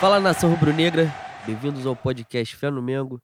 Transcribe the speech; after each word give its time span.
Fala 0.00 0.20
nação 0.20 0.50
rubro-negra, 0.50 1.14
bem-vindos 1.46 1.86
ao 1.86 1.96
podcast 1.96 2.54
Fé 2.56 2.70
no 2.70 2.82
Mengo. 2.82 3.22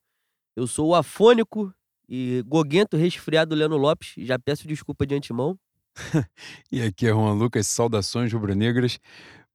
Eu 0.57 0.67
sou 0.67 0.89
o 0.89 0.95
afônico 0.95 1.75
e 2.09 2.43
goguento 2.47 2.97
resfriado 2.97 3.55
Leno 3.55 3.77
Lopes, 3.77 4.15
já 4.19 4.39
peço 4.39 4.67
desculpa 4.67 5.07
de 5.07 5.15
antemão. 5.15 5.59
e 6.71 6.81
aqui 6.81 7.07
é 7.07 7.11
Juan 7.11 7.35
Lucas, 7.35 7.67
saudações 7.67 8.33
rubro-negras. 8.33 8.99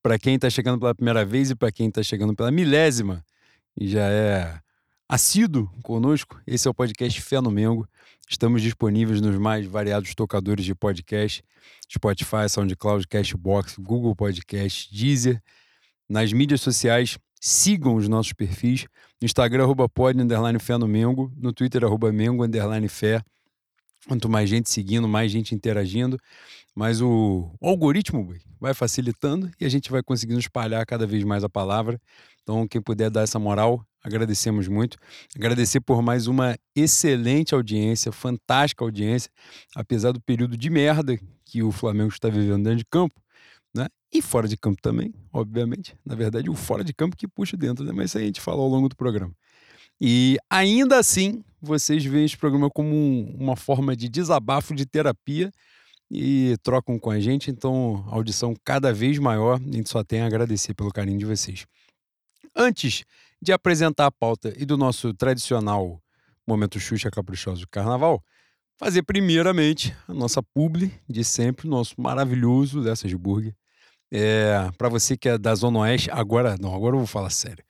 Para 0.04 0.20
quem 0.20 0.36
está 0.36 0.50
chegando 0.50 0.80
pela 0.80 0.94
primeira 0.94 1.26
vez 1.26 1.50
e 1.50 1.56
para 1.56 1.72
quem 1.72 1.88
está 1.88 2.04
chegando 2.04 2.36
pela 2.36 2.52
milésima 2.52 3.24
e 3.80 3.88
já 3.88 4.08
é 4.08 4.60
assíduo 5.08 5.70
conosco, 5.84 6.40
esse 6.46 6.68
é 6.68 6.72
o 6.72 6.74
podcast 6.74 7.20
Fé 7.22 7.42
no 7.42 7.50
Mengo. 7.50 7.88
Estamos 8.30 8.62
disponíveis 8.62 9.22
nos 9.22 9.38
mais 9.38 9.66
variados 9.66 10.14
tocadores 10.14 10.66
de 10.66 10.76
podcast, 10.76 11.44
Spotify, 11.92 12.50
SoundCloud, 12.50 13.08
Cashbox, 13.08 13.78
Google 13.80 14.16
Podcast, 14.16 14.94
Deezer, 14.96 15.42
nas 16.10 16.32
mídias 16.32 16.62
sociais, 16.62 17.18
sigam 17.40 17.96
os 17.96 18.08
nossos 18.08 18.34
perfis. 18.34 18.86
No 19.22 19.26
Instagram, 19.26 19.64
arroba 19.64 19.88
pod, 19.88 20.18
fé 20.60 20.78
no 20.78 20.88
Mengo. 20.88 21.32
No 21.36 21.54
Twitter, 21.54 21.84
arroba 21.84 22.12
Mengo, 22.12 22.44
fé. 22.90 23.22
Quanto 24.08 24.30
mais 24.30 24.50
gente 24.50 24.70
seguindo, 24.70 25.08
mais 25.08 25.32
gente 25.32 25.56
interagindo, 25.56 26.18
mais 26.76 27.02
o, 27.02 27.52
o 27.60 27.68
algoritmo 27.68 28.36
vai 28.60 28.72
facilitando 28.74 29.50
e 29.60 29.66
a 29.66 29.70
gente 29.70 29.90
vai 29.90 30.04
conseguindo 30.04 30.40
espalhar 30.40 30.86
cada 30.86 31.08
vez 31.08 31.24
mais 31.24 31.44
a 31.44 31.50
palavra. 31.50 32.00
Então, 32.44 32.68
quem 32.68 32.80
puder 32.80 33.10
dar 33.10 33.22
essa 33.22 33.40
moral, 33.40 33.84
agradecemos 34.04 34.68
muito. 34.68 34.98
Agradecer 35.36 35.82
por 35.82 36.04
mais 36.04 36.28
uma 36.28 36.56
excelente 36.76 37.56
audiência, 37.56 38.12
fantástica 38.12 38.84
audiência, 38.84 39.32
apesar 39.76 40.12
do 40.12 40.22
período 40.22 40.56
de 40.56 40.70
merda 40.70 41.18
que 41.44 41.64
o 41.64 41.72
Flamengo 41.72 42.10
está 42.10 42.30
vivendo 42.30 42.64
dentro 42.64 42.78
de 42.78 42.86
campo. 42.86 43.20
Né? 43.76 43.88
E 44.14 44.22
fora 44.22 44.48
de 44.48 44.56
campo 44.56 44.82
também, 44.82 45.14
obviamente. 45.34 45.98
Na 46.06 46.16
verdade, 46.16 46.50
o 46.50 46.56
fora 46.56 46.84
de 46.84 46.94
campo 46.94 47.18
que 47.18 47.28
puxa 47.28 47.58
dentro, 47.58 47.84
né? 47.84 47.92
mas 47.92 48.12
isso 48.12 48.18
aí 48.18 48.24
a 48.24 48.28
gente 48.28 48.40
fala 48.40 48.62
ao 48.62 48.70
longo 48.70 48.88
do 48.88 48.96
programa. 48.96 49.34
E 50.00 50.38
ainda 50.50 50.98
assim, 50.98 51.44
vocês 51.62 52.04
veem 52.06 52.26
esse 52.26 52.38
programa 52.38 52.70
como 52.70 52.90
um, 52.96 53.36
uma 53.38 53.56
forma 53.56 53.96
de 53.96 54.08
desabafo, 54.08 54.74
de 54.74 54.86
terapia 54.86 55.52
e 56.10 56.56
trocam 56.64 56.98
com 56.98 57.12
a 57.12 57.20
gente. 57.20 57.52
Então, 57.52 58.06
audição 58.08 58.56
cada 58.64 58.94
vez 58.94 59.20
maior. 59.20 59.60
A 59.60 59.76
gente 59.76 59.90
só 59.90 60.04
tem 60.04 60.22
a 60.22 60.26
agradecer 60.26 60.74
pelo 60.74 60.92
carinho 60.92 61.20
de 61.20 61.26
vocês. 61.26 61.66
Antes 62.56 63.04
de 63.42 63.52
apresentar 63.52 64.06
a 64.06 64.12
pauta 64.12 64.54
e 64.58 64.66
do 64.66 64.78
nosso 64.78 65.14
tradicional 65.14 66.02
momento 66.48 66.80
Xuxa 66.80 67.10
Caprichoso 67.10 67.62
do 67.62 67.68
Carnaval, 67.68 68.24
fazer 68.78 69.04
primeiramente 69.04 69.96
a 70.08 70.14
nossa 70.14 70.42
publi 70.42 70.94
de 71.10 71.24
sempre, 71.24 71.68
nosso 71.68 71.96
maravilhoso 71.98 72.80
Lessas 72.80 73.14
Burger. 73.14 73.54
É, 74.18 74.72
para 74.78 74.88
você 74.88 75.18
que 75.18 75.28
é 75.28 75.38
da 75.38 75.54
Zona 75.54 75.80
Oeste, 75.80 76.10
agora 76.10 76.56
não, 76.58 76.74
agora 76.74 76.96
eu 76.96 77.00
vou 77.00 77.08
falar 77.08 77.30
sério. 77.30 77.62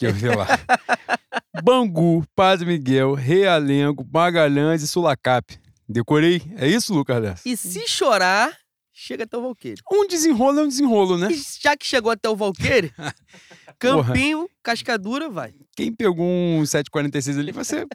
Quer 0.00 0.12
ver 0.12 0.36
lá? 0.36 0.48
Bangu, 1.62 2.26
Padre 2.34 2.66
Miguel, 2.66 3.14
Realengo, 3.14 4.04
Magalhães 4.12 4.82
e 4.82 4.88
Sulacap. 4.88 5.56
Decorei? 5.88 6.42
É 6.56 6.66
isso, 6.66 6.92
Lucas 6.92 7.22
Lessa? 7.22 7.48
E 7.48 7.56
se 7.56 7.86
chorar, 7.86 8.52
chega 8.92 9.22
até 9.22 9.36
o 9.36 9.42
Valqueire. 9.42 9.80
Um 9.92 10.04
desenrolo 10.08 10.58
é 10.58 10.62
um 10.64 10.68
desenrolo, 10.68 11.16
né? 11.16 11.28
E 11.30 11.40
já 11.60 11.76
que 11.76 11.86
chegou 11.86 12.10
até 12.10 12.28
o 12.28 12.34
Valqueire, 12.34 12.92
Campinho, 13.78 14.48
Cascadura, 14.60 15.30
vai. 15.30 15.54
Quem 15.76 15.94
pegou 15.94 16.26
um 16.26 16.66
746 16.66 17.38
ali, 17.38 17.52
você 17.52 17.86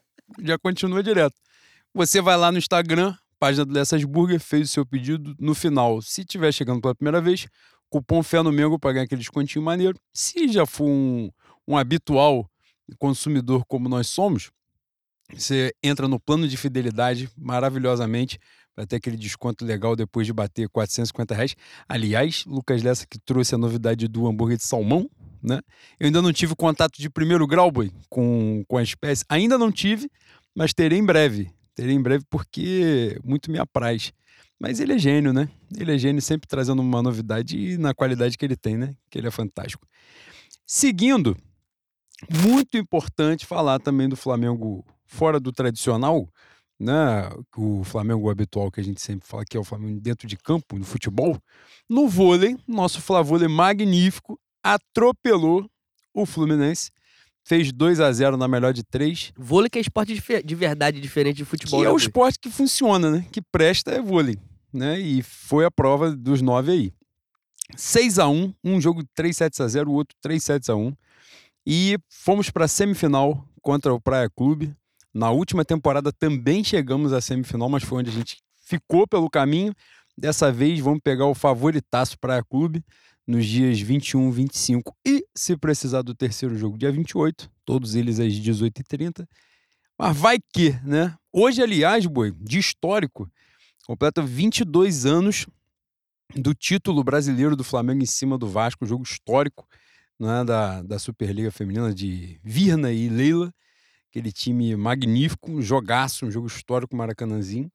já 0.42 0.58
continua 0.58 1.04
direto. 1.04 1.36
Você 1.94 2.22
vai 2.22 2.38
lá 2.38 2.54
no 2.54 2.58
Instagram, 2.58 3.14
página 3.38 3.66
do 3.66 3.74
Lessas 3.74 4.02
Burger, 4.06 4.40
fez 4.40 4.70
o 4.70 4.72
seu 4.72 4.86
pedido. 4.86 5.36
No 5.38 5.54
final, 5.54 6.02
se 6.02 6.22
estiver 6.22 6.54
chegando 6.54 6.80
pela 6.80 6.96
primeira 6.96 7.20
vez, 7.20 7.48
cupom 7.90 8.22
Fé 8.24 8.42
no 8.42 8.52
Mengo 8.52 8.80
para 8.80 8.94
ganhar 8.94 9.06
aquele 9.06 9.22
descontinho 9.22 9.64
maneiro. 9.64 9.98
Se 10.14 10.48
já 10.48 10.66
for 10.66 10.86
um, 10.86 11.30
um 11.68 11.78
habitual 11.78 12.50
consumidor 12.98 13.66
como 13.66 13.90
nós 13.90 14.08
somos, 14.08 14.52
você 15.34 15.74
entra 15.84 16.08
no 16.08 16.20
plano 16.20 16.48
de 16.48 16.56
fidelidade 16.56 17.30
maravilhosamente 17.38 18.40
para 18.74 18.86
ter 18.86 18.98
aquele 18.98 19.18
desconto 19.18 19.66
legal 19.66 19.96
depois 19.96 20.28
de 20.28 20.32
bater 20.32 20.70
450 20.70 21.34
reais. 21.34 21.56
Aliás, 21.90 22.46
Lucas 22.46 22.84
Lessa 22.84 23.08
que 23.08 23.18
trouxe 23.18 23.56
a 23.56 23.58
novidade 23.58 24.08
do 24.08 24.28
hambúrguer 24.28 24.58
de 24.58 24.64
salmão, 24.64 25.10
né? 25.42 25.62
Eu 26.00 26.06
ainda 26.06 26.22
não 26.22 26.32
tive 26.32 26.56
contato 26.56 26.98
de 26.98 27.10
primeiro 27.10 27.48
grau, 27.48 27.72
boy, 27.72 27.92
com, 28.10 28.64
com 28.68 28.78
a 28.78 28.84
espécie. 28.84 29.26
Ainda 29.28 29.58
não 29.58 29.72
tive, 29.72 30.10
mas 30.56 30.74
terei 30.74 31.00
em 31.00 31.04
breve. 31.04 31.52
Terei 31.74 31.96
em 31.96 32.02
breve 32.02 32.24
porque 32.30 33.20
muito 33.24 33.52
me 33.52 33.58
apraz. 33.60 34.14
Mas 34.60 34.80
ele 34.80 34.94
é 34.94 34.98
gênio, 34.98 35.32
né? 35.32 35.50
Ele 35.76 35.94
é 35.94 35.98
gênio 35.98 36.22
sempre 36.22 36.48
trazendo 36.48 36.82
uma 36.82 37.02
novidade 37.02 37.58
e 37.58 37.78
na 37.78 37.94
qualidade 37.94 38.38
que 38.38 38.46
ele 38.46 38.56
tem, 38.56 38.76
né? 38.78 38.96
Que 39.10 39.20
ele 39.20 39.28
é 39.28 39.32
fantástico. 39.32 39.88
Seguindo, 40.66 41.38
muito 42.44 42.78
importante 42.78 43.46
falar 43.46 43.80
também 43.80 44.10
do 44.10 44.16
Flamengo 44.16 44.84
fora 45.06 45.40
do 45.40 45.52
tradicional, 45.52 46.28
né? 46.80 47.30
O 47.56 47.84
Flamengo 47.84 48.30
habitual 48.30 48.72
que 48.72 48.80
a 48.80 48.84
gente 48.84 49.02
sempre 49.02 49.28
fala 49.28 49.46
que 49.46 49.56
é 49.56 49.60
o 49.60 49.64
Flamengo 49.64 50.00
dentro 50.00 50.28
de 50.28 50.36
campo, 50.36 50.78
no 50.78 50.86
futebol. 50.86 51.40
No 51.88 52.08
vôlei, 52.08 52.58
nosso 52.68 53.02
Flavôlei 53.02 53.48
magnífico 53.48 54.40
atropelou 54.64 55.70
o 56.14 56.26
Fluminense. 56.26 56.92
Fez 57.48 57.72
2 57.72 58.02
a 58.02 58.12
0 58.12 58.36
na 58.36 58.46
melhor 58.46 58.74
de 58.74 58.84
três. 58.84 59.32
Vôlei 59.38 59.70
que 59.70 59.78
é 59.78 59.82
esporte 59.82 60.22
de 60.44 60.56
verdade, 60.56 61.00
diferente 61.00 61.38
de 61.38 61.46
futebol. 61.46 61.80
Que 61.80 61.86
é 61.86 61.88
né, 61.88 61.92
o 61.92 61.94
Bui? 61.94 62.02
esporte 62.02 62.38
que 62.38 62.50
funciona, 62.50 63.10
né? 63.10 63.26
Que 63.32 63.42
presta 63.42 63.92
é 63.92 64.02
vôlei. 64.02 64.38
Né? 64.74 65.00
E 65.00 65.24
foi 65.24 65.64
a 65.64 65.72
prova 65.72 66.14
dos 66.14 66.42
nove 66.42 66.74
aí. 66.74 66.94
6 67.74 68.20
a 68.20 68.28
1 68.28 68.54
um 68.66 68.82
jogo 68.82 69.02
3 69.16 69.38
sets 69.38 69.62
a 69.62 69.68
0 69.70 69.90
o 69.90 69.94
outro 69.94 70.14
3 70.22 70.44
sets 70.44 70.70
a 70.70 70.76
1 70.76 70.92
E 71.66 71.98
fomos 72.10 72.50
para 72.50 72.66
a 72.66 72.68
semifinal 72.68 73.48
contra 73.62 73.94
o 73.94 74.02
Praia 74.02 74.30
Clube. 74.30 74.76
Na 75.14 75.32
última 75.32 75.64
temporada 75.64 76.12
também 76.12 76.66
chegamos 76.66 77.14
à 77.14 77.22
semifinal, 77.22 77.70
mas 77.70 77.82
foi 77.82 78.00
onde 78.00 78.10
a 78.10 78.14
gente 78.14 78.40
ficou 78.66 79.08
pelo 79.08 79.30
caminho. 79.30 79.74
Dessa 80.18 80.52
vez 80.52 80.82
vamos 80.82 81.00
pegar 81.02 81.28
o 81.28 81.34
favoritaço 81.34 82.20
Praia 82.20 82.44
Clube 82.44 82.84
nos 83.28 83.46
dias 83.46 83.80
21, 83.80 84.32
25 84.32 84.96
e, 85.06 85.26
se 85.36 85.58
precisar 85.58 86.02
do 86.02 86.16
terceiro 86.16 86.58
jogo, 86.58 86.78
dia 86.78 86.92
28, 86.92 87.52
todos 87.66 87.94
eles 87.94 88.20
às 88.20 88.32
18h30. 88.32 89.28
Mas 90.00 90.16
vai 90.16 90.38
que, 90.54 90.72
né? 90.84 91.16
Hoje, 91.34 91.62
aliás, 91.62 92.06
boi, 92.06 92.32
de 92.40 92.58
histórico, 92.58 93.30
completa 93.86 94.22
22 94.22 95.06
anos 95.06 95.46
do 96.36 96.54
título 96.54 97.04
brasileiro 97.04 97.56
do 97.56 97.64
Flamengo 97.64 98.02
em 98.02 98.08
cima 98.08 98.38
do 98.38 98.48
Vasco, 98.48 98.86
jogo 98.86 99.04
histórico 99.04 99.68
né, 100.20 100.44
da, 100.44 100.82
da 100.82 101.00
Superliga 101.00 101.52
Feminina 101.52 101.94
de 101.94 102.40
Virna 102.44 102.92
e 102.92 103.10
Leila, 103.10 103.54
aquele 104.10 104.32
time 104.32 104.76
magnífico, 104.76 105.52
um 105.52 105.62
jogaço, 105.62 106.26
um 106.26 106.32
jogo 106.32 106.48
histórico 106.48 106.96
Maracanãzinho. 106.96 107.72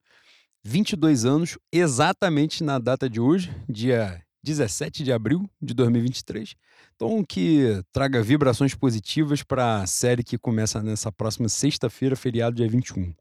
22 0.64 1.24
anos, 1.24 1.58
exatamente 1.72 2.62
na 2.62 2.78
data 2.78 3.10
de 3.10 3.20
hoje, 3.20 3.50
dia 3.68 4.22
17 4.42 5.04
de 5.04 5.12
abril 5.12 5.48
de 5.60 5.72
2023. 5.74 6.54
Então, 6.94 7.24
que 7.24 7.82
traga 7.92 8.22
vibrações 8.22 8.74
positivas 8.74 9.42
para 9.42 9.82
a 9.82 9.86
série 9.86 10.24
que 10.24 10.36
começa 10.36 10.82
nessa 10.82 11.12
próxima 11.12 11.48
sexta-feira, 11.48 12.16
feriado 12.16 12.56
dia 12.56 12.68
21. 12.68 13.14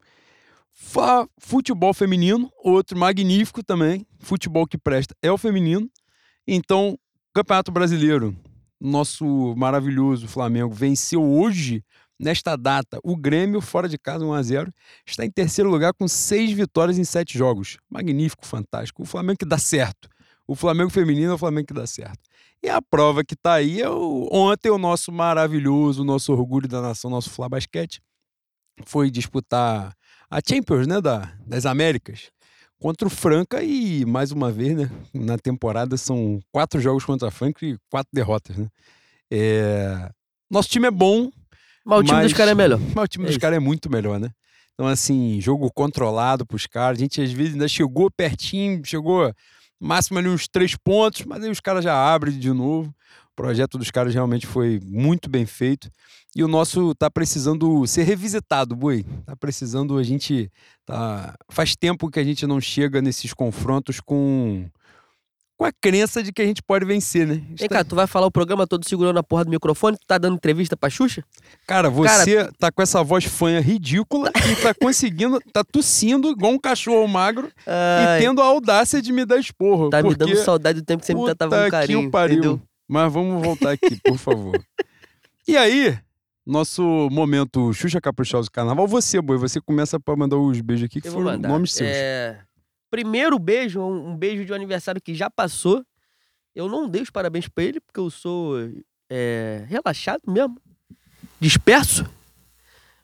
Fa 0.72 1.28
futebol 1.38 1.92
feminino, 1.92 2.50
outro 2.58 2.98
magnífico 2.98 3.62
também. 3.62 4.06
Futebol 4.18 4.66
que 4.66 4.78
presta 4.78 5.14
é 5.22 5.30
o 5.30 5.38
feminino. 5.38 5.88
Então, 6.46 6.98
Campeonato 7.34 7.70
Brasileiro, 7.70 8.36
nosso 8.80 9.54
maravilhoso 9.56 10.26
Flamengo 10.26 10.74
venceu 10.74 11.22
hoje, 11.22 11.84
nesta 12.18 12.56
data, 12.56 12.98
o 13.02 13.16
Grêmio, 13.16 13.60
fora 13.60 13.88
de 13.88 13.96
casa, 13.96 14.24
1 14.24 14.32
a 14.32 14.42
0 14.42 14.72
Está 15.06 15.24
em 15.24 15.30
terceiro 15.30 15.70
lugar 15.70 15.92
com 15.94 16.08
seis 16.08 16.50
vitórias 16.52 16.98
em 16.98 17.04
sete 17.04 17.38
jogos. 17.38 17.78
Magnífico, 17.88 18.46
fantástico. 18.46 19.02
O 19.02 19.06
Flamengo 19.06 19.38
que 19.38 19.44
dá 19.44 19.58
certo. 19.58 20.08
O 20.52 20.54
Flamengo 20.54 20.90
feminino 20.90 21.32
é 21.32 21.34
o 21.34 21.38
Flamengo 21.38 21.68
que 21.68 21.72
dá 21.72 21.86
certo. 21.86 22.20
E 22.62 22.68
a 22.68 22.82
prova 22.82 23.24
que 23.24 23.32
está 23.32 23.54
aí 23.54 23.80
é 23.80 23.88
o, 23.88 24.28
ontem 24.30 24.68
o 24.68 24.76
nosso 24.76 25.10
maravilhoso, 25.10 26.02
o 26.02 26.04
nosso 26.04 26.30
orgulho 26.30 26.68
da 26.68 26.82
nação, 26.82 27.10
nosso 27.10 27.30
Fla 27.30 27.48
Basquete, 27.48 28.02
foi 28.84 29.10
disputar 29.10 29.94
a 30.30 30.40
Champions, 30.46 30.86
né, 30.86 31.00
da, 31.00 31.32
das 31.46 31.64
Américas, 31.64 32.30
contra 32.78 33.08
o 33.08 33.10
Franca 33.10 33.62
e, 33.62 34.04
mais 34.04 34.30
uma 34.30 34.52
vez, 34.52 34.76
né, 34.76 34.90
na 35.14 35.38
temporada 35.38 35.96
são 35.96 36.38
quatro 36.52 36.78
jogos 36.82 37.02
contra 37.02 37.28
a 37.28 37.30
Franca 37.30 37.64
e 37.64 37.78
quatro 37.88 38.10
derrotas, 38.12 38.54
né. 38.54 38.68
É... 39.30 40.10
Nosso 40.50 40.68
time 40.68 40.86
é 40.86 40.90
bom. 40.90 41.30
Mas 41.82 42.00
o 42.00 42.02
time 42.02 42.18
mas... 42.18 42.26
dos 42.26 42.36
caras 42.36 42.52
é 42.52 42.54
melhor. 42.54 42.78
Mas 42.94 43.04
o 43.04 43.08
time 43.08 43.24
É 43.24 43.28
dos 43.28 43.38
caras 43.38 43.56
é 43.56 43.60
muito 43.60 43.90
melhor, 43.90 44.20
né. 44.20 44.28
Então, 44.74 44.86
assim, 44.86 45.40
jogo 45.40 45.72
controlado 45.72 46.44
pros 46.44 46.66
caras. 46.66 46.98
A 46.98 47.00
gente, 47.00 47.22
às 47.22 47.32
vezes, 47.32 47.54
ainda 47.54 47.68
chegou 47.68 48.10
pertinho, 48.10 48.84
chegou 48.84 49.32
máximo 49.82 50.18
ali 50.18 50.28
uns 50.28 50.46
três 50.48 50.76
pontos, 50.76 51.24
mas 51.24 51.42
aí 51.42 51.50
os 51.50 51.60
caras 51.60 51.84
já 51.84 51.94
abrem 51.94 52.38
de 52.38 52.52
novo. 52.52 52.94
O 53.32 53.34
projeto 53.34 53.78
dos 53.78 53.90
caras 53.90 54.14
realmente 54.14 54.46
foi 54.46 54.78
muito 54.84 55.28
bem 55.28 55.46
feito. 55.46 55.90
E 56.36 56.44
o 56.44 56.48
nosso 56.48 56.94
tá 56.94 57.10
precisando 57.10 57.86
ser 57.86 58.04
revisitado, 58.04 58.76
Boi. 58.76 59.04
Tá 59.24 59.34
precisando, 59.34 59.98
a 59.98 60.02
gente. 60.02 60.50
Tá... 60.84 61.34
Faz 61.50 61.74
tempo 61.74 62.10
que 62.10 62.20
a 62.20 62.24
gente 62.24 62.46
não 62.46 62.60
chega 62.60 63.02
nesses 63.02 63.34
confrontos 63.34 64.00
com. 64.00 64.66
Com 65.56 65.64
a 65.64 65.72
crença 65.72 66.22
de 66.22 66.32
que 66.32 66.42
a 66.42 66.44
gente 66.44 66.62
pode 66.62 66.84
vencer, 66.84 67.26
né? 67.26 67.42
Vem 67.50 67.68
cá, 67.68 67.84
tu 67.84 67.94
vai 67.94 68.06
falar 68.06 68.26
o 68.26 68.30
programa 68.30 68.66
todo 68.66 68.88
segurando 68.88 69.18
a 69.18 69.22
porra 69.22 69.44
do 69.44 69.50
microfone? 69.50 69.96
Tu 69.96 70.06
tá 70.06 70.18
dando 70.18 70.34
entrevista 70.34 70.76
pra 70.76 70.90
Xuxa? 70.90 71.22
Cara, 71.66 71.88
você 71.88 72.50
tá 72.58 72.72
com 72.72 72.82
essa 72.82 73.02
voz 73.04 73.24
fanha 73.24 73.60
ridícula 73.60 74.30
e 74.50 74.56
tá 74.56 74.74
conseguindo, 74.80 75.40
tá 75.52 75.62
tossindo 75.62 76.30
igual 76.30 76.52
um 76.52 76.58
cachorro 76.58 77.06
magro 77.06 77.50
Ai, 77.66 78.18
e 78.18 78.22
tendo 78.22 78.40
a 78.40 78.44
audácia 78.44 79.00
de 79.00 79.12
me 79.12 79.24
dar 79.24 79.38
esporro. 79.38 79.88
tá 79.90 80.02
me 80.02 80.10
porque... 80.10 80.24
dando 80.24 80.36
saudade 80.44 80.80
do 80.80 80.84
tempo 80.84 81.00
que 81.00 81.06
você 81.06 81.14
me 81.14 81.24
tratava 81.24 81.64
com 81.64 81.70
carinho, 81.70 82.10
pariu. 82.10 82.38
entendeu? 82.38 82.62
Mas 82.88 83.12
vamos 83.12 83.42
voltar 83.42 83.70
aqui, 83.72 83.98
por 84.04 84.18
favor. 84.18 84.60
e 85.46 85.56
aí, 85.56 85.96
nosso 86.44 87.08
momento 87.10 87.72
Xuxa 87.72 88.00
Caprichoso 88.00 88.50
Carnaval. 88.50 88.86
Você, 88.88 89.20
Boi, 89.20 89.38
você 89.38 89.60
começa 89.60 89.98
pra 90.00 90.16
mandar 90.16 90.36
os 90.36 90.60
beijos 90.60 90.86
aqui, 90.86 91.00
que 91.00 91.08
Eu 91.08 91.12
foram 91.12 91.38
nomes 91.38 91.72
seus. 91.72 91.88
É, 91.88 92.38
Primeiro 92.92 93.38
beijo, 93.38 93.80
um 93.80 94.14
beijo 94.14 94.44
de 94.44 94.52
um 94.52 94.54
aniversário 94.54 95.00
que 95.00 95.14
já 95.14 95.30
passou. 95.30 95.82
Eu 96.54 96.68
não 96.68 96.86
dei 96.86 97.00
os 97.00 97.08
parabéns 97.08 97.48
pra 97.48 97.64
ele, 97.64 97.80
porque 97.80 97.98
eu 97.98 98.10
sou 98.10 98.54
é, 99.08 99.64
relaxado 99.66 100.20
mesmo. 100.28 100.60
Disperso. 101.40 102.04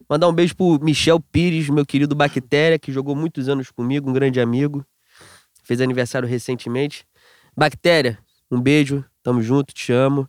Mandar 0.06 0.28
um 0.28 0.32
beijo 0.34 0.54
pro 0.54 0.78
Michel 0.82 1.18
Pires, 1.18 1.70
meu 1.70 1.86
querido 1.86 2.14
Bactéria, 2.14 2.78
que 2.78 2.92
jogou 2.92 3.16
muitos 3.16 3.48
anos 3.48 3.70
comigo, 3.70 4.10
um 4.10 4.12
grande 4.12 4.38
amigo. 4.42 4.84
Fez 5.64 5.80
aniversário 5.80 6.28
recentemente. 6.28 7.06
Bactéria, 7.56 8.18
um 8.50 8.60
beijo, 8.60 9.02
tamo 9.22 9.40
junto, 9.40 9.72
te 9.72 9.90
amo. 9.90 10.28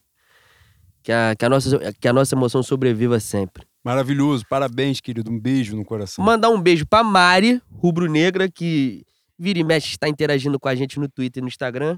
Que 1.03 1.11
a, 1.11 1.35
que 1.37 1.43
a, 1.43 1.49
nossa, 1.49 1.93
que 1.99 2.07
a 2.07 2.13
nossa 2.13 2.33
emoção 2.33 2.63
sobreviva 2.63 3.19
sempre. 3.19 3.67
Maravilhoso, 3.83 4.45
parabéns, 4.49 5.01
querido. 5.01 5.29
Um 5.29 5.37
beijo 5.37 5.75
no 5.75 5.83
coração. 5.83 6.23
Mandar 6.23 6.49
um 6.49 6.61
beijo 6.61 6.85
pra 6.85 7.03
Mari, 7.03 7.61
rubro-negra, 7.69 8.49
que 8.49 9.05
vira 9.39 9.57
e 9.59 9.63
mexe 9.63 9.89
está 9.91 10.07
interagindo 10.09 10.59
com 10.59 10.67
a 10.67 10.75
gente 10.75 10.99
no 10.99 11.07
Twitter 11.07 11.39
e 11.39 11.43
no 11.43 11.47
Instagram. 11.47 11.97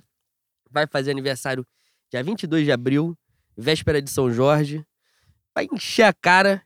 Vai 0.69 0.85
fazer 0.87 1.11
aniversário 1.11 1.65
dia 2.11 2.23
22 2.23 2.65
de 2.65 2.71
abril, 2.71 3.17
véspera 3.57 4.01
de 4.01 4.09
São 4.09 4.31
Jorge. 4.31 4.85
Vai 5.53 5.67
encher 5.73 6.03
a 6.03 6.13
cara 6.13 6.61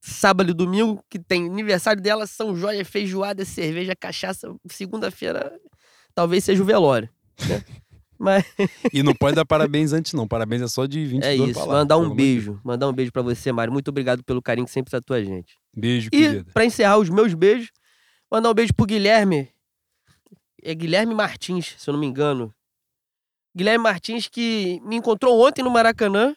sábado 0.00 0.50
e 0.50 0.54
domingo, 0.54 1.02
que 1.10 1.18
tem 1.18 1.46
aniversário 1.48 2.00
dela, 2.00 2.26
São 2.26 2.54
Jorge, 2.54 2.84
feijoada, 2.84 3.44
cerveja, 3.44 3.96
cachaça. 3.96 4.54
Segunda-feira 4.70 5.58
talvez 6.14 6.44
seja 6.44 6.62
o 6.62 6.66
velório. 6.66 7.08
né? 7.48 7.64
Mas 8.20 8.44
E 8.92 9.00
não 9.00 9.14
pode 9.14 9.36
dar 9.36 9.44
parabéns 9.44 9.92
antes, 9.92 10.12
não. 10.12 10.26
Parabéns 10.26 10.60
é 10.62 10.66
só 10.66 10.86
de 10.86 11.04
22 11.04 11.24
é 11.24 11.36
isso, 11.50 11.60
lá, 11.60 11.66
mandar 11.78 11.96
um 11.98 12.12
beijo. 12.12 12.60
Mandar 12.64 12.88
um 12.88 12.92
beijo 12.92 13.12
pra 13.12 13.22
você, 13.22 13.52
Mari. 13.52 13.70
Muito 13.70 13.88
obrigado 13.88 14.24
pelo 14.24 14.42
carinho 14.42 14.66
que 14.66 14.72
sempre 14.72 14.90
tratou 14.90 15.16
a 15.16 15.22
gente. 15.22 15.56
Beijo, 15.72 16.08
E, 16.08 16.10
querida. 16.10 16.50
pra 16.52 16.64
encerrar 16.64 16.98
os 16.98 17.08
meus 17.08 17.32
beijos, 17.34 17.70
mandar 18.30 18.50
um 18.50 18.54
beijo 18.54 18.74
pro 18.74 18.86
Guilherme. 18.86 19.48
É 20.62 20.74
Guilherme 20.74 21.14
Martins, 21.14 21.74
se 21.78 21.88
eu 21.88 21.92
não 21.92 22.00
me 22.00 22.06
engano. 22.06 22.52
Guilherme 23.56 23.82
Martins 23.82 24.28
que 24.28 24.80
me 24.84 24.96
encontrou 24.96 25.44
ontem 25.46 25.62
no 25.62 25.70
Maracanã. 25.70 26.34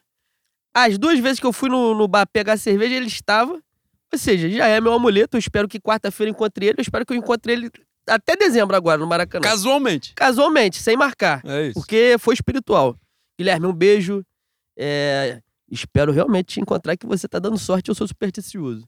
As 0.73 0.97
duas 0.97 1.19
vezes 1.19 1.39
que 1.39 1.45
eu 1.45 1.53
fui 1.53 1.69
no, 1.69 1.93
no 1.93 2.07
bar 2.07 2.25
pegar 2.31 2.57
cerveja, 2.57 2.95
ele 2.95 3.07
estava. 3.07 3.61
Ou 4.13 4.19
seja, 4.19 4.49
já 4.49 4.67
é 4.67 4.79
meu 4.79 4.93
amuleto. 4.93 5.37
Eu 5.37 5.39
espero 5.39 5.67
que 5.67 5.79
quarta-feira 5.79 6.29
eu 6.29 6.33
encontre 6.33 6.65
ele. 6.65 6.75
Eu 6.79 6.81
espero 6.81 7.05
que 7.05 7.13
eu 7.13 7.17
encontre 7.17 7.51
ele 7.51 7.71
até 8.07 8.35
dezembro 8.35 8.75
agora 8.75 8.97
no 8.97 9.07
Maracanã. 9.07 9.43
Casualmente. 9.43 10.13
Casualmente, 10.15 10.81
sem 10.81 10.97
marcar. 10.97 11.41
É 11.45 11.67
isso. 11.67 11.73
Porque 11.73 12.15
foi 12.19 12.33
espiritual. 12.33 12.97
Guilherme, 13.37 13.67
um 13.67 13.73
beijo. 13.73 14.25
É, 14.77 15.41
espero 15.69 16.11
realmente 16.11 16.53
te 16.53 16.61
encontrar 16.61 16.97
que 16.97 17.05
você 17.05 17.27
tá 17.27 17.39
dando 17.39 17.57
sorte, 17.57 17.89
eu 17.89 17.95
sou 17.95 18.07
supersticioso. 18.07 18.87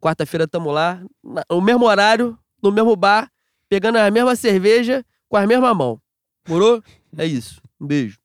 Quarta-feira 0.00 0.46
tamo 0.46 0.70
lá, 0.70 1.02
no 1.50 1.60
mesmo 1.60 1.86
horário, 1.86 2.38
no 2.62 2.70
mesmo 2.70 2.94
bar, 2.94 3.30
pegando 3.74 3.98
a 3.98 4.08
mesma 4.08 4.36
cerveja 4.36 5.04
com 5.28 5.36
a 5.36 5.44
mesma 5.48 5.74
mão. 5.74 6.00
Morou? 6.48 6.80
É 7.18 7.26
isso. 7.26 7.60
Um 7.80 7.86
beijo. 7.88 8.18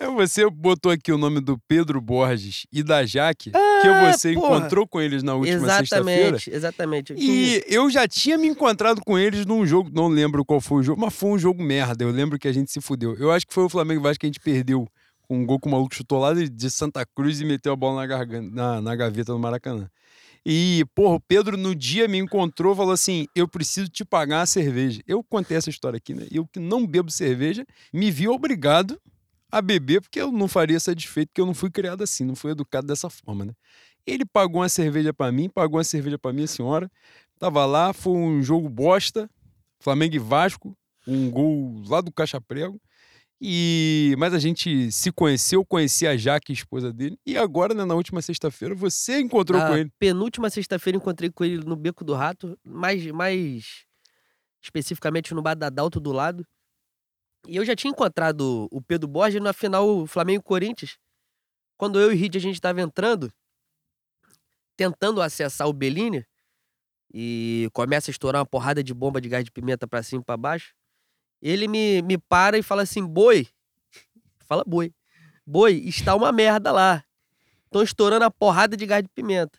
É, 0.00 0.06
Você 0.08 0.48
botou 0.48 0.90
aqui 0.90 1.12
o 1.12 1.18
nome 1.18 1.40
do 1.40 1.58
Pedro 1.68 2.00
Borges 2.00 2.66
e 2.72 2.82
da 2.82 3.04
Jaque, 3.04 3.50
que 3.50 3.56
Ah, 3.88 4.12
você 4.12 4.32
porra. 4.32 4.56
encontrou 4.58 4.86
com 4.88 4.98
eles 5.00 5.22
na 5.22 5.34
última 5.34 5.58
sexta-feira. 5.78 6.36
exatamente, 6.36 6.50
exatamente. 6.50 7.14
E 7.18 7.62
eu 7.66 7.90
já 7.90 8.08
tinha 8.08 8.38
me 8.38 8.46
encontrado 8.46 9.02
com 9.04 9.18
eles 9.18 9.44
num 9.44 9.66
jogo, 9.66 9.90
não 9.92 10.08
lembro 10.08 10.42
qual 10.44 10.60
foi 10.60 10.78
o 10.78 10.82
jogo, 10.82 11.00
mas 11.00 11.14
foi 11.14 11.30
um 11.30 11.38
jogo 11.38 11.62
merda. 11.62 12.02
Eu 12.04 12.10
lembro 12.10 12.38
que 12.38 12.48
a 12.48 12.52
gente 12.52 12.70
se 12.72 12.80
fudeu. 12.80 13.14
Eu 13.18 13.30
acho 13.30 13.46
que 13.46 13.52
foi 13.52 13.64
o 13.64 13.68
Flamengo 13.68 14.00
Vasco 14.02 14.20
que 14.20 14.26
a 14.26 14.28
gente 14.28 14.40
perdeu 14.40 14.86
com 15.28 15.38
um 15.38 15.44
gol 15.44 15.58
que 15.60 15.66
o 15.68 15.70
maluco 15.70 15.94
chutou 15.94 16.18
lá 16.18 16.32
de, 16.32 16.48
de 16.48 16.70
Santa 16.70 17.04
Cruz 17.14 17.40
e 17.40 17.44
meteu 17.44 17.72
a 17.72 17.76
bola 17.76 17.96
na, 18.00 18.06
garganta, 18.06 18.54
na, 18.54 18.80
na 18.80 18.96
gaveta 18.96 19.32
do 19.32 19.38
Maracanã. 19.38 19.88
E, 20.48 20.84
porra, 20.94 21.16
o 21.16 21.20
Pedro 21.20 21.56
no 21.56 21.74
dia 21.74 22.06
me 22.06 22.18
encontrou 22.18 22.76
falou 22.76 22.92
assim: 22.92 23.26
Eu 23.34 23.48
preciso 23.48 23.88
te 23.88 24.04
pagar 24.04 24.42
a 24.42 24.46
cerveja. 24.46 25.02
Eu 25.04 25.20
contei 25.24 25.56
essa 25.56 25.68
história 25.68 25.96
aqui, 25.96 26.14
né? 26.14 26.24
Eu 26.30 26.46
que 26.46 26.60
não 26.60 26.86
bebo 26.86 27.10
cerveja, 27.10 27.66
me 27.92 28.12
vi 28.12 28.28
obrigado 28.28 28.96
a 29.50 29.60
beber, 29.60 30.00
porque 30.00 30.20
eu 30.20 30.30
não 30.30 30.46
faria 30.46 30.78
satisfeito, 30.78 31.30
porque 31.30 31.40
eu 31.40 31.46
não 31.46 31.54
fui 31.54 31.68
criado 31.68 32.04
assim, 32.04 32.24
não 32.24 32.36
fui 32.36 32.52
educado 32.52 32.86
dessa 32.86 33.10
forma, 33.10 33.44
né? 33.44 33.52
Ele 34.06 34.24
pagou 34.24 34.60
uma 34.60 34.68
cerveja 34.68 35.12
pra 35.12 35.32
mim, 35.32 35.48
pagou 35.48 35.78
uma 35.78 35.84
cerveja 35.84 36.16
pra 36.16 36.32
minha 36.32 36.46
senhora. 36.46 36.88
Tava 37.40 37.66
lá, 37.66 37.92
foi 37.92 38.12
um 38.12 38.40
jogo 38.40 38.68
bosta, 38.68 39.28
Flamengo 39.80 40.14
e 40.14 40.20
Vasco, 40.20 40.78
um 41.08 41.28
gol 41.28 41.82
lá 41.88 42.00
do 42.00 42.12
Caixa 42.12 42.40
Prego. 42.40 42.80
E 43.40 44.14
mas 44.18 44.32
a 44.32 44.38
gente 44.38 44.90
se 44.90 45.12
conheceu, 45.12 45.64
conheci 45.64 46.06
a 46.06 46.16
Jaque, 46.16 46.52
esposa 46.52 46.92
dele, 46.92 47.18
e 47.26 47.36
agora, 47.36 47.74
né, 47.74 47.84
na 47.84 47.94
última 47.94 48.22
sexta-feira, 48.22 48.74
você 48.74 49.20
encontrou 49.20 49.60
a 49.60 49.68
com 49.68 49.76
ele. 49.76 49.90
penúltima 49.98 50.48
sexta-feira 50.48 50.96
encontrei 50.96 51.30
com 51.30 51.44
ele 51.44 51.58
no 51.58 51.76
Beco 51.76 52.02
do 52.02 52.14
Rato, 52.14 52.58
mais, 52.64 53.04
mais 53.08 53.84
especificamente 54.62 55.34
no 55.34 55.42
bar 55.42 55.54
da 55.54 55.68
Dalto 55.68 56.00
do 56.00 56.12
lado. 56.12 56.46
E 57.46 57.56
eu 57.56 57.64
já 57.64 57.76
tinha 57.76 57.90
encontrado 57.90 58.68
o 58.72 58.80
Pedro 58.80 59.06
Borges 59.06 59.40
na 59.40 59.52
final 59.52 60.06
Flamengo-Corinthians. 60.06 60.98
Quando 61.76 62.00
eu 62.00 62.10
e 62.10 62.14
o 62.14 62.18
Reed 62.18 62.36
a 62.36 62.40
gente 62.40 62.54
estava 62.54 62.80
entrando, 62.80 63.30
tentando 64.76 65.20
acessar 65.20 65.68
o 65.68 65.72
Bellini, 65.72 66.24
e 67.12 67.68
começa 67.72 68.10
a 68.10 68.12
estourar 68.12 68.40
uma 68.40 68.46
porrada 68.46 68.82
de 68.82 68.92
bomba 68.92 69.20
de 69.20 69.28
gás 69.28 69.44
de 69.44 69.50
pimenta 69.50 69.86
pra 69.86 70.02
cima 70.02 70.22
e 70.22 70.24
pra 70.24 70.36
baixo. 70.36 70.74
Ele 71.46 71.68
me, 71.68 72.02
me 72.02 72.18
para 72.18 72.58
e 72.58 72.62
fala 72.62 72.82
assim: 72.82 73.06
boi, 73.06 73.46
fala 74.46 74.64
boi, 74.66 74.92
boi, 75.46 75.74
está 75.86 76.14
uma 76.14 76.32
merda 76.32 76.72
lá. 76.72 77.04
Estão 77.66 77.82
estourando 77.82 78.24
a 78.24 78.30
porrada 78.30 78.76
de 78.76 78.84
gás 78.84 79.02
de 79.02 79.08
pimenta. 79.08 79.58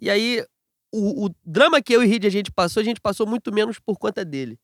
E 0.00 0.08
aí, 0.08 0.44
o, 0.92 1.26
o 1.26 1.30
drama 1.44 1.82
que 1.82 1.92
eu 1.92 2.02
e 2.02 2.06
Reed 2.06 2.24
a 2.24 2.30
gente 2.30 2.50
passou, 2.50 2.80
a 2.80 2.84
gente 2.84 3.00
passou 3.00 3.26
muito 3.26 3.52
menos 3.52 3.78
por 3.78 3.98
conta 3.98 4.24
dele. 4.24 4.58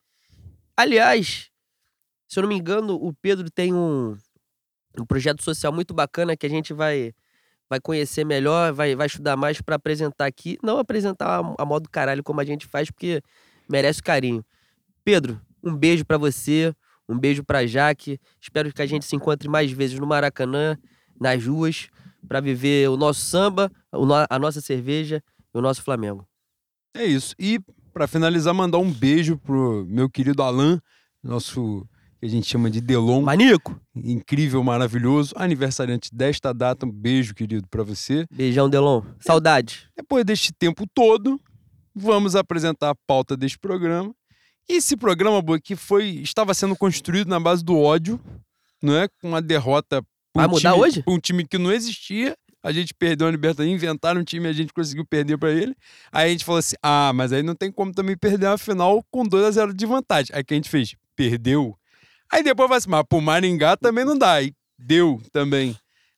Aliás, 0.77 1.51
se 2.27 2.39
eu 2.39 2.43
não 2.43 2.49
me 2.49 2.57
engano, 2.57 2.95
o 2.95 3.13
Pedro 3.13 3.51
tem 3.51 3.75
um, 3.75 4.17
um 4.99 5.05
projeto 5.05 5.43
social 5.43 5.73
muito 5.73 5.93
bacana 5.93 6.37
que 6.37 6.47
a 6.47 6.51
gente 6.51 6.73
vai, 6.73 7.13
vai 7.69 7.79
conhecer 7.79 8.25
melhor, 8.25 8.73
vai, 8.73 8.97
vai 8.97 9.07
estudar 9.07 9.37
mais 9.37 9.61
para 9.61 9.77
apresentar 9.77 10.25
aqui. 10.25 10.59
Não 10.63 10.79
apresentar 10.79 11.41
a, 11.41 11.63
a 11.63 11.67
modo 11.67 11.91
caralho 11.91 12.23
como 12.23 12.41
a 12.41 12.45
gente 12.45 12.67
faz, 12.67 12.91
porque 12.91 13.21
merece 13.69 14.03
carinho. 14.03 14.45
Pedro, 15.05 15.41
um 15.65 15.75
beijo 15.75 16.05
para 16.05 16.19
você, 16.19 16.75
um 17.09 17.19
beijo 17.19 17.43
pra 17.43 17.67
Jaque. 17.67 18.21
Espero 18.41 18.73
que 18.73 18.83
a 18.83 18.87
gente 18.87 19.05
se 19.05 19.17
encontre 19.17 19.49
mais 19.49 19.71
vezes 19.73 19.99
no 19.99 20.07
Maracanã, 20.07 20.77
nas 21.21 21.45
ruas, 21.45 21.89
para 22.29 22.41
viver 22.41 22.89
o 22.89 22.97
nosso 22.97 23.21
samba, 23.21 23.71
a 24.29 24.39
nossa 24.39 24.61
cerveja 24.61 25.23
e 25.55 25.59
o 25.59 25.61
nosso 25.61 25.83
Flamengo. 25.83 26.27
É 26.95 27.05
isso. 27.05 27.35
E 27.39 27.59
pra 27.93 28.07
finalizar, 28.07 28.55
mandar 28.55 28.79
um 28.79 28.91
beijo 28.91 29.37
pro 29.39 29.85
meu 29.89 30.09
querido 30.09 30.43
Alan, 30.43 30.81
nosso 31.23 31.87
que 32.21 32.27
a 32.27 32.31
gente 32.31 32.47
chama 32.49 32.71
de 32.71 32.81
Delon, 32.81 33.21
Manico! 33.21 33.79
incrível, 33.95 34.63
maravilhoso, 34.65 35.35
aniversariante 35.37 36.09
desta 36.11 36.55
data. 36.55 36.87
Um 36.87 36.91
beijo, 36.91 37.35
querido, 37.35 37.69
pra 37.69 37.83
você. 37.83 38.25
Beijão, 38.33 38.69
Delon. 38.71 39.03
Saudade. 39.21 39.91
Depois 39.95 40.25
deste 40.25 40.51
tempo 40.53 40.87
todo, 40.95 41.39
vamos 41.95 42.35
apresentar 42.35 42.91
a 42.91 42.95
pauta 43.07 43.37
deste 43.37 43.59
programa. 43.59 44.15
E 44.69 44.77
esse 44.77 44.97
programa, 44.97 45.41
Boa, 45.43 45.61
que 45.61 45.77
foi 45.77 46.07
estava 46.09 46.55
sendo 46.55 46.75
construído 46.77 47.29
na 47.29 47.39
base 47.39 47.65
do 47.65 47.79
ódio, 47.79 48.21
não 48.83 48.97
é? 48.97 49.09
Com 49.21 49.29
uma 49.29 49.43
derrota 49.43 50.03
Vai 50.35 50.47
um 50.47 50.51
mudar 50.51 50.73
time, 50.73 50.83
hoje? 50.83 51.05
um 51.07 51.19
time 51.19 51.47
que 51.47 51.59
não 51.59 51.73
existia. 51.73 52.37
A 52.63 52.73
gente 52.73 52.95
perdeu 52.95 53.29
a 53.29 53.31
Libertadores, 53.31 53.71
inventaram 53.71 54.23
um 54.23 54.25
time 54.25 54.47
e 54.47 54.51
a 54.51 54.53
gente 54.53 54.73
conseguiu 54.73 55.05
perder 55.05 55.37
pra 55.37 55.51
ele. 55.51 55.77
Aí 56.11 56.29
a 56.29 56.33
gente 56.33 56.47
falou 56.47 56.59
assim: 56.59 56.77
ah, 56.83 57.13
mas 57.15 57.31
aí 57.31 57.43
não 57.43 57.55
tem 57.55 57.71
como 57.71 57.93
também 57.93 58.17
perder 58.17 58.47
a 58.47 58.57
final 58.57 59.05
com 59.11 59.23
2 59.23 59.45
a 59.45 59.51
0 59.51 59.75
de 59.75 59.85
vantagem. 59.85 60.35
Aí 60.35 60.41
o 60.41 60.45
que 60.45 60.55
a 60.55 60.57
gente 60.57 60.71
fez? 60.71 60.97
Perdeu. 61.15 61.77
Aí 62.33 62.43
depois 62.43 62.69
vai 62.69 62.79
assim, 62.79 62.89
mas 62.89 63.05
pro 63.07 63.21
Maringá 63.21 63.77
também 63.77 64.05
não 64.05 64.17
dá. 64.17 64.33
Aí 64.35 64.53
deu 64.79 65.21
também. 65.31 65.77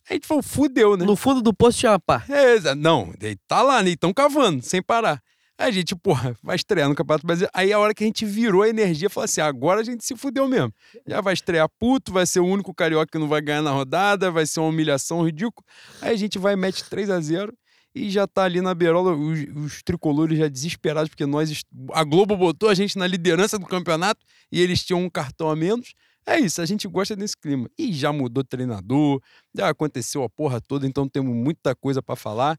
Aí 0.08 0.10
a 0.10 0.14
gente 0.14 0.26
falou, 0.28 0.42
fudeu, 0.42 0.96
né? 0.96 1.04
No 1.04 1.16
fundo 1.16 1.42
do 1.42 1.52
poço 1.52 1.80
tinha 1.80 1.92
uma 1.92 1.98
pá. 1.98 2.24
É, 2.28 2.74
não, 2.76 3.12
tá 3.48 3.60
lá, 3.62 3.82
né? 3.82 3.90
Estão 3.90 4.14
cavando, 4.14 4.62
sem 4.62 4.80
parar. 4.80 5.20
A 5.58 5.70
gente, 5.70 5.96
porra, 5.96 6.36
vai 6.42 6.54
estrear 6.56 6.88
no 6.88 6.94
Campeonato 6.94 7.26
Brasileiro. 7.26 7.50
Aí 7.54 7.72
a 7.72 7.78
hora 7.78 7.94
que 7.94 8.04
a 8.04 8.06
gente 8.06 8.26
virou 8.26 8.62
a 8.62 8.68
energia, 8.68 9.08
falou 9.08 9.24
assim: 9.24 9.40
agora 9.40 9.80
a 9.80 9.84
gente 9.84 10.04
se 10.04 10.14
fudeu 10.16 10.46
mesmo. 10.46 10.72
Já 11.06 11.20
vai 11.20 11.32
estrear 11.32 11.68
puto, 11.78 12.12
vai 12.12 12.26
ser 12.26 12.40
o 12.40 12.46
único 12.46 12.74
carioca 12.74 13.06
que 13.10 13.18
não 13.18 13.28
vai 13.28 13.40
ganhar 13.40 13.62
na 13.62 13.70
rodada, 13.70 14.30
vai 14.30 14.44
ser 14.44 14.60
uma 14.60 14.68
humilhação 14.68 15.24
ridícula. 15.24 15.64
Aí 16.02 16.12
a 16.12 16.16
gente 16.16 16.38
vai 16.38 16.52
e 16.52 16.56
mete 16.56 16.84
3 16.84 17.08
a 17.08 17.20
0 17.20 17.52
e 17.96 18.10
já 18.10 18.26
tá 18.26 18.44
ali 18.44 18.60
na 18.60 18.74
beirola, 18.74 19.16
os, 19.16 19.38
os 19.56 19.82
tricolores 19.82 20.38
já 20.38 20.48
desesperados, 20.48 21.08
porque 21.08 21.24
nós, 21.24 21.64
a 21.94 22.04
Globo 22.04 22.36
botou 22.36 22.68
a 22.68 22.74
gente 22.74 22.98
na 22.98 23.06
liderança 23.06 23.58
do 23.58 23.64
campeonato 23.64 24.22
e 24.52 24.60
eles 24.60 24.84
tinham 24.84 25.02
um 25.02 25.08
cartão 25.08 25.48
a 25.48 25.56
menos. 25.56 25.94
É 26.26 26.38
isso, 26.38 26.60
a 26.60 26.66
gente 26.66 26.86
gosta 26.86 27.16
desse 27.16 27.34
clima. 27.34 27.70
E 27.78 27.94
já 27.94 28.12
mudou 28.12 28.44
treinador, 28.44 29.22
já 29.54 29.70
aconteceu 29.70 30.22
a 30.22 30.28
porra 30.28 30.60
toda, 30.60 30.86
então 30.86 31.08
temos 31.08 31.34
muita 31.34 31.74
coisa 31.74 32.02
para 32.02 32.16
falar. 32.16 32.58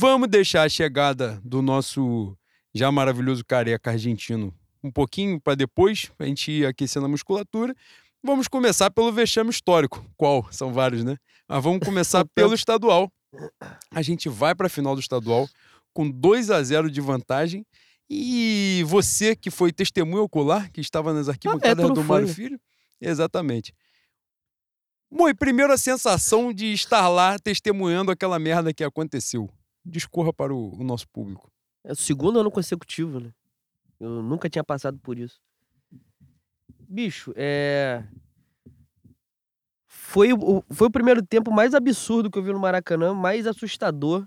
Vamos 0.00 0.28
deixar 0.28 0.62
a 0.62 0.68
chegada 0.68 1.40
do 1.44 1.60
nosso 1.60 2.38
já 2.72 2.92
maravilhoso 2.92 3.44
careca 3.44 3.90
argentino 3.90 4.54
um 4.80 4.92
pouquinho 4.92 5.40
para 5.40 5.56
depois, 5.56 6.12
a 6.20 6.24
gente 6.24 6.52
ir 6.52 6.66
aquecendo 6.66 7.06
a 7.06 7.08
musculatura. 7.08 7.74
Vamos 8.22 8.46
começar 8.46 8.92
pelo 8.92 9.10
vexame 9.10 9.50
histórico. 9.50 10.08
Qual? 10.16 10.46
São 10.52 10.72
vários, 10.72 11.02
né? 11.02 11.16
Mas 11.48 11.64
vamos 11.64 11.84
começar 11.84 12.24
pelo 12.32 12.54
estadual. 12.54 13.10
A 13.90 14.00
gente 14.00 14.28
vai 14.28 14.54
para 14.54 14.68
a 14.68 14.70
final 14.70 14.94
do 14.94 15.00
estadual 15.00 15.48
com 15.92 16.08
2 16.08 16.52
a 16.52 16.62
0 16.62 16.88
de 16.92 17.00
vantagem. 17.00 17.66
E 18.08 18.84
você 18.86 19.34
que 19.34 19.50
foi 19.50 19.72
testemunho 19.72 20.22
ocular, 20.22 20.70
que 20.70 20.80
estava 20.80 21.12
nas 21.12 21.28
arquibancadas 21.28 21.84
Ah, 21.84 21.88
é, 21.88 21.92
do 21.92 22.04
Mário 22.04 22.28
foi. 22.28 22.36
Filho, 22.36 22.60
exatamente. 23.00 23.74
Bom, 25.10 25.28
e 25.28 25.34
primeiro 25.34 25.72
a 25.72 25.76
sensação 25.76 26.52
de 26.52 26.72
estar 26.72 27.08
lá 27.08 27.36
testemunhando 27.36 28.12
aquela 28.12 28.38
merda 28.38 28.72
que 28.72 28.84
aconteceu. 28.84 29.50
Discorra 29.88 30.32
para 30.32 30.54
o, 30.54 30.74
o 30.78 30.84
nosso 30.84 31.08
público. 31.08 31.50
É 31.84 31.92
o 31.92 31.96
segundo 31.96 32.38
ano 32.38 32.50
consecutivo, 32.50 33.20
né? 33.20 33.32
Eu 33.98 34.22
nunca 34.22 34.48
tinha 34.48 34.62
passado 34.62 34.98
por 34.98 35.18
isso. 35.18 35.40
Bicho, 36.88 37.32
é. 37.36 38.04
Foi 39.86 40.32
o, 40.32 40.62
foi 40.70 40.86
o 40.86 40.90
primeiro 40.90 41.24
tempo 41.24 41.50
mais 41.50 41.74
absurdo 41.74 42.30
que 42.30 42.38
eu 42.38 42.42
vi 42.42 42.52
no 42.52 42.60
Maracanã, 42.60 43.14
mais 43.14 43.46
assustador 43.46 44.26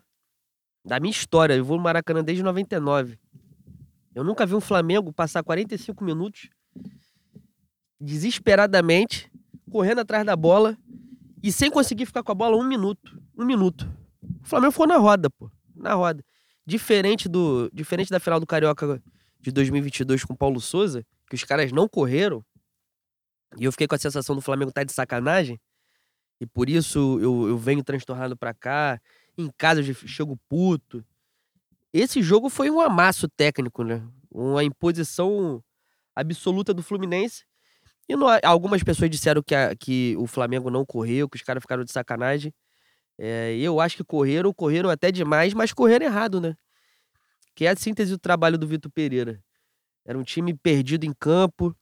da 0.83 0.99
minha 0.99 1.11
história. 1.11 1.53
Eu 1.53 1.63
vou 1.63 1.77
no 1.77 1.83
Maracanã 1.83 2.23
desde 2.23 2.43
99. 2.43 3.17
Eu 4.13 4.23
nunca 4.23 4.45
vi 4.45 4.55
um 4.55 4.61
Flamengo 4.61 5.13
passar 5.13 5.43
45 5.43 6.03
minutos 6.03 6.49
desesperadamente, 7.99 9.31
correndo 9.69 9.99
atrás 9.99 10.25
da 10.25 10.35
bola 10.35 10.77
e 11.41 11.51
sem 11.51 11.69
conseguir 11.69 12.05
ficar 12.05 12.23
com 12.23 12.31
a 12.31 12.35
bola 12.35 12.57
um 12.57 12.63
minuto. 12.63 13.21
Um 13.37 13.45
minuto. 13.45 13.87
O 14.23 14.47
Flamengo 14.47 14.71
foi 14.71 14.87
na 14.87 14.97
roda, 14.97 15.29
pô. 15.29 15.49
Na 15.75 15.93
roda. 15.93 16.23
Diferente, 16.65 17.27
do, 17.27 17.69
diferente 17.73 18.09
da 18.09 18.19
final 18.19 18.39
do 18.39 18.45
Carioca 18.47 19.01
de 19.39 19.51
2022 19.51 20.23
com 20.23 20.33
o 20.33 20.37
Paulo 20.37 20.61
Souza, 20.61 21.03
que 21.27 21.35
os 21.35 21.43
caras 21.43 21.71
não 21.71 21.87
correram, 21.87 22.43
e 23.57 23.65
eu 23.65 23.71
fiquei 23.71 23.87
com 23.87 23.95
a 23.95 23.99
sensação 23.99 24.35
do 24.35 24.41
Flamengo 24.41 24.71
tá 24.71 24.83
de 24.83 24.93
sacanagem, 24.93 25.59
e 26.39 26.45
por 26.45 26.69
isso 26.69 27.19
eu, 27.19 27.49
eu 27.49 27.57
venho 27.57 27.83
transtornado 27.83 28.37
pra 28.37 28.53
cá, 28.53 28.99
em 29.37 29.49
casa 29.57 29.81
eu 29.81 29.93
chego 29.93 30.37
puto. 30.47 31.03
Esse 31.93 32.21
jogo 32.21 32.49
foi 32.49 32.69
um 32.69 32.79
amasso 32.79 33.27
técnico, 33.27 33.83
né? 33.83 34.01
Uma 34.29 34.63
imposição 34.63 35.61
absoluta 36.15 36.73
do 36.73 36.83
Fluminense. 36.83 37.43
E 38.07 38.15
não- 38.15 38.27
algumas 38.43 38.83
pessoas 38.83 39.09
disseram 39.09 39.41
que, 39.43 39.53
a- 39.55 39.75
que 39.75 40.15
o 40.17 40.25
Flamengo 40.27 40.69
não 40.69 40.85
correu, 40.85 41.27
que 41.29 41.37
os 41.37 41.43
caras 41.43 41.61
ficaram 41.61 41.83
de 41.83 41.91
sacanagem. 41.91 42.53
É, 43.23 43.55
eu 43.55 43.79
acho 43.79 43.97
que 43.97 44.03
correram, 44.03 44.51
correram 44.51 44.89
até 44.89 45.11
demais, 45.11 45.53
mas 45.53 45.71
correram 45.71 46.07
errado, 46.07 46.41
né? 46.41 46.57
Que 47.53 47.67
é 47.67 47.69
a 47.69 47.75
síntese 47.75 48.09
do 48.09 48.17
trabalho 48.17 48.57
do 48.57 48.65
Vitor 48.65 48.91
Pereira. 48.91 49.39
Era 50.03 50.17
um 50.17 50.23
time 50.23 50.55
perdido 50.55 51.05
em 51.05 51.13
campo, 51.13 51.75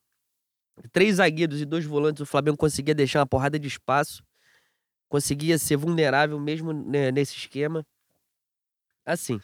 três 0.91 1.15
zagueiros 1.15 1.61
e 1.61 1.65
dois 1.65 1.85
volantes, 1.85 2.21
o 2.21 2.25
Flamengo 2.25 2.57
conseguia 2.57 2.93
deixar 2.93 3.19
uma 3.19 3.25
porrada 3.25 3.57
de 3.57 3.69
espaço, 3.69 4.21
conseguia 5.07 5.57
ser 5.57 5.77
vulnerável 5.77 6.37
mesmo 6.41 6.73
né, 6.73 7.09
nesse 7.09 7.37
esquema. 7.37 7.87
Assim, 9.05 9.39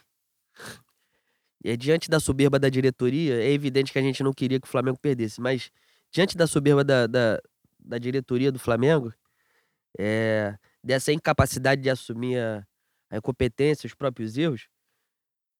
é, 1.64 1.78
diante 1.78 2.10
da 2.10 2.20
soberba 2.20 2.58
da 2.58 2.68
diretoria, 2.68 3.42
é 3.42 3.50
evidente 3.50 3.90
que 3.90 3.98
a 3.98 4.02
gente 4.02 4.22
não 4.22 4.34
queria 4.34 4.60
que 4.60 4.68
o 4.68 4.70
Flamengo 4.70 4.98
perdesse, 5.00 5.40
mas 5.40 5.70
diante 6.10 6.36
da 6.36 6.46
soberba 6.46 6.84
da, 6.84 7.06
da, 7.06 7.40
da 7.80 7.96
diretoria 7.96 8.52
do 8.52 8.58
Flamengo, 8.58 9.14
é, 9.98 10.58
dessa 10.86 11.12
incapacidade 11.12 11.82
de 11.82 11.90
assumir 11.90 12.38
a, 12.38 12.64
a 13.10 13.18
incompetência, 13.18 13.88
os 13.88 13.94
próprios 13.94 14.38
erros, 14.38 14.68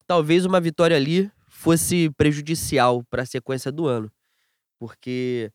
talvez 0.06 0.44
uma 0.44 0.60
vitória 0.60 0.96
ali 0.96 1.30
fosse 1.48 2.10
prejudicial 2.16 3.02
para 3.10 3.22
a 3.22 3.26
sequência 3.26 3.72
do 3.72 3.86
ano. 3.86 4.10
Porque 4.78 5.52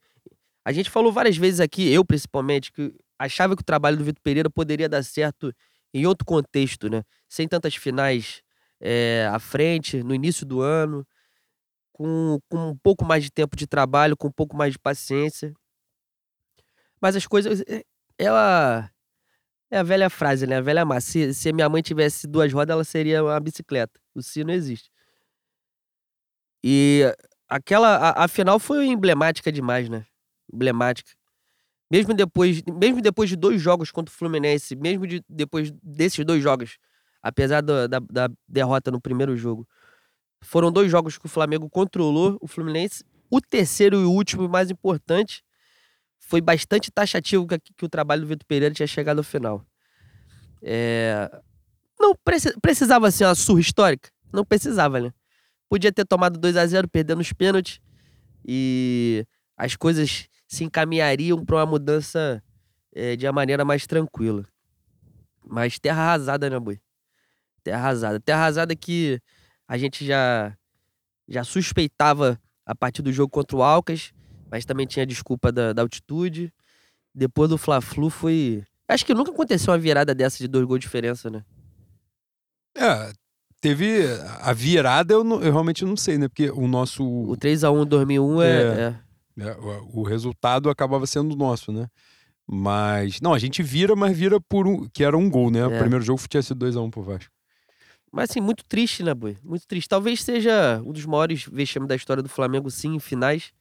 a 0.66 0.72
gente 0.72 0.90
falou 0.90 1.12
várias 1.14 1.38
vezes 1.38 1.60
aqui, 1.60 1.92
eu 1.92 2.06
principalmente, 2.06 2.72
que 2.72 2.94
achava 3.20 3.56
que 3.56 3.62
o 3.62 3.66
trabalho 3.66 3.98
do 3.98 4.04
Vitor 4.06 4.22
Pereira 4.24 4.50
poderia 4.50 4.90
dar 4.90 5.04
certo 5.04 5.54
em 5.94 6.06
outro 6.08 6.26
contexto, 6.26 6.90
né? 6.90 7.04
Sem 7.30 7.48
tantas 7.48 7.76
finais 7.76 8.42
eh, 8.82 9.28
à 9.32 9.40
frente, 9.40 10.04
no 10.04 10.16
início 10.16 10.46
do 10.46 10.62
ano, 10.62 11.06
com, 11.94 12.40
com 12.50 12.70
um 12.72 12.78
pouco 12.78 13.06
mais 13.06 13.24
de 13.24 13.32
tempo 13.32 13.56
de 13.58 13.68
trabalho, 13.68 14.18
com 14.18 14.28
um 14.30 14.32
pouco 14.32 14.56
mais 14.58 14.74
de 14.74 14.80
paciência. 14.80 15.54
Mas 17.02 17.16
as 17.16 17.26
coisas. 17.28 17.62
eh, 17.68 17.84
Ela. 18.18 18.91
É 19.72 19.78
a 19.78 19.84
velha 19.84 20.10
frase, 20.10 20.46
né? 20.46 20.58
A 20.58 20.62
velha 20.62 20.84
massa. 20.84 21.10
Se, 21.12 21.34
se 21.34 21.54
minha 21.54 21.70
mãe 21.70 21.82
tivesse 21.82 22.28
duas 22.28 22.52
rodas, 22.52 22.74
ela 22.74 22.84
seria 22.84 23.24
uma 23.24 23.40
bicicleta. 23.40 24.00
O 24.14 24.22
si 24.22 24.44
não 24.44 24.54
existe. 24.54 24.92
E 26.64 27.04
aquela. 27.48 27.96
A, 27.96 28.26
a 28.26 28.28
final 28.28 28.60
foi 28.60 28.88
emblemática 28.88 29.52
demais, 29.52 29.90
né? 29.90 30.06
Emblemática. 30.54 31.12
Mesmo 31.90 32.14
depois, 32.14 32.62
mesmo 32.64 33.02
depois 33.02 33.30
de 33.30 33.36
dois 33.36 33.62
jogos 33.62 33.92
contra 33.92 34.14
o 34.14 34.18
Fluminense, 34.18 34.76
mesmo 34.76 35.08
de- 35.08 35.24
depois 35.28 35.72
desses 35.84 36.24
dois 36.26 36.42
jogos, 36.42 36.78
apesar 37.22 37.62
da, 37.62 37.88
da, 37.88 38.00
da 38.00 38.30
derrota 38.48 38.92
no 38.92 39.02
primeiro 39.02 39.36
jogo, 39.36 39.68
foram 40.42 40.72
dois 40.72 40.90
jogos 40.90 41.18
que 41.18 41.26
o 41.26 41.30
Flamengo 41.30 41.70
controlou 41.70 42.38
o 42.42 42.48
Fluminense. 42.48 43.04
O 43.30 43.42
terceiro 43.42 44.00
e 44.02 44.06
o 44.06 44.12
último, 44.12 44.48
mais 44.48 44.70
importante, 44.72 45.44
foi 46.32 46.40
bastante 46.40 46.90
taxativo 46.90 47.46
que, 47.46 47.60
que 47.60 47.84
o 47.86 47.90
trabalho 47.90 48.22
do 48.22 48.28
Vitor 48.28 48.46
Pereira 48.48 48.74
tinha 48.74 48.88
chegado 48.88 49.18
ao 49.18 49.24
final. 49.24 49.66
É, 50.64 51.30
Não 52.00 52.16
preci- 52.24 52.54
precisava 52.62 53.12
ser 53.12 53.26
uma 53.26 53.36
surra 53.36 53.60
histórica? 53.60 54.10
Não 54.32 54.46
precisava, 54.46 55.02
né? 55.02 55.12
Podia 55.70 55.92
ter 55.92 56.06
tomado 56.06 56.40
2 56.40 56.56
a 56.56 56.66
0 56.66 56.88
perdendo 56.88 57.20
os 57.20 57.34
pênaltis 57.34 57.82
e 58.48 59.26
as 59.58 59.76
coisas 59.76 60.30
se 60.48 60.64
encaminhariam 60.64 61.44
para 61.44 61.58
uma 61.58 61.66
mudança 61.66 62.42
eh, 62.96 63.18
de 63.18 63.26
uma 63.26 63.34
maneira 63.34 63.66
mais 63.66 63.86
tranquila. 63.86 64.46
Mas 65.46 65.80
terra 65.80 66.02
arrasada, 66.02 66.50
né, 66.50 66.58
boi? 66.58 66.80
Terra 67.62 67.80
arrasada. 67.80 68.20
Terra 68.22 68.40
arrasada 68.40 68.74
que 68.74 69.20
a 69.68 69.78
gente 69.78 70.06
já, 70.06 70.56
já 71.28 71.44
suspeitava 71.44 72.40
a 72.66 72.74
partir 72.74 73.02
do 73.02 73.12
jogo 73.12 73.30
contra 73.32 73.58
o 73.58 73.62
Alcas, 73.64 74.14
mas 74.52 74.66
também 74.66 74.86
tinha 74.86 75.06
desculpa 75.06 75.52
da, 75.52 75.72
da 75.74 75.82
altitude. 75.82 76.54
Depois 77.16 77.50
do 77.50 77.58
Fla-Flu 77.58 78.10
foi. 78.10 78.64
Acho 78.88 79.06
que 79.06 79.14
nunca 79.14 79.32
aconteceu 79.32 79.72
uma 79.72 79.80
virada 79.80 80.14
dessa 80.14 80.38
de 80.38 80.48
dois 80.48 80.66
gols 80.66 80.80
de 80.80 80.86
diferença, 80.86 81.30
né? 81.30 81.44
É, 82.76 83.12
teve 83.60 84.04
a 84.42 84.54
virada, 84.54 85.14
eu, 85.14 85.24
não- 85.24 85.42
eu 85.42 85.52
realmente 85.52 85.84
não 85.86 85.96
sei, 85.98 86.18
né? 86.18 86.28
Porque 86.28 86.50
o 86.52 86.68
nosso. 86.68 87.04
O 87.04 87.36
3x1 87.38 87.84
em 87.84 87.88
2001 87.88 88.42
é. 88.42 88.48
É. 88.50 88.82
é- 88.82 88.96
né, 89.34 89.56
o, 89.56 90.02
o 90.02 90.04
resultado 90.04 90.70
acabava 90.70 91.08
sendo 91.08 91.36
nosso, 91.36 91.72
né? 91.72 91.88
Mas. 92.48 93.22
Não, 93.22 93.34
a 93.34 93.40
gente 93.40 93.64
vira, 93.64 93.96
mas 93.96 94.16
vira 94.18 94.40
por 94.42 94.68
um. 94.68 94.88
Que 94.90 95.04
era 95.04 95.18
um 95.18 95.30
gol, 95.30 95.50
né? 95.50 95.66
O 95.66 95.72
É. 95.74 95.80
primeiro 95.80 96.04
jogo 96.04 96.22
tinha 96.30 96.42
sido 96.44 96.66
2x1 96.66 96.90
pro 96.92 97.02
Vasco. 97.02 97.32
Mas 98.12 98.30
assim, 98.30 98.42
muito 98.42 98.66
triste, 98.66 99.04
né, 99.04 99.14
Boi? 99.14 99.38
Muito 99.42 99.66
triste. 99.66 99.88
Talvez 99.88 100.22
seja 100.22 100.82
um 100.86 100.92
dos 100.92 101.06
maiores 101.06 101.46
vexames 101.50 101.88
da 101.88 101.96
história 101.96 102.22
do 102.22 102.28
Flamengo, 102.28 102.70
sim, 102.70 102.96
em 102.96 103.00
finais. 103.00 103.54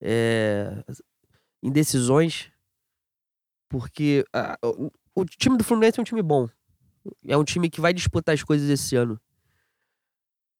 É... 0.00 0.82
Em 1.62 1.70
decisões. 1.72 2.50
Porque 3.68 4.24
a- 4.32 4.58
o, 4.64 4.90
o 5.14 5.24
time 5.24 5.56
do 5.56 5.64
Fluminense 5.64 5.98
é 5.98 6.02
um 6.02 6.04
time 6.04 6.22
bom. 6.22 6.48
É 7.26 7.36
um 7.36 7.44
time 7.44 7.70
que 7.70 7.80
vai 7.80 7.92
disputar 7.92 8.34
as 8.34 8.42
coisas 8.42 8.68
esse 8.68 8.96
ano. 8.96 9.20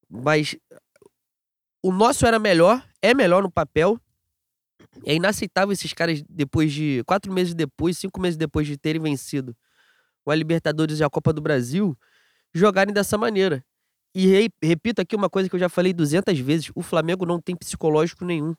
Mas 0.08 0.56
o 1.82 1.92
nosso 1.92 2.26
era 2.26 2.38
melhor, 2.38 2.84
é 3.02 3.14
melhor 3.14 3.42
no 3.42 3.50
papel. 3.50 4.00
É 5.04 5.14
inaceitável 5.14 5.72
esses 5.72 5.92
caras, 5.92 6.22
depois 6.28 6.72
de. 6.72 7.02
Quatro 7.06 7.32
meses 7.32 7.54
depois, 7.54 7.98
cinco 7.98 8.20
meses 8.20 8.36
depois 8.36 8.66
de 8.66 8.76
terem 8.76 9.00
vencido 9.00 9.56
a 10.26 10.34
Libertadores 10.34 11.00
e 11.00 11.04
a 11.04 11.08
Copa 11.08 11.32
do 11.32 11.40
Brasil, 11.40 11.96
jogarem 12.52 12.92
dessa 12.92 13.16
maneira. 13.16 13.64
E 14.14 14.26
re- 14.26 14.50
repito 14.62 15.00
aqui 15.00 15.16
uma 15.16 15.30
coisa 15.30 15.48
que 15.48 15.54
eu 15.56 15.60
já 15.60 15.68
falei 15.70 15.92
200 15.92 16.38
vezes: 16.38 16.70
o 16.74 16.82
Flamengo 16.82 17.24
não 17.26 17.40
tem 17.40 17.56
psicológico 17.56 18.24
nenhum. 18.26 18.54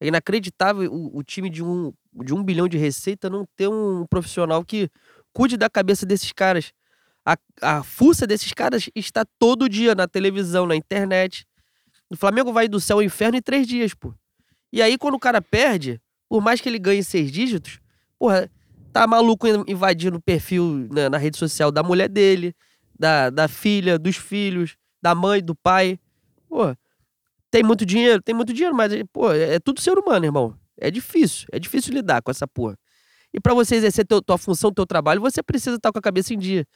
É 0.00 0.06
inacreditável 0.06 0.92
o, 0.92 1.18
o 1.18 1.22
time 1.22 1.50
de 1.50 1.62
um, 1.62 1.92
de 2.24 2.32
um 2.34 2.42
bilhão 2.42 2.68
de 2.68 2.78
receita 2.78 3.28
não 3.28 3.46
ter 3.56 3.68
um 3.68 4.06
profissional 4.06 4.64
que 4.64 4.88
cuide 5.32 5.56
da 5.56 5.68
cabeça 5.68 6.06
desses 6.06 6.32
caras. 6.32 6.72
A, 7.24 7.36
a 7.60 7.82
desses 8.26 8.52
caras 8.52 8.88
está 8.94 9.24
todo 9.38 9.68
dia 9.68 9.94
na 9.94 10.06
televisão, 10.06 10.66
na 10.66 10.76
internet. 10.76 11.46
O 12.08 12.16
Flamengo 12.16 12.52
vai 12.52 12.68
do 12.68 12.80
céu 12.80 12.98
ao 12.98 13.02
inferno 13.02 13.36
em 13.36 13.42
três 13.42 13.66
dias, 13.66 13.92
pô. 13.92 14.14
E 14.72 14.80
aí, 14.80 14.96
quando 14.96 15.14
o 15.14 15.18
cara 15.18 15.42
perde, 15.42 16.00
por 16.28 16.40
mais 16.42 16.60
que 16.60 16.68
ele 16.68 16.78
ganhe 16.78 17.02
seis 17.02 17.30
dígitos, 17.30 17.80
porra, 18.18 18.50
tá 18.92 19.06
maluco 19.06 19.46
in- 19.46 19.64
invadindo 19.66 20.16
o 20.16 20.22
perfil 20.22 20.88
na, 20.90 21.10
na 21.10 21.18
rede 21.18 21.36
social 21.36 21.70
da 21.70 21.82
mulher 21.82 22.08
dele, 22.08 22.54
da, 22.98 23.30
da 23.30 23.48
filha, 23.48 23.98
dos 23.98 24.16
filhos, 24.16 24.76
da 25.02 25.14
mãe, 25.14 25.42
do 25.42 25.54
pai. 25.54 25.98
Pô, 26.48 26.74
tem 27.50 27.62
muito 27.62 27.84
dinheiro? 27.86 28.22
Tem 28.22 28.34
muito 28.34 28.52
dinheiro, 28.52 28.74
mas, 28.74 28.92
pô, 29.12 29.32
é, 29.32 29.54
é 29.54 29.58
tudo 29.60 29.80
ser 29.80 29.98
humano, 29.98 30.24
irmão. 30.24 30.58
É 30.76 30.90
difícil. 30.90 31.46
É 31.52 31.58
difícil 31.58 31.92
lidar 31.92 32.22
com 32.22 32.30
essa 32.30 32.46
porra. 32.46 32.78
E 33.32 33.40
para 33.40 33.54
você 33.54 33.76
exercer 33.76 34.06
teu, 34.06 34.22
tua 34.22 34.38
função, 34.38 34.72
teu 34.72 34.86
trabalho, 34.86 35.20
você 35.20 35.42
precisa 35.42 35.76
estar 35.76 35.92
com 35.92 35.98
a 35.98 36.02
cabeça 36.02 36.32
em 36.32 36.38
dia. 36.38 36.66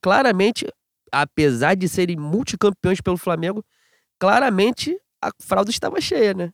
Claramente, 0.00 0.66
apesar 1.10 1.74
de 1.74 1.88
serem 1.88 2.16
multicampeões 2.16 3.00
pelo 3.00 3.16
Flamengo, 3.16 3.64
claramente 4.18 5.00
a 5.20 5.30
fralda 5.40 5.70
estava 5.70 6.00
cheia, 6.00 6.34
né? 6.34 6.52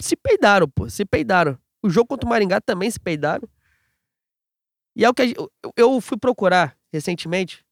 Se 0.00 0.16
peidaram, 0.16 0.68
pô. 0.68 0.88
Se 0.88 1.04
peidaram. 1.04 1.58
O 1.82 1.88
jogo 1.88 2.08
contra 2.08 2.26
o 2.26 2.28
Maringá 2.28 2.60
também 2.60 2.90
se 2.90 3.00
peidaram. 3.00 3.48
E 4.94 5.04
é 5.04 5.08
o 5.08 5.14
que 5.14 5.28
gente, 5.28 5.38
eu 5.76 6.00
fui 6.00 6.18
procurar 6.18 6.76
recentemente 6.92 7.64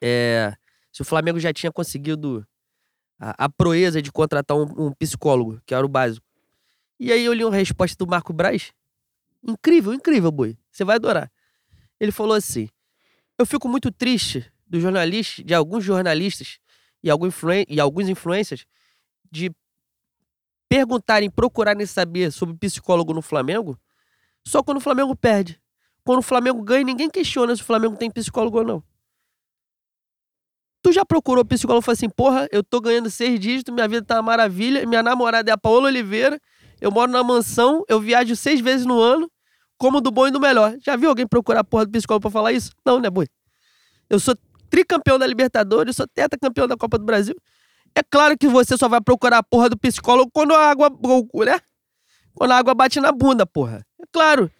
é, 0.00 0.54
se 0.92 1.00
o 1.00 1.04
Flamengo 1.04 1.40
já 1.40 1.52
tinha 1.52 1.72
conseguido 1.72 2.46
a, 3.22 3.44
a 3.44 3.48
proeza 3.48 4.02
de 4.02 4.10
contratar 4.10 4.56
um, 4.56 4.86
um, 4.86 4.92
psicólogo, 4.92 5.62
que 5.64 5.72
era 5.72 5.86
o 5.86 5.88
básico. 5.88 6.26
E 6.98 7.12
aí 7.12 7.24
eu 7.24 7.32
li 7.32 7.44
uma 7.44 7.54
resposta 7.54 7.96
do 7.96 8.10
Marco 8.10 8.32
Braz. 8.32 8.72
Incrível, 9.46 9.94
incrível, 9.94 10.32
boi. 10.32 10.58
Você 10.72 10.84
vai 10.84 10.96
adorar. 10.96 11.30
Ele 12.00 12.10
falou 12.10 12.34
assim: 12.34 12.68
Eu 13.38 13.46
fico 13.46 13.68
muito 13.68 13.92
triste 13.92 14.50
dos 14.66 14.82
jornalistas, 14.82 15.44
de 15.44 15.54
alguns 15.54 15.84
jornalistas 15.84 16.58
e, 17.02 17.08
algum 17.08 17.26
influen 17.26 17.64
e 17.68 17.78
alguns 17.78 18.08
influencers 18.08 18.66
de 19.30 19.52
perguntarem, 20.68 21.30
procurarem 21.30 21.86
saber 21.86 22.32
sobre 22.32 22.56
psicólogo 22.56 23.12
no 23.14 23.22
Flamengo 23.22 23.78
só 24.44 24.62
quando 24.62 24.78
o 24.78 24.80
Flamengo 24.80 25.14
perde. 25.14 25.60
Quando 26.04 26.18
o 26.18 26.22
Flamengo 26.22 26.60
ganha, 26.62 26.84
ninguém 26.84 27.08
questiona 27.08 27.54
se 27.54 27.62
o 27.62 27.64
Flamengo 27.64 27.96
tem 27.96 28.10
psicólogo 28.10 28.58
ou 28.58 28.64
não. 28.64 28.82
Tu 30.82 30.92
já 30.92 31.04
procurou 31.04 31.44
psicólogo 31.44 31.82
e 31.82 31.84
falou 31.84 31.94
assim: 31.94 32.08
porra, 32.08 32.48
eu 32.50 32.62
tô 32.62 32.80
ganhando 32.80 33.08
seis 33.08 33.38
dígitos, 33.38 33.72
minha 33.72 33.86
vida 33.86 34.04
tá 34.04 34.16
uma 34.16 34.22
maravilha, 34.22 34.84
minha 34.84 35.02
namorada 35.02 35.50
é 35.50 35.54
a 35.54 35.58
Paola 35.58 35.86
Oliveira, 35.86 36.40
eu 36.80 36.90
moro 36.90 37.10
na 37.10 37.22
mansão, 37.22 37.84
eu 37.88 38.00
viajo 38.00 38.34
seis 38.34 38.60
vezes 38.60 38.84
no 38.84 39.00
ano, 39.00 39.30
como 39.78 40.00
do 40.00 40.10
bom 40.10 40.26
e 40.26 40.30
do 40.32 40.40
melhor. 40.40 40.76
Já 40.84 40.96
viu 40.96 41.08
alguém 41.08 41.26
procurar 41.26 41.60
a 41.60 41.64
porra 41.64 41.86
do 41.86 41.92
psicólogo 41.92 42.22
pra 42.22 42.30
falar 42.30 42.52
isso? 42.52 42.72
Não, 42.84 42.98
né, 42.98 43.08
boi? 43.08 43.28
Eu 44.10 44.18
sou 44.18 44.34
tricampeão 44.68 45.18
da 45.18 45.26
Libertadores, 45.26 45.96
eu 45.96 46.04
sou 46.04 46.38
campeão 46.40 46.66
da 46.66 46.76
Copa 46.76 46.98
do 46.98 47.04
Brasil. 47.04 47.36
É 47.94 48.02
claro 48.02 48.36
que 48.36 48.48
você 48.48 48.76
só 48.76 48.88
vai 48.88 49.00
procurar 49.00 49.38
a 49.38 49.42
porra 49.42 49.68
do 49.68 49.78
psicólogo 49.78 50.30
quando 50.32 50.52
a 50.52 50.68
água. 50.68 50.90
né? 51.44 51.60
Quando 52.34 52.50
a 52.50 52.56
água 52.56 52.74
bate 52.74 52.98
na 53.00 53.12
bunda, 53.12 53.46
porra. 53.46 53.86
É 54.00 54.04
claro. 54.10 54.50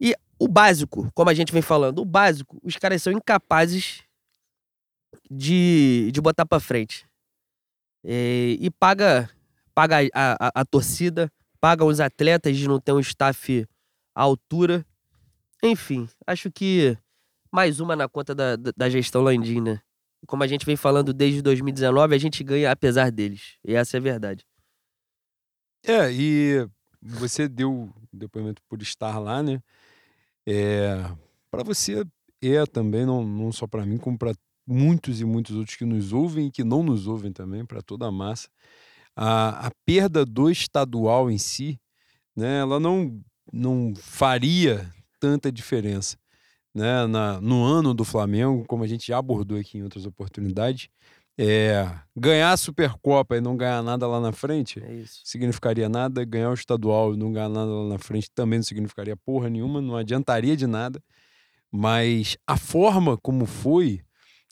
E 0.00 0.14
o 0.38 0.46
básico, 0.46 1.10
como 1.14 1.30
a 1.30 1.34
gente 1.34 1.52
vem 1.52 1.62
falando, 1.62 2.00
o 2.00 2.04
básico, 2.04 2.60
os 2.62 2.76
caras 2.76 3.02
são 3.02 3.12
incapazes 3.12 4.03
de, 5.30 6.10
de 6.12 6.20
botar 6.20 6.46
pra 6.46 6.60
frente. 6.60 7.06
E, 8.04 8.58
e 8.60 8.70
paga, 8.70 9.30
paga 9.74 9.98
a, 10.14 10.46
a, 10.46 10.60
a, 10.60 10.64
torcida, 10.64 11.32
paga 11.60 11.84
os 11.84 12.00
atletas 12.00 12.56
de 12.56 12.68
não 12.68 12.78
ter 12.78 12.92
um 12.92 13.00
staff 13.00 13.66
à 14.14 14.22
altura. 14.22 14.84
Enfim, 15.62 16.08
acho 16.26 16.50
que 16.50 16.96
mais 17.50 17.80
uma 17.80 17.96
na 17.96 18.08
conta 18.08 18.34
da, 18.34 18.56
da 18.56 18.90
gestão 18.90 19.22
Landim, 19.22 19.60
né? 19.60 19.80
Como 20.26 20.42
a 20.42 20.46
gente 20.46 20.66
vem 20.66 20.76
falando 20.76 21.12
desde 21.12 21.40
2019, 21.42 22.14
a 22.14 22.18
gente 22.18 22.42
ganha 22.42 22.70
apesar 22.70 23.10
deles. 23.10 23.58
E 23.64 23.74
essa 23.74 23.96
é 23.96 23.98
a 23.98 24.02
verdade. 24.02 24.44
É, 25.86 26.10
e 26.10 26.66
você 27.00 27.46
deu 27.46 27.92
depoimento 28.12 28.62
por 28.68 28.80
estar 28.80 29.18
lá, 29.18 29.42
né? 29.42 29.62
É, 30.46 30.96
para 31.50 31.62
você 31.62 32.04
é 32.42 32.66
também, 32.66 33.06
não, 33.06 33.24
não 33.24 33.52
só 33.52 33.66
para 33.66 33.86
mim, 33.86 33.96
como 33.96 34.18
para 34.18 34.34
muitos 34.66 35.20
e 35.20 35.24
muitos 35.24 35.56
outros 35.56 35.76
que 35.76 35.84
nos 35.84 36.12
ouvem 36.12 36.46
e 36.46 36.50
que 36.50 36.64
não 36.64 36.82
nos 36.82 37.06
ouvem 37.06 37.32
também, 37.32 37.64
para 37.64 37.82
toda 37.82 38.06
a 38.06 38.12
massa, 38.12 38.48
a, 39.16 39.66
a 39.66 39.70
perda 39.84 40.24
do 40.24 40.50
estadual 40.50 41.30
em 41.30 41.38
si, 41.38 41.78
né, 42.36 42.60
ela 42.60 42.80
não, 42.80 43.20
não 43.52 43.94
faria 43.96 44.90
tanta 45.20 45.50
diferença. 45.52 46.16
Né, 46.74 47.06
na, 47.06 47.40
no 47.40 47.62
ano 47.62 47.94
do 47.94 48.04
Flamengo, 48.04 48.64
como 48.66 48.82
a 48.82 48.86
gente 48.88 49.06
já 49.06 49.18
abordou 49.18 49.56
aqui 49.56 49.78
em 49.78 49.84
outras 49.84 50.06
oportunidades, 50.06 50.88
é, 51.36 51.88
ganhar 52.16 52.52
a 52.52 52.56
Supercopa 52.56 53.36
e 53.36 53.40
não 53.40 53.56
ganhar 53.56 53.82
nada 53.82 54.06
lá 54.06 54.20
na 54.20 54.30
frente 54.32 54.80
é 54.80 55.04
significaria 55.24 55.88
nada. 55.88 56.24
Ganhar 56.24 56.50
o 56.50 56.54
estadual 56.54 57.14
e 57.14 57.16
não 57.16 57.32
ganhar 57.32 57.48
nada 57.48 57.70
lá 57.70 57.88
na 57.88 57.98
frente 57.98 58.30
também 58.32 58.60
não 58.60 58.64
significaria 58.64 59.16
porra 59.16 59.50
nenhuma, 59.50 59.80
não 59.80 59.96
adiantaria 59.96 60.56
de 60.56 60.66
nada. 60.66 61.02
Mas 61.72 62.36
a 62.46 62.56
forma 62.56 63.18
como 63.18 63.46
foi 63.46 64.00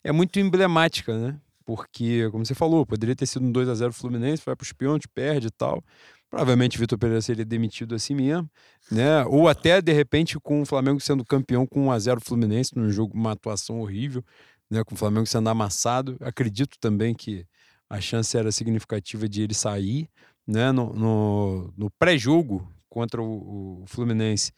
é 0.05 0.13
muito 0.13 0.39
emblemática, 0.39 1.17
né? 1.17 1.39
Porque, 1.65 2.29
como 2.31 2.45
você 2.45 2.55
falou, 2.55 2.85
poderia 2.85 3.15
ter 3.15 3.27
sido 3.27 3.47
um 3.47 3.53
2 3.53 3.69
a 3.69 3.75
0 3.75 3.93
Fluminense, 3.93 4.43
vai 4.45 4.57
para 4.57 4.65
os 4.65 4.73
pênaltis, 4.73 5.09
perde 5.13 5.47
e 5.47 5.51
tal. 5.51 5.83
Provavelmente 6.29 6.77
o 6.77 6.81
Vitor 6.81 6.99
Pereira 6.99 7.21
seria 7.21 7.45
demitido 7.45 7.95
assim 7.95 8.15
mesmo, 8.15 8.51
né? 8.91 9.25
Ou 9.27 9.49
até, 9.49 9.81
de 9.83 9.93
repente, 9.93 10.41
com 10.41 10.63
o 10.63 10.67
Flamengo 10.67 10.99
sendo 10.99 11.25
campeão 11.25 11.67
com 11.67 11.87
1 11.87 11.93
a 11.93 11.99
0 11.99 12.21
Fluminense, 12.21 12.77
num 12.77 12.91
jogo, 12.91 13.15
uma 13.15 13.33
atuação 13.33 13.81
horrível, 13.81 14.25
né? 14.71 14.83
Com 14.83 14.95
o 14.95 14.99
Flamengo 14.99 15.27
sendo 15.27 15.49
amassado. 15.51 16.17
Acredito 16.21 16.77
também 16.81 17.15
que 17.15 17.47
a 17.89 18.01
chance 18.01 18.37
era 18.37 18.51
significativa 18.51 19.29
de 19.29 19.43
ele 19.43 19.55
sair, 19.55 20.09
né? 20.47 20.73
No, 20.73 20.93
no, 20.95 21.75
no 21.77 21.91
pré-jogo 21.99 22.67
contra 22.89 23.23
o, 23.23 23.83
o 23.83 23.87
Fluminense. 23.87 24.53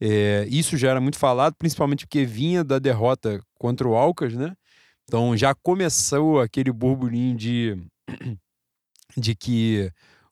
É, 0.00 0.46
isso 0.50 0.76
já 0.76 0.90
era 0.90 1.00
muito 1.00 1.18
falado, 1.18 1.54
principalmente 1.54 2.06
porque 2.06 2.24
vinha 2.24 2.64
da 2.64 2.78
derrota 2.78 3.40
contra 3.54 3.86
o 3.86 3.94
Alcas, 3.94 4.34
né? 4.34 4.54
Então 5.10 5.36
já 5.36 5.52
começou 5.56 6.40
aquele 6.40 6.70
burburinho 6.70 7.36
de, 7.36 7.76
de 9.18 9.34
que 9.34 9.90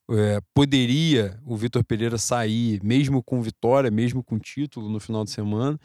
é, 0.09 0.39
poderia 0.53 1.37
o 1.45 1.57
Vitor 1.57 1.83
Pereira 1.83 2.17
sair, 2.17 2.81
mesmo 2.81 3.21
com 3.21 3.41
vitória, 3.41 3.91
mesmo 3.91 4.23
com 4.23 4.39
título 4.39 4.87
no 4.87 4.97
final 4.97 5.25
de 5.25 5.31
semana. 5.31 5.77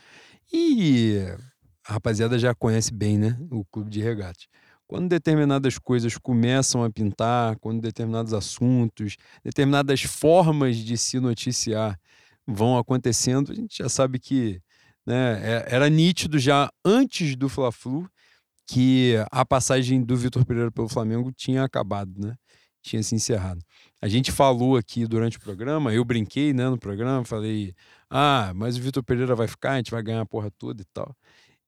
E 0.52 1.16
a 1.84 1.94
rapaziada 1.94 2.38
já 2.38 2.54
conhece 2.54 2.94
bem, 2.94 3.18
né? 3.18 3.36
O 3.50 3.64
clube 3.64 3.90
de 3.90 4.00
regate. 4.00 4.48
Quando 4.86 5.08
determinadas 5.08 5.76
coisas 5.76 6.16
começam 6.16 6.84
a 6.84 6.88
pintar, 6.88 7.56
quando 7.58 7.80
determinados 7.80 8.32
assuntos, 8.32 9.16
determinadas 9.42 10.02
formas 10.02 10.76
de 10.76 10.96
se 10.96 11.18
noticiar 11.18 11.98
vão 12.46 12.78
acontecendo, 12.78 13.50
a 13.50 13.56
gente 13.56 13.76
já 13.76 13.88
sabe 13.88 14.20
que 14.20 14.62
né, 15.04 15.40
é, 15.42 15.74
era 15.74 15.90
nítido 15.90 16.38
já 16.38 16.70
antes 16.84 17.34
do 17.34 17.48
Fla-Flu 17.48 18.08
que 18.66 19.14
a 19.30 19.44
passagem 19.44 20.02
do 20.02 20.16
Vitor 20.16 20.44
Pereira 20.44 20.70
pelo 20.70 20.88
Flamengo 20.88 21.32
tinha 21.32 21.64
acabado, 21.64 22.12
né? 22.18 22.34
Tinha 22.82 23.02
se 23.02 23.14
encerrado. 23.14 23.60
A 24.00 24.08
gente 24.08 24.30
falou 24.30 24.76
aqui 24.76 25.06
durante 25.06 25.38
o 25.38 25.40
programa, 25.40 25.92
eu 25.94 26.04
brinquei 26.04 26.52
né, 26.52 26.68
no 26.68 26.78
programa, 26.78 27.24
falei: 27.24 27.74
ah, 28.10 28.52
mas 28.54 28.76
o 28.76 28.80
Vitor 28.80 29.02
Pereira 29.02 29.34
vai 29.34 29.48
ficar, 29.48 29.72
a 29.72 29.76
gente 29.78 29.90
vai 29.90 30.02
ganhar 30.02 30.20
a 30.20 30.26
porra 30.26 30.50
toda 30.58 30.82
e 30.82 30.86
tal. 30.92 31.14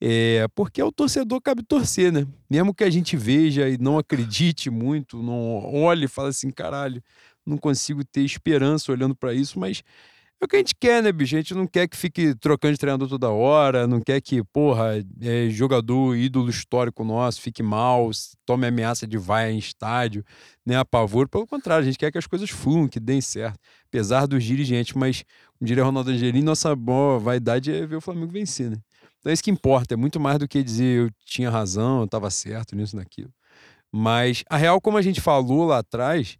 É, 0.01 0.47
porque 0.55 0.83
o 0.83 0.93
torcedor 0.93 1.41
cabe 1.41 1.63
torcer, 1.63 2.13
né? 2.13 2.27
Mesmo 2.51 2.75
que 2.75 2.85
a 2.85 2.91
gente 2.91 3.17
veja 3.17 3.69
e 3.69 3.79
não 3.79 3.97
acredite 3.97 4.69
muito, 4.69 5.23
não 5.23 5.75
olhe 5.75 6.05
e 6.05 6.09
fale 6.09 6.29
assim, 6.29 6.51
caralho, 6.51 7.03
não 7.47 7.57
consigo 7.57 8.05
ter 8.05 8.21
esperança 8.23 8.93
olhando 8.93 9.15
para 9.17 9.33
isso, 9.33 9.59
mas 9.59 9.83
é 10.40 10.44
o 10.44 10.49
que 10.49 10.57
a 10.57 10.59
gente 10.59 10.75
quer, 10.79 11.03
né, 11.03 11.11
bicho? 11.11 11.35
A 11.35 11.38
gente 11.38 11.55
não 11.55 11.66
quer 11.66 11.88
que 11.88 11.96
fique 11.96 12.35
trocando 12.35 12.75
de 12.75 12.79
treinador 12.79 13.09
toda 13.09 13.31
hora, 13.31 13.87
não 13.87 14.01
quer 14.01 14.20
que, 14.20 14.42
porra, 14.44 15.03
é, 15.20 15.49
jogador 15.49 16.14
ídolo 16.14 16.51
histórico 16.51 17.03
nosso 17.05 17.40
fique 17.40 17.62
mal, 17.62 18.11
tome 18.44 18.66
ameaça 18.66 19.07
de 19.07 19.16
vai 19.16 19.51
em 19.51 19.59
estádio, 19.59 20.25
nem 20.64 20.77
apavoro. 20.77 21.29
Pelo 21.29 21.46
contrário, 21.46 21.83
a 21.83 21.87
gente 21.87 21.99
quer 21.99 22.12
que 22.12 22.18
as 22.18 22.27
coisas 22.27 22.51
fluam, 22.51 22.87
que 22.87 23.01
deem 23.01 23.20
certo. 23.20 23.59
Apesar 23.88 24.27
dos 24.27 24.44
dirigentes, 24.44 24.94
mas, 24.94 25.25
como 25.59 25.66
diria 25.66 25.85
Ronaldo 25.85 26.11
Angelini, 26.11 26.44
nossa 26.44 26.77
boa 26.77 27.18
vaidade 27.18 27.72
é 27.72 27.87
ver 27.87 27.96
o 27.96 28.01
Flamengo 28.01 28.33
vencer, 28.33 28.70
né? 28.70 28.77
Então 29.18 29.31
é 29.31 29.33
isso 29.33 29.42
que 29.42 29.51
importa, 29.51 29.94
é 29.94 29.96
muito 29.96 30.20
mais 30.20 30.38
do 30.38 30.46
que 30.46 30.62
dizer 30.62 31.07
eu 31.07 31.11
tinha 31.25 31.51
razão, 31.51 32.01
eu 32.01 32.05
estava 32.05 32.31
certo 32.31 32.77
nisso, 32.77 32.94
naquilo. 32.94 33.33
Mas 33.90 34.44
a 34.51 34.57
real, 34.57 34.81
como 34.81 34.99
a 34.99 35.03
gente 35.03 35.20
falou 35.20 35.64
lá 35.64 35.79
atrás, 35.79 36.37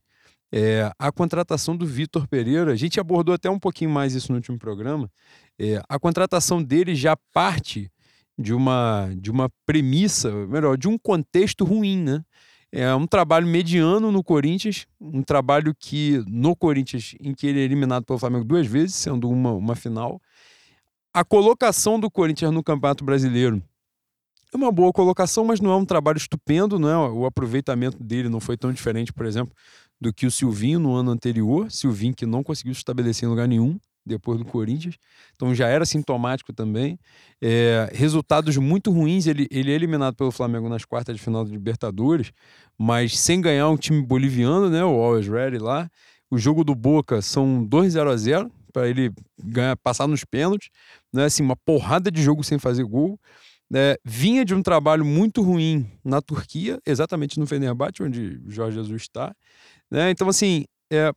é, 0.59 0.91
a 0.99 1.13
contratação 1.13 1.77
do 1.77 1.85
Vitor 1.85 2.27
Pereira, 2.27 2.73
a 2.73 2.77
gente 2.77 2.99
abordou 2.99 3.35
até 3.35 3.51
um 3.51 3.59
pouquinho 3.59 3.91
mais 3.91 4.15
isso 4.15 4.33
no 4.33 4.37
último 4.37 4.59
programa. 4.59 5.11
É, 5.59 5.83
a 5.87 5.99
contratação 5.99 6.63
dele 6.63 6.95
já 6.95 7.15
parte 7.31 7.93
de 8.39 8.55
uma, 8.55 9.11
de 9.19 9.31
uma 9.31 9.51
premissa, 9.67 10.33
melhor, 10.47 10.79
de 10.79 10.89
um 10.89 10.97
contexto 10.97 11.63
ruim, 11.63 11.99
né? 11.99 12.25
É 12.73 12.95
um 12.95 13.07
trabalho 13.07 13.47
mediano 13.47 14.11
no 14.11 14.25
Corinthians, 14.25 14.87
um 14.99 15.23
trabalho 15.23 15.75
que 15.79 16.25
no 16.27 16.57
Corinthians, 16.57 17.15
em 17.21 17.35
que 17.35 17.47
ele 17.47 17.61
é 17.61 17.63
eliminado 17.63 18.07
pelo 18.07 18.19
Flamengo 18.19 18.45
duas 18.45 18.67
vezes, 18.67 18.95
sendo 18.95 19.29
uma, 19.29 19.53
uma 19.53 19.77
final. 19.77 20.19
A 21.13 21.23
colocação 21.23 22.01
do 22.01 22.11
Corinthians 22.11 22.51
no 22.51 22.65
Campeonato 22.65 23.05
Brasileiro 23.05 23.63
é 24.57 24.67
uma 24.67 24.73
boa 24.73 24.93
colocação, 24.93 25.45
mas 25.45 25.61
não 25.61 25.71
é 25.71 25.77
um 25.77 25.85
trabalho 25.85 26.19
estupendo, 26.19 26.79
não 26.79 26.89
é? 26.89 27.11
O 27.11 27.27
aproveitamento 27.27 28.03
dele 28.03 28.29
não 28.29 28.41
foi 28.41 28.57
tão 28.57 28.73
diferente, 28.73 29.13
por 29.13 29.27
exemplo, 29.27 29.55
do 30.01 30.13
que 30.13 30.27
o 30.27 30.31
Silvinho 30.31 30.79
no 30.79 30.95
ano 30.95 31.11
anterior. 31.11 31.71
Silvinho 31.71 32.15
que 32.15 32.27
não 32.27 32.43
conseguiu 32.43 32.75
se 32.75 32.81
estabelecer 32.81 33.27
em 33.27 33.31
lugar 33.31 33.47
nenhum 33.47 33.79
depois 34.05 34.39
do 34.39 34.45
Corinthians. 34.45 34.97
Então 35.35 35.55
já 35.55 35.67
era 35.67 35.85
sintomático 35.85 36.53
também. 36.53 36.99
É, 37.43 37.91
resultados 37.93 38.57
muito 38.57 38.91
ruins. 38.91 39.27
Ele, 39.27 39.49
ele 39.51 39.73
é 39.73 39.75
eliminado 39.75 40.15
pelo 40.15 40.31
Flamengo 40.31 40.69
nas 40.69 40.85
quartas 40.85 41.17
de 41.17 41.23
final 41.23 41.45
da 41.45 41.51
Libertadores, 41.51 42.33
mas 42.79 43.19
sem 43.19 43.41
ganhar 43.41 43.69
um 43.69 43.77
time 43.77 44.01
boliviano, 44.03 44.71
né? 44.71 44.85
O 44.85 45.03
Always 45.03 45.29
Ready 45.29 45.59
lá. 45.59 45.91
O 46.31 46.39
jogo 46.39 46.65
do 46.65 46.75
Boca 46.75 47.21
são 47.21 47.65
2 47.65 47.93
0 47.93 48.11
a 48.11 48.17
0 48.17 48.53
para 48.73 48.89
ele 48.89 49.11
ganhar, 49.43 49.77
passar 49.77 50.07
nos 50.07 50.25
pênaltis, 50.25 50.69
né? 51.13 51.25
Assim, 51.25 51.43
uma 51.43 51.57
porrada 51.57 52.11
de 52.11 52.23
jogo 52.23 52.45
sem 52.45 52.59
fazer 52.59 52.85
gol. 52.85 53.19
É, 53.75 53.99
vinha 54.05 54.45
de 54.45 54.55
um 54.55 54.63
trabalho 54.63 55.05
muito 55.05 55.43
ruim 55.43 55.91
na 56.05 56.21
Turquia, 56.23 56.81
exatamente 56.87 57.39
no 57.39 57.47
Fenerbahçe, 57.47 58.03
onde 58.03 58.41
Jorge 58.47 58.77
Jesus 58.77 59.03
está. 59.03 59.35
Né? 59.91 60.11
Então, 60.11 60.29
assim, 60.29 60.65
é, 60.91 61.11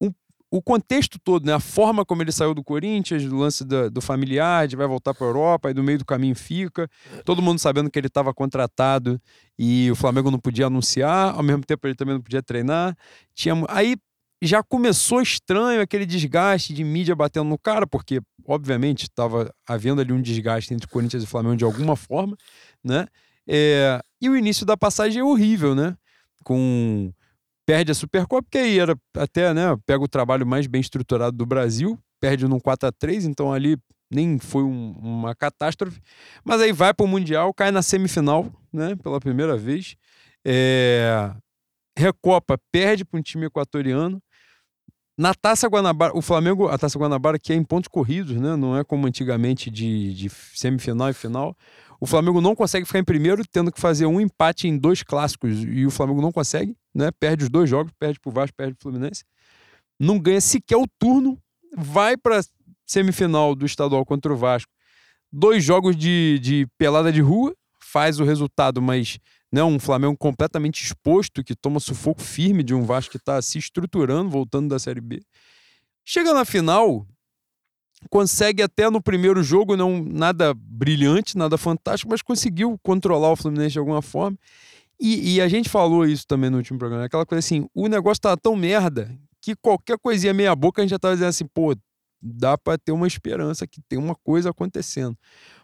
o, 0.00 0.10
o 0.50 0.62
contexto 0.62 1.18
todo, 1.22 1.44
né? 1.44 1.52
a 1.52 1.60
forma 1.60 2.06
como 2.06 2.22
ele 2.22 2.32
saiu 2.32 2.54
do 2.54 2.64
Corinthians, 2.64 3.22
do 3.24 3.36
lance 3.36 3.64
do, 3.64 3.90
do 3.90 4.00
familiar, 4.00 4.66
de 4.66 4.76
vai 4.76 4.86
voltar 4.86 5.12
para 5.12 5.26
a 5.26 5.28
Europa, 5.28 5.70
e 5.70 5.74
do 5.74 5.82
meio 5.82 5.98
do 5.98 6.06
caminho 6.06 6.34
fica, 6.34 6.88
todo 7.24 7.42
mundo 7.42 7.58
sabendo 7.58 7.90
que 7.90 7.98
ele 7.98 8.06
estava 8.06 8.32
contratado 8.32 9.20
e 9.58 9.90
o 9.90 9.96
Flamengo 9.96 10.30
não 10.30 10.38
podia 10.38 10.66
anunciar, 10.66 11.34
ao 11.34 11.42
mesmo 11.42 11.64
tempo 11.64 11.86
ele 11.86 11.94
também 11.94 12.14
não 12.14 12.22
podia 12.22 12.42
treinar. 12.42 12.96
Tinha, 13.34 13.54
aí 13.68 13.96
já 14.46 14.62
começou 14.62 15.20
estranho 15.20 15.80
aquele 15.80 16.06
desgaste 16.06 16.72
de 16.72 16.84
mídia 16.84 17.16
batendo 17.16 17.48
no 17.48 17.58
cara, 17.58 17.86
porque, 17.86 18.20
obviamente, 18.46 19.04
estava 19.04 19.52
havendo 19.66 20.00
ali 20.00 20.12
um 20.12 20.22
desgaste 20.22 20.72
entre 20.72 20.86
Corinthians 20.88 21.24
e 21.24 21.26
Flamengo 21.26 21.56
de 21.56 21.64
alguma 21.64 21.96
forma, 21.96 22.36
né? 22.82 23.06
É, 23.46 24.00
e 24.20 24.28
o 24.28 24.36
início 24.36 24.64
da 24.64 24.76
passagem 24.76 25.20
é 25.20 25.24
horrível, 25.24 25.74
né? 25.74 25.96
Com 26.44 27.12
perde 27.68 27.92
a 27.92 27.94
Supercopa, 27.94 28.48
que 28.50 28.56
aí 28.56 28.78
era 28.78 28.96
até, 29.14 29.52
né, 29.52 29.76
pega 29.84 30.02
o 30.02 30.08
trabalho 30.08 30.46
mais 30.46 30.66
bem 30.66 30.80
estruturado 30.80 31.36
do 31.36 31.44
Brasil, 31.44 31.98
perde 32.18 32.48
num 32.48 32.58
4 32.58 32.88
a 32.88 32.92
3 32.92 33.26
então 33.26 33.52
ali 33.52 33.76
nem 34.10 34.38
foi 34.38 34.62
um, 34.62 34.92
uma 34.92 35.34
catástrofe, 35.34 36.00
mas 36.42 36.62
aí 36.62 36.72
vai 36.72 36.94
para 36.94 37.04
o 37.04 37.06
Mundial, 37.06 37.52
cai 37.52 37.70
na 37.70 37.82
semifinal, 37.82 38.50
né, 38.72 38.96
pela 38.96 39.20
primeira 39.20 39.54
vez, 39.54 39.96
é, 40.46 41.30
Recopa 41.94 42.56
perde 42.72 43.04
para 43.04 43.20
um 43.20 43.22
time 43.22 43.44
equatoriano, 43.44 44.22
na 45.18 45.34
Taça 45.34 45.66
Guanabara, 45.66 46.16
o 46.16 46.22
Flamengo, 46.22 46.68
a 46.68 46.78
Taça 46.78 46.96
Guanabara, 46.96 47.40
que 47.40 47.52
é 47.52 47.56
em 47.56 47.64
pontos 47.64 47.88
corridos, 47.88 48.36
né? 48.36 48.54
Não 48.54 48.76
é 48.78 48.84
como 48.84 49.04
antigamente 49.04 49.68
de, 49.68 50.14
de 50.14 50.30
semifinal 50.54 51.10
e 51.10 51.12
final. 51.12 51.56
O 52.00 52.06
Flamengo 52.06 52.40
não 52.40 52.54
consegue 52.54 52.86
ficar 52.86 53.00
em 53.00 53.04
primeiro, 53.04 53.42
tendo 53.44 53.72
que 53.72 53.80
fazer 53.80 54.06
um 54.06 54.20
empate 54.20 54.68
em 54.68 54.78
dois 54.78 55.02
clássicos. 55.02 55.64
E 55.64 55.84
o 55.84 55.90
Flamengo 55.90 56.22
não 56.22 56.30
consegue, 56.30 56.76
né? 56.94 57.10
Perde 57.18 57.42
os 57.42 57.50
dois 57.50 57.68
jogos, 57.68 57.92
perde 57.98 58.20
pro 58.20 58.30
Vasco, 58.30 58.56
perde 58.56 58.74
pro 58.74 58.84
Fluminense. 58.84 59.24
Não 59.98 60.20
ganha 60.20 60.40
sequer 60.40 60.76
o 60.76 60.86
turno, 61.00 61.36
vai 61.76 62.16
para 62.16 62.40
semifinal 62.86 63.56
do 63.56 63.66
estadual 63.66 64.06
contra 64.06 64.32
o 64.32 64.36
Vasco. 64.36 64.70
Dois 65.32 65.64
jogos 65.64 65.96
de, 65.96 66.38
de 66.38 66.68
pelada 66.78 67.10
de 67.10 67.20
rua, 67.20 67.52
faz 67.82 68.20
o 68.20 68.24
resultado, 68.24 68.80
mas 68.80 69.18
né, 69.52 69.62
um 69.62 69.78
Flamengo 69.78 70.16
completamente 70.16 70.84
exposto, 70.84 71.42
que 71.42 71.54
toma 71.54 71.80
sufoco 71.80 72.20
firme 72.20 72.62
de 72.62 72.74
um 72.74 72.84
Vasco 72.84 73.12
que 73.12 73.16
está 73.16 73.40
se 73.40 73.58
estruturando, 73.58 74.30
voltando 74.30 74.68
da 74.68 74.78
Série 74.78 75.00
B. 75.00 75.20
Chega 76.04 76.32
na 76.34 76.44
final, 76.44 77.06
consegue 78.10 78.62
até 78.62 78.88
no 78.90 79.02
primeiro 79.02 79.42
jogo, 79.42 79.76
não 79.76 80.02
nada 80.02 80.54
brilhante, 80.54 81.36
nada 81.36 81.56
fantástico, 81.56 82.10
mas 82.10 82.22
conseguiu 82.22 82.78
controlar 82.82 83.32
o 83.32 83.36
Fluminense 83.36 83.72
de 83.72 83.78
alguma 83.78 84.02
forma. 84.02 84.38
E, 85.00 85.36
e 85.36 85.40
a 85.40 85.48
gente 85.48 85.68
falou 85.68 86.04
isso 86.04 86.26
também 86.26 86.50
no 86.50 86.56
último 86.56 86.78
programa, 86.78 87.04
aquela 87.04 87.24
coisa 87.24 87.38
assim, 87.38 87.68
o 87.74 87.86
negócio 87.86 88.20
tá 88.20 88.36
tão 88.36 88.56
merda 88.56 89.16
que 89.40 89.54
qualquer 89.54 89.96
coisinha 89.98 90.34
meia 90.34 90.54
boca 90.54 90.80
a 90.80 90.84
gente 90.84 90.90
já 90.90 90.98
tava 90.98 91.14
dizendo 91.14 91.28
assim, 91.28 91.46
pô, 91.46 91.74
dá 92.20 92.58
para 92.58 92.78
ter 92.78 92.92
uma 92.92 93.06
esperança 93.06 93.66
que 93.66 93.80
tem 93.88 93.98
uma 93.98 94.14
coisa 94.14 94.50
acontecendo. 94.50 95.16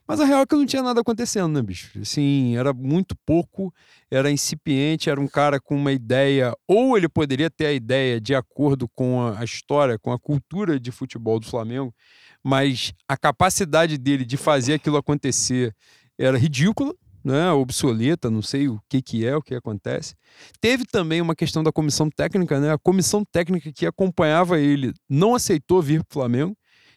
Mas 0.06 0.20
a 0.20 0.24
real 0.24 0.42
é 0.42 0.46
que 0.46 0.54
não 0.54 0.66
tinha 0.66 0.82
nada 0.82 1.00
acontecendo, 1.00 1.54
né, 1.54 1.62
bicho? 1.62 1.98
Assim, 1.98 2.56
era 2.56 2.72
muito 2.74 3.16
pouco, 3.24 3.72
era 4.10 4.30
incipiente, 4.30 5.08
era 5.08 5.20
um 5.20 5.26
cara 5.26 5.58
com 5.58 5.74
uma 5.74 5.92
ideia, 5.92 6.54
ou 6.68 6.96
ele 6.96 7.08
poderia 7.08 7.50
ter 7.50 7.66
a 7.66 7.72
ideia 7.72 8.20
de 8.20 8.34
acordo 8.34 8.86
com 8.88 9.26
a, 9.26 9.42
história, 9.42 9.98
com 9.98 10.12
a 10.12 10.18
cultura 10.18 10.78
de 10.78 10.90
futebol 10.90 11.40
do 11.40 11.46
Flamengo, 11.46 11.94
mas 12.42 12.92
a 13.08 13.16
capacidade 13.16 13.96
dele 13.96 14.24
de 14.26 14.36
fazer 14.36 14.74
aquilo 14.74 14.98
acontecer 14.98 15.74
era 16.18 16.36
ridícula, 16.36 16.94
né, 17.24 17.50
obsoleta, 17.52 18.30
não 18.30 18.42
sei 18.42 18.68
o 18.68 18.78
que, 18.88 19.00
que 19.00 19.26
é, 19.26 19.34
o 19.34 19.42
que 19.42 19.54
acontece. 19.54 20.14
Teve 20.60 20.84
também 20.84 21.20
uma 21.20 21.34
questão 21.34 21.62
da 21.62 21.72
comissão 21.72 22.10
técnica, 22.10 22.60
né? 22.60 22.72
A 22.72 22.78
comissão 22.78 23.24
técnica 23.24 23.72
que 23.72 23.86
acompanhava 23.86 24.58
ele 24.60 24.92
não 25.08 25.34
aceitou 25.34 25.80
vir 25.80 26.04
para 26.04 26.10
o 26.10 26.14
Flamengo. 26.14 26.56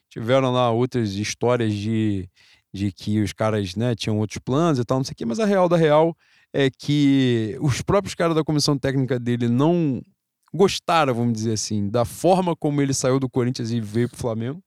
Tiveram 0.09 0.51
lá 0.51 0.71
outras 0.71 1.13
histórias 1.13 1.73
de 1.73 2.29
de 2.73 2.91
que 2.91 3.21
os 3.21 3.33
caras 3.33 3.75
né, 3.75 3.95
tinham 3.95 4.19
outros 4.19 4.39
planos 4.39 4.77
e 4.77 4.85
tal, 4.85 4.97
não 4.97 5.03
sei 5.03 5.13
o 5.13 5.15
quê, 5.15 5.25
mas 5.25 5.39
a 5.39 5.45
real 5.45 5.67
da 5.67 5.77
real 5.77 6.15
é 6.53 6.69
que 6.69 7.57
os 7.59 7.81
próprios 7.81 8.13
caras 8.13 8.35
da 8.35 8.43
comissão 8.43 8.77
técnica 8.77 9.19
dele 9.19 9.49
não 9.49 10.01
gostaram, 10.53 11.13
vamos 11.13 11.33
dizer 11.33 11.53
assim, 11.53 11.89
da 11.89 12.05
forma 12.05 12.55
como 12.55 12.81
ele 12.81 12.93
saiu 12.93 13.19
do 13.19 13.29
Corinthians 13.29 13.71
e 13.71 13.81
veio 13.81 14.09
pro 14.09 14.17
Flamengo, 14.17 14.63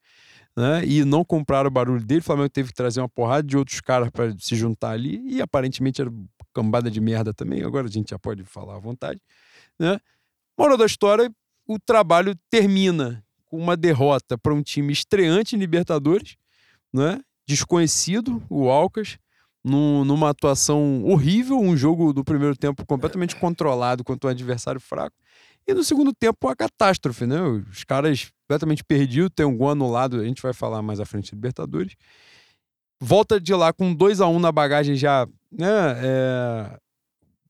né? 0.60 0.84
E 0.84 1.04
não 1.04 1.24
compraram 1.24 1.68
o 1.68 1.70
barulho 1.70 2.04
dele. 2.04 2.20
O 2.20 2.24
Flamengo 2.24 2.50
teve 2.50 2.68
que 2.68 2.74
trazer 2.74 3.00
uma 3.00 3.08
porrada 3.08 3.42
de 3.42 3.56
outros 3.56 3.80
caras 3.80 4.10
para 4.10 4.36
se 4.38 4.54
juntar 4.54 4.90
ali 4.90 5.22
e 5.26 5.40
aparentemente 5.40 6.02
era 6.02 6.12
cambada 6.52 6.90
de 6.90 7.00
merda 7.00 7.32
também. 7.32 7.62
Agora 7.62 7.86
a 7.86 7.90
gente 7.90 8.10
já 8.10 8.18
pode 8.18 8.44
falar 8.44 8.76
à 8.76 8.78
vontade, 8.78 9.20
né? 9.78 9.98
Moral 10.58 10.76
da 10.76 10.84
história, 10.84 11.32
o 11.66 11.78
trabalho 11.78 12.34
termina 12.50 13.24
com 13.46 13.56
uma 13.56 13.76
derrota 13.76 14.36
para 14.36 14.52
um 14.52 14.62
time 14.62 14.92
estreante 14.92 15.56
em 15.56 15.58
Libertadores, 15.58 16.36
né? 16.92 17.20
desconhecido, 17.46 18.42
o 18.48 18.68
Alcas, 18.68 19.18
num, 19.64 20.04
numa 20.04 20.28
atuação 20.28 21.02
horrível, 21.04 21.58
um 21.58 21.76
jogo 21.76 22.12
do 22.12 22.22
primeiro 22.22 22.56
tempo 22.56 22.84
completamente 22.86 23.34
controlado 23.34 24.04
contra 24.04 24.28
um 24.28 24.30
adversário 24.30 24.80
fraco. 24.80 25.16
E 25.66 25.74
no 25.74 25.82
segundo 25.82 26.12
tempo, 26.12 26.48
a 26.48 26.54
catástrofe, 26.54 27.26
né? 27.26 27.40
Os 27.42 27.82
caras 27.84 28.32
completamente 28.50 28.82
perdidos, 28.82 29.30
tem 29.34 29.46
um 29.46 29.56
gol 29.56 29.70
anulado, 29.70 30.20
a 30.20 30.24
gente 30.24 30.42
vai 30.42 30.52
falar 30.52 30.82
mais 30.82 30.98
à 30.98 31.04
frente 31.04 31.26
de 31.26 31.36
Libertadores. 31.36 31.94
Volta 33.00 33.40
de 33.40 33.54
lá 33.54 33.72
com 33.72 33.94
2 33.94 34.20
a 34.20 34.26
1 34.26 34.34
um 34.34 34.40
na 34.40 34.50
bagagem 34.50 34.96
já 34.96 35.26
né, 35.52 35.68
é, 36.02 36.78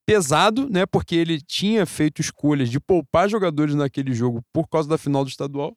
pesado, 0.04 0.68
né? 0.68 0.84
Porque 0.84 1.16
ele 1.16 1.40
tinha 1.40 1.86
feito 1.86 2.20
escolhas 2.20 2.68
de 2.68 2.78
poupar 2.78 3.28
jogadores 3.30 3.74
naquele 3.74 4.12
jogo 4.12 4.44
por 4.52 4.68
causa 4.68 4.88
da 4.88 4.98
final 4.98 5.24
do 5.24 5.30
estadual. 5.30 5.74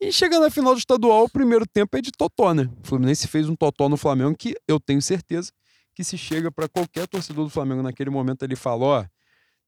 E 0.00 0.10
chega 0.10 0.40
na 0.40 0.50
final 0.50 0.74
do 0.74 0.78
estadual, 0.78 1.24
o 1.24 1.30
primeiro 1.30 1.66
tempo 1.66 1.96
é 1.96 2.00
de 2.00 2.10
totó, 2.10 2.54
né? 2.54 2.68
O 2.82 2.88
Fluminense 2.88 3.28
fez 3.28 3.48
um 3.48 3.54
totó 3.54 3.88
no 3.88 3.96
Flamengo 3.96 4.34
que 4.36 4.56
eu 4.66 4.80
tenho 4.80 5.00
certeza 5.00 5.52
que 5.94 6.02
se 6.02 6.18
chega 6.18 6.50
para 6.50 6.68
qualquer 6.68 7.06
torcedor 7.06 7.44
do 7.44 7.50
Flamengo 7.50 7.82
naquele 7.82 8.10
momento 8.10 8.42
ele 8.42 8.56
fala, 8.56 8.84
ó, 8.84 9.04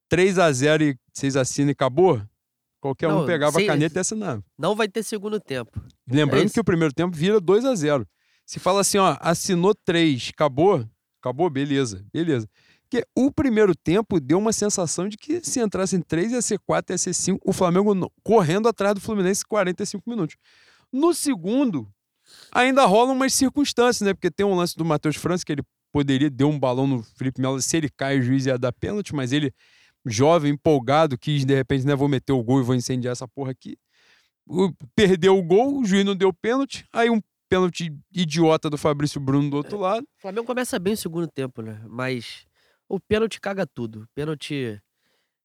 3 0.08 0.38
a 0.40 0.50
0 0.50 0.82
e 0.82 0.98
vocês 1.12 1.36
assinam 1.36 1.68
e 1.68 1.72
acabou. 1.72 2.20
Qualquer 2.86 3.08
não, 3.08 3.22
um 3.22 3.26
pegava 3.26 3.58
a 3.58 3.66
caneta 3.66 3.98
e 3.98 4.00
assinava. 4.00 4.44
Não 4.56 4.76
vai 4.76 4.88
ter 4.88 5.02
segundo 5.02 5.40
tempo. 5.40 5.80
Lembrando 6.08 6.46
é 6.46 6.50
que 6.50 6.60
o 6.60 6.64
primeiro 6.64 6.94
tempo 6.94 7.16
vira 7.16 7.40
2 7.40 7.64
a 7.64 7.74
0 7.74 8.06
Se 8.44 8.60
fala 8.60 8.80
assim, 8.80 8.98
ó, 8.98 9.16
assinou 9.20 9.74
3, 9.74 10.30
acabou, 10.32 10.86
acabou, 11.20 11.50
beleza, 11.50 12.04
beleza. 12.12 12.48
Porque 12.88 13.04
o 13.16 13.32
primeiro 13.32 13.74
tempo 13.74 14.20
deu 14.20 14.38
uma 14.38 14.52
sensação 14.52 15.08
de 15.08 15.16
que 15.16 15.44
se 15.44 15.58
entrasse 15.58 15.96
em 15.96 16.00
3 16.00 16.32
ia 16.32 16.42
ser 16.42 16.60
4, 16.60 16.94
ia 16.94 16.98
ser 16.98 17.12
5. 17.12 17.40
O 17.44 17.52
Flamengo 17.52 18.12
correndo 18.22 18.68
atrás 18.68 18.94
do 18.94 19.00
Fluminense 19.00 19.44
45 19.44 20.08
minutos. 20.08 20.36
No 20.92 21.12
segundo, 21.12 21.88
ainda 22.52 22.84
rolam 22.86 23.16
umas 23.16 23.34
circunstâncias, 23.34 24.06
né? 24.06 24.14
Porque 24.14 24.30
tem 24.30 24.46
um 24.46 24.54
lance 24.54 24.76
do 24.76 24.84
Matheus 24.84 25.16
França 25.16 25.44
que 25.44 25.50
ele 25.50 25.62
poderia 25.92 26.30
dar 26.30 26.46
um 26.46 26.58
balão 26.58 26.86
no 26.86 27.02
Felipe 27.02 27.40
Melo. 27.40 27.60
Se 27.60 27.76
ele 27.76 27.88
cai, 27.88 28.20
o 28.20 28.22
juiz 28.22 28.46
ia 28.46 28.56
dar 28.56 28.72
pênalti, 28.72 29.12
mas 29.12 29.32
ele, 29.32 29.52
jovem, 30.06 30.52
empolgado, 30.52 31.18
quis 31.18 31.44
de 31.44 31.54
repente, 31.54 31.84
né? 31.86 31.94
Vou 31.94 32.08
meter 32.08 32.32
o 32.32 32.42
gol 32.42 32.60
e 32.60 32.64
vou 32.64 32.74
incendiar 32.74 33.12
essa 33.12 33.26
porra 33.26 33.50
aqui. 33.50 33.76
Perdeu 34.94 35.36
o 35.36 35.42
gol, 35.42 35.80
o 35.80 35.84
juiz 35.84 36.04
não 36.04 36.14
deu 36.14 36.32
pênalti. 36.32 36.86
Aí 36.92 37.10
um 37.10 37.20
pênalti 37.48 37.92
idiota 38.12 38.70
do 38.70 38.78
Fabrício 38.78 39.20
Bruno 39.20 39.50
do 39.50 39.56
outro 39.56 39.78
lado. 39.78 40.04
O 40.18 40.20
Flamengo 40.20 40.46
começa 40.46 40.78
bem 40.78 40.94
o 40.94 40.96
segundo 40.96 41.26
tempo, 41.26 41.62
né? 41.62 41.82
Mas 41.88 42.46
o 42.88 43.00
pênalti 43.00 43.40
caga 43.40 43.66
tudo. 43.66 44.02
O 44.02 44.08
pênalti 44.14 44.80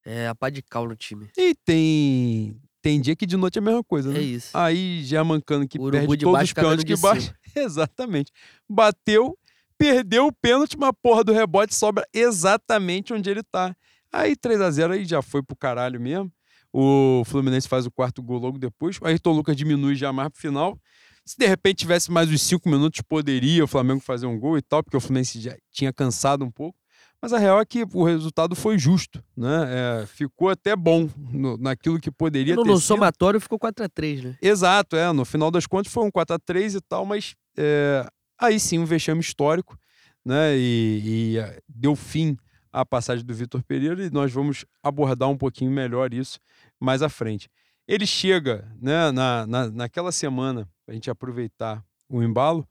é 0.06 0.28
a 0.28 0.36
pá 0.36 0.50
de 0.50 0.62
cal 0.62 0.88
no 0.88 0.96
time. 0.96 1.30
E 1.38 1.56
tem. 1.66 2.60
Tem 2.82 3.00
dia 3.00 3.16
que 3.16 3.28
de 3.28 3.38
noite 3.38 3.60
é 3.60 3.62
a 3.62 3.64
mesma 3.64 3.84
coisa, 3.84 4.12
né? 4.12 4.20
É 4.20 4.24
isso. 4.24 4.58
Aí 4.58 5.04
já 5.04 5.24
mancando 5.24 5.68
que 5.68 5.80
o 5.80 5.92
perde 5.92 6.18
todos 6.18 6.42
os 6.42 6.54
pênaltis 6.54 6.84
que 6.84 6.98
bate. 6.98 7.34
Exatamente. 7.56 8.32
Bateu, 8.68 9.38
perdeu 9.78 10.26
o 10.26 10.34
pênalti, 10.34 10.76
mas 10.78 10.90
a 10.90 10.94
porra 10.94 11.24
do 11.24 11.32
rebote 11.32 11.76
sobra 11.76 12.08
exatamente 12.12 13.14
onde 13.14 13.30
ele 13.30 13.44
tá. 13.44 13.76
Aí 14.12 14.36
3 14.36 14.62
a 14.62 14.72
0 14.72 14.94
aí 14.94 15.06
já 15.06 15.22
foi 15.22 15.42
pro 15.42 15.56
caralho 15.56 16.00
mesmo. 16.00 16.32
O 16.74 17.24
Fluminense 17.26 17.68
faz 17.68 17.86
o 17.86 17.92
quarto 17.92 18.22
gol 18.22 18.40
logo 18.40 18.58
depois. 18.58 18.98
O 19.02 19.06
Ayrton 19.06 19.32
Lucas 19.32 19.56
diminui 19.56 19.96
já 19.96 20.12
mais 20.14 20.30
pro 20.30 20.42
final. 20.42 20.80
Se 21.26 21.38
de 21.38 21.46
repente 21.46 21.80
tivesse 21.80 22.12
mais 22.12 22.30
uns 22.30 22.42
5 22.42 22.68
minutos, 22.70 23.02
poderia 23.02 23.64
o 23.64 23.68
Flamengo 23.68 24.00
fazer 24.00 24.26
um 24.26 24.40
gol 24.40 24.58
e 24.58 24.62
tal, 24.62 24.84
porque 24.84 24.98
o 24.98 25.02
Fluminense 25.02 25.40
já 25.40 25.56
tinha 25.72 25.94
cansado 25.94 26.44
um 26.44 26.52
pouco. 26.52 26.78
Mas 27.22 27.34
a 27.34 27.38
real 27.38 27.60
é 27.62 27.66
que 27.66 27.86
o 27.94 28.04
resultado 28.04 28.56
foi 28.56 28.80
justo, 28.80 29.24
né? 29.38 30.02
É, 30.02 30.06
ficou 30.08 30.50
até 30.50 30.76
bom 30.76 31.08
no, 31.16 31.56
naquilo 31.56 32.00
que 32.00 32.10
poderia 32.10 32.56
no, 32.56 32.64
ter 32.64 32.70
no 32.70 32.78
sido. 32.78 32.88
somatório 32.88 33.40
ficou 33.40 33.60
4 33.60 33.86
a 33.86 33.90
3 33.90 34.24
né? 34.24 34.38
Exato, 34.42 34.96
é. 34.96 35.12
No 35.14 35.24
final 35.24 35.52
das 35.52 35.68
contas 35.68 35.94
foi 35.94 36.04
um 36.04 36.10
4 36.10 36.36
a 36.36 36.40
3 36.40 36.76
e 36.76 36.82
tal, 36.82 37.06
mas 37.06 37.36
é, 37.56 38.08
aí 38.40 38.60
sim 38.60 38.80
um 38.80 38.86
vexame 38.86 39.22
histórico, 39.22 39.78
né? 40.26 40.58
E, 40.58 41.02
e 41.04 41.38
é, 41.38 41.60
deu 41.70 41.96
fim 41.96 42.36
à 42.72 42.86
passagem 42.86 43.26
do 43.26 43.34
Vitor 43.34 43.64
Pereira 43.64 44.04
e 44.06 44.10
nós 44.10 44.32
vamos 44.32 44.66
abordar 44.82 45.30
um 45.30 45.38
pouquinho 45.38 45.72
melhor 45.72 46.14
isso 46.14 46.40
mais 46.80 47.02
à 47.02 47.10
frente. 47.10 47.50
ele 47.88 48.06
chega 48.06 48.68
né, 48.82 49.12
na, 49.12 49.46
na, 49.46 49.70
naquela 49.70 50.12
semana, 50.12 50.68
a 50.88 50.94
gente 50.94 51.10
aproveitar 51.10 51.84
o 52.10 52.24
embalo, 52.24 52.68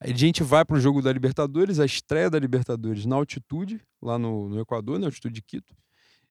a 0.00 0.08
gente 0.08 0.42
vai 0.42 0.64
para 0.64 0.76
o 0.76 0.80
jogo 0.80 1.00
da 1.00 1.12
Libertadores, 1.12 1.80
a 1.80 1.86
estreia 1.86 2.28
da 2.28 2.38
Libertadores 2.38 3.06
na 3.06 3.16
altitude, 3.16 3.80
lá 4.02 4.18
no, 4.18 4.48
no 4.48 4.60
Equador, 4.60 4.98
na 4.98 5.06
altitude 5.06 5.34
de 5.34 5.42
Quito. 5.42 5.74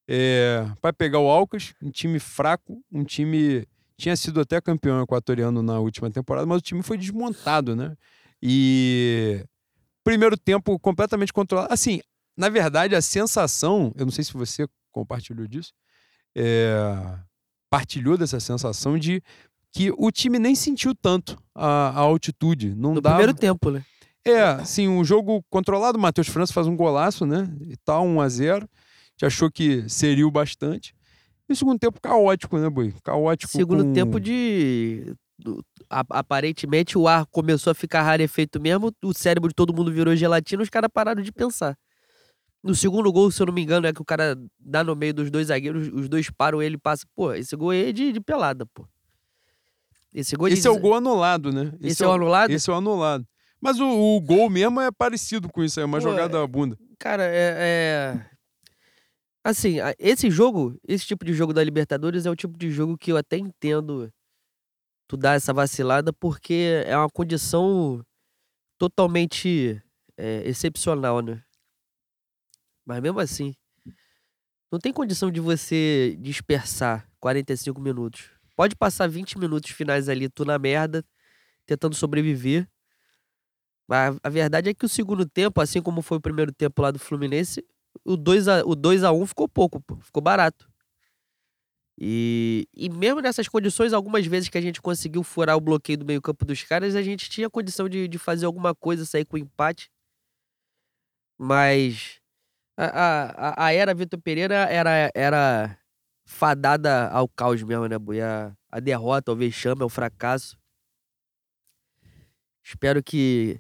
É, 0.08 0.65
vai 0.82 0.91
pegar 0.91 1.19
o 1.19 1.30
Alcas, 1.30 1.73
um 1.82 1.89
time 1.89 2.19
fraco, 2.19 2.84
um 2.91 3.04
time. 3.04 3.65
Tinha 3.97 4.15
sido 4.15 4.41
até 4.41 4.60
campeão 4.60 5.02
equatoriano 5.02 5.62
na 5.63 5.80
última 5.80 6.12
temporada, 6.12 6.45
mas 6.45 6.60
o 6.60 6.62
time 6.62 6.84
foi 6.84 6.97
desmontado, 6.97 7.76
né? 7.76 7.95
E. 8.41 9.43
Primeiro 10.04 10.38
tempo 10.38 10.78
completamente 10.80 11.32
controlado. 11.32 11.73
Assim, 11.73 12.02
na 12.38 12.50
verdade, 12.50 12.96
a 12.96 13.02
sensação, 13.02 13.93
eu 13.96 14.06
não 14.06 14.12
sei 14.12 14.24
se 14.24 14.34
você 14.34 14.67
compartilhou 14.91 15.48
disso, 15.48 15.74
é, 16.36 16.96
partilhou 17.69 18.17
dessa 18.17 18.39
sensação 18.39 18.98
de 18.98 19.22
que 19.72 19.91
o 19.98 20.12
time 20.12 20.38
nem 20.38 20.54
sentiu 20.56 20.93
tanto 20.93 21.41
a, 21.56 21.89
a 21.89 22.00
altitude. 22.00 22.76
Não 22.76 22.93
no 22.93 23.02
primeiro 23.02 23.34
tempo, 23.34 23.72
né? 23.72 23.84
É, 24.26 24.41
assim, 24.41 24.88
um 24.88 25.04
jogo 25.04 25.43
controlado, 25.50 25.98
o 25.98 26.02
Matheus 26.02 26.28
França 26.28 26.54
faz 26.54 26.67
um 26.67 26.76
golaço, 26.76 27.26
né? 27.26 27.52
E 27.62 27.76
tal, 27.78 28.06
1 28.06 28.22
a 28.22 28.30
0 28.30 28.69
Já 29.19 29.28
achou 29.28 29.52
que 29.52 29.88
seria 29.89 30.26
o 30.26 30.32
bastante. 30.32 30.96
E 31.50 31.54
o 31.54 31.56
segundo 31.56 31.78
tempo 31.78 32.00
caótico, 32.00 32.58
né, 32.58 32.69
Boi? 32.69 32.93
Caótico. 33.04 33.52
Segundo 33.52 33.84
com... 33.84 33.93
tempo 33.93 34.19
de. 34.19 35.13
Aparentemente 35.89 36.98
o 36.98 37.08
ar 37.08 37.26
começou 37.26 37.72
a 37.72 37.76
ficar 37.76 38.04
rarefeito 38.04 38.62
mesmo, 38.62 38.93
o 39.04 39.13
cérebro 39.13 39.50
de 39.50 39.56
todo 39.56 39.74
mundo 39.74 39.91
virou 39.91 40.15
gelatina, 40.15 40.63
os 40.63 40.69
caras 40.69 40.89
pararam 40.93 41.22
de 41.22 41.32
pensar. 41.32 41.76
No 42.63 42.73
segundo 42.73 43.12
gol, 43.12 43.30
se 43.30 43.41
eu 43.41 43.47
não 43.47 43.54
me 43.54 43.62
engano, 43.62 43.86
é 43.86 43.91
que 43.91 44.02
o 44.02 44.06
cara 44.06 44.38
dá 44.58 44.84
no 44.84 44.95
meio 44.95 45.13
dos 45.13 45.30
dois 45.30 45.47
zagueiros, 45.47 45.89
os 45.93 46.08
dois 46.08 46.30
param, 46.30 46.62
ele 46.62 46.78
passa. 46.78 47.06
Pô, 47.13 47.34
esse 47.34 47.56
gol 47.58 47.73
é 47.73 47.91
de, 47.91 48.13
de 48.13 48.21
pelada, 48.21 48.65
pô. 48.65 48.88
Esse, 50.13 50.36
gol 50.36 50.47
esse 50.47 50.62
de... 50.62 50.67
é 50.67 50.71
o 50.71 50.80
gol 50.80 50.95
anulado, 50.95 51.52
né? 51.52 51.73
Esse, 51.82 51.88
esse 51.88 52.04
é 52.04 52.08
o 52.08 52.12
anulado? 52.13 52.52
Esse 52.52 52.69
é 52.69 52.73
o 52.73 52.78
anulado. 52.78 53.28
Mas 53.60 53.80
o, 53.80 53.86
o 53.86 54.21
gol 54.21 54.49
mesmo 54.49 54.80
é 54.80 54.91
parecido 54.91 55.49
com 55.49 55.63
isso 55.63 55.80
aí, 55.80 55.84
é 55.84 55.86
uma 55.86 55.97
pô, 55.97 56.04
jogada 56.04 56.41
à 56.41 56.47
bunda. 56.47 56.78
Cara, 56.97 57.23
é, 57.26 57.56
é. 57.58 58.26
Assim, 59.43 59.78
esse 59.99 60.32
jogo, 60.32 60.80
esse 60.88 61.06
tipo 61.06 61.26
de 61.26 61.34
jogo 61.34 61.52
da 61.52 61.63
Libertadores 61.63 62.26
é 62.26 62.32
o 62.32 62.36
tipo 62.36 62.58
de 62.58 62.71
jogo 62.71 62.97
que 62.97 63.12
eu 63.12 63.17
até 63.17 63.38
entendo 63.38 64.10
tu 65.06 65.17
dar 65.17 65.36
essa 65.36 65.52
vacilada, 65.52 66.13
porque 66.13 66.84
é 66.86 66.95
uma 66.95 67.10
condição 67.10 68.02
totalmente 68.78 69.82
é, 70.17 70.47
excepcional, 70.47 71.21
né? 71.21 71.41
Mas 72.86 73.02
mesmo 73.02 73.19
assim, 73.19 73.56
não 74.72 74.80
tem 74.80 74.91
condição 74.91 75.32
de 75.32 75.39
você 75.39 76.17
dispersar 76.19 77.08
45 77.19 77.80
minutos. 77.80 78.30
Pode 78.56 78.76
passar 78.76 79.08
20 79.08 79.38
minutos 79.38 79.72
finais 79.72 80.10
ali, 80.10 80.28
tu 80.30 80.46
na 80.46 80.58
merda, 80.58 81.06
tentando 81.65 81.96
sobreviver. 81.96 82.67
Mas 83.88 84.17
a 84.24 84.30
verdade 84.30 84.69
é 84.69 84.74
que 84.74 84.86
o 84.86 84.89
segundo 84.89 85.28
tempo, 85.28 85.62
assim 85.62 85.82
como 85.82 86.02
foi 86.02 86.17
o 86.17 86.22
primeiro 86.22 86.52
tempo 86.52 86.82
lá 86.82 86.91
do 86.91 87.00
Fluminense, 87.00 87.63
o 88.04 88.17
2x1 88.17 88.63
o 88.65 88.76
2 88.76 89.04
a 89.04 89.12
1 89.12 89.26
ficou 89.28 89.48
pouco, 89.48 89.80
pô. 89.82 89.96
ficou 89.98 90.24
barato. 90.24 90.67
E, 92.00 92.67
e 92.74 92.89
mesmo 92.89 93.22
nessas 93.22 93.48
condições, 93.48 93.93
algumas 93.93 94.26
vezes 94.26 94.50
que 94.50 94.58
a 94.58 94.62
gente 94.62 94.82
conseguiu 94.82 95.22
furar 95.24 95.56
o 95.56 95.62
bloqueio 95.62 96.00
do 96.00 96.06
meio-campo 96.06 96.43
dos 96.46 96.63
caras, 96.63 96.96
a 96.96 97.04
gente 97.04 97.30
tinha 97.30 97.50
condição 97.50 97.88
de, 97.88 98.08
de 98.08 98.17
fazer 98.17 98.46
alguma 98.46 98.74
coisa, 98.74 99.06
sair 99.06 99.26
com 99.26 99.38
empate. 99.38 99.91
Mas 101.38 102.23
a, 102.78 102.86
a, 102.86 103.66
a 103.66 103.74
era 103.74 103.94
Vitor 103.94 104.20
Pereira 104.20 104.56
era, 104.56 105.12
era 105.14 105.78
fadada 106.26 107.08
ao 107.10 107.28
caos 107.28 107.62
mesmo, 107.62 107.88
né, 107.88 107.98
Bui? 107.98 108.22
A, 108.22 108.56
a 108.72 108.80
derrota, 108.80 109.32
o 109.32 109.36
vexame, 109.36 109.84
ao 109.84 109.90
fracasso. 109.90 110.58
Espero 112.64 113.04
que, 113.04 113.60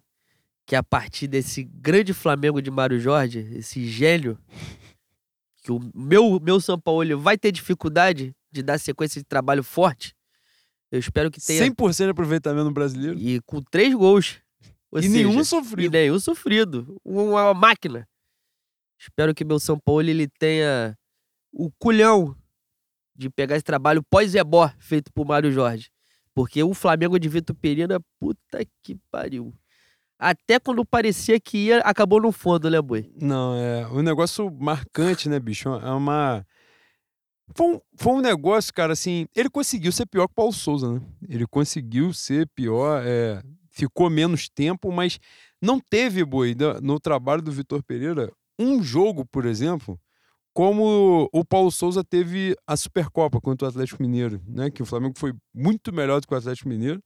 que 0.65 0.75
a 0.75 0.81
partir 0.81 1.27
desse 1.27 1.63
grande 1.63 2.13
Flamengo 2.13 2.61
de 2.61 2.71
Mário 2.71 2.99
Jorge, 2.99 3.39
esse 3.53 3.85
gênio, 3.85 4.39
que 5.63 5.71
o 5.71 5.79
meu, 5.93 6.39
meu 6.39 6.59
São 6.59 6.79
Paulo 6.79 7.19
vai 7.19 7.37
ter 7.37 7.51
dificuldade 7.51 8.33
de 8.51 8.63
dar 8.63 8.79
sequência 8.79 9.21
de 9.21 9.25
trabalho 9.25 9.63
forte. 9.63 10.15
Eu 10.91 10.99
espero 10.99 11.31
que 11.31 11.41
tenha. 11.41 11.65
100% 11.65 12.05
de 12.05 12.11
aproveitamento 12.11 12.65
no 12.65 12.71
brasileiro. 12.71 13.17
E 13.17 13.41
com 13.41 13.61
três 13.61 13.93
gols. 13.93 14.39
e 14.95 15.01
seja, 15.01 15.13
nenhum 15.13 15.43
sofrido. 15.43 15.95
E 15.95 15.99
nenhum 15.99 16.19
sofrido. 16.19 17.01
Uma 17.03 17.53
máquina. 17.53 18.07
Espero 19.03 19.35
que 19.35 19.43
meu 19.43 19.59
São 19.59 19.77
Paulo 19.77 20.09
ele 20.09 20.27
tenha 20.27 20.97
o 21.51 21.69
culhão 21.77 22.35
de 23.13 23.29
pegar 23.29 23.55
esse 23.55 23.63
trabalho 23.65 24.01
pós-ebó 24.01 24.71
feito 24.79 25.11
por 25.13 25.25
Mário 25.25 25.51
Jorge. 25.51 25.89
Porque 26.33 26.63
o 26.63 26.73
Flamengo 26.73 27.19
de 27.19 27.27
Vitor 27.27 27.55
Pereira, 27.55 27.99
puta 28.17 28.65
que 28.81 28.95
pariu. 29.11 29.53
Até 30.17 30.57
quando 30.57 30.85
parecia 30.85 31.37
que 31.37 31.57
ia, 31.57 31.79
acabou 31.79 32.21
no 32.21 32.31
fundo, 32.31 32.69
né, 32.69 32.81
Boi? 32.81 33.11
Não, 33.21 33.55
é 33.55 33.85
um 33.87 34.01
negócio 34.01 34.49
marcante, 34.49 35.27
né, 35.27 35.37
bicho? 35.37 35.67
É 35.69 35.91
uma. 35.91 36.45
Foi 37.53 37.75
um, 37.75 37.81
foi 37.97 38.13
um 38.13 38.21
negócio, 38.21 38.73
cara, 38.73 38.93
assim. 38.93 39.27
Ele 39.35 39.49
conseguiu 39.49 39.91
ser 39.91 40.05
pior 40.05 40.27
que 40.27 40.31
o 40.31 40.35
Paulo 40.35 40.53
Souza, 40.53 40.93
né? 40.93 41.01
Ele 41.27 41.45
conseguiu 41.45 42.13
ser 42.13 42.47
pior, 42.55 43.03
é, 43.05 43.43
ficou 43.69 44.09
menos 44.09 44.47
tempo, 44.47 44.93
mas 44.93 45.19
não 45.61 45.77
teve, 45.77 46.23
Boi, 46.23 46.55
no 46.81 46.99
trabalho 47.01 47.41
do 47.41 47.51
Vitor 47.51 47.83
Pereira, 47.83 48.31
um 48.59 48.83
jogo, 48.83 49.25
por 49.25 49.45
exemplo, 49.45 49.99
como 50.53 51.29
o 51.33 51.43
Paulo 51.43 51.71
Souza 51.71 52.03
teve 52.03 52.55
a 52.67 52.77
Supercopa 52.77 53.41
contra 53.41 53.65
o 53.65 53.69
Atlético 53.69 54.03
Mineiro, 54.03 54.41
né? 54.47 54.69
Que 54.69 54.83
o 54.83 54.85
Flamengo 54.85 55.15
foi 55.17 55.33
muito 55.53 55.91
melhor 55.91 56.21
do 56.21 56.27
que 56.27 56.33
o 56.33 56.37
Atlético 56.37 56.69
Mineiro. 56.69 57.01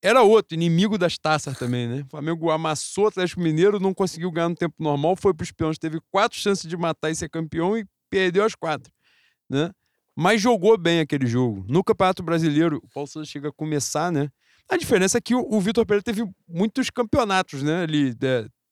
Era 0.00 0.22
outro, 0.22 0.54
inimigo 0.54 0.96
das 0.96 1.18
taças 1.18 1.58
também, 1.58 1.88
né? 1.88 2.02
O 2.06 2.10
Flamengo 2.10 2.50
amassou 2.50 3.04
o 3.04 3.08
Atlético 3.08 3.40
Mineiro, 3.40 3.80
não 3.80 3.92
conseguiu 3.92 4.30
ganhar 4.30 4.48
no 4.48 4.54
tempo 4.54 4.76
normal, 4.78 5.16
foi 5.16 5.34
para 5.34 5.42
os 5.42 5.50
peões, 5.50 5.76
teve 5.76 6.00
quatro 6.08 6.38
chances 6.38 6.68
de 6.68 6.76
matar 6.76 7.10
e 7.10 7.16
ser 7.16 7.28
campeão 7.28 7.76
e 7.76 7.84
perdeu 8.08 8.44
as 8.44 8.54
quatro, 8.54 8.92
né? 9.50 9.72
Mas 10.14 10.40
jogou 10.40 10.78
bem 10.78 11.00
aquele 11.00 11.26
jogo. 11.26 11.64
No 11.68 11.82
Campeonato 11.82 12.22
Brasileiro, 12.22 12.80
o 12.82 12.88
Paulo 12.88 13.08
Souza 13.08 13.28
chega 13.28 13.48
a 13.48 13.52
começar, 13.52 14.12
né? 14.12 14.30
A 14.68 14.76
diferença 14.76 15.18
é 15.18 15.20
que 15.20 15.34
o, 15.34 15.60
Vitor 15.60 15.86
Pereira 15.86 16.02
teve 16.02 16.24
muitos 16.46 16.90
campeonatos, 16.90 17.62
né? 17.62 17.84
Ele 17.84 18.14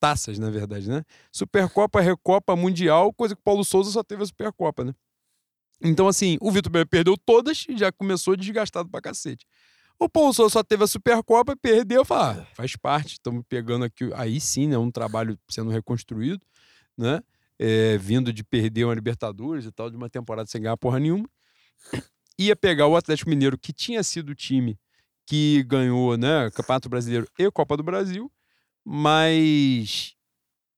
taças, 0.00 0.38
na 0.38 0.50
verdade, 0.50 0.88
né? 0.88 1.02
Supercopa, 1.32 2.00
Recopa, 2.00 2.54
Mundial, 2.54 3.12
coisa 3.12 3.34
que 3.34 3.40
o 3.40 3.44
Paulo 3.44 3.64
Souza 3.64 3.90
só 3.90 4.02
teve 4.02 4.22
a 4.22 4.26
Supercopa, 4.26 4.84
né? 4.84 4.94
Então, 5.82 6.08
assim, 6.08 6.38
o 6.40 6.50
Vitor 6.50 6.72
Pereira 6.72 6.88
perdeu 6.88 7.16
todas 7.16 7.66
e 7.68 7.76
já 7.76 7.92
começou 7.92 8.36
desgastado 8.36 8.88
pra 8.88 9.00
cacete. 9.00 9.46
O 9.98 10.08
Paulo 10.08 10.32
Souza 10.32 10.52
só 10.52 10.62
teve 10.62 10.84
a 10.84 10.86
Supercopa, 10.86 11.56
perdeu, 11.56 12.04
fala, 12.04 12.42
ah, 12.42 12.54
faz 12.54 12.76
parte, 12.76 13.12
estamos 13.12 13.42
pegando 13.48 13.84
aqui, 13.84 14.10
aí 14.14 14.38
sim, 14.40 14.68
né, 14.68 14.76
um 14.76 14.90
trabalho 14.90 15.38
sendo 15.48 15.70
reconstruído, 15.70 16.44
né? 16.96 17.22
É, 17.58 17.96
vindo 17.96 18.30
de 18.32 18.44
perder 18.44 18.84
uma 18.84 18.94
Libertadores 18.94 19.64
e 19.64 19.72
tal, 19.72 19.88
de 19.90 19.96
uma 19.96 20.10
temporada 20.10 20.46
sem 20.48 20.60
ganhar 20.60 20.76
porra 20.76 21.00
nenhuma. 21.00 21.28
Ia 22.38 22.54
pegar 22.54 22.86
o 22.86 22.96
Atlético 22.96 23.30
Mineiro, 23.30 23.56
que 23.56 23.72
tinha 23.72 24.02
sido 24.02 24.30
o 24.30 24.34
time 24.34 24.78
que 25.26 25.62
ganhou, 25.64 26.18
né, 26.18 26.50
Campeonato 26.50 26.88
Brasileiro 26.88 27.26
e 27.38 27.50
Copa 27.50 27.76
do 27.76 27.82
Brasil, 27.82 28.30
mas 28.88 30.14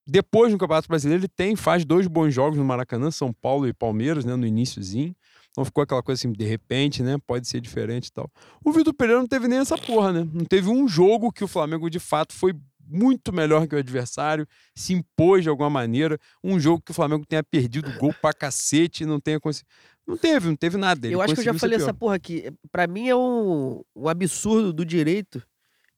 depois 0.07 0.51
no 0.51 0.57
Campeonato 0.57 0.89
Brasileiro 0.89 1.21
ele 1.21 1.29
tem, 1.29 1.55
faz 1.55 1.85
dois 1.85 2.07
bons 2.07 2.33
jogos 2.33 2.57
no 2.57 2.65
Maracanã, 2.65 3.11
São 3.11 3.35
Paulo 3.35 3.69
e 3.69 3.75
Palmeiras, 3.75 4.25
né, 4.25 4.35
no 4.35 4.47
iníciozinho. 4.47 5.15
Não 5.55 5.65
ficou 5.65 5.83
aquela 5.83 6.03
coisa 6.03 6.19
assim, 6.19 6.33
de 6.33 6.45
repente, 6.45 7.03
né? 7.03 7.17
Pode 7.27 7.49
ser 7.49 7.61
diferente 7.61 8.07
e 8.07 8.13
tal. 8.13 8.31
O 8.65 8.73
Vitor 8.73 8.95
Pereira 8.95 9.21
não 9.21 9.27
teve 9.27 9.49
nem 9.49 9.59
essa 9.59 9.77
porra, 9.77 10.13
né? 10.13 10.29
Não 10.33 10.45
teve 10.45 10.69
um 10.71 10.87
jogo 10.87 11.33
que 11.33 11.43
o 11.43 11.49
Flamengo 11.49 11.91
de 11.91 11.99
fato 11.99 12.33
foi 12.33 12.55
muito 12.89 13.33
melhor 13.33 13.67
que 13.67 13.75
o 13.75 13.79
adversário, 13.79 14.47
se 14.75 14.95
impôs 14.95 15.43
de 15.43 15.49
alguma 15.49 15.69
maneira. 15.69 16.19
Um 16.43 16.59
jogo 16.59 16.81
que 16.81 16.93
o 16.93 16.95
Flamengo 16.95 17.27
tenha 17.27 17.43
perdido 17.43 17.93
gol 17.99 18.15
pra 18.15 18.33
cacete, 18.33 19.05
não 19.05 19.21
tenha 19.21 19.39
conseguido. 19.39 19.69
Não 20.07 20.17
teve, 20.17 20.49
não 20.49 20.57
teve 20.57 20.79
nada. 20.79 21.07
Ele 21.07 21.15
eu 21.15 21.21
acho 21.21 21.35
que 21.35 21.41
eu 21.41 21.45
já 21.45 21.55
falei 21.55 21.77
essa 21.77 21.93
porra 21.93 22.15
aqui. 22.15 22.51
Pra 22.73 22.87
mim 22.87 23.09
é 23.09 23.17
um, 23.17 23.83
um 23.95 24.09
absurdo 24.09 24.73
do 24.73 24.85
direito 24.85 25.43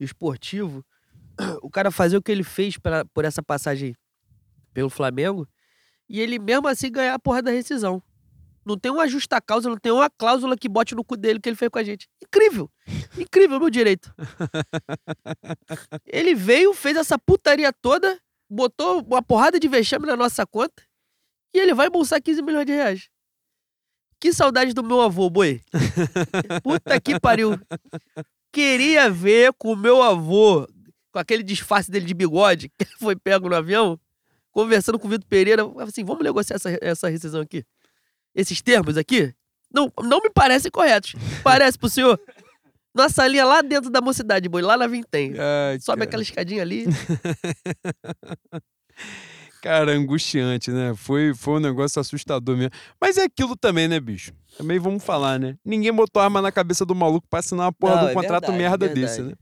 esportivo 0.00 0.84
o 1.62 1.70
cara 1.70 1.90
fazer 1.90 2.16
o 2.16 2.22
que 2.22 2.30
ele 2.30 2.42
fez 2.42 2.76
pra, 2.78 3.04
por 3.06 3.24
essa 3.24 3.42
passagem 3.42 3.94
pelo 4.72 4.90
Flamengo 4.90 5.48
e 6.08 6.20
ele 6.20 6.38
mesmo 6.38 6.66
assim 6.68 6.90
ganhar 6.90 7.14
a 7.14 7.18
porra 7.18 7.42
da 7.42 7.50
rescisão. 7.50 8.02
Não 8.64 8.76
tem 8.76 8.92
uma 8.92 9.08
justa 9.08 9.40
causa, 9.40 9.68
não 9.68 9.76
tem 9.78 9.90
uma 9.90 10.10
cláusula 10.10 10.56
que 10.56 10.68
bote 10.68 10.94
no 10.94 11.04
cu 11.04 11.16
dele 11.16 11.40
que 11.40 11.48
ele 11.48 11.56
fez 11.56 11.70
com 11.70 11.78
a 11.78 11.82
gente. 11.82 12.08
Incrível! 12.22 12.70
Incrível, 13.18 13.58
meu 13.58 13.70
direito. 13.70 14.14
ele 16.06 16.34
veio, 16.34 16.74
fez 16.74 16.96
essa 16.96 17.18
putaria 17.18 17.72
toda, 17.72 18.20
botou 18.48 19.02
uma 19.02 19.22
porrada 19.22 19.58
de 19.58 19.66
vexame 19.66 20.06
na 20.06 20.16
nossa 20.16 20.46
conta 20.46 20.82
e 21.54 21.58
ele 21.58 21.74
vai 21.74 21.86
embolsar 21.86 22.22
15 22.22 22.42
milhões 22.42 22.66
de 22.66 22.72
reais. 22.72 23.08
Que 24.20 24.32
saudade 24.32 24.74
do 24.74 24.84
meu 24.84 25.00
avô, 25.00 25.30
boi. 25.30 25.62
Puta 26.62 27.00
que 27.00 27.18
pariu. 27.18 27.58
Queria 28.52 29.08
ver 29.08 29.52
com 29.54 29.72
o 29.72 29.76
meu 29.76 30.02
avô 30.02 30.68
com 31.12 31.18
aquele 31.18 31.42
disfarce 31.42 31.90
dele 31.90 32.06
de 32.06 32.14
bigode, 32.14 32.70
que 32.78 32.84
foi 32.98 33.16
pego 33.16 33.48
no 33.48 33.56
avião, 33.56 33.98
conversando 34.50 34.98
com 34.98 35.06
o 35.06 35.10
Vitor 35.10 35.26
Pereira, 35.28 35.62
assim, 35.80 36.04
vamos 36.04 36.22
negociar 36.22 36.56
essa, 36.56 36.78
essa 36.80 37.08
rescisão 37.08 37.40
aqui. 37.40 37.64
Esses 38.34 38.62
termos 38.62 38.96
aqui, 38.96 39.34
não, 39.72 39.92
não 40.02 40.20
me 40.20 40.30
parecem 40.30 40.70
corretos. 40.70 41.14
Parece 41.42 41.78
pro 41.78 41.88
senhor? 41.88 42.20
Nossa 42.94 43.26
linha 43.26 43.44
lá 43.44 43.62
dentro 43.62 43.88
da 43.90 44.00
mocidade, 44.00 44.48
boi, 44.48 44.62
lá 44.62 44.76
na 44.76 44.86
Vintém. 44.86 45.34
Ai, 45.38 45.78
Sobe 45.80 45.98
cara. 45.98 46.08
aquela 46.08 46.22
escadinha 46.22 46.62
ali. 46.62 46.86
Cara, 49.62 49.92
angustiante, 49.92 50.70
né? 50.70 50.94
Foi, 50.96 51.34
foi 51.34 51.54
um 51.54 51.60
negócio 51.60 52.00
assustador 52.00 52.56
mesmo. 52.56 52.70
Mas 52.98 53.18
é 53.18 53.24
aquilo 53.24 53.54
também, 53.54 53.86
né, 53.86 54.00
bicho? 54.00 54.32
Também 54.56 54.78
vamos 54.78 55.04
falar, 55.04 55.38
né? 55.38 55.54
Ninguém 55.62 55.92
botou 55.92 56.22
arma 56.22 56.40
na 56.40 56.50
cabeça 56.50 56.86
do 56.86 56.94
maluco 56.94 57.26
pra 57.28 57.40
assinar 57.40 57.66
uma 57.66 57.72
porra 57.72 57.96
Não, 57.96 58.00
de 58.00 58.06
um 58.06 58.10
é 58.10 58.14
contrato 58.14 58.40
verdade, 58.46 58.58
merda 58.58 58.86
verdade. 58.86 59.00
desse, 59.06 59.20
né? 59.20 59.34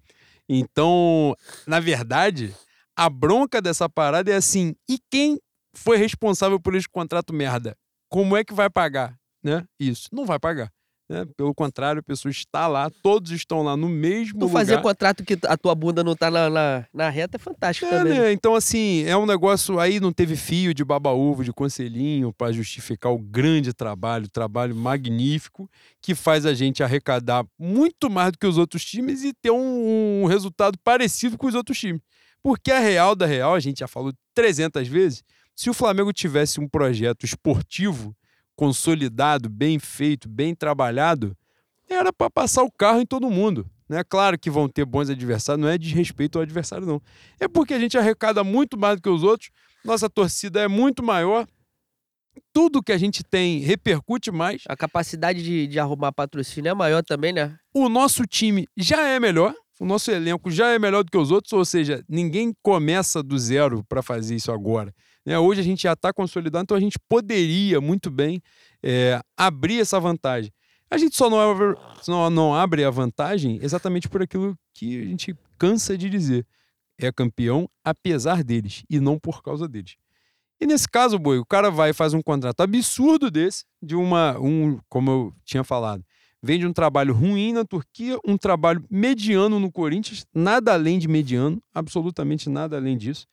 Então, 0.48 1.34
na 1.66 1.80
verdade, 1.80 2.54
a 2.96 3.08
bronca 3.10 3.60
dessa 3.60 3.88
parada 3.88 4.30
é 4.30 4.36
assim: 4.36 4.74
e 4.88 4.98
quem 5.10 5.38
foi 5.74 5.96
responsável 5.96 6.58
por 6.60 6.74
esse 6.74 6.88
contrato 6.88 7.32
merda? 7.32 7.76
Como 8.10 8.36
é 8.36 8.42
que 8.42 8.54
vai 8.54 8.70
pagar, 8.70 9.16
né? 9.42 9.64
Isso. 9.78 10.08
Não 10.12 10.24
vai 10.24 10.38
pagar. 10.38 10.72
Né? 11.08 11.24
Pelo 11.36 11.54
contrário, 11.54 12.00
a 12.00 12.02
pessoa 12.02 12.30
está 12.30 12.66
lá, 12.66 12.90
todos 13.02 13.30
estão 13.30 13.62
lá 13.62 13.74
no 13.76 13.88
mesmo 13.88 14.38
Tu 14.38 14.42
lugar. 14.44 14.52
fazer 14.60 14.82
contrato 14.82 15.24
que 15.24 15.38
a 15.46 15.56
tua 15.56 15.74
bunda 15.74 16.04
não 16.04 16.14
tá 16.14 16.30
na, 16.30 16.50
na, 16.50 16.84
na 16.92 17.08
reta 17.08 17.36
é 17.36 17.38
fantástico 17.38 17.86
É, 17.86 17.90
também. 17.90 18.12
né? 18.12 18.20
né? 18.24 18.32
Então, 18.32 18.54
assim, 18.54 19.04
é 19.04 19.16
um 19.16 19.24
negócio. 19.24 19.78
Aí 19.80 20.00
não 20.00 20.12
teve 20.12 20.36
fio 20.36 20.74
de 20.74 20.84
baba-ovo, 20.84 21.42
de 21.42 21.52
conselhinho, 21.52 22.30
para 22.32 22.52
justificar 22.52 23.10
o 23.10 23.18
grande 23.18 23.72
trabalho, 23.72 24.28
trabalho 24.28 24.76
magnífico, 24.76 25.70
que 26.02 26.14
faz 26.14 26.44
a 26.44 26.52
gente 26.52 26.82
arrecadar 26.82 27.44
muito 27.58 28.10
mais 28.10 28.32
do 28.32 28.38
que 28.38 28.46
os 28.46 28.58
outros 28.58 28.84
times 28.84 29.22
e 29.24 29.32
ter 29.32 29.50
um, 29.50 30.22
um 30.22 30.26
resultado 30.26 30.76
parecido 30.84 31.38
com 31.38 31.46
os 31.46 31.54
outros 31.54 31.78
times. 31.78 32.02
Porque 32.42 32.70
a 32.70 32.80
real 32.80 33.16
da 33.16 33.24
real, 33.24 33.54
a 33.54 33.60
gente 33.60 33.80
já 33.80 33.88
falou 33.88 34.12
300 34.34 34.86
vezes, 34.86 35.24
se 35.56 35.70
o 35.70 35.74
Flamengo 35.74 36.12
tivesse 36.12 36.60
um 36.60 36.68
projeto 36.68 37.24
esportivo 37.24 38.14
consolidado, 38.58 39.48
bem 39.48 39.78
feito, 39.78 40.28
bem 40.28 40.52
trabalhado, 40.52 41.36
era 41.88 42.12
para 42.12 42.28
passar 42.28 42.64
o 42.64 42.72
carro 42.72 43.00
em 43.00 43.06
todo 43.06 43.30
mundo. 43.30 43.70
Né? 43.88 44.02
Claro 44.02 44.36
que 44.36 44.50
vão 44.50 44.68
ter 44.68 44.84
bons 44.84 45.08
adversários, 45.08 45.64
não 45.64 45.72
é 45.72 45.78
desrespeito 45.78 46.38
ao 46.38 46.42
adversário, 46.42 46.84
não. 46.84 47.00
É 47.38 47.46
porque 47.46 47.72
a 47.72 47.78
gente 47.78 47.96
arrecada 47.96 48.42
muito 48.42 48.76
mais 48.76 48.96
do 48.96 49.02
que 49.02 49.08
os 49.08 49.22
outros, 49.22 49.50
nossa 49.84 50.10
torcida 50.10 50.60
é 50.60 50.66
muito 50.66 51.04
maior, 51.04 51.46
tudo 52.52 52.82
que 52.82 52.90
a 52.90 52.98
gente 52.98 53.22
tem 53.22 53.60
repercute 53.60 54.32
mais. 54.32 54.64
A 54.68 54.76
capacidade 54.76 55.40
de, 55.40 55.68
de 55.68 55.78
arrumar 55.78 56.10
patrocínio 56.10 56.70
é 56.70 56.74
maior 56.74 57.04
também, 57.04 57.32
né? 57.32 57.56
O 57.72 57.88
nosso 57.88 58.26
time 58.26 58.66
já 58.76 59.06
é 59.06 59.20
melhor, 59.20 59.54
o 59.78 59.86
nosso 59.86 60.10
elenco 60.10 60.50
já 60.50 60.70
é 60.70 60.80
melhor 60.80 61.04
do 61.04 61.12
que 61.12 61.16
os 61.16 61.30
outros, 61.30 61.52
ou 61.52 61.64
seja, 61.64 62.04
ninguém 62.08 62.52
começa 62.60 63.22
do 63.22 63.38
zero 63.38 63.84
para 63.88 64.02
fazer 64.02 64.34
isso 64.34 64.50
agora. 64.50 64.92
Né? 65.28 65.38
Hoje 65.38 65.60
a 65.60 65.64
gente 65.64 65.82
já 65.82 65.92
está 65.92 66.10
consolidado, 66.10 66.62
então 66.62 66.76
a 66.76 66.80
gente 66.80 66.98
poderia 67.06 67.82
muito 67.82 68.10
bem 68.10 68.40
é, 68.82 69.20
abrir 69.36 69.78
essa 69.78 70.00
vantagem. 70.00 70.50
A 70.90 70.96
gente 70.96 71.14
só 71.14 71.28
não 71.28 71.38
abre, 71.38 71.76
só 72.00 72.30
não 72.30 72.54
abre 72.54 72.82
a 72.82 72.88
vantagem 72.88 73.58
exatamente 73.60 74.08
por 74.08 74.22
aquilo 74.22 74.56
que 74.72 75.02
a 75.02 75.04
gente 75.04 75.36
cansa 75.58 75.98
de 75.98 76.08
dizer. 76.08 76.46
É 76.98 77.12
campeão 77.12 77.68
apesar 77.84 78.42
deles 78.42 78.84
e 78.88 78.98
não 78.98 79.18
por 79.18 79.42
causa 79.42 79.68
deles. 79.68 79.96
E 80.58 80.66
nesse 80.66 80.88
caso, 80.88 81.18
Boi, 81.18 81.38
o 81.38 81.44
cara 81.44 81.70
vai 81.70 81.90
e 81.90 81.92
faz 81.92 82.14
um 82.14 82.22
contrato 82.22 82.62
absurdo 82.62 83.30
desse, 83.30 83.64
de 83.82 83.94
uma, 83.94 84.38
um, 84.40 84.80
como 84.88 85.10
eu 85.10 85.34
tinha 85.44 85.62
falado, 85.62 86.02
vem 86.42 86.58
de 86.58 86.66
um 86.66 86.72
trabalho 86.72 87.12
ruim 87.12 87.52
na 87.52 87.66
Turquia, 87.66 88.18
um 88.26 88.38
trabalho 88.38 88.82
mediano 88.90 89.60
no 89.60 89.70
Corinthians, 89.70 90.24
nada 90.34 90.72
além 90.72 90.98
de 90.98 91.06
mediano, 91.06 91.62
absolutamente 91.74 92.48
nada 92.48 92.78
além 92.78 92.96
disso. 92.96 93.26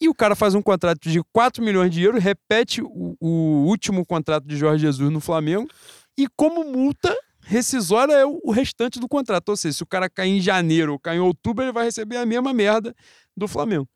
E 0.00 0.08
o 0.08 0.14
cara 0.14 0.36
faz 0.36 0.54
um 0.54 0.62
contrato 0.62 1.08
de 1.08 1.22
4 1.32 1.62
milhões 1.62 1.90
de 1.90 2.02
euros, 2.02 2.22
repete 2.22 2.82
o, 2.82 3.16
o 3.20 3.64
último 3.66 4.04
contrato 4.04 4.46
de 4.46 4.56
Jorge 4.56 4.82
Jesus 4.82 5.10
no 5.10 5.20
Flamengo, 5.20 5.68
e 6.18 6.26
como 6.36 6.64
multa 6.64 7.14
rescisória 7.40 8.12
é 8.12 8.26
o 8.26 8.40
o 8.44 8.50
restante 8.50 9.00
do 9.00 9.08
contrato. 9.08 9.48
Ou 9.48 9.56
seja, 9.56 9.78
se 9.78 9.82
o 9.82 9.86
cara 9.86 10.08
cair 10.08 10.30
em 10.30 10.40
janeiro 10.40 10.92
ou 10.92 10.98
cair 10.98 11.16
em 11.16 11.20
outubro, 11.20 11.64
ele 11.64 11.72
vai 11.72 11.84
receber 11.84 12.16
a 12.16 12.26
mesma 12.26 12.52
merda 12.52 12.94
do 13.36 13.48
Flamengo. 13.48 13.88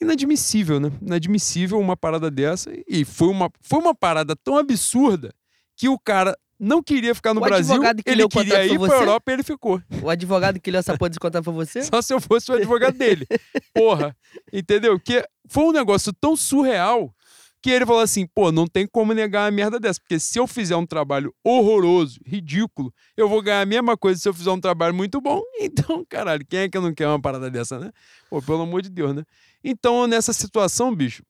Inadmissível, 0.00 0.78
né? 0.78 0.90
Inadmissível 1.00 1.78
uma 1.78 1.96
parada 1.96 2.30
dessa. 2.30 2.70
E 2.86 3.04
foi 3.04 3.28
uma, 3.28 3.50
foi 3.60 3.78
uma 3.78 3.94
parada 3.94 4.34
tão 4.36 4.58
absurda 4.58 5.32
que 5.76 5.88
o 5.88 5.98
cara 5.98 6.36
não 6.58 6.82
queria 6.82 7.14
ficar 7.14 7.34
no 7.34 7.40
O 7.40 7.44
Brasil, 7.44 7.80
que 7.80 8.10
ele 8.10 8.26
queria 8.28 8.64
ir 8.64 8.78
pra 8.78 8.88
você? 8.88 8.94
Europa 8.94 9.30
e 9.30 9.34
ele 9.34 9.42
ficou. 9.42 9.82
O 10.02 10.08
advogado 10.08 10.60
que 10.60 10.70
leu 10.70 10.78
essa 10.78 10.96
porra 10.96 11.10
desse 11.10 11.20
contrato 11.20 11.44
foi 11.44 11.54
você? 11.54 11.82
Só 11.82 12.00
se 12.00 12.12
eu 12.14 12.20
fosse 12.20 12.50
o 12.50 12.54
advogado 12.54 12.96
dele. 12.96 13.26
Porra. 13.74 14.16
Entendeu? 14.52 14.98
Que 14.98 15.26
foi 15.48 15.64
um 15.64 15.72
negócio 15.72 16.12
tão 16.12 16.34
surreal 16.36 17.14
que 17.66 17.70
ele 17.70 17.84
falou 17.84 18.00
assim: 18.00 18.26
pô, 18.26 18.52
não 18.52 18.66
tem 18.66 18.86
como 18.86 19.12
negar 19.12 19.44
uma 19.44 19.50
merda 19.50 19.80
dessa. 19.80 20.00
Porque 20.00 20.18
se 20.18 20.38
eu 20.38 20.46
fizer 20.46 20.76
um 20.76 20.86
trabalho 20.86 21.34
horroroso, 21.44 22.20
ridículo, 22.24 22.92
eu 23.16 23.28
vou 23.28 23.42
ganhar 23.42 23.60
a 23.60 23.66
mesma 23.66 23.96
coisa 23.96 24.20
se 24.20 24.28
eu 24.28 24.32
fizer 24.32 24.50
um 24.50 24.60
trabalho 24.60 24.94
muito 24.94 25.20
bom. 25.20 25.42
Então, 25.58 26.04
caralho, 26.08 26.46
quem 26.46 26.60
é 26.60 26.68
que 26.68 26.78
não 26.78 26.94
quer 26.94 27.08
uma 27.08 27.20
parada 27.20 27.50
dessa, 27.50 27.78
né? 27.78 27.90
Pô, 28.30 28.40
pelo 28.40 28.62
amor 28.62 28.82
de 28.82 28.88
Deus, 28.88 29.14
né? 29.14 29.24
Então, 29.64 30.06
nessa 30.06 30.32
situação, 30.32 30.94
bicho, 30.94 31.22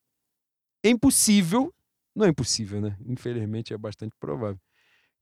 é 0.85 0.91
impossível. 0.91 1.73
Não 2.15 2.27
é 2.27 2.29
impossível, 2.29 2.81
né? 2.81 2.97
Infelizmente 3.07 3.73
é 3.73 3.79
bastante 3.79 4.15
provável. 4.21 4.59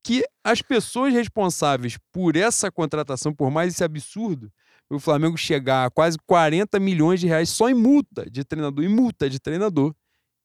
Que 0.04 0.22
as 0.44 0.60
pessoas 0.60 1.12
responsáveis 1.12 1.98
por 2.12 2.36
essa 2.36 2.70
contratação, 2.70 3.34
por 3.34 3.50
mais 3.50 3.72
esse 3.72 3.82
absurdo, 3.82 4.52
o 4.90 5.00
Flamengo 5.00 5.36
chegar 5.36 5.86
a 5.86 5.90
quase 5.90 6.18
40 6.26 6.78
milhões 6.78 7.20
de 7.20 7.26
reais 7.26 7.48
só 7.48 7.68
em 7.68 7.74
multa 7.74 8.28
de 8.30 8.44
treinador, 8.44 8.84
em 8.84 8.88
multa 8.88 9.28
de 9.28 9.40
treinador. 9.40 9.94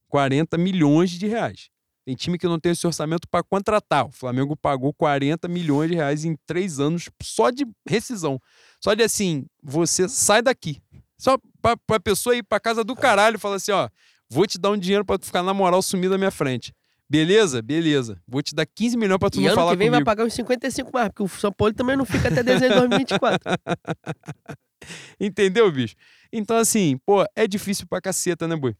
40 0.07 0.57
milhões 0.57 1.11
de 1.11 1.27
reais. 1.27 1.69
Tem 2.05 2.15
time 2.15 2.39
que 2.39 2.47
não 2.47 2.59
tem 2.59 2.71
esse 2.71 2.87
orçamento 2.87 3.27
para 3.29 3.43
contratar. 3.43 4.07
O 4.07 4.11
Flamengo 4.11 4.55
pagou 4.57 4.91
40 4.93 5.47
milhões 5.47 5.91
de 5.91 5.95
reais 5.95 6.25
em 6.25 6.35
três 6.47 6.79
anos 6.79 7.09
só 7.21 7.51
de 7.51 7.67
rescisão. 7.87 8.41
Só 8.83 8.95
de 8.95 9.03
assim, 9.03 9.45
você 9.61 10.09
sai 10.09 10.41
daqui. 10.41 10.81
Só 11.19 11.37
pra, 11.61 11.77
pra 11.77 11.99
pessoa 11.99 12.35
ir 12.35 12.43
pra 12.43 12.59
casa 12.59 12.83
do 12.83 12.95
caralho 12.95 13.35
e 13.35 13.39
falar 13.39 13.57
assim: 13.57 13.71
ó, 13.71 13.87
vou 14.27 14.47
te 14.47 14.57
dar 14.57 14.71
um 14.71 14.77
dinheiro 14.77 15.05
pra 15.05 15.19
tu 15.19 15.25
ficar 15.25 15.43
na 15.43 15.53
moral 15.53 15.81
sumir 15.81 16.09
da 16.09 16.17
minha 16.17 16.31
frente. 16.31 16.73
Beleza? 17.09 17.61
Beleza. 17.61 18.21
Vou 18.27 18.41
te 18.41 18.53
dar 18.53 18.65
15 18.67 18.95
milhões 18.95 19.17
pra 19.19 19.29
tu 19.29 19.39
E 19.39 19.41
não 19.41 19.47
ano 19.47 19.55
falar 19.55 19.71
que 19.71 19.77
vem 19.77 19.87
comigo. 19.87 20.05
vai 20.05 20.15
pagar 20.15 20.25
uns 20.27 20.33
55 20.33 20.91
mais, 20.93 21.07
porque 21.09 21.23
o 21.23 21.27
São 21.27 21.51
Paulo 21.51 21.73
também 21.73 21.97
não 21.97 22.05
fica 22.05 22.27
até 22.27 22.43
dezembro 22.43 22.81
de 22.81 22.87
2024. 22.87 23.39
Entendeu, 25.19 25.71
bicho? 25.71 25.95
Então, 26.31 26.57
assim, 26.57 26.97
pô, 27.05 27.25
é 27.35 27.47
difícil 27.47 27.87
pra 27.87 27.99
caceta, 28.01 28.47
né, 28.47 28.55
boi? 28.55 28.75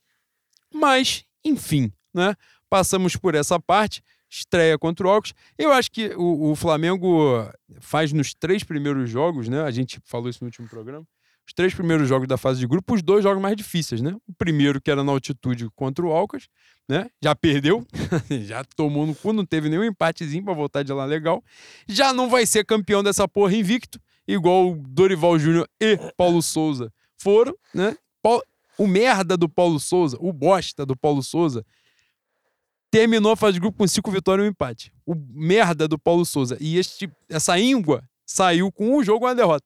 Mas, 0.73 1.23
enfim, 1.43 1.91
né? 2.13 2.35
Passamos 2.69 3.15
por 3.15 3.33
essa 3.33 3.59
parte, 3.59 4.03
estreia 4.29 4.77
contra 4.77 5.07
o 5.07 5.09
Alcos. 5.09 5.33
Eu 5.57 5.71
acho 5.71 5.91
que 5.91 6.13
o, 6.15 6.51
o 6.51 6.55
Flamengo 6.55 7.49
faz 7.81 8.13
nos 8.13 8.33
três 8.35 8.63
primeiros 8.63 9.09
jogos, 9.09 9.49
né? 9.49 9.63
A 9.63 9.71
gente 9.71 9.99
falou 10.05 10.29
isso 10.29 10.39
no 10.43 10.47
último 10.47 10.67
programa. 10.69 11.05
Os 11.49 11.53
três 11.53 11.73
primeiros 11.73 12.07
jogos 12.07 12.27
da 12.27 12.37
fase 12.37 12.59
de 12.59 12.67
grupo, 12.67 12.93
os 12.93 13.01
dois 13.01 13.23
jogos 13.23 13.41
mais 13.41 13.55
difíceis, 13.55 14.01
né? 14.01 14.15
O 14.27 14.33
primeiro, 14.37 14.79
que 14.79 14.91
era 14.91 15.03
na 15.03 15.11
altitude 15.11 15.67
contra 15.75 16.05
o 16.05 16.11
Alcas, 16.11 16.47
né? 16.87 17.09
Já 17.19 17.35
perdeu, 17.35 17.83
já 18.45 18.63
tomou 18.63 19.07
no 19.07 19.15
cu, 19.15 19.33
não 19.33 19.43
teve 19.43 19.67
nenhum 19.67 19.83
empatezinho 19.83 20.43
pra 20.45 20.53
voltar 20.53 20.83
de 20.83 20.93
lá 20.93 21.05
legal. 21.05 21.43
Já 21.87 22.13
não 22.13 22.29
vai 22.29 22.45
ser 22.45 22.63
campeão 22.65 23.01
dessa 23.01 23.27
porra 23.27 23.55
invicto, 23.55 23.99
igual 24.27 24.73
o 24.73 24.75
Dorival 24.75 25.39
Júnior 25.39 25.67
e 25.81 25.97
Paulo 26.15 26.39
Souza 26.43 26.93
foram, 27.17 27.55
né? 27.73 27.97
O 28.77 28.85
merda 28.85 29.35
do 29.35 29.49
Paulo 29.49 29.79
Souza, 29.79 30.17
o 30.21 30.31
bosta 30.31 30.85
do 30.85 30.95
Paulo 30.95 31.23
Souza, 31.23 31.65
terminou 32.91 33.31
a 33.31 33.35
fase 33.35 33.53
de 33.53 33.59
grupo 33.59 33.79
com 33.79 33.87
cinco 33.87 34.11
vitórias 34.11 34.45
e 34.45 34.47
um 34.47 34.51
empate. 34.51 34.93
O 35.03 35.15
merda 35.15 35.87
do 35.87 35.97
Paulo 35.97 36.23
Souza. 36.25 36.57
E 36.61 36.77
este, 36.77 37.11
essa 37.27 37.59
íngua 37.59 38.07
saiu 38.23 38.71
com 38.71 38.95
um 38.95 39.03
jogo 39.03 39.25
e 39.25 39.29
uma 39.29 39.35
derrota. 39.35 39.65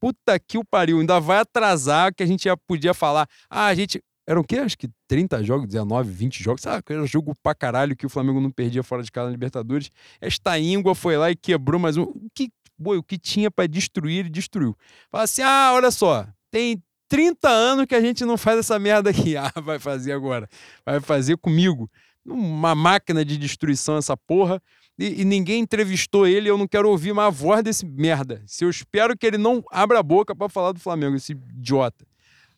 Puta 0.00 0.38
que 0.38 0.56
o 0.56 0.64
pariu, 0.64 0.98
ainda 1.00 1.20
vai 1.20 1.38
atrasar 1.38 2.14
que 2.14 2.22
a 2.22 2.26
gente 2.26 2.44
já 2.44 2.56
podia 2.56 2.94
falar. 2.94 3.28
Ah, 3.48 3.66
a 3.66 3.74
gente. 3.74 4.02
Eram 4.26 4.42
o 4.42 4.44
quê? 4.44 4.58
Acho 4.58 4.78
que 4.78 4.88
30 5.08 5.42
jogos, 5.42 5.66
19, 5.66 6.10
20 6.10 6.42
jogos. 6.42 6.62
Sabe, 6.62 6.82
era 6.88 7.04
jogo 7.06 7.34
pra 7.42 7.54
caralho 7.54 7.96
que 7.96 8.06
o 8.06 8.08
Flamengo 8.08 8.40
não 8.40 8.50
perdia 8.50 8.82
fora 8.82 9.02
de 9.02 9.10
casa 9.10 9.26
na 9.26 9.32
Libertadores. 9.32 9.90
Esta 10.20 10.58
íngua 10.58 10.94
foi 10.94 11.16
lá 11.16 11.30
e 11.30 11.36
quebrou 11.36 11.80
mais 11.80 11.96
um. 11.96 12.02
O 12.04 12.30
que, 12.34 12.50
boi, 12.78 12.96
o 12.96 13.02
que 13.02 13.18
tinha 13.18 13.50
pra 13.50 13.66
destruir, 13.66 14.20
ele 14.20 14.30
destruiu. 14.30 14.76
Fala 15.10 15.24
assim: 15.24 15.42
ah, 15.42 15.72
olha 15.74 15.90
só, 15.90 16.26
tem 16.50 16.82
30 17.08 17.48
anos 17.48 17.86
que 17.86 17.94
a 17.94 18.00
gente 18.00 18.24
não 18.24 18.38
faz 18.38 18.58
essa 18.60 18.78
merda 18.78 19.10
aqui. 19.10 19.34
Ah, 19.36 19.60
vai 19.60 19.78
fazer 19.78 20.12
agora. 20.12 20.48
Vai 20.86 21.00
fazer 21.00 21.36
comigo. 21.36 21.90
Uma 22.24 22.74
máquina 22.74 23.24
de 23.24 23.36
destruição 23.36 23.96
essa 23.96 24.16
porra. 24.16 24.62
E, 25.00 25.22
e 25.22 25.24
ninguém 25.24 25.62
entrevistou 25.62 26.26
ele, 26.26 26.50
eu 26.50 26.58
não 26.58 26.68
quero 26.68 26.90
ouvir 26.90 27.14
mais 27.14 27.28
a 27.28 27.30
voz 27.30 27.62
desse 27.62 27.86
merda. 27.86 28.42
Se 28.44 28.66
eu 28.66 28.68
espero 28.68 29.16
que 29.16 29.26
ele 29.26 29.38
não 29.38 29.64
abra 29.70 29.98
a 29.98 30.02
boca 30.02 30.36
pra 30.36 30.46
falar 30.46 30.72
do 30.72 30.78
Flamengo, 30.78 31.16
esse 31.16 31.32
idiota. 31.32 32.06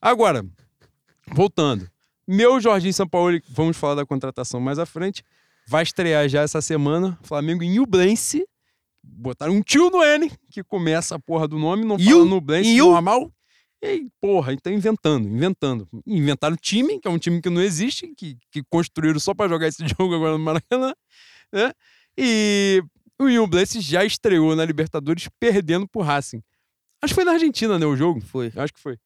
Agora, 0.00 0.44
voltando. 1.28 1.88
Meu 2.26 2.60
Jorginho 2.60 2.92
Sampaoli, 2.92 3.40
vamos 3.48 3.76
falar 3.76 3.94
da 3.94 4.04
contratação 4.04 4.58
mais 4.58 4.80
à 4.80 4.84
frente, 4.84 5.22
vai 5.68 5.84
estrear 5.84 6.28
já 6.28 6.42
essa 6.42 6.60
semana, 6.60 7.16
Flamengo 7.22 7.62
em 7.62 7.78
Nublense. 7.78 8.44
Botaram 9.00 9.52
um 9.52 9.62
tio 9.62 9.88
no 9.88 10.02
N, 10.02 10.28
que 10.50 10.64
começa 10.64 11.14
a 11.14 11.20
porra 11.20 11.46
do 11.46 11.60
nome, 11.60 11.84
não 11.84 11.96
fala 11.96 12.24
Nublense 12.24 12.76
normal. 12.76 13.32
E 13.80 13.86
aí, 13.86 14.08
porra, 14.20 14.52
então 14.52 14.72
inventando, 14.72 15.28
inventando. 15.28 15.88
Inventaram 16.04 16.56
time, 16.56 16.98
que 16.98 17.06
é 17.06 17.10
um 17.10 17.18
time 17.18 17.40
que 17.40 17.50
não 17.50 17.62
existe, 17.62 18.12
que, 18.16 18.36
que 18.50 18.64
construíram 18.68 19.20
só 19.20 19.32
pra 19.32 19.48
jogar 19.48 19.68
esse 19.68 19.86
jogo 19.96 20.14
agora 20.14 20.32
no 20.32 20.40
Maracanã, 20.40 20.92
né? 21.52 21.72
E 22.16 22.82
o 23.18 23.28
Nublense 23.28 23.80
já 23.80 24.04
estreou 24.04 24.54
na 24.56 24.64
Libertadores 24.64 25.28
perdendo 25.38 25.88
pro 25.88 26.02
Racing. 26.02 26.42
Acho 27.02 27.12
que 27.12 27.16
foi 27.16 27.24
na 27.24 27.32
Argentina, 27.32 27.78
né, 27.78 27.86
o 27.86 27.96
jogo? 27.96 28.20
Foi. 28.20 28.52
Acho 28.56 28.72
que 28.72 28.80
foi. 28.80 28.96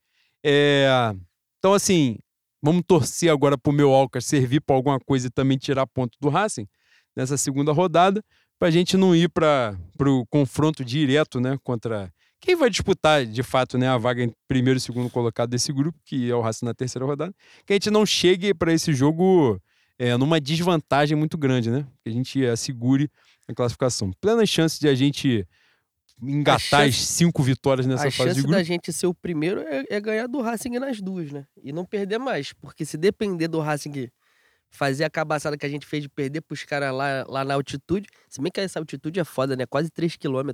É... 0.45 1.15
Então, 1.59 1.73
assim, 1.73 2.19
vamos 2.63 2.83
torcer 2.87 3.31
agora 3.31 3.57
pro 3.57 3.73
meu 3.73 3.93
Alcas 3.93 4.27
servir 4.27 4.61
para 4.61 4.77
alguma 4.77 5.01
coisa 5.01 5.29
e 5.29 5.31
também 5.31 5.57
tirar 5.57 5.87
ponto 5.87 6.17
do 6.21 6.29
Racing 6.29 6.67
nessa 7.15 7.37
segunda 7.37 7.73
rodada, 7.73 8.23
pra 8.59 8.71
gente 8.71 8.97
não 8.97 9.17
ir 9.17 9.29
para 9.31 9.79
pro 9.97 10.27
confronto 10.27 10.85
direto, 10.85 11.41
né, 11.41 11.59
contra 11.65 12.13
quem 12.41 12.55
vai 12.55 12.69
disputar, 12.69 13.25
de 13.25 13.43
fato, 13.43 13.79
né, 13.79 13.89
a 13.89 13.97
vaga 13.97 14.23
em 14.23 14.33
primeiro 14.47 14.77
e 14.77 14.81
segundo 14.81 15.09
colocado 15.11 15.51
desse 15.51 15.73
grupo, 15.73 15.99
que 16.05 16.31
é 16.31 16.35
o 16.35 16.41
Racing 16.41 16.67
na 16.67 16.75
terceira 16.75 17.07
rodada, 17.07 17.35
que 17.65 17.73
a 17.73 17.77
gente 17.77 17.91
não 17.91 18.05
chegue 18.05 18.53
para 18.53 18.73
esse 18.73 18.93
jogo 18.93 19.61
é, 19.99 20.17
numa 20.17 20.41
desvantagem 20.41 21.17
muito 21.17 21.37
grande, 21.39 21.71
né? 21.71 21.87
Que 22.03 22.11
a 22.11 22.13
gente 22.13 22.45
assegure 22.47 23.11
a 23.49 23.55
classificação. 23.55 24.13
Plena 24.21 24.45
chance 24.47 24.79
de 24.81 24.89
a 24.89 24.95
gente 24.95 25.47
engatar 26.23 26.83
chance- 26.85 26.89
as 26.89 26.97
cinco 26.97 27.43
vitórias 27.43 27.87
nessa 27.87 28.09
a 28.09 28.11
fase 28.11 28.17
de 28.17 28.27
chance 28.29 28.41
grupo. 28.41 28.53
da 28.57 28.63
gente 28.63 28.93
ser 28.93 29.07
o 29.07 29.15
primeiro 29.15 29.61
é, 29.61 29.85
é 29.91 30.01
ganhar 30.01 30.27
do 30.27 30.41
Racing 30.41 30.79
nas 30.79 31.01
duas, 31.01 31.31
né? 31.31 31.47
E 31.63 31.73
não 31.73 31.85
perder 31.85 32.19
mais. 32.19 32.53
Porque 32.53 32.85
se 32.85 32.97
depender 32.97 33.49
do 33.49 33.61
Racing 33.61 34.09
fazer 34.71 35.05
a 35.05 35.11
cabaçada 35.11 35.57
que 35.57 35.65
a 35.65 35.69
gente 35.69 35.87
fez 35.87 36.03
de 36.03 36.09
perder 36.09 36.41
pros 36.43 36.65
caras 36.65 36.93
lá, 36.93 37.25
lá 37.29 37.45
na 37.45 37.55
altitude, 37.55 38.09
se 38.29 38.41
bem 38.41 38.51
que 38.51 38.61
essa 38.61 38.79
altitude 38.79 39.21
é 39.21 39.25
foda, 39.25 39.55
né? 39.57 39.65
Quase 39.67 39.91
3 39.91 40.17
km. 40.17 40.51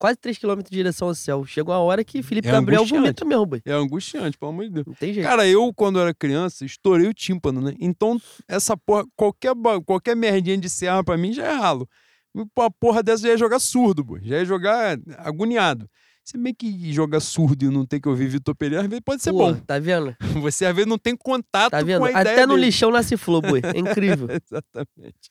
Quase 0.00 0.16
3 0.16 0.38
km 0.38 0.56
de 0.62 0.70
direção 0.70 1.08
ao 1.08 1.14
céu. 1.14 1.44
Chega 1.44 1.70
uma 1.70 1.78
hora 1.78 2.02
que 2.02 2.22
Felipe 2.22 2.48
É 2.48 2.52
Gabriel 2.52 2.86
vomita 2.86 3.22
mesmo, 3.24 3.44
boy. 3.44 3.60
É 3.66 3.72
angustiante, 3.72 4.38
pelo 4.38 4.50
amor 4.50 4.64
de 4.64 4.70
Deus. 4.70 4.86
Não 4.86 4.94
tem 4.94 5.12
jeito. 5.12 5.26
Cara, 5.28 5.46
eu, 5.46 5.70
quando 5.74 6.00
era 6.00 6.14
criança, 6.14 6.64
estourei 6.64 7.06
o 7.06 7.12
tímpano, 7.12 7.60
né? 7.60 7.74
Então, 7.78 8.18
essa 8.48 8.74
porra, 8.78 9.04
qualquer, 9.14 9.52
qualquer 9.84 10.16
merdinha 10.16 10.56
de 10.56 10.70
serra 10.70 11.04
pra 11.04 11.18
mim 11.18 11.34
já 11.34 11.44
é 11.46 11.52
ralo. 11.52 11.86
Uma 12.34 12.70
porra 12.70 13.02
dessa 13.02 13.24
já 13.24 13.28
ia 13.28 13.36
jogar 13.36 13.58
surdo, 13.60 14.02
pô. 14.04 14.18
Já 14.22 14.38
ia 14.38 14.44
jogar 14.46 14.98
agoniado. 15.18 15.86
Se 16.24 16.38
bem 16.38 16.54
que 16.54 16.90
jogar 16.92 17.20
surdo 17.20 17.64
e 17.64 17.68
não 17.68 17.84
ter 17.84 18.00
que 18.00 18.08
ouvir 18.08 18.28
Vitor 18.28 18.54
Pereira, 18.54 18.82
às 18.84 18.88
vezes 18.88 19.02
pode 19.04 19.22
ser 19.22 19.32
Pô, 19.32 19.38
bom. 19.52 19.54
tá 19.54 19.78
vendo? 19.78 20.14
Você, 20.40 20.64
às 20.64 20.74
vezes, 20.74 20.88
não 20.88 20.96
tem 20.98 21.14
contato 21.16 21.72
Tá 21.72 21.82
vendo? 21.82 21.98
com 22.00 22.04
a 22.06 22.10
ideia 22.10 22.22
Até 22.36 22.46
no 22.46 22.54
dele. 22.54 22.66
lixão 22.66 22.90
nasce 22.90 23.16
flor, 23.18 23.42
boi. 23.42 23.60
É 23.64 23.78
incrível. 23.78 24.28
Exatamente. 24.32 25.28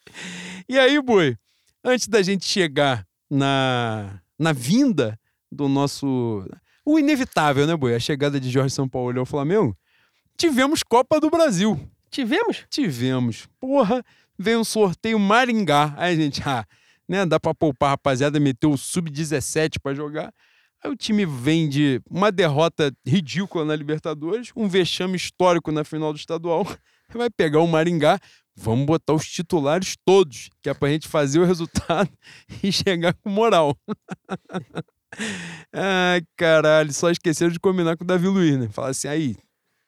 E 0.67 0.77
aí, 0.77 1.01
Boi, 1.01 1.35
antes 1.85 2.07
da 2.07 2.21
gente 2.21 2.45
chegar 2.45 3.05
na, 3.31 4.19
na 4.39 4.53
vinda 4.53 5.19
do 5.51 5.67
nosso. 5.67 6.47
O 6.85 6.97
inevitável, 6.97 7.67
né, 7.67 7.75
Boi? 7.75 7.93
A 7.93 7.99
chegada 7.99 8.39
de 8.39 8.49
Jorge 8.49 8.73
São 8.73 8.87
Paulo 8.87 9.19
ao 9.19 9.25
Flamengo. 9.25 9.77
Tivemos 10.37 10.81
Copa 10.81 11.19
do 11.19 11.29
Brasil. 11.29 11.77
Tivemos? 12.09 12.65
Tivemos. 12.69 13.47
Porra, 13.59 14.03
veio 14.37 14.59
um 14.59 14.63
sorteio 14.63 15.19
Maringá. 15.19 15.93
Aí, 15.97 16.15
gente, 16.15 16.41
ah, 16.47 16.65
né? 17.07 17.25
Dá 17.25 17.39
pra 17.39 17.53
poupar, 17.53 17.91
rapaziada, 17.91 18.39
meteu 18.39 18.71
o 18.71 18.77
Sub-17 18.77 19.79
pra 19.81 19.93
jogar. 19.93 20.33
Aí 20.81 20.89
o 20.89 20.95
time 20.95 21.25
vem 21.25 21.67
de 21.67 22.01
uma 22.09 22.31
derrota 22.31 22.93
ridícula 23.05 23.65
na 23.65 23.75
Libertadores, 23.75 24.51
um 24.55 24.67
vexame 24.67 25.17
histórico 25.17 25.71
na 25.71 25.83
final 25.83 26.13
do 26.13 26.19
estadual. 26.19 26.65
Vai 27.13 27.29
pegar 27.29 27.59
o 27.59 27.67
Maringá. 27.67 28.19
Vamos 28.61 28.85
botar 28.85 29.13
os 29.13 29.25
titulares 29.25 29.95
todos, 30.03 30.49
que 30.61 30.69
é 30.69 30.73
pra 30.73 30.89
gente 30.89 31.07
fazer 31.07 31.39
o 31.39 31.45
resultado 31.45 32.09
e 32.61 32.73
chegar 32.73 33.13
com 33.13 33.29
moral. 33.29 33.73
Ai, 35.71 36.21
caralho, 36.35 36.91
só 36.91 37.09
esqueceram 37.09 37.53
de 37.53 37.59
combinar 37.59 37.95
com 37.95 38.03
o 38.03 38.07
Davi 38.07 38.27
Luiz, 38.27 38.59
né? 38.59 38.67
Falar 38.67 38.89
assim, 38.89 39.07
aí, 39.07 39.37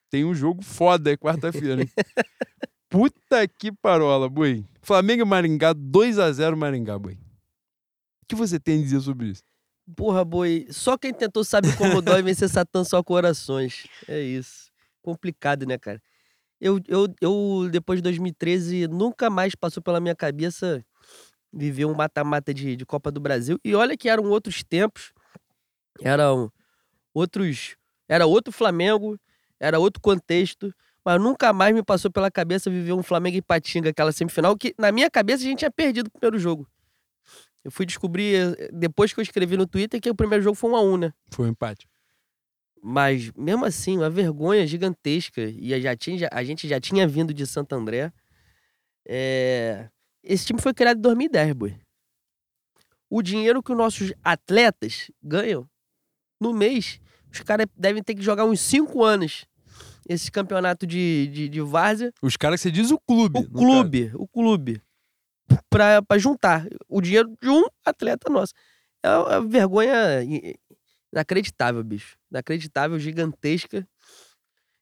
tem 0.09 0.23
um 0.23 0.33
jogo 0.33 0.63
foda 0.63 1.09
aí 1.09 1.17
quarta-feira, 1.17 1.81
hein? 1.81 1.89
Puta 2.89 3.45
que 3.45 3.73
parola, 3.73 4.29
boi. 4.29 4.65
Flamengo 4.81 5.23
e 5.23 5.25
Maringá, 5.25 5.73
2 5.73 6.17
a 6.17 6.31
0 6.31 6.55
Maringá, 6.55 6.97
boi. 6.97 7.15
O 8.23 8.25
que 8.25 8.35
você 8.35 8.57
tem 8.57 8.79
a 8.79 8.83
dizer 8.83 9.01
sobre 9.01 9.27
isso? 9.27 9.43
Porra, 9.97 10.23
boi. 10.23 10.65
Só 10.69 10.97
quem 10.97 11.13
tentou 11.13 11.43
sabe 11.43 11.75
como 11.75 12.01
dói 12.01 12.21
vencer 12.21 12.47
Satã 12.47 12.85
só 12.85 13.03
corações. 13.03 13.85
É 14.07 14.21
isso. 14.21 14.71
Complicado, 15.01 15.65
né, 15.65 15.77
cara? 15.77 16.01
Eu, 16.61 16.79
eu, 16.87 17.13
eu, 17.19 17.69
depois 17.71 17.97
de 17.97 18.03
2013, 18.03 18.87
nunca 18.87 19.31
mais 19.31 19.55
passou 19.55 19.81
pela 19.81 19.99
minha 19.99 20.15
cabeça 20.15 20.85
viver 21.51 21.85
um 21.85 21.95
mata-mata 21.95 22.53
de, 22.53 22.75
de 22.75 22.85
Copa 22.85 23.11
do 23.11 23.19
Brasil. 23.19 23.59
E 23.65 23.73
olha 23.73 23.97
que 23.97 24.07
eram 24.07 24.25
outros 24.25 24.63
tempos. 24.63 25.11
Eram 25.99 26.51
outros. 27.15 27.75
Era 28.07 28.27
outro 28.27 28.53
Flamengo, 28.53 29.19
era 29.59 29.79
outro 29.79 29.99
contexto. 29.99 30.71
Mas 31.03 31.19
nunca 31.19 31.51
mais 31.51 31.73
me 31.73 31.83
passou 31.83 32.11
pela 32.11 32.29
cabeça 32.29 32.69
viver 32.69 32.93
um 32.93 33.01
Flamengo 33.01 33.37
e 33.37 33.41
Patinga, 33.41 33.89
aquela 33.89 34.11
semifinal, 34.11 34.55
que 34.55 34.75
na 34.77 34.91
minha 34.91 35.09
cabeça 35.09 35.43
a 35.43 35.47
gente 35.47 35.59
tinha 35.59 35.71
perdido 35.71 36.07
o 36.07 36.11
primeiro 36.11 36.37
jogo. 36.37 36.67
Eu 37.63 37.71
fui 37.71 37.87
descobrir, 37.87 38.35
eh, 38.35 38.69
depois 38.71 39.11
que 39.11 39.19
eu 39.19 39.23
escrevi 39.23 39.57
no 39.57 39.65
Twitter, 39.65 39.99
que 39.99 40.11
o 40.11 40.15
primeiro 40.15 40.43
jogo 40.43 40.55
foi 40.55 40.69
1 40.69 40.75
a 40.75 40.81
1 40.81 40.97
né? 40.97 41.13
Foi 41.31 41.47
um 41.47 41.49
empate. 41.49 41.87
Mas, 42.83 43.31
mesmo 43.33 43.63
assim, 43.65 43.97
uma 43.97 44.09
vergonha 44.09 44.65
gigantesca. 44.65 45.41
E 45.41 45.73
a, 45.73 45.79
já 45.79 45.95
tinha, 45.95 46.27
a 46.31 46.43
gente 46.43 46.67
já 46.67 46.79
tinha 46.79 47.07
vindo 47.07 47.33
de 47.33 47.45
Santo 47.45 47.73
André. 47.75 48.11
É, 49.07 49.89
Esse 50.23 50.45
time 50.45 50.59
foi 50.61 50.73
criado 50.73 50.97
em 50.97 51.01
2010, 51.01 51.53
boi. 51.53 51.75
O 53.09 53.21
dinheiro 53.21 53.61
que 53.61 53.71
os 53.71 53.77
nossos 53.77 54.13
atletas 54.23 55.11
ganham 55.21 55.67
no 56.39 56.53
mês, 56.53 56.99
os 57.31 57.41
caras 57.41 57.67
devem 57.75 58.01
ter 58.01 58.15
que 58.15 58.21
jogar 58.21 58.45
uns 58.45 58.59
5 58.61 59.03
anos 59.03 59.45
esse 60.09 60.31
campeonato 60.31 60.87
de, 60.87 61.27
de, 61.27 61.49
de 61.49 61.61
várzea. 61.61 62.11
Os 62.21 62.35
caras 62.37 62.59
que 62.59 62.63
você 62.63 62.71
diz 62.71 62.89
o 62.89 62.97
clube. 62.99 63.39
O 63.39 63.49
clube, 63.49 64.11
o 64.15 64.27
clube. 64.27 64.81
Pra, 65.69 66.01
pra 66.01 66.17
juntar 66.17 66.65
o 66.87 67.01
dinheiro 67.01 67.31
de 67.41 67.49
um 67.49 67.65
atleta 67.85 68.29
nosso. 68.31 68.53
É 69.03 69.09
uma 69.17 69.41
vergonha 69.47 70.23
i- 70.23 70.55
inacreditável, 71.11 71.83
bicho. 71.83 72.17
Inacreditável, 72.31 72.99
gigantesca. 72.99 73.87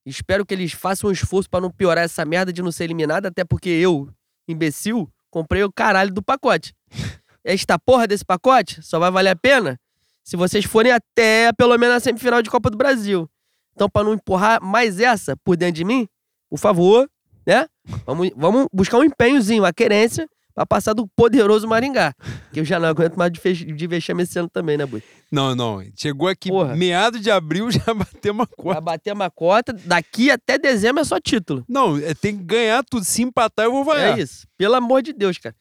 Espero 0.05 0.45
que 0.45 0.53
eles 0.53 0.71
façam 0.71 1.09
um 1.09 1.13
esforço 1.13 1.49
pra 1.49 1.61
não 1.61 1.71
piorar 1.71 2.03
essa 2.03 2.25
merda 2.25 2.51
de 2.51 2.61
não 2.61 2.71
ser 2.71 2.85
eliminado, 2.85 3.25
até 3.25 3.43
porque 3.43 3.69
eu, 3.69 4.09
imbecil, 4.47 5.11
comprei 5.29 5.63
o 5.63 5.71
caralho 5.71 6.13
do 6.13 6.21
pacote. 6.21 6.73
Esta 7.43 7.77
porra 7.79 8.07
desse 8.07 8.25
pacote 8.25 8.81
só 8.81 8.99
vai 8.99 9.11
valer 9.11 9.29
a 9.29 9.35
pena 9.35 9.79
se 10.23 10.35
vocês 10.35 10.65
forem 10.65 10.91
até 10.91 11.51
pelo 11.53 11.77
menos 11.77 11.95
a 11.95 11.99
semifinal 11.99 12.41
de 12.41 12.49
Copa 12.49 12.69
do 12.69 12.77
Brasil. 12.77 13.29
Então, 13.73 13.89
pra 13.89 14.03
não 14.03 14.13
empurrar 14.13 14.61
mais 14.61 14.99
essa 14.99 15.35
por 15.37 15.55
dentro 15.55 15.75
de 15.75 15.85
mim, 15.85 16.07
por 16.49 16.59
favor, 16.59 17.09
né? 17.45 17.67
Vamos, 18.05 18.29
vamos 18.35 18.67
buscar 18.73 18.97
um 18.97 19.03
empenhozinho, 19.03 19.63
uma 19.63 19.73
querência 19.73 20.29
pra 20.59 20.65
passar 20.65 20.93
do 20.93 21.07
poderoso 21.07 21.65
Maringá. 21.65 22.13
Que 22.51 22.59
eu 22.59 22.65
já 22.65 22.77
não 22.81 22.89
aguento 22.89 23.15
mais 23.15 23.31
de, 23.31 23.39
fech- 23.39 23.63
de 23.65 23.87
vexame 23.87 24.23
esse 24.23 24.37
ano 24.37 24.49
também, 24.49 24.77
né, 24.77 24.85
Bui? 24.85 25.01
Não, 25.31 25.55
não. 25.55 25.81
Chegou 25.95 26.27
aqui, 26.27 26.49
Porra. 26.49 26.75
meado 26.75 27.17
de 27.17 27.31
abril, 27.31 27.71
já 27.71 27.93
bateu 27.93 28.33
uma 28.33 28.45
cota. 28.45 28.81
bater 28.81 29.13
uma 29.13 29.29
cota, 29.31 29.71
daqui 29.71 30.29
até 30.29 30.57
dezembro 30.57 30.99
é 31.01 31.05
só 31.05 31.17
título. 31.17 31.63
Não, 31.69 31.95
é, 31.97 32.13
tem 32.13 32.35
que 32.37 32.43
ganhar 32.43 32.83
tudo. 32.83 33.05
Se 33.05 33.21
empatar, 33.21 33.65
eu 33.67 33.71
vou 33.71 33.85
vaiar. 33.85 34.19
É 34.19 34.21
isso. 34.21 34.45
Pelo 34.57 34.75
amor 34.75 35.01
de 35.01 35.13
Deus, 35.13 35.37
cara. 35.37 35.55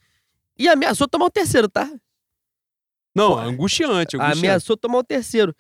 E 0.59 0.69
ameaçou 0.69 1.07
tomar 1.07 1.27
o 1.27 1.31
terceiro, 1.31 1.69
tá? 1.69 1.89
Não, 3.15 3.35
Pô, 3.35 3.39
angustiante, 3.39 4.17
angustiante. 4.17 4.39
Ameaçou 4.39 4.77
tomar 4.77 4.99
o 4.99 5.05
terceiro. 5.05 5.55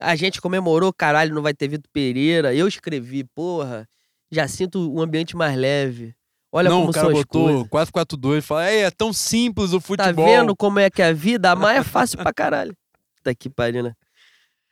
A 0.00 0.16
gente 0.16 0.40
comemorou, 0.40 0.90
caralho, 0.92 1.34
não 1.34 1.42
vai 1.42 1.52
ter 1.52 1.68
Vitor 1.68 1.90
Pereira. 1.92 2.54
Eu 2.54 2.66
escrevi, 2.66 3.24
porra. 3.24 3.86
Já 4.30 4.48
sinto 4.48 4.90
um 4.90 5.02
ambiente 5.02 5.36
mais 5.36 5.54
leve. 5.56 6.14
Olha 6.56 6.70
não, 6.70 6.78
como 6.82 6.90
o 6.90 6.92
cara 6.94 7.06
são 7.06 7.12
as 7.16 7.18
botou 7.18 7.66
coisas. 7.68 7.90
4-4-2 7.90 8.42
fala, 8.42 8.68
é, 8.70 8.82
é 8.82 8.90
tão 8.90 9.12
simples 9.12 9.72
o 9.72 9.80
Tá 9.80 9.86
futebol. 9.86 10.24
vendo 10.24 10.54
como 10.54 10.78
é 10.78 10.88
que 10.88 11.02
é 11.02 11.06
a 11.06 11.12
vida? 11.12 11.50
Amar 11.50 11.74
é 11.74 11.82
fácil 11.82 12.16
pra 12.18 12.32
caralho. 12.32 12.72
Tá 13.24 13.34
que 13.34 13.48
pariu, 13.50 13.82
né? 13.82 13.92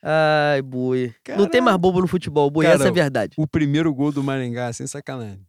Ai, 0.03 0.61
boi. 0.62 1.14
Não 1.39 1.49
tem 1.49 1.61
mais 1.61 1.76
bobo 1.78 2.01
no 2.03 2.07
futebol, 2.07 2.51
boi. 2.51 2.64
Cara, 2.66 2.74
Essa 2.76 2.85
é 2.85 2.89
a 2.89 2.93
verdade. 2.93 3.35
O 3.37 3.47
primeiro 3.49 3.93
gol 3.95 4.12
do 4.12 4.22
Maringá, 4.22 4.72
sem 4.72 4.87
sacanagem. 4.87 5.45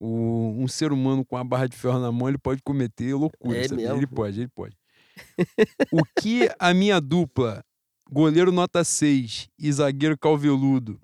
O- 0.00 0.54
um 0.56 0.68
ser 0.68 0.92
humano 0.92 1.24
com 1.24 1.36
a 1.36 1.42
barra 1.44 1.66
de 1.66 1.76
ferro 1.76 1.98
na 1.98 2.12
mão, 2.12 2.28
ele 2.28 2.38
pode 2.38 2.62
cometer 2.62 3.12
loucura. 3.14 3.58
É. 3.58 3.64
Ele 3.64 4.06
pode, 4.06 4.40
ele 4.40 4.48
pode. 4.54 4.76
o 5.92 6.02
que 6.20 6.48
a 6.58 6.72
minha 6.72 7.00
dupla, 7.00 7.62
goleiro 8.10 8.52
nota 8.52 8.84
6 8.84 9.48
e 9.58 9.72
zagueiro 9.72 10.16
calveludo, 10.18 10.98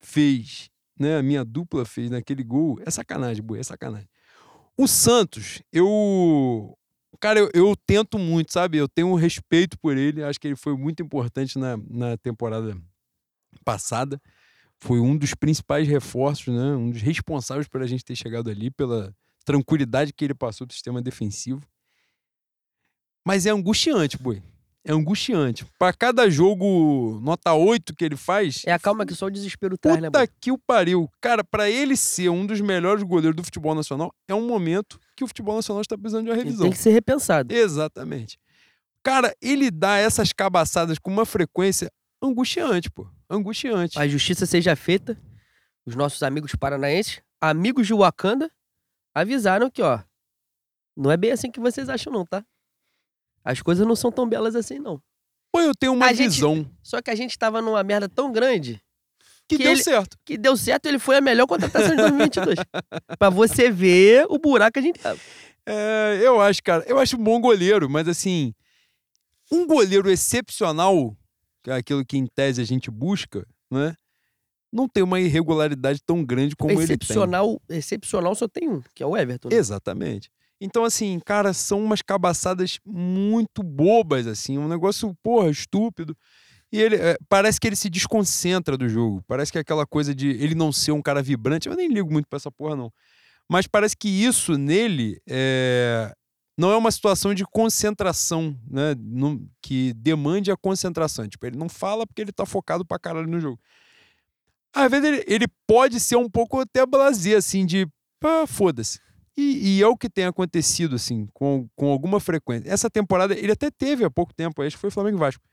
fez, 0.00 0.68
né? 0.98 1.16
A 1.18 1.22
minha 1.22 1.44
dupla 1.44 1.84
fez 1.84 2.10
naquele 2.10 2.42
gol, 2.42 2.78
é 2.84 2.90
sacanagem, 2.90 3.42
boi, 3.42 3.60
é 3.60 3.62
sacanagem. 3.62 4.08
O 4.78 4.86
Santos, 4.86 5.60
eu. 5.72 6.78
Cara, 7.20 7.40
eu, 7.40 7.50
eu 7.52 7.74
tento 7.74 8.16
muito, 8.16 8.52
sabe? 8.52 8.78
Eu 8.78 8.88
tenho 8.88 9.08
um 9.08 9.16
respeito 9.16 9.76
por 9.76 9.96
ele. 9.96 10.22
Acho 10.22 10.38
que 10.38 10.46
ele 10.46 10.54
foi 10.54 10.76
muito 10.76 11.02
importante 11.02 11.58
na, 11.58 11.76
na 11.90 12.16
temporada 12.16 12.80
passada. 13.64 14.22
Foi 14.78 15.00
um 15.00 15.18
dos 15.18 15.34
principais 15.34 15.88
reforços, 15.88 16.54
né? 16.54 16.76
Um 16.76 16.90
dos 16.90 17.02
responsáveis 17.02 17.66
por 17.66 17.82
a 17.82 17.88
gente 17.88 18.04
ter 18.04 18.14
chegado 18.14 18.48
ali, 18.48 18.70
pela 18.70 19.12
tranquilidade 19.44 20.12
que 20.12 20.24
ele 20.24 20.34
passou 20.34 20.64
do 20.64 20.72
sistema 20.72 21.02
defensivo. 21.02 21.60
Mas 23.26 23.46
é 23.46 23.50
angustiante, 23.50 24.16
boi. 24.16 24.40
É 24.88 24.92
angustiante. 24.92 25.66
Para 25.78 25.92
cada 25.92 26.30
jogo 26.30 27.20
nota 27.22 27.52
8 27.52 27.94
que 27.94 28.02
ele 28.06 28.16
faz, 28.16 28.62
É 28.64 28.72
a 28.72 28.78
calma 28.78 29.04
que 29.04 29.14
só 29.14 29.26
o 29.26 29.30
desespero 29.30 29.76
traz, 29.76 30.00
né, 30.00 30.08
Puta 30.08 30.26
que 30.40 30.50
o 30.50 30.56
pariu. 30.56 31.10
Cara, 31.20 31.44
pra 31.44 31.68
ele 31.68 31.94
ser 31.94 32.30
um 32.30 32.46
dos 32.46 32.58
melhores 32.62 33.02
goleiros 33.02 33.36
do 33.36 33.44
futebol 33.44 33.74
nacional, 33.74 34.10
é 34.26 34.34
um 34.34 34.46
momento 34.48 34.98
que 35.14 35.22
o 35.22 35.26
futebol 35.26 35.54
nacional 35.56 35.82
está 35.82 35.96
precisando 35.98 36.24
de 36.24 36.30
uma 36.30 36.36
Ele 36.36 36.44
revisão. 36.44 36.64
tem 36.64 36.72
que 36.72 36.78
ser 36.78 36.90
repensado. 36.90 37.52
Exatamente. 37.54 38.38
Cara, 39.02 39.34
ele 39.42 39.70
dá 39.70 39.98
essas 39.98 40.32
cabaçadas 40.32 40.98
com 40.98 41.10
uma 41.10 41.26
frequência 41.26 41.90
angustiante, 42.22 42.90
pô. 42.90 43.06
Angustiante. 43.28 43.98
A 43.98 44.08
justiça 44.08 44.46
seja 44.46 44.74
feita. 44.74 45.20
Os 45.84 45.94
nossos 45.94 46.22
amigos 46.22 46.54
paranaenses, 46.54 47.20
amigos 47.40 47.86
de 47.86 47.92
Wakanda, 47.94 48.50
avisaram 49.14 49.70
que, 49.70 49.82
ó, 49.82 50.00
não 50.96 51.10
é 51.10 51.16
bem 51.16 51.30
assim 51.30 51.50
que 51.50 51.60
vocês 51.60 51.88
acham, 51.90 52.10
não, 52.12 52.24
tá? 52.24 52.42
As 53.50 53.62
coisas 53.62 53.86
não 53.86 53.96
são 53.96 54.12
tão 54.12 54.28
belas 54.28 54.54
assim, 54.54 54.78
não. 54.78 55.00
Pô, 55.50 55.60
eu 55.60 55.72
tenho 55.74 55.94
uma 55.94 56.06
A 56.06 56.12
gente- 56.12 56.32
visão 56.34 56.70
Só 56.82 57.00
que 57.00 57.10
a 57.10 57.14
gente 57.14 57.38
tava 57.38 57.62
numa 57.62 57.82
merda 57.82 58.06
tão 58.08 58.30
grande 58.30 58.80
que, 59.48 59.56
que 59.56 59.62
deu 59.62 59.72
ele- 59.72 59.82
certo. 59.82 60.18
que 60.24 60.36
deu 60.36 60.54
certo, 60.56 60.84
ele 60.86 60.98
foi 60.98 61.16
a 61.16 61.20
melhor 61.22 61.46
contratação 61.46 61.90
de 61.90 61.96
2022. 61.96 62.58
pra 63.18 63.30
você 63.30 63.70
ver 63.70 64.26
o 64.28 64.38
buraco 64.38 64.72
que 64.74 64.78
a 64.80 64.82
gente 64.82 65.00
tava. 65.00 65.18
É, 65.66 66.18
eu 66.22 66.40
acho, 66.40 66.62
cara. 66.62 66.84
Eu 66.86 66.98
acho 66.98 67.16
um 67.16 67.22
bom 67.22 67.40
goleiro, 67.40 67.88
mas 67.88 68.06
assim, 68.08 68.52
um 69.50 69.66
goleiro 69.66 70.10
excepcional, 70.10 71.16
que 71.64 71.70
é 71.70 71.74
aquilo 71.74 72.04
que 72.04 72.18
em 72.18 72.26
tese 72.26 72.60
a 72.60 72.64
gente 72.64 72.90
busca, 72.90 73.46
né? 73.70 73.94
Não 74.70 74.86
tem 74.86 75.02
uma 75.02 75.18
irregularidade 75.18 76.00
tão 76.04 76.22
grande 76.22 76.54
como 76.54 76.70
ele 76.72 76.76
tem. 76.78 76.84
excepcional, 76.96 77.58
excepcional 77.70 78.34
só 78.34 78.46
tem 78.46 78.68
um, 78.68 78.82
que 78.94 79.02
é 79.02 79.06
o 79.06 79.16
Everton. 79.16 79.48
né? 79.48 79.56
Exatamente. 79.56 80.30
Então, 80.60 80.84
assim, 80.84 81.20
cara, 81.24 81.52
são 81.52 81.82
umas 81.82 82.02
cabaçadas 82.02 82.80
muito 82.84 83.62
bobas, 83.62 84.26
assim, 84.26 84.58
um 84.58 84.68
negócio, 84.68 85.16
porra, 85.22 85.50
estúpido. 85.50 86.16
E 86.72 86.80
ele, 86.80 86.96
é, 86.96 87.16
parece 87.28 87.60
que 87.60 87.66
ele 87.66 87.76
se 87.76 87.88
desconcentra 87.88 88.76
do 88.76 88.88
jogo. 88.88 89.22
Parece 89.26 89.50
que 89.50 89.58
é 89.58 89.60
aquela 89.60 89.86
coisa 89.86 90.14
de 90.14 90.28
ele 90.30 90.54
não 90.54 90.72
ser 90.72 90.92
um 90.92 91.00
cara 91.00 91.22
vibrante. 91.22 91.68
Eu 91.68 91.76
nem 91.76 91.88
ligo 91.88 92.12
muito 92.12 92.28
pra 92.28 92.36
essa 92.36 92.50
porra, 92.50 92.76
não. 92.76 92.92
Mas 93.48 93.66
parece 93.66 93.96
que 93.96 94.08
isso 94.08 94.58
nele 94.58 95.20
é, 95.26 96.12
não 96.58 96.70
é 96.70 96.76
uma 96.76 96.90
situação 96.90 97.32
de 97.32 97.44
concentração, 97.44 98.58
né? 98.68 98.94
Que 99.62 99.94
demande 99.94 100.50
a 100.50 100.56
concentração. 100.56 101.26
Tipo, 101.26 101.46
ele 101.46 101.56
não 101.56 101.68
fala 101.68 102.06
porque 102.06 102.20
ele 102.20 102.32
tá 102.32 102.44
focado 102.44 102.84
pra 102.84 102.98
caralho 102.98 103.28
no 103.28 103.40
jogo. 103.40 103.58
Às 104.74 104.90
vezes 104.90 105.06
ele, 105.06 105.24
ele 105.26 105.46
pode 105.66 105.98
ser 105.98 106.16
um 106.16 106.28
pouco 106.28 106.60
até 106.60 106.84
blasé, 106.84 107.36
assim, 107.36 107.64
de 107.64 107.88
ah, 108.22 108.46
foda-se. 108.46 109.00
E, 109.40 109.76
e 109.76 109.82
é 109.84 109.86
o 109.86 109.96
que 109.96 110.10
tem 110.10 110.24
acontecido, 110.24 110.96
assim, 110.96 111.28
com, 111.32 111.68
com 111.76 111.92
alguma 111.92 112.18
frequência. 112.18 112.68
Essa 112.68 112.90
temporada, 112.90 113.38
ele 113.38 113.52
até 113.52 113.70
teve 113.70 114.04
há 114.04 114.10
pouco 114.10 114.34
tempo, 114.34 114.60
acho 114.62 114.74
que 114.74 114.80
foi 114.80 114.90
Flamengo 114.90 115.16
e 115.16 115.20
Vasco. 115.20 115.44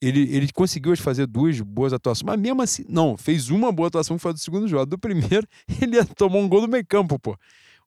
Ele, 0.00 0.22
ele 0.34 0.50
conseguiu 0.50 0.96
fazer 0.96 1.26
duas 1.26 1.60
boas 1.60 1.92
atuações, 1.92 2.22
mas 2.22 2.40
mesmo 2.40 2.62
assim, 2.62 2.86
não, 2.88 3.14
fez 3.14 3.50
uma 3.50 3.70
boa 3.70 3.88
atuação 3.88 4.16
que 4.16 4.22
foi 4.22 4.32
do 4.32 4.38
segundo 4.38 4.66
jogo. 4.66 4.86
Do 4.86 4.98
primeiro, 4.98 5.46
ele 5.82 6.02
tomou 6.16 6.40
um 6.40 6.48
gol 6.48 6.62
do 6.62 6.68
meio 6.68 6.86
campo, 6.86 7.18
pô. 7.18 7.36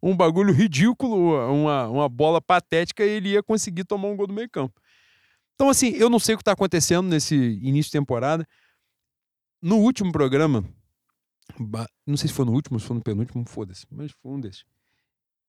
Um 0.04 0.16
bagulho 0.16 0.54
ridículo, 0.54 1.34
uma, 1.52 1.88
uma 1.88 2.08
bola 2.08 2.40
patética, 2.40 3.04
e 3.04 3.10
ele 3.10 3.30
ia 3.30 3.42
conseguir 3.42 3.86
tomar 3.86 4.08
um 4.10 4.16
gol 4.16 4.28
do 4.28 4.34
meio 4.34 4.50
campo. 4.52 4.80
Então, 5.56 5.68
assim, 5.68 5.90
eu 5.96 6.12
não 6.12 6.20
sei 6.20 6.36
o 6.36 6.38
que 6.38 6.44
está 6.44 6.52
acontecendo 6.52 7.08
nesse 7.08 7.36
início 7.36 7.90
de 7.90 7.98
temporada. 7.98 8.48
No 9.60 9.78
último 9.78 10.12
programa, 10.12 10.64
não 12.06 12.18
sei 12.18 12.28
se 12.28 12.36
foi 12.36 12.46
no 12.46 12.52
último, 12.52 12.80
se 12.80 12.86
foi 12.86 12.98
no 12.98 13.02
penúltimo, 13.02 13.44
foda-se, 13.48 13.88
mas 13.90 14.12
foi 14.22 14.32
um 14.32 14.40
desses. 14.40 14.64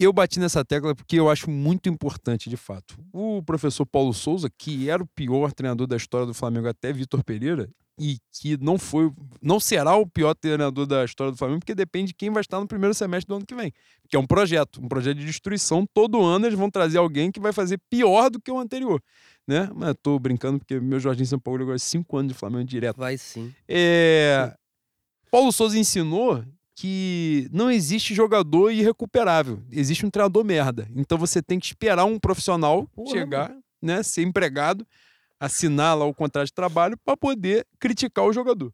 Eu 0.00 0.14
bati 0.14 0.40
nessa 0.40 0.64
tecla 0.64 0.94
porque 0.94 1.20
eu 1.20 1.28
acho 1.28 1.50
muito 1.50 1.86
importante, 1.86 2.48
de 2.48 2.56
fato. 2.56 2.98
O 3.12 3.42
professor 3.42 3.84
Paulo 3.84 4.14
Souza, 4.14 4.48
que 4.48 4.88
era 4.88 5.02
o 5.02 5.06
pior 5.06 5.52
treinador 5.52 5.86
da 5.86 5.94
história 5.94 6.26
do 6.26 6.32
Flamengo 6.32 6.68
até 6.68 6.90
Vitor 6.90 7.22
Pereira, 7.22 7.68
e 7.98 8.16
que 8.32 8.56
não 8.56 8.78
foi, 8.78 9.12
não 9.42 9.60
será 9.60 9.94
o 9.96 10.06
pior 10.06 10.34
treinador 10.34 10.86
da 10.86 11.04
história 11.04 11.30
do 11.30 11.36
Flamengo, 11.36 11.60
porque 11.60 11.74
depende 11.74 12.08
de 12.08 12.14
quem 12.14 12.30
vai 12.30 12.40
estar 12.40 12.58
no 12.58 12.66
primeiro 12.66 12.94
semestre 12.94 13.28
do 13.28 13.34
ano 13.34 13.44
que 13.44 13.54
vem. 13.54 13.70
Que 14.08 14.16
é 14.16 14.18
um 14.18 14.26
projeto, 14.26 14.82
um 14.82 14.88
projeto 14.88 15.18
de 15.18 15.26
destruição. 15.26 15.86
Todo 15.92 16.22
ano 16.22 16.46
eles 16.46 16.58
vão 16.58 16.70
trazer 16.70 16.96
alguém 16.96 17.30
que 17.30 17.38
vai 17.38 17.52
fazer 17.52 17.78
pior 17.90 18.30
do 18.30 18.40
que 18.40 18.50
o 18.50 18.58
anterior. 18.58 19.02
Né? 19.46 19.68
Mas 19.74 19.88
eu 19.88 19.94
tô 19.96 20.18
brincando 20.18 20.58
porque 20.58 20.80
meu 20.80 20.98
Jorginho 20.98 21.26
São 21.26 21.38
Paulo 21.38 21.60
agora 21.60 21.76
é 21.76 21.78
cinco 21.78 22.16
anos 22.16 22.32
de 22.32 22.38
Flamengo 22.38 22.64
direto. 22.64 22.96
Vai 22.96 23.18
sim. 23.18 23.52
É, 23.68 24.54
Paulo 25.30 25.52
Souza 25.52 25.78
ensinou 25.78 26.42
que 26.80 27.46
não 27.52 27.70
existe 27.70 28.14
jogador 28.14 28.70
irrecuperável, 28.70 29.62
existe 29.70 30.06
um 30.06 30.10
treinador 30.10 30.42
merda. 30.42 30.88
Então 30.96 31.18
você 31.18 31.42
tem 31.42 31.60
que 31.60 31.66
esperar 31.66 32.06
um 32.06 32.18
profissional 32.18 32.86
Porra, 32.94 33.10
chegar, 33.10 33.54
né, 33.82 34.02
ser 34.02 34.22
empregado, 34.22 34.86
assinar 35.38 35.94
lá 35.94 36.06
o 36.06 36.14
contrato 36.14 36.46
de 36.46 36.54
trabalho 36.54 36.96
para 37.04 37.18
poder 37.18 37.66
criticar 37.78 38.24
o 38.24 38.32
jogador. 38.32 38.72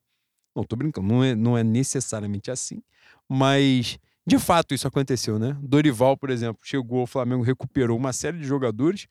Não, 0.54 0.62
tô 0.62 0.76
brincando, 0.76 1.08
não 1.08 1.24
é, 1.24 1.34
não 1.34 1.58
é 1.58 1.64
necessariamente 1.64 2.48
assim, 2.48 2.80
mas 3.28 3.98
de 4.24 4.38
fato 4.38 4.72
isso 4.72 4.86
aconteceu, 4.86 5.36
né? 5.36 5.58
Dorival, 5.60 6.16
por 6.16 6.30
exemplo, 6.30 6.60
chegou 6.62 7.00
ao 7.00 7.08
Flamengo, 7.08 7.42
recuperou 7.42 7.98
uma 7.98 8.12
série 8.12 8.38
de 8.38 8.44
jogadores. 8.44 9.08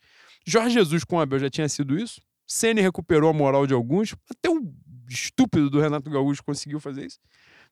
Jorge 0.47 0.73
Jesus 0.73 1.03
com 1.03 1.17
o 1.17 1.19
Abel 1.19 1.39
já 1.39 1.49
tinha 1.49 1.67
sido 1.67 1.99
isso. 1.99 2.21
Ceni 2.47 2.79
recuperou 2.79 3.29
a 3.29 3.33
moral 3.33 3.67
de 3.67 3.73
alguns, 3.73 4.15
até 4.31 4.49
um 4.49 4.73
estúpido 5.09 5.69
do 5.69 5.81
Renato 5.81 6.09
Gaúcho 6.09 6.41
conseguiu 6.45 6.79
fazer 6.79 7.07
isso, 7.07 7.19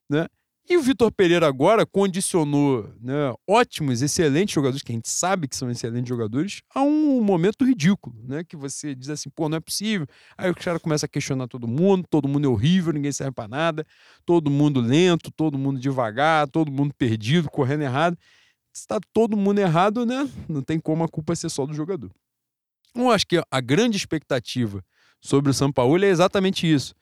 né? 0.09 0.27
E 0.69 0.77
o 0.77 0.81
Vitor 0.81 1.11
Pereira 1.11 1.45
agora 1.45 1.85
condicionou 1.85 2.89
né, 3.01 3.33
ótimos, 3.47 4.01
excelentes 4.01 4.55
jogadores, 4.55 4.81
que 4.81 4.93
a 4.93 4.95
gente 4.95 5.09
sabe 5.09 5.45
que 5.45 5.57
são 5.57 5.69
excelentes 5.69 6.07
jogadores, 6.07 6.61
a 6.73 6.81
um 6.81 7.21
momento 7.21 7.65
ridículo, 7.65 8.15
né? 8.25 8.45
Que 8.45 8.55
você 8.55 8.95
diz 8.95 9.09
assim, 9.09 9.29
pô, 9.29 9.49
não 9.49 9.57
é 9.57 9.59
possível. 9.59 10.07
Aí 10.37 10.49
o 10.49 10.55
cara 10.55 10.79
começa 10.79 11.05
a 11.05 11.09
questionar 11.09 11.47
todo 11.49 11.67
mundo, 11.67 12.05
todo 12.09 12.29
mundo 12.29 12.45
é 12.45 12.49
horrível, 12.49 12.93
ninguém 12.93 13.11
serve 13.11 13.33
pra 13.33 13.45
nada, 13.45 13.85
todo 14.25 14.49
mundo 14.49 14.79
lento, 14.79 15.29
todo 15.31 15.57
mundo 15.57 15.81
devagar, 15.81 16.47
todo 16.47 16.71
mundo 16.71 16.93
perdido, 16.97 17.49
correndo 17.49 17.81
errado. 17.81 18.17
Se 18.71 18.87
tá 18.87 18.99
todo 19.11 19.35
mundo 19.35 19.59
errado, 19.59 20.05
né? 20.05 20.29
Não 20.47 20.61
tem 20.61 20.79
como 20.79 21.03
a 21.03 21.09
culpa 21.09 21.35
ser 21.35 21.49
só 21.49 21.65
do 21.65 21.73
jogador. 21.73 22.09
Eu 22.95 23.11
acho 23.11 23.27
que 23.27 23.43
a 23.51 23.61
grande 23.61 23.97
expectativa 23.97 24.83
sobre 25.21 25.51
o 25.51 25.53
São 25.53 25.71
Paulo 25.71 26.03
é 26.03 26.07
exatamente 26.07 26.71
isso. 26.71 26.95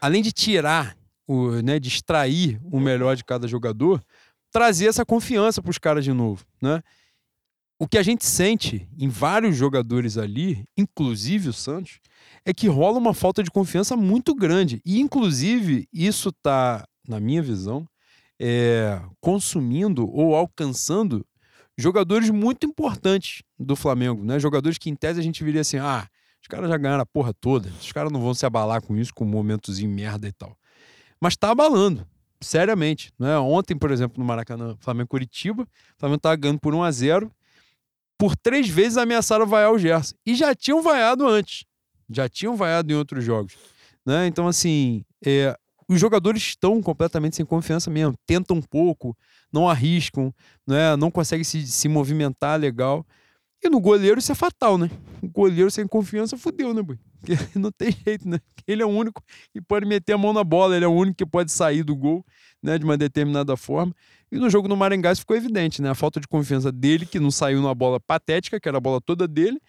Além 0.00 0.22
de 0.22 0.32
tirar, 0.32 0.96
o, 1.30 1.62
né, 1.62 1.78
de 1.78 1.86
extrair 1.86 2.60
o 2.64 2.80
melhor 2.80 3.14
de 3.14 3.24
cada 3.24 3.46
jogador, 3.46 4.02
trazer 4.50 4.86
essa 4.86 5.06
confiança 5.06 5.62
para 5.62 5.70
os 5.70 5.78
caras 5.78 6.02
de 6.04 6.12
novo, 6.12 6.44
né? 6.60 6.82
O 7.78 7.86
que 7.86 7.96
a 7.96 8.02
gente 8.02 8.26
sente 8.26 8.88
em 8.98 9.08
vários 9.08 9.56
jogadores 9.56 10.18
ali, 10.18 10.64
inclusive 10.76 11.48
o 11.48 11.52
Santos, 11.52 12.00
é 12.44 12.52
que 12.52 12.66
rola 12.66 12.98
uma 12.98 13.14
falta 13.14 13.44
de 13.44 13.50
confiança 13.50 13.96
muito 13.96 14.34
grande. 14.34 14.82
E, 14.84 15.00
inclusive, 15.00 15.88
isso 15.92 16.30
está, 16.30 16.84
na 17.06 17.20
minha 17.20 17.40
visão, 17.40 17.86
é, 18.38 19.00
consumindo 19.20 20.10
ou 20.10 20.34
alcançando 20.34 21.24
jogadores 21.78 22.28
muito 22.28 22.66
importantes 22.66 23.42
do 23.56 23.76
Flamengo, 23.76 24.24
né? 24.24 24.38
Jogadores 24.40 24.78
que, 24.78 24.90
em 24.90 24.96
tese, 24.96 25.20
a 25.20 25.22
gente 25.22 25.44
viria 25.44 25.60
assim, 25.60 25.78
ah, 25.78 26.08
os 26.42 26.48
caras 26.48 26.68
já 26.68 26.76
ganharam 26.76 27.02
a 27.02 27.06
porra 27.06 27.32
toda, 27.32 27.68
os 27.80 27.92
caras 27.92 28.12
não 28.12 28.20
vão 28.20 28.34
se 28.34 28.44
abalar 28.44 28.82
com 28.82 28.96
isso, 28.96 29.14
com 29.14 29.24
um 29.24 29.28
momentozinho 29.28 29.88
merda 29.88 30.26
e 30.26 30.32
tal. 30.32 30.58
Mas 31.20 31.36
tá 31.36 31.50
abalando, 31.50 32.06
seriamente. 32.40 33.12
Né? 33.18 33.36
Ontem, 33.38 33.76
por 33.76 33.90
exemplo, 33.90 34.18
no 34.18 34.24
Maracanã, 34.24 34.76
Flamengo-Curitiba, 34.80 35.62
o 35.62 35.66
Flamengo 35.98 36.20
tava 36.20 36.36
ganhando 36.36 36.60
por 36.60 36.74
1 36.74 36.82
a 36.82 36.90
0 36.90 37.30
Por 38.18 38.34
três 38.36 38.68
vezes 38.68 38.96
ameaçaram 38.96 39.46
vaiar 39.46 39.72
o 39.72 39.78
Gerson. 39.78 40.14
E 40.24 40.34
já 40.34 40.54
tinham 40.54 40.82
vaiado 40.82 41.26
antes. 41.26 41.64
Já 42.08 42.28
tinham 42.28 42.56
vaiado 42.56 42.92
em 42.92 42.96
outros 42.96 43.22
jogos. 43.24 43.56
Né? 44.04 44.26
Então, 44.26 44.48
assim, 44.48 45.04
é, 45.24 45.56
os 45.86 46.00
jogadores 46.00 46.42
estão 46.42 46.80
completamente 46.82 47.36
sem 47.36 47.44
confiança 47.44 47.90
mesmo. 47.90 48.14
Tentam 48.26 48.56
um 48.56 48.62
pouco, 48.62 49.16
não 49.52 49.68
arriscam, 49.68 50.32
né? 50.66 50.96
não 50.96 51.10
conseguem 51.10 51.44
se, 51.44 51.66
se 51.66 51.88
movimentar 51.88 52.58
legal. 52.58 53.04
E 53.62 53.68
no 53.68 53.80
goleiro 53.80 54.18
isso 54.18 54.32
é 54.32 54.34
fatal, 54.34 54.78
né? 54.78 54.90
O 55.22 55.28
goleiro 55.28 55.70
sem 55.70 55.86
confiança 55.86 56.36
fudeu, 56.36 56.72
né, 56.72 56.82
boy? 56.82 56.98
Não 57.54 57.70
tem 57.70 57.90
jeito, 57.92 58.26
né? 58.26 58.38
Ele 58.66 58.82
é 58.82 58.86
o 58.86 58.88
único 58.88 59.22
que 59.52 59.60
pode 59.60 59.86
meter 59.86 60.14
a 60.14 60.18
mão 60.18 60.32
na 60.32 60.42
bola, 60.42 60.74
ele 60.74 60.84
é 60.84 60.88
o 60.88 60.92
único 60.92 61.18
que 61.18 61.26
pode 61.26 61.52
sair 61.52 61.82
do 61.82 61.94
gol, 61.94 62.24
né, 62.62 62.78
de 62.78 62.84
uma 62.84 62.96
determinada 62.96 63.56
forma. 63.56 63.94
E 64.32 64.38
no 64.38 64.48
jogo 64.48 64.66
no 64.66 64.76
Maringá 64.76 65.12
isso 65.12 65.22
ficou 65.22 65.36
evidente, 65.36 65.82
né? 65.82 65.90
A 65.90 65.94
falta 65.94 66.20
de 66.20 66.26
confiança 66.26 66.72
dele, 66.72 67.04
que 67.04 67.20
não 67.20 67.30
saiu 67.30 67.60
numa 67.60 67.74
bola 67.74 68.00
patética, 68.00 68.58
que 68.58 68.68
era 68.68 68.78
a 68.78 68.80
bola 68.80 69.00
toda 69.00 69.28
dele. 69.28 69.60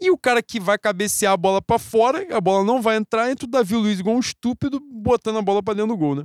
E 0.00 0.10
o 0.10 0.18
cara 0.18 0.42
que 0.42 0.58
vai 0.58 0.78
cabecear 0.78 1.32
a 1.32 1.36
bola 1.36 1.60
para 1.60 1.78
fora, 1.78 2.26
a 2.34 2.40
bola 2.40 2.64
não 2.64 2.80
vai 2.80 2.96
entrar, 2.96 3.30
entra 3.30 3.46
o 3.46 3.50
Davi 3.50 3.74
Luiz 3.74 4.00
igual 4.00 4.16
um 4.16 4.20
estúpido, 4.20 4.80
botando 4.80 5.38
a 5.38 5.42
bola 5.42 5.62
para 5.62 5.74
dentro 5.74 5.94
do 5.94 5.96
gol, 5.96 6.14
né? 6.14 6.24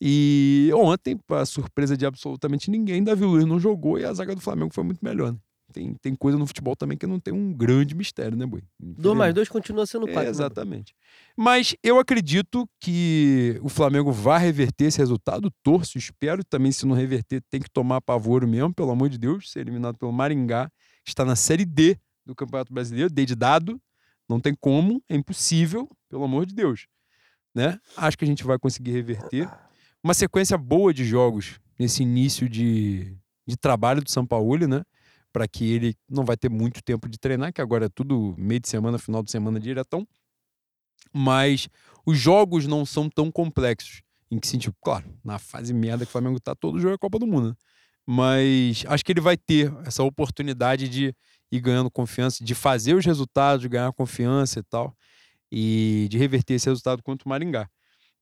E 0.00 0.70
ontem, 0.74 1.16
para 1.16 1.46
surpresa 1.46 1.96
de 1.96 2.04
absolutamente 2.04 2.70
ninguém, 2.70 3.02
Davi 3.02 3.24
Luiz 3.24 3.44
não 3.46 3.58
jogou 3.58 3.98
e 3.98 4.04
a 4.04 4.12
zaga 4.12 4.34
do 4.34 4.40
Flamengo 4.40 4.74
foi 4.74 4.84
muito 4.84 5.02
melhor, 5.02 5.32
né? 5.32 5.38
Tem, 5.76 5.92
tem 6.00 6.14
coisa 6.14 6.38
no 6.38 6.46
futebol 6.46 6.74
também 6.74 6.96
que 6.96 7.06
não 7.06 7.20
tem 7.20 7.34
um 7.34 7.52
grande 7.52 7.94
mistério, 7.94 8.34
né, 8.34 8.46
Boi? 8.46 8.62
2 8.80 9.14
mais 9.14 9.34
2 9.34 9.46
continua 9.50 9.84
sendo 9.84 10.06
4. 10.06 10.22
É, 10.22 10.30
exatamente. 10.30 10.94
Mas 11.36 11.76
eu 11.82 11.98
acredito 11.98 12.66
que 12.80 13.60
o 13.62 13.68
Flamengo 13.68 14.10
vai 14.10 14.40
reverter 14.40 14.86
esse 14.86 14.96
resultado, 14.96 15.52
torço, 15.62 15.98
espero. 15.98 16.42
Também, 16.42 16.72
se 16.72 16.86
não 16.86 16.96
reverter, 16.96 17.42
tem 17.50 17.60
que 17.60 17.68
tomar 17.68 18.00
pavoro 18.00 18.48
mesmo, 18.48 18.72
pelo 18.72 18.90
amor 18.90 19.10
de 19.10 19.18
Deus, 19.18 19.52
ser 19.52 19.60
eliminado 19.60 19.98
pelo 19.98 20.10
Maringá, 20.10 20.70
que 21.04 21.10
está 21.10 21.26
na 21.26 21.36
Série 21.36 21.66
D 21.66 21.98
do 22.24 22.34
Campeonato 22.34 22.72
Brasileiro, 22.72 23.12
D 23.12 23.26
de 23.26 23.34
dado. 23.34 23.78
Não 24.26 24.40
tem 24.40 24.54
como, 24.58 25.02
é 25.10 25.14
impossível, 25.14 25.86
pelo 26.08 26.24
amor 26.24 26.46
de 26.46 26.54
Deus. 26.54 26.86
Né? 27.54 27.78
Acho 27.98 28.16
que 28.16 28.24
a 28.24 28.28
gente 28.28 28.44
vai 28.44 28.58
conseguir 28.58 28.92
reverter. 28.92 29.46
Uma 30.02 30.14
sequência 30.14 30.56
boa 30.56 30.94
de 30.94 31.04
jogos 31.04 31.60
nesse 31.78 32.02
início 32.02 32.48
de, 32.48 33.14
de 33.46 33.58
trabalho 33.58 34.02
do 34.02 34.10
São 34.10 34.26
Paulo, 34.26 34.66
né? 34.66 34.82
Para 35.36 35.46
que 35.46 35.70
ele 35.70 35.94
não 36.08 36.24
vai 36.24 36.34
ter 36.34 36.48
muito 36.48 36.82
tempo 36.82 37.06
de 37.10 37.18
treinar, 37.18 37.52
que 37.52 37.60
agora 37.60 37.84
é 37.84 37.88
tudo 37.90 38.34
meio 38.38 38.58
de 38.58 38.70
semana, 38.70 38.96
final 38.96 39.22
de 39.22 39.30
semana 39.30 39.60
diretão. 39.60 40.08
Mas 41.12 41.68
os 42.06 42.18
jogos 42.18 42.66
não 42.66 42.86
são 42.86 43.06
tão 43.10 43.30
complexos. 43.30 44.00
Em 44.30 44.38
que 44.38 44.46
sentido? 44.46 44.74
Claro, 44.82 45.04
na 45.22 45.38
fase 45.38 45.74
merda 45.74 46.06
que 46.06 46.08
o 46.08 46.12
Flamengo 46.12 46.40
tá, 46.40 46.54
todo 46.54 46.80
jogo 46.80 46.94
é 46.94 46.96
Copa 46.96 47.18
do 47.18 47.26
Mundo. 47.26 47.50
Né? 47.50 47.54
Mas 48.06 48.82
acho 48.88 49.04
que 49.04 49.12
ele 49.12 49.20
vai 49.20 49.36
ter 49.36 49.70
essa 49.84 50.02
oportunidade 50.02 50.88
de 50.88 51.14
ir 51.52 51.60
ganhando 51.60 51.90
confiança, 51.90 52.42
de 52.42 52.54
fazer 52.54 52.94
os 52.94 53.04
resultados, 53.04 53.60
de 53.60 53.68
ganhar 53.68 53.92
confiança 53.92 54.60
e 54.60 54.62
tal, 54.62 54.96
e 55.52 56.06
de 56.10 56.16
reverter 56.16 56.54
esse 56.54 56.66
resultado 56.66 57.02
contra 57.02 57.26
o 57.26 57.28
Maringá. 57.28 57.68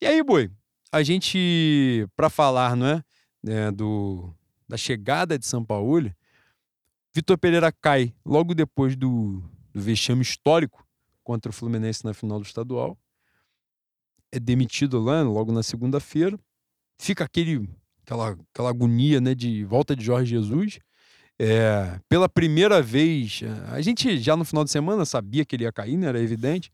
E 0.03 0.07
aí, 0.07 0.21
Boi, 0.21 0.51
a 0.91 1.01
gente, 1.05 2.09
para 2.17 2.29
falar, 2.29 2.75
não 2.75 2.89
é, 2.89 3.05
é, 3.47 3.71
do, 3.71 4.35
da 4.69 4.77
chegada 4.77 5.39
de 5.39 5.47
São 5.47 5.65
Paulo, 5.65 6.13
Vitor 7.15 7.39
Pereira 7.39 7.71
cai 7.71 8.13
logo 8.27 8.55
depois 8.55 8.97
do, 8.97 9.41
do 9.73 9.81
vexame 9.81 10.23
histórico 10.23 10.85
contra 11.23 11.49
o 11.49 11.53
Fluminense 11.53 12.05
na 12.05 12.13
final 12.13 12.41
do 12.41 12.45
estadual. 12.45 12.99
É 14.33 14.41
demitido 14.41 15.01
lá 15.01 15.23
logo 15.23 15.53
na 15.53 15.63
segunda-feira. 15.63 16.37
Fica 16.99 17.23
aquele, 17.23 17.71
aquela, 18.03 18.37
aquela 18.53 18.71
agonia 18.71 19.21
né, 19.21 19.33
de 19.33 19.65
volta 19.65 19.95
de 19.95 20.05
Jorge 20.05 20.31
Jesus. 20.31 20.81
É, 21.39 22.01
pela 22.09 22.29
primeira 22.29 22.83
vez, 22.83 23.43
a 23.69 23.81
gente 23.81 24.19
já 24.19 24.37
no 24.37 24.45
final 24.45 24.65
de 24.65 24.73
semana 24.73 25.05
sabia 25.05 25.45
que 25.45 25.55
ele 25.55 25.63
ia 25.63 25.73
cair, 25.73 25.97
né, 25.97 26.09
era 26.09 26.21
evidente. 26.21 26.73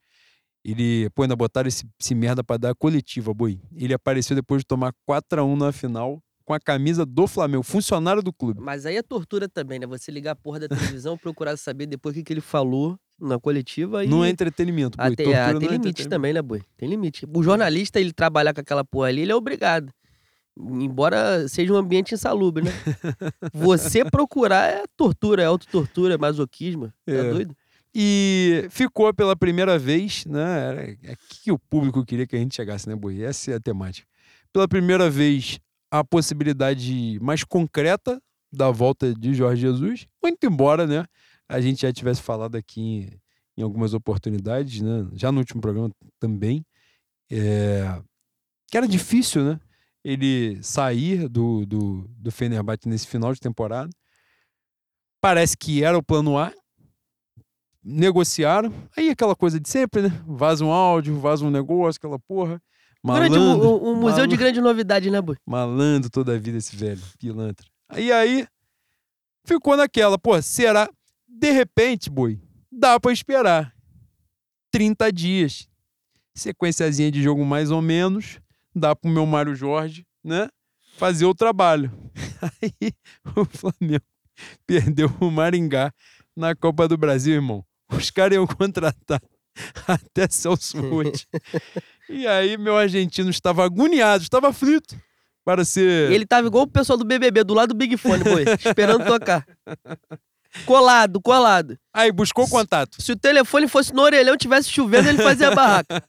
Ele, 0.64 1.10
pô, 1.10 1.22
ainda 1.22 1.36
botaram 1.36 1.68
esse, 1.68 1.84
esse 2.00 2.14
merda 2.14 2.42
pra 2.42 2.56
dar 2.56 2.74
coletiva, 2.74 3.34
boi. 3.34 3.60
Ele 3.76 3.92
apareceu 3.92 4.34
depois 4.34 4.62
de 4.62 4.66
tomar 4.66 4.94
4 5.04 5.42
a 5.42 5.44
1 5.44 5.56
na 5.56 5.70
final 5.70 6.22
com 6.50 6.54
a 6.54 6.58
camisa 6.58 7.06
do 7.06 7.28
Flamengo, 7.28 7.62
funcionário 7.62 8.20
do 8.20 8.32
clube. 8.32 8.60
Mas 8.60 8.84
aí 8.84 8.96
é 8.96 9.02
tortura 9.04 9.48
também, 9.48 9.78
né? 9.78 9.86
Você 9.86 10.10
ligar 10.10 10.32
a 10.32 10.34
porra 10.34 10.58
da 10.58 10.66
televisão, 10.66 11.16
procurar 11.22 11.56
saber 11.56 11.86
depois 11.86 12.12
o 12.12 12.18
que, 12.18 12.24
que 12.24 12.32
ele 12.32 12.40
falou 12.40 12.98
na 13.20 13.38
coletiva. 13.38 14.04
E... 14.04 14.08
Não 14.08 14.24
é 14.24 14.30
entretenimento, 14.30 14.98
boi. 14.98 15.12
Até, 15.12 15.40
ah, 15.40 15.54
tem 15.54 15.68
é 15.68 15.70
limite 15.70 16.08
também, 16.08 16.32
né, 16.32 16.42
boi? 16.42 16.60
Tem 16.76 16.88
limite. 16.88 17.24
O 17.32 17.40
jornalista, 17.40 18.00
ele 18.00 18.12
trabalhar 18.12 18.52
com 18.52 18.60
aquela 18.60 18.84
porra 18.84 19.06
ali, 19.06 19.20
ele 19.20 19.30
é 19.30 19.36
obrigado. 19.36 19.92
Embora 20.58 21.46
seja 21.46 21.72
um 21.72 21.76
ambiente 21.76 22.14
insalubre, 22.14 22.64
né? 22.64 22.72
Você 23.54 24.04
procurar 24.04 24.68
é 24.68 24.82
tortura, 24.96 25.44
é 25.44 25.46
autotortura, 25.46 26.14
é 26.14 26.18
masoquismo. 26.18 26.88
Tá 27.06 27.12
é. 27.12 27.30
doido? 27.30 27.56
E 27.94 28.66
ficou 28.70 29.14
pela 29.14 29.36
primeira 29.36 29.78
vez, 29.78 30.24
né? 30.26 30.96
É 31.04 31.14
que 31.28 31.52
o 31.52 31.58
público 31.60 32.04
queria 32.04 32.26
que 32.26 32.34
a 32.34 32.40
gente 32.40 32.56
chegasse, 32.56 32.88
né, 32.88 32.96
Boi? 32.96 33.22
Essa 33.22 33.52
é 33.52 33.54
a 33.54 33.60
temática. 33.60 34.08
Pela 34.52 34.66
primeira 34.66 35.08
vez, 35.08 35.60
a 35.90 36.04
possibilidade 36.04 37.18
mais 37.20 37.42
concreta 37.44 38.22
da 38.52 38.70
volta 38.70 39.14
de 39.14 39.34
Jorge 39.34 39.62
Jesus, 39.62 40.06
muito 40.22 40.44
embora, 40.46 40.86
né? 40.86 41.04
A 41.48 41.60
gente 41.60 41.82
já 41.82 41.92
tivesse 41.92 42.22
falado 42.22 42.56
aqui 42.56 42.80
em, 42.80 43.20
em 43.58 43.62
algumas 43.62 43.94
oportunidades, 43.94 44.80
né? 44.80 45.08
Já 45.14 45.32
no 45.32 45.38
último 45.38 45.60
programa 45.60 45.90
também, 46.18 46.64
é, 47.30 48.00
que 48.70 48.76
era 48.76 48.86
difícil, 48.86 49.44
né? 49.44 49.60
Ele 50.02 50.62
sair 50.62 51.28
do, 51.28 51.66
do, 51.66 52.08
do 52.08 52.30
Fenerbahçe 52.30 52.88
nesse 52.88 53.06
final 53.06 53.34
de 53.34 53.40
temporada. 53.40 53.90
Parece 55.20 55.56
que 55.56 55.84
era 55.84 55.98
o 55.98 56.02
plano 56.02 56.38
A, 56.38 56.52
negociaram. 57.82 58.72
Aí 58.96 59.10
aquela 59.10 59.36
coisa 59.36 59.58
de 59.58 59.68
sempre, 59.68 60.02
né? 60.02 60.24
Vaza 60.26 60.64
um 60.64 60.70
áudio, 60.70 61.18
vaza 61.18 61.44
um 61.44 61.50
negócio, 61.50 61.98
aquela 61.98 62.18
porra. 62.18 62.62
Malandro, 63.02 63.40
grande, 63.40 63.66
o, 63.66 63.76
o 63.76 63.94
museu 63.94 64.02
malandro, 64.02 64.28
de 64.28 64.36
grande 64.36 64.60
novidade, 64.60 65.10
né, 65.10 65.20
Boi? 65.20 65.36
Malandro 65.46 66.10
toda 66.10 66.34
a 66.34 66.38
vida 66.38 66.58
esse 66.58 66.76
velho, 66.76 67.00
pilantra. 67.18 67.66
E 67.96 68.12
aí, 68.12 68.46
ficou 69.44 69.76
naquela, 69.76 70.18
pô, 70.18 70.40
será? 70.42 70.88
De 71.26 71.50
repente, 71.50 72.10
Boi, 72.10 72.38
dá 72.70 73.00
para 73.00 73.12
esperar. 73.12 73.74
30 74.70 75.12
dias. 75.12 75.68
Sequenciazinha 76.34 77.10
de 77.10 77.22
jogo 77.22 77.44
mais 77.44 77.70
ou 77.70 77.82
menos. 77.82 78.38
Dá 78.74 78.94
pro 78.94 79.10
meu 79.10 79.26
Mário 79.26 79.54
Jorge, 79.54 80.06
né? 80.22 80.48
Fazer 80.96 81.24
o 81.24 81.34
trabalho. 81.34 81.90
Aí 82.62 82.92
o 83.36 83.44
Flamengo 83.44 84.04
perdeu 84.66 85.10
o 85.20 85.30
Maringá 85.30 85.92
na 86.36 86.54
Copa 86.54 86.86
do 86.86 86.96
Brasil, 86.96 87.34
irmão. 87.34 87.64
Os 87.90 88.10
caras 88.10 88.34
iam 88.36 88.46
contratar 88.46 89.20
até 89.86 90.28
Celso 90.28 90.80
Ruth. 90.80 91.22
e 92.08 92.26
aí, 92.26 92.56
meu 92.56 92.76
argentino 92.76 93.30
estava 93.30 93.64
agoniado, 93.64 94.22
estava 94.22 94.52
frito 94.52 94.96
para 95.44 95.64
ser. 95.64 96.10
Ele 96.10 96.24
estava 96.24 96.46
igual 96.46 96.64
o 96.64 96.70
pessoal 96.70 96.98
do 96.98 97.04
BBB, 97.04 97.44
do 97.44 97.54
lado 97.54 97.74
do 97.74 97.76
Big 97.76 97.96
Fone, 97.96 98.24
boi, 98.24 98.44
esperando 98.64 99.04
tocar. 99.04 99.46
Colado, 100.66 101.20
colado. 101.20 101.78
Aí, 101.94 102.10
buscou 102.10 102.48
contato. 102.48 103.00
Se 103.00 103.12
o 103.12 103.16
telefone 103.16 103.68
fosse 103.68 103.94
no 103.94 104.02
orelhão, 104.02 104.36
tivesse 104.36 104.68
chovendo, 104.68 105.08
ele 105.08 105.22
fazia 105.22 105.46
a 105.46 105.54
barraca. 105.54 106.02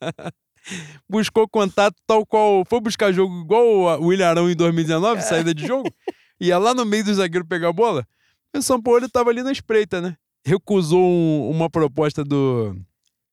buscou 1.08 1.48
contato 1.48 1.96
tal 2.08 2.26
qual. 2.26 2.66
Foi 2.66 2.82
buscar 2.82 3.12
jogo 3.12 3.40
igual 3.40 4.02
o 4.02 4.12
Ilharão 4.12 4.50
em 4.50 4.56
2019, 4.56 5.22
saída 5.22 5.54
de 5.54 5.68
jogo. 5.68 5.94
Ia 6.40 6.58
lá 6.58 6.74
no 6.74 6.84
meio 6.84 7.04
do 7.04 7.14
zagueiro 7.14 7.46
pegar 7.46 7.70
a 7.70 7.74
bola. 7.74 8.04
E 8.52 8.58
o 8.58 8.64
São 8.64 8.82
Paulo 8.82 9.06
estava 9.06 9.30
ali 9.30 9.44
na 9.44 9.52
espreita, 9.52 10.02
né? 10.02 10.18
recusou 10.46 11.04
um, 11.04 11.50
uma 11.50 11.70
proposta 11.70 12.24
do. 12.24 12.76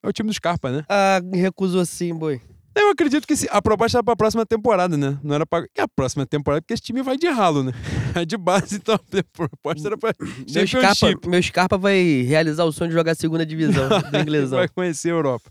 É 0.03 0.09
o 0.09 0.13
time 0.13 0.29
do 0.29 0.35
Scarpa, 0.35 0.71
né? 0.71 0.85
Ah, 0.89 1.21
recusou 1.33 1.85
sim, 1.85 2.15
boi. 2.15 2.41
Eu 2.75 2.91
acredito 2.91 3.27
que 3.27 3.35
a 3.51 3.61
proposta 3.61 3.99
era 3.99 4.05
pra 4.05 4.15
próxima 4.15 4.47
temporada, 4.47 4.97
né? 4.97 5.19
Não 5.23 5.35
era 5.35 5.45
pra. 5.45 5.67
E 5.77 5.81
a 5.81 5.89
próxima 5.89 6.25
temporada, 6.25 6.63
porque 6.63 6.75
esse 6.75 6.83
time 6.83 7.03
vai 7.03 7.17
de 7.17 7.29
ralo, 7.29 7.65
né? 7.65 7.73
É 8.15 8.25
de 8.25 8.37
base, 8.37 8.77
então 8.77 8.95
a 8.95 9.23
proposta 9.33 9.89
era 9.89 9.99
pra. 9.99 10.13
Meu 10.19 10.67
Scarpa, 10.67 11.29
meu 11.29 11.43
Scarpa 11.43 11.77
vai 11.77 12.23
realizar 12.23 12.65
o 12.65 12.73
sonho 12.73 12.89
de 12.91 12.95
jogar 12.95 13.13
a 13.13 13.15
segunda 13.17 13.45
divisão 13.45 13.89
do 14.11 14.19
inglesão. 14.19 14.59
vai 14.59 14.69
conhecer 14.69 15.09
a 15.09 15.13
Europa. 15.13 15.51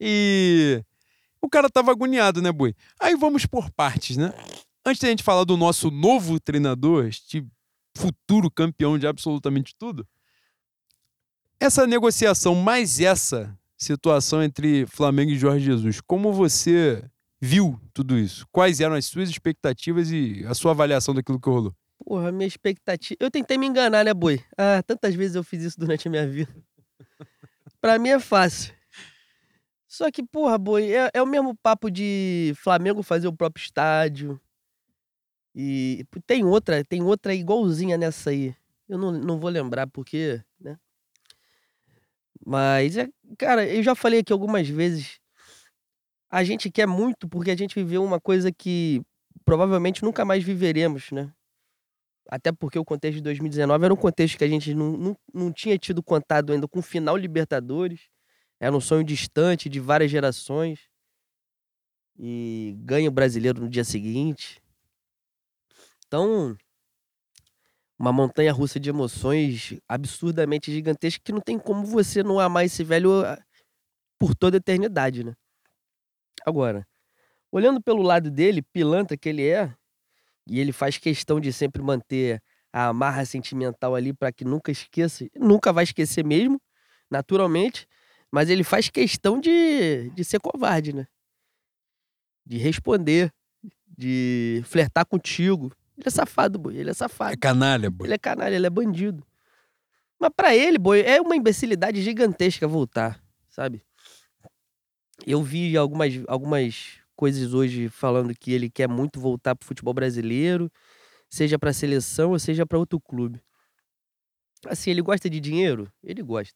E. 0.00 0.82
O 1.40 1.48
cara 1.48 1.68
tava 1.68 1.92
agoniado, 1.92 2.42
né, 2.42 2.50
Boi? 2.50 2.74
Aí 3.00 3.14
vamos 3.16 3.46
por 3.46 3.70
partes, 3.70 4.16
né? 4.16 4.32
Antes 4.84 5.00
da 5.02 5.08
gente 5.08 5.22
falar 5.22 5.44
do 5.44 5.56
nosso 5.56 5.90
novo 5.90 6.40
treinador, 6.40 7.06
este 7.06 7.44
futuro 7.96 8.50
campeão 8.50 8.98
de 8.98 9.06
absolutamente 9.06 9.74
tudo, 9.78 10.06
essa 11.60 11.86
negociação, 11.86 12.54
mais 12.54 13.00
essa 13.00 13.56
situação 13.78 14.42
entre 14.42 14.84
Flamengo 14.86 15.30
e 15.30 15.38
Jorge 15.38 15.64
Jesus, 15.64 16.00
como 16.00 16.32
você 16.32 17.04
viu 17.40 17.80
tudo 17.94 18.18
isso? 18.18 18.46
Quais 18.50 18.80
eram 18.80 18.96
as 18.96 19.06
suas 19.06 19.30
expectativas 19.30 20.10
e 20.10 20.44
a 20.46 20.54
sua 20.54 20.72
avaliação 20.72 21.14
daquilo 21.14 21.40
que 21.40 21.48
rolou? 21.48 21.74
Porra, 22.04 22.32
minha 22.32 22.46
expectativa. 22.46 23.16
Eu 23.20 23.30
tentei 23.30 23.56
me 23.56 23.66
enganar, 23.66 24.04
né, 24.04 24.12
boi? 24.12 24.42
Ah, 24.56 24.82
tantas 24.82 25.14
vezes 25.14 25.36
eu 25.36 25.44
fiz 25.44 25.62
isso 25.62 25.78
durante 25.78 26.08
a 26.08 26.10
minha 26.10 26.26
vida. 26.26 26.52
pra 27.80 27.98
mim 27.98 28.10
é 28.10 28.18
fácil. 28.18 28.74
Só 29.86 30.10
que, 30.10 30.22
porra, 30.22 30.58
boi, 30.58 30.92
é, 30.92 31.10
é, 31.14 31.22
o 31.22 31.26
mesmo 31.26 31.56
papo 31.56 31.90
de 31.90 32.52
Flamengo 32.56 33.02
fazer 33.02 33.28
o 33.28 33.32
próprio 33.32 33.62
estádio. 33.62 34.40
E 35.54 36.04
tem 36.26 36.44
outra, 36.44 36.84
tem 36.84 37.02
outra 37.02 37.34
igualzinha 37.34 37.96
nessa 37.96 38.30
aí. 38.30 38.54
Eu 38.88 38.98
não, 38.98 39.12
não 39.12 39.38
vou 39.38 39.50
lembrar 39.50 39.86
porque, 39.86 40.42
né? 40.60 40.78
Mas, 42.48 42.96
é, 42.96 43.06
cara, 43.36 43.68
eu 43.68 43.82
já 43.82 43.94
falei 43.94 44.20
aqui 44.20 44.32
algumas 44.32 44.66
vezes. 44.66 45.20
A 46.30 46.42
gente 46.42 46.70
quer 46.70 46.86
muito 46.86 47.28
porque 47.28 47.50
a 47.50 47.54
gente 47.54 47.74
viveu 47.74 48.02
uma 48.02 48.18
coisa 48.18 48.50
que 48.50 49.02
provavelmente 49.44 50.02
nunca 50.02 50.24
mais 50.24 50.42
viveremos, 50.42 51.10
né? 51.10 51.30
Até 52.26 52.50
porque 52.50 52.78
o 52.78 52.84
contexto 52.86 53.16
de 53.16 53.22
2019 53.22 53.84
era 53.84 53.92
um 53.92 53.98
contexto 53.98 54.38
que 54.38 54.44
a 54.44 54.48
gente 54.48 54.72
não, 54.72 54.92
não, 54.96 55.16
não 55.34 55.52
tinha 55.52 55.76
tido 55.76 56.02
contato 56.02 56.50
ainda 56.50 56.66
com 56.66 56.78
o 56.78 56.82
final 56.82 57.18
Libertadores. 57.18 58.08
Era 58.58 58.74
um 58.74 58.80
sonho 58.80 59.04
distante 59.04 59.68
de 59.68 59.78
várias 59.78 60.10
gerações. 60.10 60.88
E 62.18 62.74
ganha 62.78 63.10
o 63.10 63.12
brasileiro 63.12 63.60
no 63.60 63.68
dia 63.68 63.84
seguinte. 63.84 64.62
Então, 66.06 66.56
uma 67.98 68.12
montanha 68.12 68.52
russa 68.52 68.78
de 68.78 68.88
emoções 68.88 69.76
absurdamente 69.88 70.72
gigantesca 70.72 71.20
que 71.24 71.32
não 71.32 71.40
tem 71.40 71.58
como 71.58 71.84
você 71.84 72.22
não 72.22 72.38
amar 72.38 72.64
esse 72.64 72.84
velho 72.84 73.24
ah, 73.24 73.42
por 74.18 74.34
toda 74.34 74.56
a 74.56 74.58
eternidade, 74.58 75.24
né? 75.24 75.34
Agora, 76.46 76.86
olhando 77.50 77.82
pelo 77.82 78.02
lado 78.02 78.30
dele, 78.30 78.62
pilantra 78.62 79.16
que 79.16 79.28
ele 79.28 79.48
é, 79.48 79.74
e 80.46 80.60
ele 80.60 80.72
faz 80.72 80.96
questão 80.96 81.40
de 81.40 81.52
sempre 81.52 81.82
manter 81.82 82.42
a 82.72 82.88
amarra 82.88 83.24
sentimental 83.24 83.94
ali 83.94 84.12
para 84.12 84.32
que 84.32 84.44
nunca 84.44 84.70
esqueça, 84.70 85.26
nunca 85.36 85.72
vai 85.72 85.84
esquecer 85.84 86.24
mesmo, 86.24 86.60
naturalmente, 87.10 87.86
mas 88.30 88.48
ele 88.48 88.62
faz 88.64 88.88
questão 88.90 89.40
de, 89.40 90.10
de 90.10 90.24
ser 90.24 90.40
covarde, 90.40 90.92
né? 90.94 91.06
De 92.46 92.56
responder, 92.56 93.32
de 93.86 94.62
flertar 94.64 95.04
contigo, 95.06 95.72
ele 95.98 96.06
é 96.06 96.10
safado, 96.10 96.58
boi. 96.58 96.76
Ele 96.76 96.90
é 96.90 96.94
safado. 96.94 97.32
É 97.32 97.36
canalha, 97.36 97.90
boi. 97.90 98.06
Ele 98.06 98.14
é 98.14 98.18
canalha, 98.18 98.54
ele 98.54 98.66
é 98.66 98.70
bandido. 98.70 99.26
Mas 100.18 100.30
para 100.34 100.54
ele, 100.54 100.78
boi, 100.78 101.00
é 101.00 101.20
uma 101.20 101.34
imbecilidade 101.36 102.00
gigantesca 102.02 102.66
voltar, 102.66 103.22
sabe? 103.48 103.82
Eu 105.26 105.42
vi 105.42 105.76
algumas, 105.76 106.12
algumas 106.28 107.00
coisas 107.16 107.52
hoje 107.52 107.88
falando 107.88 108.32
que 108.34 108.52
ele 108.52 108.70
quer 108.70 108.88
muito 108.88 109.20
voltar 109.20 109.56
pro 109.56 109.66
futebol 109.66 109.92
brasileiro, 109.92 110.70
seja 111.28 111.58
pra 111.58 111.72
seleção 111.72 112.30
ou 112.30 112.38
seja 112.38 112.64
para 112.64 112.78
outro 112.78 113.00
clube. 113.00 113.42
Assim, 114.66 114.90
ele 114.90 115.02
gosta 115.02 115.28
de 115.28 115.40
dinheiro? 115.40 115.92
Ele 116.02 116.22
gosta. 116.22 116.54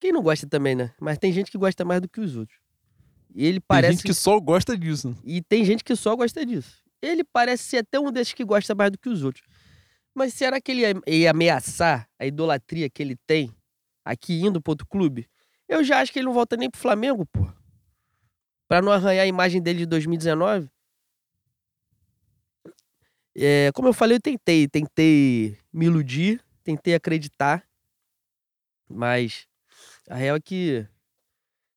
Quem 0.00 0.12
não 0.12 0.22
gosta 0.22 0.46
também, 0.46 0.74
né? 0.74 0.92
Mas 0.98 1.18
tem 1.18 1.32
gente 1.32 1.50
que 1.50 1.58
gosta 1.58 1.84
mais 1.84 2.00
do 2.00 2.08
que 2.08 2.20
os 2.20 2.34
outros. 2.34 2.58
E 3.34 3.46
ele 3.46 3.60
parece. 3.60 3.88
Tem 3.88 3.96
gente 3.98 4.06
que 4.06 4.14
só 4.14 4.40
gosta 4.40 4.76
disso. 4.76 5.14
E 5.24 5.40
tem 5.42 5.64
gente 5.64 5.84
que 5.84 5.94
só 5.94 6.16
gosta 6.16 6.44
disso. 6.44 6.81
Ele 7.02 7.24
parece 7.24 7.64
ser 7.64 7.78
até 7.78 7.98
um 7.98 8.12
desses 8.12 8.32
que 8.32 8.44
gosta 8.44 8.74
mais 8.74 8.92
do 8.92 8.98
que 8.98 9.08
os 9.08 9.24
outros. 9.24 9.44
Mas 10.14 10.32
será 10.34 10.60
que 10.60 10.70
ele 10.70 11.02
ia, 11.06 11.30
ameaçar 11.30 12.08
a 12.18 12.24
idolatria 12.24 12.88
que 12.88 13.02
ele 13.02 13.16
tem 13.26 13.54
aqui 14.04 14.40
indo 14.40 14.62
pro 14.62 14.72
outro 14.72 14.86
clube? 14.86 15.28
Eu 15.68 15.82
já 15.82 16.00
acho 16.00 16.12
que 16.12 16.18
ele 16.18 16.26
não 16.26 16.34
volta 16.34 16.56
nem 16.56 16.70
pro 16.70 16.80
Flamengo, 16.80 17.26
pô. 17.26 17.50
Pra 18.68 18.80
não 18.80 18.92
arranhar 18.92 19.24
a 19.24 19.26
imagem 19.26 19.60
dele 19.60 19.80
de 19.80 19.86
2019. 19.86 20.70
É, 23.34 23.72
como 23.72 23.88
eu 23.88 23.92
falei, 23.92 24.16
eu 24.16 24.20
tentei. 24.20 24.68
Tentei 24.68 25.58
me 25.72 25.86
iludir, 25.86 26.44
tentei 26.62 26.94
acreditar. 26.94 27.66
Mas 28.88 29.48
a 30.08 30.14
real 30.14 30.36
é 30.36 30.40
que 30.40 30.86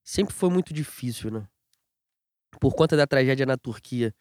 sempre 0.03 0.33
foi 0.33 0.49
muito 0.49 0.73
difícil, 0.73 1.31
né? 1.31 1.47
Por 2.59 2.75
conta 2.75 2.97
da 2.97 3.07
tragédia 3.07 3.45
na 3.45 3.57
Turquia, 3.57 4.13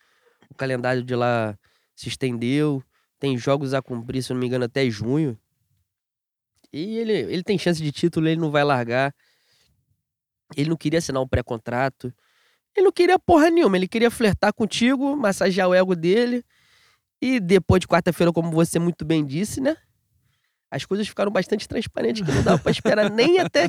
o 0.51 0.55
calendário 0.55 1.03
de 1.03 1.15
lá 1.15 1.57
se 1.95 2.09
estendeu, 2.09 2.83
tem 3.19 3.37
jogos 3.39 3.73
a 3.75 3.83
cumprir, 3.83 4.23
se 4.23 4.33
não 4.33 4.41
me 4.41 4.47
engano, 4.47 4.65
até 4.65 4.89
junho. 4.91 5.39
E 6.73 6.97
ele, 6.97 7.13
ele 7.13 7.43
tem 7.43 7.57
chance 7.57 7.81
de 7.83 7.93
título, 7.93 8.27
ele 8.29 8.41
não 8.41 8.51
vai 8.51 8.65
largar. 8.65 9.15
Ele 10.57 10.71
não 10.71 10.77
queria 10.77 10.99
assinar 10.99 11.23
um 11.23 11.29
pré-contrato. 11.29 12.13
Ele 12.77 12.85
não 12.87 12.93
queria 12.93 13.19
porra 13.19 13.51
nenhuma, 13.51 13.77
ele 13.77 13.87
queria 13.87 14.11
flertar 14.11 14.53
contigo, 14.53 15.17
massagear 15.17 15.69
o 15.69 15.75
ego 15.75 15.95
dele. 15.95 16.45
E 17.23 17.39
depois 17.39 17.81
de 17.81 17.87
quarta-feira, 17.87 18.33
como 18.33 18.51
você 18.51 18.79
muito 18.79 19.05
bem 19.05 19.25
disse, 19.25 19.61
né? 19.61 19.77
As 20.71 20.85
coisas 20.85 21.07
ficaram 21.07 21.31
bastante 21.31 21.69
transparentes, 21.69 22.27
que 22.27 22.33
não 22.33 22.43
dava 22.43 22.59
pra 22.59 22.73
esperar 22.73 23.09
nem 23.09 23.39
até. 23.39 23.69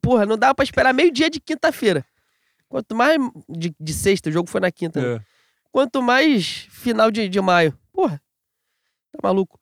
Porra, 0.00 0.24
não 0.24 0.38
dava 0.38 0.54
pra 0.54 0.64
esperar 0.64 0.94
meio-dia 0.94 1.28
de 1.28 1.40
quinta-feira. 1.40 2.04
Quanto 2.68 2.94
mais 2.94 3.18
de, 3.48 3.74
de 3.78 3.92
sexta, 3.92 4.30
o 4.30 4.32
jogo 4.32 4.48
foi 4.48 4.60
na 4.60 4.70
quinta. 4.70 5.00
né? 5.18 5.24
Quanto 5.74 6.00
mais 6.00 6.68
final 6.70 7.10
de, 7.10 7.28
de 7.28 7.40
maio. 7.40 7.76
Porra, 7.92 8.22
tá 9.10 9.18
maluco. 9.20 9.58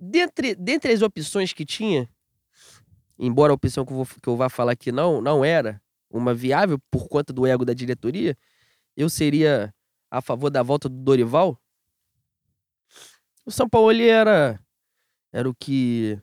Dentre, 0.00 0.54
dentre 0.54 0.92
as 0.94 1.02
opções 1.02 1.52
que 1.52 1.66
tinha, 1.66 2.08
embora 3.18 3.52
a 3.52 3.54
opção 3.54 3.84
que 3.84 3.92
eu, 3.92 3.96
vou, 3.98 4.06
que 4.06 4.26
eu 4.26 4.34
vá 4.34 4.48
falar 4.48 4.72
aqui 4.72 4.90
não, 4.90 5.20
não 5.20 5.44
era 5.44 5.78
uma 6.08 6.32
viável 6.32 6.78
por 6.90 7.06
conta 7.06 7.34
do 7.34 7.46
ego 7.46 7.66
da 7.66 7.74
diretoria, 7.74 8.34
eu 8.96 9.10
seria 9.10 9.74
a 10.10 10.22
favor 10.22 10.48
da 10.48 10.62
volta 10.62 10.88
do 10.88 10.96
Dorival. 10.96 11.60
O 13.44 13.50
São 13.50 13.68
Paulo 13.68 13.90
ele 13.90 14.08
era, 14.08 14.58
era 15.30 15.46
o 15.46 15.54
que, 15.54 16.18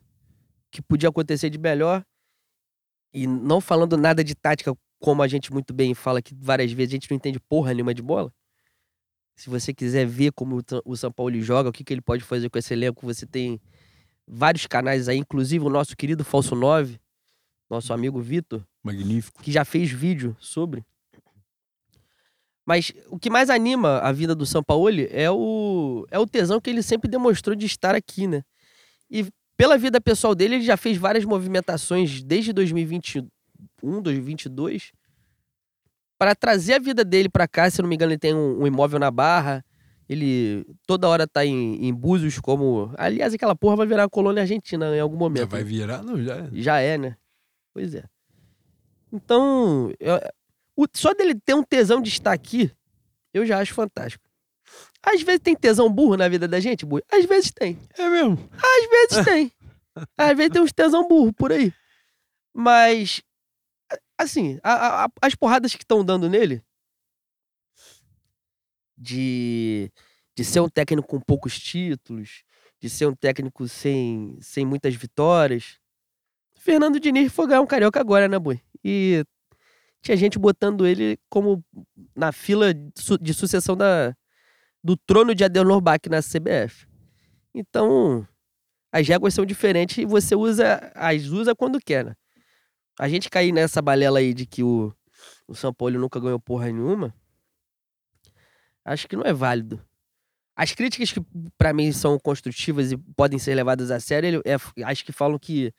que 0.71 0.81
podia 0.81 1.09
acontecer 1.09 1.51
de 1.51 1.59
melhor. 1.59 2.03
E 3.13 3.27
não 3.27 3.61
falando 3.61 3.95
nada 3.95 4.23
de 4.23 4.33
tática, 4.33 4.75
como 4.99 5.21
a 5.21 5.27
gente 5.27 5.53
muito 5.53 5.71
bem 5.71 5.93
fala 5.93 6.17
aqui 6.17 6.33
várias 6.33 6.71
vezes, 6.71 6.93
a 6.93 6.95
gente 6.95 7.11
não 7.11 7.17
entende 7.17 7.39
porra 7.39 7.75
nenhuma 7.75 7.93
de 7.93 8.01
bola. 8.01 8.33
Se 9.35 9.49
você 9.49 9.73
quiser 9.73 10.05
ver 10.05 10.31
como 10.33 10.61
o 10.85 10.95
São 10.95 11.11
Paulo 11.11 11.39
joga, 11.41 11.69
o 11.69 11.71
que, 11.71 11.83
que 11.83 11.93
ele 11.93 12.01
pode 12.01 12.23
fazer 12.23 12.49
com 12.49 12.59
esse 12.59 12.73
elenco, 12.73 13.05
você 13.05 13.25
tem 13.25 13.59
vários 14.27 14.67
canais 14.67 15.09
aí, 15.09 15.17
inclusive 15.17 15.65
o 15.65 15.69
nosso 15.69 15.95
querido 15.95 16.23
Falso 16.23 16.55
9, 16.55 16.99
nosso 17.69 17.93
amigo 17.93 18.19
Vitor, 18.21 18.63
Magnífico. 18.83 19.41
que 19.41 19.51
já 19.51 19.65
fez 19.65 19.91
vídeo 19.91 20.35
sobre. 20.39 20.85
Mas 22.65 22.93
o 23.07 23.17
que 23.17 23.29
mais 23.29 23.49
anima 23.49 23.99
a 23.99 24.11
vida 24.11 24.35
do 24.35 24.45
Sampaoli 24.45 25.07
é 25.11 25.29
o, 25.31 26.05
é 26.11 26.19
o 26.19 26.27
tesão 26.27 26.61
que 26.61 26.69
ele 26.69 26.83
sempre 26.83 27.09
demonstrou 27.09 27.55
de 27.55 27.65
estar 27.65 27.95
aqui, 27.95 28.27
né? 28.27 28.43
E 29.09 29.25
pela 29.57 29.77
vida 29.77 29.99
pessoal 29.99 30.33
dele, 30.33 30.55
ele 30.55 30.63
já 30.63 30.77
fez 30.77 30.97
várias 30.97 31.25
movimentações 31.25 32.23
desde 32.23 32.53
2021, 32.53 33.27
2022, 34.01 34.91
para 36.21 36.35
trazer 36.35 36.75
a 36.75 36.79
vida 36.79 37.03
dele 37.03 37.27
para 37.27 37.47
cá. 37.47 37.67
Se 37.67 37.81
não 37.81 37.89
me 37.89 37.95
engano, 37.95 38.11
ele 38.11 38.19
tem 38.19 38.31
um, 38.35 38.61
um 38.61 38.67
imóvel 38.67 38.99
na 38.99 39.09
Barra. 39.09 39.65
Ele 40.07 40.63
toda 40.85 41.07
hora 41.07 41.25
tá 41.27 41.43
em, 41.43 41.83
em 41.87 41.91
Búzios, 41.91 42.37
como. 42.37 42.93
Aliás, 42.95 43.33
aquela 43.33 43.55
porra 43.55 43.77
vai 43.77 43.87
virar 43.87 44.07
colônia 44.07 44.41
argentina 44.43 44.95
em 44.95 44.99
algum 44.99 45.15
Já 45.15 45.19
momento. 45.19 45.49
vai 45.49 45.63
virar? 45.63 46.03
Não, 46.03 46.21
já 46.23 46.35
é. 46.37 46.49
Já 46.53 46.79
é, 46.79 46.95
né? 46.99 47.17
Pois 47.73 47.95
é. 47.95 48.03
Então, 49.11 49.91
eu- 49.99 50.19
o- 50.77 50.85
só 50.93 51.11
dele 51.15 51.33
ter 51.33 51.55
um 51.55 51.63
tesão 51.63 51.99
de 51.99 52.09
estar 52.09 52.31
aqui, 52.33 52.71
eu 53.33 53.43
já 53.43 53.57
acho 53.59 53.73
fantástico. 53.73 54.23
Às 55.01 55.23
vezes 55.23 55.41
tem 55.41 55.55
tesão 55.55 55.91
burro 55.91 56.17
na 56.17 56.27
vida 56.29 56.47
da 56.47 56.59
gente, 56.59 56.85
burro. 56.85 57.01
Às 57.11 57.25
vezes 57.25 57.51
tem. 57.51 57.79
É 57.97 58.07
mesmo. 58.07 58.37
Às 58.53 58.89
vezes 58.89 59.25
tem. 59.25 59.51
Às 60.15 60.37
vezes 60.37 60.51
tem 60.53 60.61
uns 60.61 60.71
tesão 60.71 61.07
burro 61.07 61.33
por 61.33 61.51
aí. 61.51 61.73
Mas, 62.53 63.23
assim, 64.23 64.59
a- 64.63 65.05
a- 65.05 65.09
as 65.21 65.35
porradas 65.35 65.73
que 65.75 65.83
estão 65.83 66.03
dando 66.05 66.29
nele, 66.29 66.63
de, 68.97 69.91
de 70.35 70.43
ser 70.43 70.59
um 70.59 70.69
técnico 70.69 71.07
com 71.07 71.19
poucos 71.19 71.57
títulos, 71.59 72.43
de 72.79 72.89
ser 72.89 73.07
um 73.07 73.15
técnico 73.15 73.67
sem, 73.67 74.37
sem 74.41 74.65
muitas 74.65 74.95
vitórias. 74.95 75.77
Fernando 76.57 76.99
Diniz 76.99 77.31
foi 77.33 77.47
ganhar 77.47 77.61
um 77.61 77.67
carioca 77.67 77.99
agora, 77.99 78.27
né, 78.27 78.39
boi? 78.39 78.61
E 78.83 79.23
tinha 80.01 80.17
gente 80.17 80.39
botando 80.39 80.87
ele 80.87 81.19
como 81.29 81.63
na 82.15 82.31
fila 82.31 82.73
de 82.73 82.91
su- 83.01 83.17
de 83.19 83.33
sucessão 83.33 83.77
da, 83.77 84.15
do 84.83 84.97
trono 84.97 85.35
de 85.35 85.43
Adenor 85.43 85.81
Bach 85.81 86.01
na 86.09 86.21
CBF. 86.21 86.87
Então, 87.53 88.27
as 88.91 89.07
réguas 89.07 89.33
são 89.33 89.45
diferentes 89.45 89.99
e 89.99 90.05
você 90.05 90.35
usa 90.35 90.91
as 90.95 91.25
usa 91.27 91.55
quando 91.55 91.79
quer, 91.79 92.05
né? 92.05 92.15
A 93.01 93.09
gente 93.09 93.31
cair 93.31 93.51
nessa 93.51 93.81
balela 93.81 94.19
aí 94.19 94.31
de 94.31 94.45
que 94.45 94.61
o, 94.61 94.93
o 95.47 95.55
São 95.55 95.73
Paulo 95.73 95.97
nunca 95.99 96.19
ganhou 96.19 96.39
porra 96.39 96.67
nenhuma, 96.67 97.11
acho 98.85 99.07
que 99.07 99.15
não 99.15 99.23
é 99.23 99.33
válido. 99.33 99.83
As 100.55 100.71
críticas 100.75 101.11
que 101.11 101.19
pra 101.57 101.73
mim 101.73 101.91
são 101.91 102.19
construtivas 102.19 102.91
e 102.91 102.97
podem 103.15 103.39
ser 103.39 103.55
levadas 103.55 103.89
a 103.89 103.99
sério, 103.99 104.43
é- 104.45 104.83
acho 104.83 105.03
que 105.03 105.11
falam 105.11 105.39
que 105.39 105.73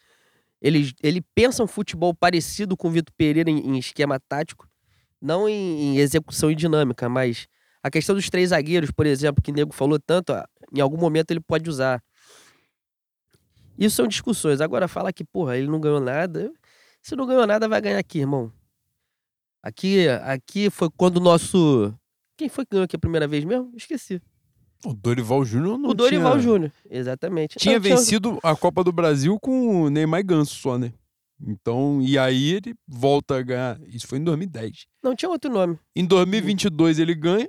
ele, 0.61 0.93
ele 1.01 1.23
pensa 1.33 1.63
um 1.63 1.69
futebol 1.69 2.13
parecido 2.13 2.77
com 2.77 2.89
o 2.89 2.91
Vitor 2.91 3.15
Pereira 3.17 3.49
em, 3.49 3.69
em 3.69 3.79
esquema 3.79 4.19
tático, 4.19 4.69
não 5.21 5.49
em, 5.49 5.95
em 5.95 5.99
execução 5.99 6.51
e 6.51 6.57
dinâmica, 6.57 7.09
mas 7.09 7.47
a 7.85 7.89
questão 7.89 8.17
dos 8.17 8.29
três 8.29 8.49
zagueiros, 8.51 8.91
por 8.91 9.07
exemplo, 9.07 9.41
que 9.41 9.53
o 9.53 9.55
Nego 9.55 9.73
falou 9.73 10.01
tanto, 10.01 10.33
em 10.75 10.81
algum 10.81 10.99
momento 10.99 11.31
ele 11.31 11.41
pode 11.41 11.71
usar. 11.71 12.03
Isso 13.79 13.95
são 13.95 14.09
discussões. 14.09 14.61
Agora, 14.61 14.89
falar 14.89 15.13
que, 15.13 15.23
porra, 15.25 15.57
ele 15.57 15.69
não 15.69 15.81
ganhou 15.81 16.01
nada. 16.01 16.53
Se 17.03 17.17
não 17.17 17.27
ganhou 17.27 17.47
nada, 17.47 17.69
vai 17.69 17.81
ganhar 17.81 17.99
aqui, 17.99 18.21
irmão. 18.21 18.53
Aqui, 19.63 20.09
aqui 20.09 20.71
foi 20.71 20.89
quando 20.97 21.17
o 21.19 21.21
nosso. 21.21 21.93
Quem 22.37 22.49
foi 22.49 22.65
que 22.65 22.71
ganhou 22.73 22.85
aqui 22.85 22.97
a 22.97 22.99
primeira 22.99 23.27
vez 23.29 23.45
mesmo? 23.45 23.73
Esqueci. 23.77 24.21
O 24.85 24.93
Dorival 24.95 25.45
Júnior 25.45 25.79
não 25.79 25.91
o 25.91 25.95
Dorival 25.95 26.33
tinha... 26.33 26.43
Júnior. 26.43 26.73
Exatamente. 26.91 27.57
Tinha 27.59 27.75
Não, 27.75 27.81
vencido 27.81 28.39
a 28.43 28.57
Copa 28.57 28.83
do 28.83 28.91
Brasil 28.91 29.39
com 29.41 29.83
o 29.85 29.91
Neymar 29.91 30.21
e 30.21 30.23
Ganso 30.25 30.55
só, 30.57 30.77
né? 30.77 30.93
Então, 31.45 32.01
e 32.03 32.19
aí 32.19 32.55
ele 32.55 32.75
volta 32.87 33.37
a 33.37 33.43
ganhar. 33.43 33.81
Isso 33.87 34.07
foi 34.09 34.19
em 34.19 34.25
2010. 34.25 34.87
Não 35.03 35.15
tinha 35.15 35.29
outro 35.29 35.51
nome. 35.53 35.79
Em 35.95 36.05
2022 36.05 36.99
ele 36.99 37.15
ganha, 37.15 37.49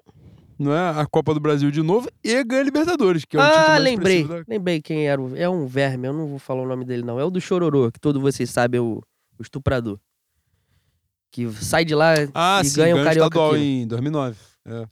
não 0.60 0.74
é? 0.74 1.00
A 1.00 1.06
Copa 1.08 1.34
do 1.34 1.40
Brasil 1.40 1.72
de 1.72 1.82
novo 1.82 2.08
e 2.24 2.44
ganha 2.44 2.62
a 2.62 2.66
Libertadores, 2.66 3.26
que 3.26 3.36
é 3.38 3.40
o 3.40 3.44
título 3.44 3.64
ah, 3.66 3.70
mais 3.70 3.84
lembrei. 3.84 4.28
da... 4.28 4.44
Lembrei 4.48 4.82
quem 4.82 5.08
era. 5.08 5.20
o- 5.22 5.36
É 5.36 5.50
um 5.50 5.66
verme, 5.66 6.08
eu 6.08 6.14
não 6.14 6.28
vou 6.28 6.40
falar 6.40 6.62
o 6.64 6.68
nome 6.68 6.86
dele, 6.86 7.04
não. 7.04 7.20
É 7.20 7.24
o 7.24 7.32
do 7.32 7.42
Chororô, 7.42 7.92
que 7.92 8.00
todos 8.00 8.22
vocês 8.22 8.50
sabem, 8.50 8.78
é 8.78 8.82
o, 8.82 9.02
o 9.38 9.42
estuprador. 9.42 10.00
Que 11.32 11.52
sai 11.54 11.84
de 11.84 11.96
lá 11.96 12.14
Ah, 12.34 12.62
e 12.64 12.70
sim, 12.70 12.76
ganha 12.78 12.96
o 12.96 13.04
Carioca 13.04 13.28
estadual 13.28 13.52
aqui. 13.56 13.64
em 13.64 13.88
2009. 13.88 14.38
É. 14.66 14.88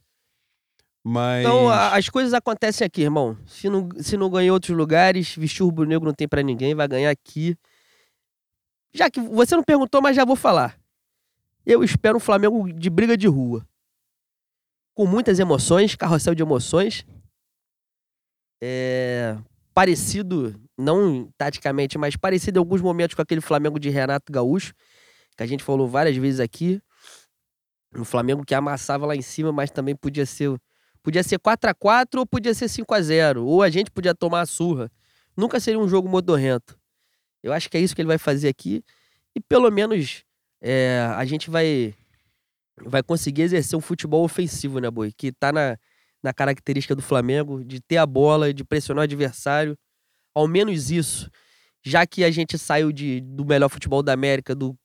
Mas 1.04 1.44
Então, 1.44 1.68
a- 1.68 1.96
as 1.96 2.08
coisas 2.08 2.32
acontecem 2.34 2.84
aqui, 2.84 3.02
irmão. 3.02 3.36
Se 3.46 3.68
não, 3.68 3.88
se 4.00 4.16
não 4.16 4.30
ganha 4.30 4.48
em 4.48 4.50
outros 4.50 4.76
lugares, 4.76 5.34
vestir 5.36 5.62
rubro-negro 5.64 6.06
não 6.06 6.14
tem 6.14 6.28
pra 6.28 6.42
ninguém, 6.42 6.74
vai 6.74 6.86
ganhar 6.88 7.10
aqui. 7.10 7.56
Já 8.92 9.10
que 9.10 9.20
você 9.20 9.56
não 9.56 9.64
perguntou, 9.64 10.00
mas 10.02 10.14
já 10.16 10.24
vou 10.24 10.36
falar. 10.36 10.78
Eu 11.64 11.82
espero 11.82 12.16
um 12.16 12.20
Flamengo 12.20 12.72
de 12.72 12.90
briga 12.90 13.16
de 13.16 13.26
rua. 13.26 13.66
Com 14.94 15.06
muitas 15.06 15.38
emoções, 15.38 15.94
carrossel 15.96 16.34
de 16.34 16.42
emoções. 16.42 17.04
É, 18.60 19.36
parecido, 19.74 20.54
não 20.78 21.30
taticamente, 21.36 21.98
mas 21.98 22.16
parecido 22.16 22.58
em 22.58 22.60
alguns 22.60 22.80
momentos 22.80 23.14
com 23.14 23.22
aquele 23.22 23.40
Flamengo 23.40 23.78
de 23.78 23.90
Renato 23.90 24.32
Gaúcho, 24.32 24.74
que 25.36 25.42
a 25.42 25.46
gente 25.46 25.62
falou 25.62 25.88
várias 25.88 26.16
vezes 26.16 26.40
aqui. 26.40 26.80
Um 27.94 28.04
Flamengo 28.04 28.44
que 28.44 28.54
amassava 28.54 29.06
lá 29.06 29.14
em 29.14 29.22
cima, 29.22 29.52
mas 29.52 29.70
também 29.70 29.94
podia 29.94 30.24
ser 30.24 30.58
Podia 31.02 31.22
ser 31.22 31.38
4 31.38 31.68
a 31.68 31.74
4 31.74 32.20
ou 32.20 32.26
podia 32.26 32.54
ser 32.54 32.68
5 32.68 32.94
a 32.94 33.02
0 33.02 33.44
Ou 33.44 33.62
a 33.62 33.68
gente 33.68 33.90
podia 33.90 34.14
tomar 34.14 34.42
a 34.42 34.46
surra. 34.46 34.90
Nunca 35.36 35.58
seria 35.58 35.80
um 35.80 35.88
jogo 35.88 36.08
modorrento. 36.08 36.78
Eu 37.42 37.52
acho 37.52 37.68
que 37.68 37.76
é 37.76 37.80
isso 37.80 37.94
que 37.94 38.00
ele 38.00 38.08
vai 38.08 38.18
fazer 38.18 38.48
aqui. 38.48 38.84
E 39.34 39.40
pelo 39.40 39.70
menos 39.70 40.24
é, 40.60 41.00
a 41.16 41.24
gente 41.24 41.50
vai, 41.50 41.94
vai 42.84 43.02
conseguir 43.02 43.42
exercer 43.42 43.76
um 43.76 43.80
futebol 43.80 44.24
ofensivo, 44.24 44.78
né, 44.78 44.90
Boi? 44.90 45.12
Que 45.12 45.32
tá 45.32 45.50
na, 45.50 45.76
na 46.22 46.32
característica 46.32 46.94
do 46.94 47.02
Flamengo, 47.02 47.64
de 47.64 47.80
ter 47.80 47.96
a 47.96 48.06
bola, 48.06 48.54
de 48.54 48.62
pressionar 48.62 49.02
o 49.02 49.04
adversário. 49.04 49.76
Ao 50.34 50.48
menos 50.48 50.90
isso. 50.90 51.30
já 51.84 52.06
que 52.06 52.22
a 52.24 52.30
gente 52.30 52.56
saiu 52.56 52.92
de, 52.92 53.20
do 53.20 53.44
melhor 53.44 53.68
futebol 53.68 54.02
da 54.02 54.12
América, 54.12 54.54
do, 54.54 54.78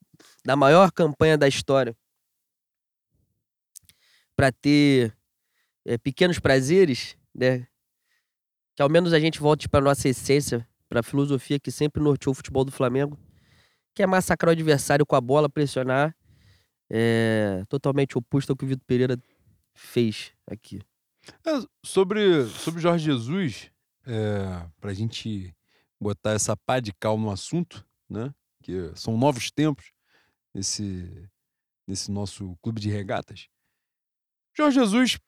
da 0.44 0.56
maior 0.56 0.90
campanha 0.90 1.38
da 1.38 1.46
história, 1.46 1.96
para 4.36 4.50
ter 4.52 5.16
é, 5.84 5.96
pequenos 5.96 6.38
prazeres, 6.38 7.16
né? 7.34 7.66
Que 8.74 8.82
ao 8.82 8.88
menos 8.88 9.12
a 9.12 9.20
gente 9.20 9.40
volte 9.40 9.68
para 9.68 9.80
nossa 9.80 10.08
essência, 10.08 10.66
para 10.88 11.00
a 11.00 11.02
filosofia 11.02 11.58
que 11.58 11.70
sempre 11.70 12.02
norteou 12.02 12.32
o 12.32 12.34
futebol 12.34 12.64
do 12.64 12.72
Flamengo, 12.72 13.18
que 13.94 14.02
é 14.02 14.06
massacrar 14.06 14.50
o 14.50 14.52
adversário 14.52 15.06
com 15.06 15.16
a 15.16 15.20
bola, 15.20 15.48
pressionar. 15.48 16.14
É 16.90 17.64
totalmente 17.68 18.16
oposto 18.16 18.50
ao 18.50 18.56
que 18.56 18.64
o 18.64 18.68
Vitor 18.68 18.84
Pereira 18.86 19.18
fez 19.74 20.32
aqui. 20.46 20.80
É, 21.44 21.50
sobre, 21.84 22.46
sobre 22.46 22.80
Jorge 22.80 23.04
Jesus, 23.04 23.70
é, 24.08 24.66
para 24.80 24.90
a 24.90 24.94
gente 24.94 25.54
botar 26.00 26.32
essa 26.32 26.56
pá 26.56 26.80
de 26.80 26.92
cal 26.92 27.18
no 27.18 27.30
assunto, 27.30 27.86
né? 28.08 28.34
Que 28.62 28.90
são 28.96 29.16
novos 29.16 29.50
tempos 29.50 29.92
nesse, 30.54 31.28
nesse 31.86 32.10
nosso 32.10 32.56
clube 32.62 32.80
de 32.80 32.88
regatas. 32.88 33.48
Jorge 34.56 34.80
Jesus, 34.80 35.18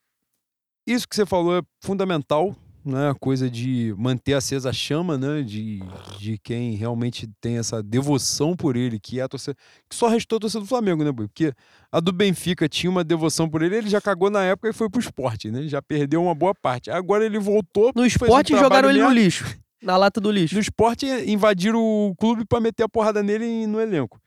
isso 0.86 1.06
que 1.06 1.14
você 1.14 1.26
falou 1.26 1.58
é 1.58 1.62
fundamental, 1.80 2.56
né? 2.84 3.10
A 3.10 3.14
coisa 3.14 3.50
de 3.50 3.94
manter 3.96 4.34
acesa 4.34 4.70
a 4.70 4.72
chama, 4.72 5.18
né? 5.18 5.42
De, 5.42 5.80
de 6.18 6.38
quem 6.38 6.74
realmente 6.74 7.28
tem 7.40 7.58
essa 7.58 7.82
devoção 7.82 8.56
por 8.56 8.76
ele, 8.76 8.98
que 8.98 9.20
é 9.20 9.22
a 9.22 9.28
torcida. 9.28 9.56
Que 9.88 9.96
só 9.96 10.08
restou 10.08 10.36
a 10.36 10.40
torcida 10.40 10.60
do 10.60 10.66
Flamengo, 10.66 11.04
né, 11.04 11.12
Porque 11.12 11.52
a 11.90 12.00
do 12.00 12.12
Benfica 12.12 12.68
tinha 12.68 12.90
uma 12.90 13.04
devoção 13.04 13.48
por 13.48 13.62
ele, 13.62 13.76
ele 13.76 13.90
já 13.90 14.00
cagou 14.00 14.30
na 14.30 14.42
época 14.42 14.68
e 14.68 14.72
foi 14.72 14.88
pro 14.88 15.00
esporte, 15.00 15.50
né? 15.50 15.62
Já 15.68 15.82
perdeu 15.82 16.22
uma 16.22 16.34
boa 16.34 16.54
parte. 16.54 16.90
Agora 16.90 17.24
ele 17.24 17.38
voltou. 17.38 17.92
No 17.94 18.06
esporte 18.06 18.54
um 18.54 18.58
jogaram 18.58 18.90
ele 18.90 19.02
no 19.02 19.10
lixo. 19.10 19.44
Na 19.82 19.96
lata 19.96 20.20
do 20.20 20.30
lixo. 20.30 20.54
No 20.54 20.60
esporte 20.60 21.06
invadiram 21.26 21.80
o 21.80 22.14
clube 22.16 22.44
para 22.44 22.60
meter 22.60 22.84
a 22.84 22.88
porrada 22.88 23.22
nele 23.22 23.66
no 23.66 23.80
elenco. 23.80 24.20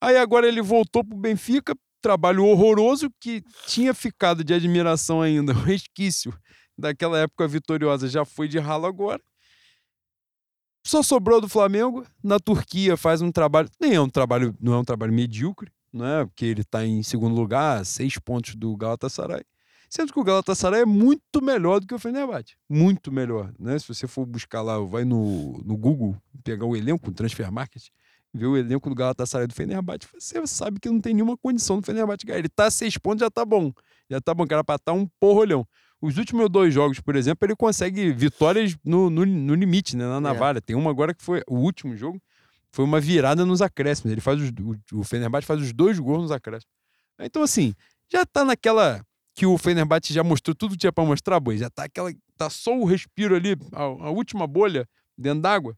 Aí 0.00 0.16
agora 0.16 0.46
ele 0.46 0.60
voltou 0.60 1.02
pro 1.02 1.16
Benfica, 1.16 1.74
trabalho 2.02 2.44
horroroso 2.44 3.10
que 3.20 3.42
tinha 3.66 3.94
ficado 3.94 4.44
de 4.44 4.54
admiração 4.54 5.22
ainda, 5.22 5.52
o 5.56 5.62
resquício 5.62 6.32
daquela 6.76 7.18
época 7.18 7.46
vitoriosa 7.48 8.08
já 8.08 8.24
foi 8.24 8.48
de 8.48 8.58
ralo 8.58 8.86
agora. 8.86 9.22
Só 10.86 11.02
sobrou 11.02 11.40
do 11.40 11.48
Flamengo. 11.48 12.06
Na 12.22 12.38
Turquia 12.38 12.96
faz 12.96 13.20
um 13.20 13.32
trabalho, 13.32 13.68
nem 13.80 13.94
é 13.94 14.00
um 14.00 14.08
trabalho, 14.08 14.54
não 14.60 14.74
é 14.74 14.78
um 14.78 14.84
trabalho 14.84 15.12
medíocre, 15.12 15.70
né? 15.92 16.24
Porque 16.26 16.44
ele 16.44 16.60
está 16.60 16.86
em 16.86 17.02
segundo 17.02 17.34
lugar, 17.34 17.84
seis 17.84 18.18
pontos 18.18 18.54
do 18.54 18.76
Galatasaray. 18.76 19.42
Sendo 19.88 20.12
que 20.12 20.20
o 20.20 20.24
Galatasaray 20.24 20.82
é 20.82 20.84
muito 20.84 21.42
melhor 21.42 21.80
do 21.80 21.86
que 21.86 21.94
o 21.94 21.98
Fenerbahçe. 21.98 22.56
Muito 22.68 23.10
melhor, 23.10 23.52
né? 23.58 23.78
Se 23.78 23.88
você 23.88 24.06
for 24.06 24.26
buscar 24.26 24.62
lá, 24.62 24.78
vai 24.78 25.04
no, 25.04 25.58
no 25.64 25.76
Google, 25.76 26.16
pegar 26.44 26.66
o 26.66 26.76
elenco, 26.76 27.10
o 27.10 27.12
Transfer 27.12 27.50
Market, 27.50 27.84
ver 28.32 28.46
o 28.46 28.56
elenco 28.56 28.88
do 28.88 28.94
Galatasaray 28.94 29.46
do 29.46 29.54
Fenerbahçe, 29.54 30.06
você 30.12 30.46
sabe 30.46 30.78
que 30.80 30.88
não 30.88 31.00
tem 31.00 31.14
nenhuma 31.14 31.36
condição 31.36 31.80
do 31.80 31.86
Fenerbahçe 31.86 32.26
ganhar. 32.26 32.38
Ele 32.38 32.48
tá 32.48 32.66
a 32.66 32.70
seis 32.70 32.96
pontos, 32.98 33.20
já 33.20 33.30
tá 33.30 33.44
bom. 33.44 33.72
Já 34.08 34.20
tá 34.20 34.34
bom, 34.34 34.46
cara, 34.46 34.62
pra 34.62 34.76
estar 34.76 34.92
tá 34.92 34.96
um 34.96 35.08
porrolhão. 35.18 35.66
Os 36.00 36.18
últimos 36.18 36.48
dois 36.50 36.72
jogos, 36.72 37.00
por 37.00 37.16
exemplo, 37.16 37.46
ele 37.46 37.56
consegue 37.56 38.12
vitórias 38.12 38.76
no, 38.84 39.08
no, 39.08 39.24
no 39.24 39.54
limite, 39.54 39.96
né? 39.96 40.06
Na 40.06 40.20
navalha. 40.20 40.58
É. 40.58 40.60
Tem 40.60 40.76
uma 40.76 40.90
agora 40.90 41.14
que 41.14 41.22
foi 41.22 41.42
o 41.48 41.56
último 41.56 41.96
jogo, 41.96 42.20
foi 42.70 42.84
uma 42.84 43.00
virada 43.00 43.46
nos 43.46 43.62
acréscimos. 43.62 44.12
Ele 44.12 44.20
faz 44.20 44.40
os, 44.40 44.50
o, 44.50 45.00
o 45.00 45.04
Fenerbahçe 45.04 45.46
faz 45.46 45.60
os 45.60 45.72
dois 45.72 45.98
gols 45.98 46.22
nos 46.22 46.32
acréscimos. 46.32 46.74
Então, 47.18 47.42
assim, 47.42 47.74
já 48.12 48.26
tá 48.26 48.44
naquela 48.44 49.02
que 49.34 49.46
o 49.46 49.56
Fenerbahçe 49.58 50.12
já 50.12 50.22
mostrou 50.22 50.54
tudo 50.54 50.72
que 50.72 50.78
tinha 50.78 50.92
para 50.92 51.04
mostrar, 51.04 51.40
boi. 51.40 51.58
Já 51.58 51.70
tá 51.70 51.84
aquela. 51.84 52.12
Tá 52.36 52.50
só 52.50 52.76
o 52.76 52.84
respiro 52.84 53.34
ali, 53.34 53.56
a, 53.72 53.82
a 53.82 54.10
última 54.10 54.46
bolha 54.46 54.86
dentro 55.16 55.40
d'água. 55.40 55.76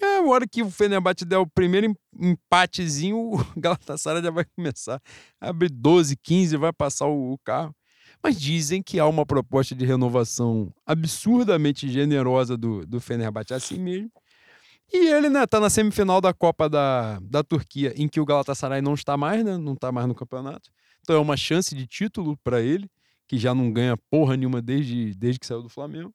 É, 0.00 0.18
a 0.18 0.22
hora 0.22 0.46
que 0.46 0.62
o 0.62 0.70
Fenerbahçe 0.70 1.24
der 1.24 1.38
o 1.38 1.46
primeiro 1.46 1.92
empatezinho, 2.16 3.18
o 3.34 3.44
Galatasaray 3.56 4.22
já 4.22 4.30
vai 4.30 4.44
começar 4.44 5.00
a 5.40 5.48
abrir 5.48 5.70
12, 5.70 6.16
15, 6.16 6.56
vai 6.56 6.72
passar 6.72 7.06
o, 7.06 7.32
o 7.32 7.38
carro. 7.38 7.74
Mas 8.22 8.40
dizem 8.40 8.82
que 8.82 8.98
há 8.98 9.06
uma 9.06 9.24
proposta 9.24 9.74
de 9.74 9.84
renovação 9.84 10.72
absurdamente 10.84 11.88
generosa 11.88 12.56
do, 12.56 12.84
do 12.84 13.00
Fenerbahçe 13.00 13.54
assim 13.54 13.78
mesmo. 13.78 14.10
E 14.92 15.08
ele, 15.08 15.28
né, 15.28 15.46
tá 15.46 15.60
na 15.60 15.68
semifinal 15.68 16.20
da 16.20 16.32
Copa 16.32 16.68
da, 16.68 17.18
da 17.20 17.42
Turquia, 17.44 17.92
em 17.96 18.08
que 18.08 18.20
o 18.20 18.24
Galatasaray 18.24 18.80
não 18.80 18.94
está 18.94 19.16
mais, 19.16 19.44
né? 19.44 19.56
Não 19.56 19.74
está 19.74 19.92
mais 19.92 20.06
no 20.08 20.14
campeonato. 20.14 20.70
Então 21.00 21.14
é 21.14 21.18
uma 21.18 21.36
chance 21.36 21.74
de 21.74 21.86
título 21.86 22.36
para 22.42 22.60
ele, 22.60 22.90
que 23.26 23.36
já 23.36 23.54
não 23.54 23.70
ganha 23.70 23.96
porra 24.10 24.36
nenhuma 24.36 24.62
desde, 24.62 25.14
desde 25.14 25.38
que 25.38 25.46
saiu 25.46 25.62
do 25.62 25.68
Flamengo. 25.68 26.12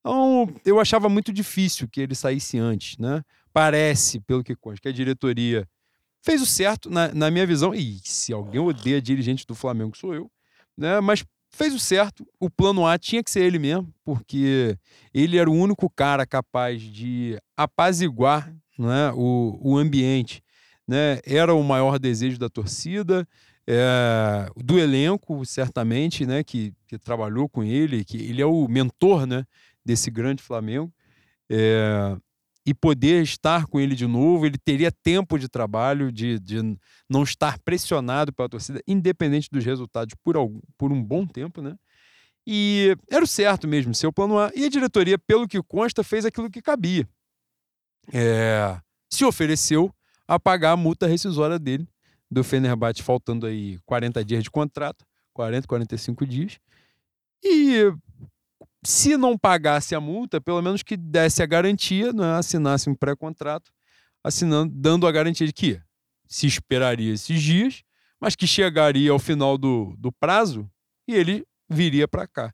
Então, 0.00 0.52
eu 0.64 0.78
achava 0.80 1.08
muito 1.08 1.32
difícil 1.32 1.88
que 1.88 2.00
ele 2.00 2.14
saísse 2.14 2.58
antes, 2.58 2.98
né? 2.98 3.22
Parece, 3.52 4.20
pelo 4.20 4.42
que 4.42 4.54
consta, 4.54 4.80
que 4.80 4.88
a 4.88 4.92
diretoria 4.92 5.66
fez 6.20 6.42
o 6.42 6.46
certo, 6.46 6.90
na, 6.90 7.12
na 7.14 7.30
minha 7.30 7.46
visão, 7.46 7.74
e 7.74 8.00
se 8.04 8.32
alguém 8.32 8.60
odeia 8.60 9.00
dirigente 9.00 9.46
do 9.46 9.54
Flamengo, 9.54 9.96
sou 9.96 10.14
eu, 10.14 10.30
né? 10.76 11.00
Mas 11.00 11.24
fez 11.50 11.74
o 11.74 11.78
certo. 11.78 12.26
O 12.40 12.50
plano 12.50 12.86
A 12.86 12.98
tinha 12.98 13.22
que 13.22 13.30
ser 13.30 13.44
ele 13.44 13.58
mesmo, 13.58 13.92
porque 14.04 14.76
ele 15.12 15.36
era 15.38 15.50
o 15.50 15.54
único 15.54 15.88
cara 15.90 16.26
capaz 16.26 16.80
de 16.82 17.38
apaziguar 17.56 18.52
né, 18.78 19.12
o, 19.14 19.58
o 19.62 19.76
ambiente. 19.76 20.42
Né? 20.86 21.20
Era 21.24 21.54
o 21.54 21.62
maior 21.62 21.98
desejo 21.98 22.38
da 22.38 22.48
torcida, 22.48 23.26
é, 23.66 24.48
do 24.56 24.78
elenco, 24.78 25.44
certamente, 25.44 26.26
né, 26.26 26.42
que, 26.42 26.72
que 26.86 26.98
trabalhou 26.98 27.48
com 27.48 27.62
ele, 27.62 28.04
que 28.04 28.16
ele 28.16 28.42
é 28.42 28.46
o 28.46 28.66
mentor 28.66 29.26
né, 29.26 29.44
desse 29.84 30.10
grande 30.10 30.42
Flamengo. 30.42 30.92
É, 31.48 32.16
e 32.64 32.72
poder 32.72 33.22
estar 33.22 33.66
com 33.66 33.80
ele 33.80 33.94
de 33.94 34.06
novo, 34.06 34.46
ele 34.46 34.56
teria 34.56 34.92
tempo 34.92 35.38
de 35.38 35.48
trabalho, 35.48 36.12
de, 36.12 36.38
de 36.38 36.78
não 37.08 37.24
estar 37.24 37.58
pressionado 37.58 38.32
pela 38.32 38.48
torcida, 38.48 38.80
independente 38.86 39.48
dos 39.50 39.64
resultados, 39.64 40.14
por, 40.22 40.36
algum, 40.36 40.60
por 40.78 40.92
um 40.92 41.02
bom 41.02 41.26
tempo, 41.26 41.60
né? 41.60 41.76
E 42.46 42.96
era 43.10 43.24
o 43.24 43.26
certo 43.26 43.66
mesmo, 43.68 43.94
seu 43.94 44.12
plano 44.12 44.38
A. 44.38 44.50
E 44.54 44.64
a 44.64 44.68
diretoria, 44.68 45.18
pelo 45.18 45.46
que 45.48 45.60
consta, 45.62 46.02
fez 46.02 46.24
aquilo 46.24 46.50
que 46.50 46.62
cabia. 46.62 47.08
É, 48.12 48.80
se 49.08 49.24
ofereceu 49.24 49.92
a 50.26 50.38
pagar 50.38 50.72
a 50.72 50.76
multa 50.76 51.06
rescisória 51.06 51.58
dele, 51.58 51.86
do 52.30 52.42
Fenerbahçe, 52.42 53.02
faltando 53.02 53.46
aí 53.46 53.78
40 53.84 54.24
dias 54.24 54.42
de 54.42 54.50
contrato, 54.50 55.04
40, 55.34 55.68
45 55.68 56.26
dias. 56.26 56.58
E 57.42 57.92
se 58.84 59.16
não 59.16 59.38
pagasse 59.38 59.94
a 59.94 60.00
multa, 60.00 60.40
pelo 60.40 60.60
menos 60.60 60.82
que 60.82 60.96
desse 60.96 61.42
a 61.42 61.46
garantia, 61.46 62.12
né, 62.12 62.34
assinasse 62.34 62.90
um 62.90 62.94
pré-contrato, 62.94 63.72
assinando, 64.24 64.72
dando 64.74 65.06
a 65.06 65.12
garantia 65.12 65.46
de 65.46 65.52
que 65.52 65.80
se 66.26 66.46
esperaria 66.46 67.12
esses 67.12 67.40
dias, 67.40 67.82
mas 68.20 68.34
que 68.34 68.46
chegaria 68.46 69.10
ao 69.10 69.18
final 69.18 69.56
do, 69.56 69.94
do 69.98 70.10
prazo 70.10 70.68
e 71.06 71.14
ele 71.14 71.46
viria 71.68 72.08
para 72.08 72.26
cá. 72.26 72.52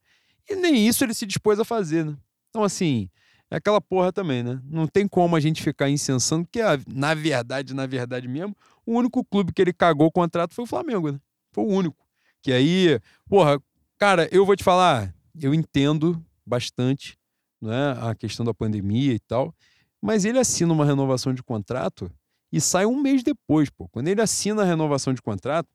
E 0.49 0.57
nem 0.57 0.87
isso 0.87 1.05
ele 1.05 1.14
se 1.14 1.26
dispôs 1.26 1.61
a 1.61 1.64
fazer, 1.64 2.05
né? 2.05 2.16
Então, 2.49 2.62
assim, 2.62 3.09
é 3.51 3.57
aquela 3.57 3.81
porra 3.81 4.12
também, 4.12 4.43
né? 4.43 4.61
Não 4.64 4.87
tem 4.87 5.07
como 5.07 5.37
a 5.37 5.41
gente 5.41 5.62
ficar 5.62 5.89
incensando, 5.89 6.45
porque, 6.45 6.61
na 6.87 7.14
verdade, 7.14 7.74
na 7.74 7.87
verdade 7.87 8.26
mesmo, 8.29 8.57
o 8.85 8.95
único 8.95 9.24
clube 9.24 9.53
que 9.53 9.61
ele 9.61 9.72
cagou 9.72 10.07
o 10.07 10.12
contrato 10.12 10.55
foi 10.55 10.64
o 10.64 10.66
Flamengo, 10.66 11.12
né? 11.12 11.20
Foi 11.53 11.64
o 11.64 11.68
único. 11.68 11.97
Que 12.43 12.53
aí, 12.53 13.01
porra, 13.29 13.61
cara, 13.99 14.29
eu 14.33 14.45
vou 14.47 14.57
te 14.57 14.64
falar, 14.64 15.14
eu 15.41 15.55
entendo 15.55 16.24
bastante 16.45 17.18
né, 17.61 17.93
a 18.01 18.14
questão 18.14 18.45
da 18.45 18.55
pandemia 18.55 19.12
e 19.12 19.18
tal, 19.18 19.55
mas 20.01 20.24
ele 20.24 20.39
assina 20.39 20.72
uma 20.72 20.84
renovação 20.84 21.34
de 21.34 21.43
contrato 21.43 22.11
e 22.53 22.61
sai 22.61 22.86
um 22.86 23.01
mês 23.01 23.22
depois. 23.22 23.68
Pô. 23.68 23.89
Quando 23.89 24.09
ele 24.09 24.22
assina 24.22 24.62
a 24.62 24.64
renovação 24.64 25.12
de 25.12 25.20
contrato, 25.20 25.68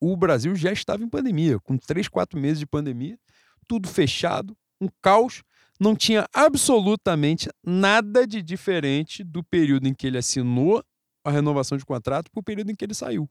o 0.00 0.16
Brasil 0.16 0.54
já 0.56 0.72
estava 0.72 1.02
em 1.02 1.08
pandemia, 1.08 1.58
com 1.60 1.76
três, 1.76 2.08
quatro 2.08 2.38
meses 2.38 2.58
de 2.58 2.66
pandemia, 2.66 3.18
tudo 3.68 3.88
fechado, 3.88 4.56
um 4.80 4.88
caos. 5.00 5.42
Não 5.78 5.96
tinha 5.96 6.26
absolutamente 6.34 7.48
nada 7.64 8.26
de 8.26 8.42
diferente 8.42 9.24
do 9.24 9.42
período 9.42 9.88
em 9.88 9.94
que 9.94 10.06
ele 10.06 10.18
assinou 10.18 10.84
a 11.24 11.30
renovação 11.30 11.78
de 11.78 11.84
contrato 11.84 12.30
para 12.30 12.40
o 12.40 12.42
período 12.42 12.70
em 12.70 12.74
que 12.74 12.84
ele 12.84 12.94
saiu. 12.94 13.28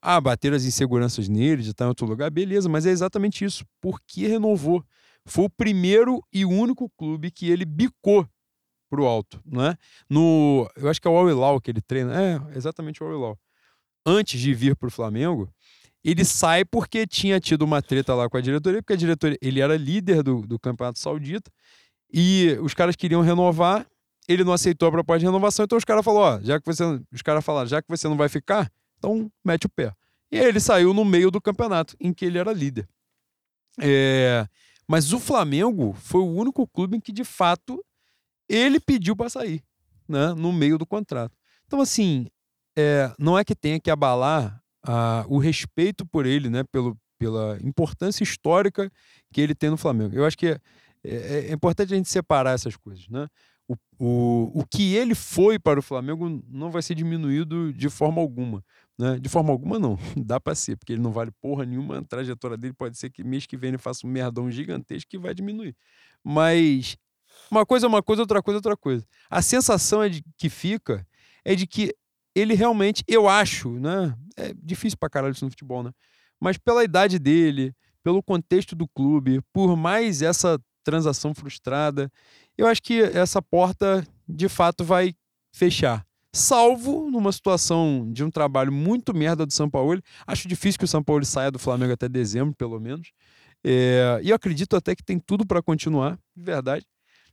Ah, 0.00 0.20
bater 0.20 0.52
as 0.52 0.64
inseguranças 0.64 1.28
nele, 1.28 1.62
de 1.62 1.70
estar 1.70 1.86
em 1.86 1.88
outro 1.88 2.06
lugar, 2.06 2.30
beleza, 2.30 2.68
mas 2.68 2.86
é 2.86 2.90
exatamente 2.90 3.44
isso. 3.44 3.64
Por 3.80 4.00
que 4.06 4.26
renovou? 4.26 4.84
Foi 5.24 5.44
o 5.44 5.50
primeiro 5.50 6.22
e 6.32 6.44
único 6.44 6.88
clube 6.96 7.30
que 7.30 7.50
ele 7.50 7.64
bicou 7.64 8.26
pro 8.88 9.04
alto, 9.04 9.40
né? 9.44 9.76
No, 10.08 10.70
eu 10.76 10.88
acho 10.88 11.00
que 11.00 11.08
é 11.08 11.10
o 11.10 11.16
Al-Hilal 11.16 11.60
que 11.60 11.70
ele 11.70 11.80
treina, 11.80 12.14
é, 12.20 12.40
exatamente 12.56 13.02
o 13.02 13.06
Al-Hilal. 13.06 13.38
Antes 14.06 14.40
de 14.40 14.54
vir 14.54 14.76
pro 14.76 14.90
Flamengo, 14.90 15.50
ele 16.04 16.24
sai 16.24 16.64
porque 16.64 17.04
tinha 17.04 17.40
tido 17.40 17.62
uma 17.62 17.82
treta 17.82 18.14
lá 18.14 18.28
com 18.28 18.36
a 18.36 18.40
diretoria, 18.40 18.80
porque 18.80 18.92
a 18.92 18.96
diretoria, 18.96 19.36
ele 19.42 19.60
era 19.60 19.76
líder 19.76 20.22
do, 20.22 20.42
do 20.42 20.58
Campeonato 20.58 21.00
Saudita, 21.00 21.50
e 22.12 22.56
os 22.62 22.72
caras 22.72 22.94
queriam 22.94 23.20
renovar, 23.20 23.84
ele 24.28 24.44
não 24.44 24.52
aceitou 24.52 24.88
a 24.88 24.92
proposta 24.92 25.18
de 25.20 25.26
renovação, 25.26 25.64
então 25.64 25.76
os 25.76 25.84
caras 25.84 26.04
falaram, 26.04 26.38
ó, 26.38 26.44
já 26.44 26.60
que 26.60 26.66
você, 26.66 26.84
os 27.12 27.22
caras 27.22 27.44
falaram, 27.44 27.66
já 27.66 27.82
que 27.82 27.88
você 27.88 28.06
não 28.06 28.16
vai 28.16 28.28
ficar, 28.28 28.70
então 28.98 29.30
mete 29.44 29.66
o 29.66 29.70
pé. 29.70 29.92
E 30.30 30.38
ele 30.38 30.60
saiu 30.60 30.92
no 30.92 31.04
meio 31.04 31.30
do 31.30 31.40
campeonato, 31.40 31.96
em 32.00 32.12
que 32.12 32.24
ele 32.24 32.38
era 32.38 32.52
líder. 32.52 32.88
É, 33.80 34.46
mas 34.88 35.12
o 35.12 35.20
Flamengo 35.20 35.92
foi 35.94 36.20
o 36.20 36.32
único 36.32 36.66
clube 36.66 36.96
em 36.96 37.00
que, 37.00 37.12
de 37.12 37.24
fato, 37.24 37.84
ele 38.48 38.80
pediu 38.80 39.16
para 39.16 39.30
sair. 39.30 39.62
né, 40.08 40.32
no 40.34 40.52
meio 40.52 40.78
do 40.78 40.86
contrato. 40.86 41.36
Então, 41.66 41.80
assim, 41.80 42.26
é, 42.76 43.12
não 43.18 43.38
é 43.38 43.44
que 43.44 43.54
tenha 43.54 43.80
que 43.80 43.90
abalar 43.90 44.62
o 45.28 45.38
respeito 45.38 46.06
por 46.06 46.24
ele, 46.26 46.48
né, 46.48 46.62
pelo, 46.70 46.96
pela 47.18 47.58
importância 47.60 48.22
histórica 48.22 48.88
que 49.32 49.40
ele 49.40 49.52
tem 49.52 49.68
no 49.68 49.76
Flamengo. 49.76 50.14
Eu 50.14 50.24
acho 50.24 50.38
que 50.38 50.46
é, 50.46 50.60
é, 51.04 51.46
é 51.48 51.52
importante 51.52 51.92
a 51.92 51.96
gente 51.96 52.08
separar 52.08 52.52
essas 52.52 52.76
coisas. 52.76 53.08
Né? 53.08 53.26
O, 53.66 53.74
o, 53.98 54.60
o 54.60 54.64
que 54.64 54.94
ele 54.94 55.16
foi 55.16 55.58
para 55.58 55.80
o 55.80 55.82
Flamengo 55.82 56.40
não 56.48 56.70
vai 56.70 56.82
ser 56.82 56.94
diminuído 56.94 57.72
de 57.72 57.88
forma 57.88 58.20
alguma. 58.20 58.64
Né? 58.98 59.18
De 59.18 59.28
forma 59.28 59.50
alguma, 59.50 59.78
não. 59.78 59.98
Dá 60.16 60.40
para 60.40 60.54
ser, 60.54 60.76
porque 60.76 60.92
ele 60.94 61.02
não 61.02 61.12
vale 61.12 61.30
porra 61.40 61.64
nenhuma. 61.64 61.98
A 61.98 62.04
trajetória 62.04 62.56
dele 62.56 62.74
pode 62.74 62.96
ser 62.98 63.10
que 63.10 63.22
mês 63.22 63.46
que 63.46 63.56
vem 63.56 63.68
ele 63.68 63.78
faça 63.78 64.06
um 64.06 64.10
merdão 64.10 64.50
gigantesco 64.50 65.10
que 65.10 65.18
vai 65.18 65.34
diminuir. 65.34 65.76
Mas 66.24 66.96
uma 67.50 67.66
coisa 67.66 67.86
é 67.86 67.88
uma 67.88 68.02
coisa, 68.02 68.22
outra 68.22 68.42
coisa 68.42 68.56
é 68.56 68.60
outra 68.60 68.76
coisa. 68.76 69.06
A 69.30 69.42
sensação 69.42 70.02
é 70.02 70.08
de, 70.08 70.22
que 70.36 70.48
fica 70.48 71.06
é 71.44 71.54
de 71.54 71.66
que 71.66 71.94
ele 72.34 72.54
realmente, 72.54 73.02
eu 73.06 73.28
acho, 73.28 73.70
né? 73.78 74.14
É 74.36 74.52
difícil 74.54 74.98
pra 74.98 75.08
caralho 75.08 75.32
isso 75.32 75.44
no 75.44 75.50
futebol, 75.50 75.82
né? 75.82 75.90
Mas 76.40 76.58
pela 76.58 76.84
idade 76.84 77.18
dele, 77.18 77.74
pelo 78.02 78.22
contexto 78.22 78.76
do 78.76 78.86
clube, 78.86 79.40
por 79.52 79.74
mais 79.76 80.20
essa 80.20 80.60
transação 80.84 81.34
frustrada, 81.34 82.12
eu 82.56 82.66
acho 82.66 82.82
que 82.82 83.00
essa 83.00 83.40
porta 83.40 84.06
de 84.28 84.48
fato 84.48 84.84
vai 84.84 85.14
fechar. 85.52 86.05
Salvo 86.36 87.10
numa 87.10 87.32
situação 87.32 88.06
de 88.12 88.22
um 88.22 88.30
trabalho 88.30 88.70
muito 88.70 89.14
merda 89.14 89.46
do 89.46 89.52
São 89.54 89.70
Paulo. 89.70 90.02
Acho 90.26 90.46
difícil 90.46 90.78
que 90.78 90.84
o 90.84 90.88
São 90.88 91.02
Paulo 91.02 91.24
saia 91.24 91.50
do 91.50 91.58
Flamengo 91.58 91.94
até 91.94 92.10
dezembro, 92.10 92.54
pelo 92.54 92.78
menos. 92.78 93.10
É, 93.64 94.20
e 94.22 94.28
eu 94.28 94.36
acredito 94.36 94.76
até 94.76 94.94
que 94.94 95.02
tem 95.02 95.18
tudo 95.18 95.46
para 95.46 95.62
continuar, 95.62 96.18
de 96.36 96.42
verdade. 96.42 96.86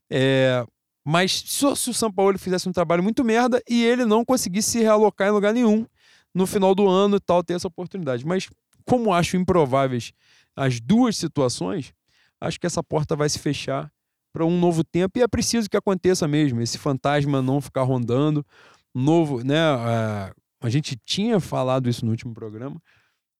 É, 0.10 0.66
mas 1.06 1.44
só 1.46 1.76
se 1.76 1.90
o 1.90 1.94
São 1.94 2.10
Paulo 2.10 2.40
fizesse 2.40 2.70
um 2.70 2.72
trabalho 2.72 3.04
muito 3.04 3.26
merda 3.26 3.62
e 3.70 3.84
ele 3.84 4.06
não 4.06 4.24
conseguisse 4.24 4.72
se 4.72 4.80
realocar 4.80 5.28
em 5.28 5.32
lugar 5.32 5.54
nenhum 5.54 5.86
no 6.34 6.48
final 6.48 6.74
do 6.74 6.88
ano 6.88 7.18
e 7.18 7.20
tal, 7.20 7.44
ter 7.44 7.56
essa 7.56 7.68
oportunidade. 7.68 8.26
Mas 8.26 8.48
como 8.86 9.14
acho 9.14 9.36
improváveis 9.36 10.14
as 10.56 10.80
duas 10.80 11.18
situações, 11.18 11.94
acho 12.40 12.58
que 12.58 12.66
essa 12.66 12.82
porta 12.82 13.18
vai 13.18 13.28
se 13.28 13.38
fechar 13.38 13.92
para 14.32 14.46
um 14.46 14.58
novo 14.58 14.82
tempo 14.82 15.20
e 15.20 15.22
é 15.22 15.28
preciso 15.28 15.70
que 15.70 15.78
aconteça 15.78 16.26
mesmo, 16.28 16.62
esse 16.62 16.78
fantasma 16.78 17.42
não 17.42 17.60
ficar 17.60 17.84
rondando. 17.84 18.46
Novo, 18.94 19.44
né? 19.44 19.58
A, 20.62 20.70
gente 20.70 20.96
tinha 21.06 21.40
falado 21.40 21.90
isso 21.90 22.06
no 22.06 22.12
último 22.12 22.34
programa. 22.34 22.82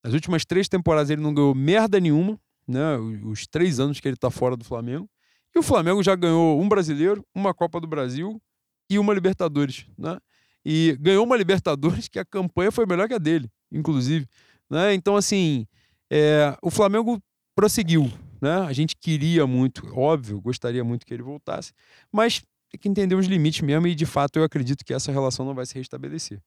As 0.04 0.14
últimas 0.14 0.44
três 0.44 0.68
temporadas 0.68 1.10
ele 1.10 1.22
não 1.22 1.34
ganhou 1.34 1.54
merda 1.54 2.00
nenhuma, 2.00 2.40
né? 2.68 2.98
Os 3.24 3.46
três 3.48 3.80
anos 3.80 4.00
que 4.00 4.08
ele 4.08 4.16
está 4.16 4.30
fora 4.30 4.58
do 4.58 4.64
Flamengo. 4.64 5.10
E 5.56 5.60
o 5.60 5.64
Flamengo 5.64 6.02
já 6.02 6.16
ganhou 6.16 6.60
um 6.60 6.68
brasileiro, 6.68 7.24
uma 7.34 7.54
Copa 7.54 7.80
do 7.80 7.88
Brasil 7.88 8.42
e 8.90 8.98
uma 8.98 9.14
Libertadores, 9.14 9.86
né? 9.98 10.18
E 10.66 10.98
ganhou 11.00 11.26
uma 11.26 11.38
Libertadores 11.38 12.08
que 12.08 12.18
a 12.18 12.26
campanha 12.26 12.72
foi 12.72 12.86
melhor 12.86 13.08
que 13.08 13.14
a 13.14 13.20
dele, 13.20 13.50
inclusive. 13.72 14.28
Né? 14.70 14.94
Então, 14.94 15.16
assim, 15.16 15.68
é, 16.12 16.58
o 16.62 16.72
Flamengo 16.72 17.22
prosseguiu. 17.56 18.12
Né? 18.42 18.58
A 18.60 18.74
gente 18.74 18.96
queria 18.96 19.48
muito, 19.48 19.88
óbvio, 19.98 20.42
gostaria 20.42 20.84
muito 20.84 21.06
que 21.06 21.14
ele 21.14 21.24
voltasse, 21.24 21.72
mas 22.12 22.42
tem 22.74 22.80
que 22.80 22.90
entender 22.90 23.14
os 23.14 23.28
limites 23.28 23.62
mesmo 23.62 23.86
e, 23.86 23.94
de 23.94 24.06
fato, 24.06 24.38
eu 24.38 24.44
acredito 24.44 24.84
que 24.84 24.94
essa 24.94 25.12
relação 25.12 25.46
não 25.46 25.54
vai 25.54 25.66
se 25.66 25.76
restabelecer. 25.76 26.42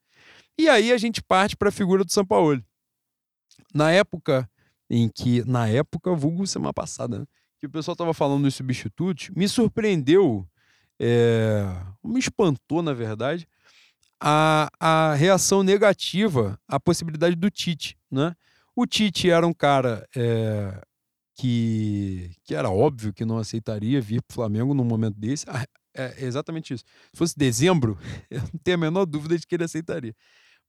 E 0.59 0.67
aí 0.67 0.91
a 0.91 0.97
gente 0.97 1.21
parte 1.21 1.55
para 1.55 1.69
a 1.69 1.71
figura 1.71 2.03
do 2.03 2.11
São 2.11 2.25
Paulo. 2.25 2.61
Na 3.73 3.91
época 3.91 4.49
em 4.89 5.07
que, 5.07 5.43
na 5.45 5.67
época, 5.67 6.13
vulgo 6.13 6.45
semana 6.45 6.73
passada, 6.73 7.19
né? 7.19 7.25
que 7.59 7.65
o 7.65 7.69
pessoal 7.69 7.93
estava 7.93 8.13
falando 8.13 8.43
dos 8.43 8.55
substitutos, 8.55 9.29
me 9.29 9.47
surpreendeu, 9.47 10.47
é, 10.99 11.63
me 12.03 12.19
espantou, 12.19 12.81
na 12.81 12.93
verdade, 12.93 13.47
a, 14.19 14.69
a 14.79 15.13
reação 15.15 15.63
negativa 15.63 16.59
à 16.67 16.79
possibilidade 16.79 17.35
do 17.35 17.49
Tite. 17.49 17.97
Né? 18.11 18.35
O 18.75 18.85
Tite 18.85 19.29
era 19.29 19.47
um 19.47 19.53
cara 19.53 20.07
é, 20.15 20.81
que, 21.35 22.31
que 22.43 22.53
era 22.53 22.69
óbvio 22.69 23.13
que 23.13 23.25
não 23.25 23.37
aceitaria 23.37 24.01
vir 24.01 24.21
para 24.21 24.33
o 24.33 24.35
Flamengo 24.35 24.73
num 24.73 24.85
momento 24.85 25.17
desse. 25.17 25.45
É 25.97 26.25
exatamente 26.25 26.73
isso. 26.73 26.83
Se 27.11 27.17
fosse 27.17 27.37
dezembro, 27.37 27.97
eu 28.29 28.39
não 28.39 28.59
tenho 28.63 28.75
a 28.75 28.79
menor 28.79 29.05
dúvida 29.05 29.37
de 29.37 29.45
que 29.45 29.55
ele 29.55 29.63
aceitaria. 29.63 30.15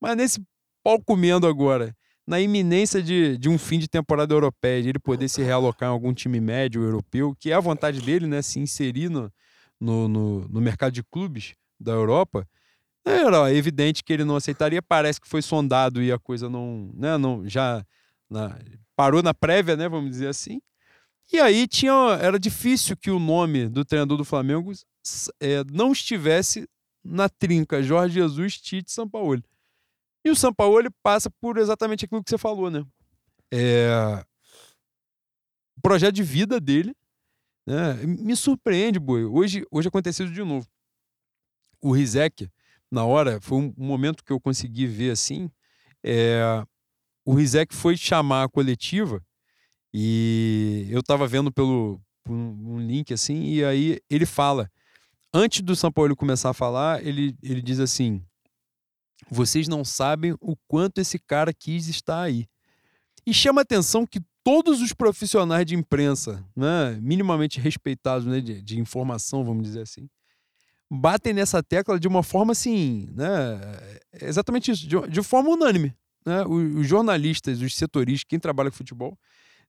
Mas 0.00 0.16
nesse 0.16 0.40
pau 0.82 1.00
comendo 1.02 1.46
agora 1.46 1.94
na 2.26 2.38
iminência 2.38 3.02
de, 3.02 3.38
de 3.38 3.48
um 3.48 3.56
fim 3.56 3.78
de 3.78 3.88
temporada 3.88 4.34
europeia, 4.34 4.82
de 4.82 4.90
ele 4.90 4.98
poder 4.98 5.28
se 5.30 5.42
realocar 5.42 5.88
em 5.88 5.92
algum 5.92 6.12
time 6.12 6.38
médio 6.40 6.82
europeu, 6.82 7.34
que 7.38 7.50
é 7.50 7.54
a 7.54 7.60
vontade 7.60 8.02
dele, 8.02 8.26
né, 8.26 8.42
se 8.42 8.60
inserir 8.60 9.08
no, 9.08 9.32
no, 9.80 10.06
no, 10.06 10.48
no 10.48 10.60
mercado 10.60 10.92
de 10.92 11.02
clubes 11.02 11.54
da 11.80 11.92
Europa, 11.92 12.46
era 13.02 13.52
evidente 13.54 14.04
que 14.04 14.12
ele 14.12 14.24
não 14.24 14.36
aceitaria. 14.36 14.82
Parece 14.82 15.18
que 15.18 15.26
foi 15.26 15.40
sondado 15.40 16.02
e 16.02 16.12
a 16.12 16.18
coisa 16.18 16.50
não, 16.50 16.90
né, 16.94 17.16
não 17.16 17.48
já 17.48 17.82
na, 18.28 18.58
parou 18.94 19.22
na 19.22 19.32
prévia, 19.32 19.74
né, 19.74 19.88
vamos 19.88 20.10
dizer 20.10 20.28
assim. 20.28 20.60
E 21.32 21.38
aí 21.40 21.66
tinha, 21.66 21.92
era 22.20 22.38
difícil 22.38 22.94
que 22.94 23.10
o 23.10 23.18
nome 23.18 23.68
do 23.68 23.86
treinador 23.86 24.18
do 24.18 24.24
Flamengo 24.24 24.70
é, 25.40 25.64
não 25.64 25.92
estivesse 25.92 26.68
na 27.04 27.28
trinca 27.28 27.82
Jorge 27.82 28.14
Jesus, 28.14 28.60
Tite, 28.60 28.92
São 28.92 29.08
Paulo. 29.08 29.42
E 30.24 30.30
o 30.30 30.36
São 30.36 30.52
Paulo 30.52 30.90
passa 31.02 31.30
por 31.30 31.56
exatamente 31.56 32.04
aquilo 32.04 32.22
que 32.22 32.30
você 32.30 32.38
falou, 32.38 32.70
né? 32.70 32.84
É... 33.52 34.24
O 35.76 35.80
projeto 35.80 36.14
de 36.14 36.22
vida 36.22 36.60
dele 36.60 36.94
né? 37.66 37.94
me 38.04 38.34
surpreende, 38.36 38.98
boi. 38.98 39.24
Hoje, 39.24 39.64
hoje 39.70 39.88
aconteceu 39.88 40.26
de 40.26 40.42
novo. 40.42 40.66
O 41.80 41.92
Rizek, 41.92 42.50
na 42.90 43.04
hora, 43.04 43.40
foi 43.40 43.58
um 43.58 43.74
momento 43.76 44.24
que 44.24 44.32
eu 44.32 44.40
consegui 44.40 44.86
ver 44.86 45.10
assim. 45.10 45.50
É... 46.04 46.42
O 47.24 47.34
Rizek 47.34 47.74
foi 47.74 47.96
chamar 47.96 48.44
a 48.44 48.48
coletiva 48.48 49.22
e 49.92 50.88
eu 50.90 51.00
estava 51.00 51.26
vendo 51.26 51.52
pelo 51.52 52.00
um, 52.28 52.74
um 52.74 52.78
link 52.78 53.12
assim, 53.12 53.44
e 53.44 53.64
aí 53.64 53.98
ele 54.10 54.26
fala. 54.26 54.70
Antes 55.32 55.60
do 55.60 55.76
São 55.76 55.92
Paulo 55.92 56.16
começar 56.16 56.50
a 56.50 56.54
falar, 56.54 57.04
ele, 57.04 57.36
ele 57.42 57.60
diz 57.60 57.80
assim: 57.80 58.24
vocês 59.30 59.68
não 59.68 59.84
sabem 59.84 60.34
o 60.40 60.56
quanto 60.66 61.00
esse 61.00 61.18
cara 61.18 61.52
quis 61.52 61.88
estar 61.88 62.22
aí. 62.22 62.46
E 63.26 63.34
chama 63.34 63.60
atenção 63.60 64.06
que 64.06 64.20
todos 64.42 64.80
os 64.80 64.94
profissionais 64.94 65.66
de 65.66 65.74
imprensa, 65.74 66.42
né, 66.56 66.98
minimamente 67.02 67.60
respeitados 67.60 68.26
né, 68.26 68.40
de, 68.40 68.62
de 68.62 68.80
informação, 68.80 69.44
vamos 69.44 69.62
dizer 69.64 69.82
assim, 69.82 70.08
batem 70.90 71.34
nessa 71.34 71.62
tecla 71.62 72.00
de 72.00 72.08
uma 72.08 72.22
forma 72.22 72.52
assim, 72.52 73.06
né, 73.12 73.60
é 74.12 74.26
exatamente 74.26 74.70
isso, 74.70 74.86
de, 74.86 74.96
de 75.08 75.22
forma 75.22 75.50
unânime. 75.50 75.94
Né? 76.24 76.42
Os, 76.46 76.76
os, 76.76 76.86
jornalistas, 76.88 77.60
os 77.60 77.76
setoristas, 77.76 78.24
quem 78.26 78.38
trabalha 78.38 78.70
com 78.70 78.76
futebol, 78.76 79.18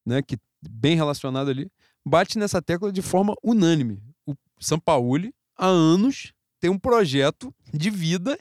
né, 0.05 0.21
que 0.21 0.37
bem 0.61 0.95
relacionado 0.95 1.49
ali, 1.49 1.69
bate 2.05 2.37
nessa 2.37 2.61
tecla 2.61 2.91
de 2.91 3.01
forma 3.01 3.35
unânime. 3.43 4.01
O 4.25 4.33
Sampaoli, 4.61 5.33
há 5.59 5.67
anos, 5.67 6.33
tem 6.59 6.69
um 6.69 6.79
projeto 6.79 7.53
de 7.73 7.89
vida 7.89 8.39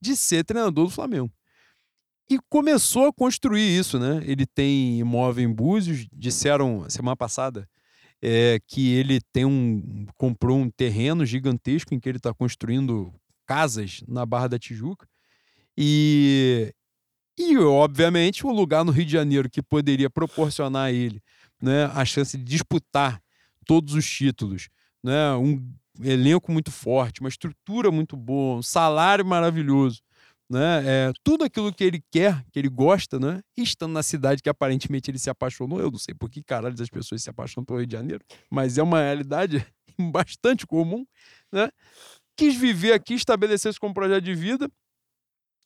de 0.00 0.16
ser 0.16 0.44
treinador 0.44 0.86
do 0.86 0.90
Flamengo. 0.90 1.32
E 2.28 2.38
começou 2.50 3.06
a 3.06 3.12
construir 3.12 3.78
isso, 3.78 3.98
né? 3.98 4.20
Ele 4.26 4.44
tem 4.44 4.98
imóvel 4.98 5.44
em 5.44 5.52
Búzios, 5.52 6.08
disseram 6.12 6.84
semana 6.90 7.16
passada 7.16 7.68
é, 8.20 8.58
que 8.66 8.92
ele 8.92 9.20
tem 9.32 9.44
um 9.44 10.06
comprou 10.16 10.58
um 10.58 10.68
terreno 10.68 11.24
gigantesco 11.24 11.94
em 11.94 12.00
que 12.00 12.08
ele 12.08 12.18
está 12.18 12.34
construindo 12.34 13.14
casas 13.46 14.02
na 14.08 14.26
Barra 14.26 14.48
da 14.48 14.58
Tijuca. 14.58 15.06
E, 15.76 16.74
e, 17.38 17.56
obviamente, 17.58 18.44
o 18.44 18.50
lugar 18.50 18.84
no 18.84 18.90
Rio 18.90 19.04
de 19.04 19.12
Janeiro 19.12 19.48
que 19.48 19.62
poderia 19.62 20.10
proporcionar 20.10 20.86
a 20.86 20.92
ele 20.92 21.22
né, 21.62 21.84
a 21.94 22.04
chance 22.04 22.36
de 22.36 22.42
disputar 22.42 23.22
todos 23.64 23.94
os 23.94 24.08
títulos, 24.08 24.68
né, 25.02 25.32
um 25.34 25.62
elenco 26.02 26.52
muito 26.52 26.70
forte, 26.70 27.20
uma 27.20 27.28
estrutura 27.28 27.90
muito 27.90 28.16
boa, 28.16 28.58
um 28.58 28.62
salário 28.62 29.24
maravilhoso, 29.24 30.00
né? 30.48 30.82
É, 30.84 31.12
tudo 31.24 31.44
aquilo 31.44 31.72
que 31.72 31.82
ele 31.82 32.02
quer, 32.10 32.44
que 32.52 32.58
ele 32.58 32.68
gosta, 32.68 33.18
né? 33.18 33.40
estando 33.56 33.92
na 33.92 34.02
cidade 34.02 34.42
que 34.42 34.48
aparentemente 34.48 35.10
ele 35.10 35.18
se 35.18 35.28
apaixonou, 35.28 35.80
eu 35.80 35.90
não 35.90 35.98
sei 35.98 36.14
por 36.14 36.30
que 36.30 36.42
caralho 36.42 36.80
as 36.80 36.88
pessoas 36.88 37.22
se 37.22 37.30
apaixonam 37.30 37.64
pelo 37.64 37.78
Rio 37.78 37.86
de 37.86 37.92
Janeiro, 37.92 38.24
mas 38.50 38.78
é 38.78 38.82
uma 38.82 39.00
realidade 39.00 39.66
bastante 40.12 40.66
comum, 40.66 41.04
né? 41.52 41.68
Quis 42.36 42.54
viver 42.54 42.92
aqui, 42.92 43.14
estabelecer-se 43.14 43.80
como 43.80 43.94
projeto 43.94 44.22
de 44.22 44.34
vida. 44.34 44.70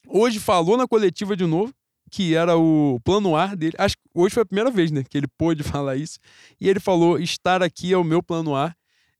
Hoje 0.07 0.39
falou 0.39 0.77
na 0.77 0.87
coletiva 0.87 1.35
de 1.35 1.45
novo, 1.45 1.73
que 2.09 2.33
era 2.33 2.57
o 2.57 2.99
plano 3.03 3.35
A 3.35 3.53
dele. 3.55 3.75
Acho 3.77 3.95
que 3.95 4.03
hoje 4.13 4.33
foi 4.33 4.43
a 4.43 4.45
primeira 4.45 4.71
vez, 4.71 4.89
né, 4.89 5.03
que 5.03 5.17
ele 5.17 5.27
pôde 5.37 5.63
falar 5.63 5.95
isso. 5.95 6.17
E 6.59 6.69
ele 6.69 6.79
falou: 6.79 7.19
estar 7.19 7.61
aqui 7.61 7.93
é 7.93 7.97
o 7.97 8.03
meu 8.03 8.23
plano 8.23 8.55
A 8.55 8.73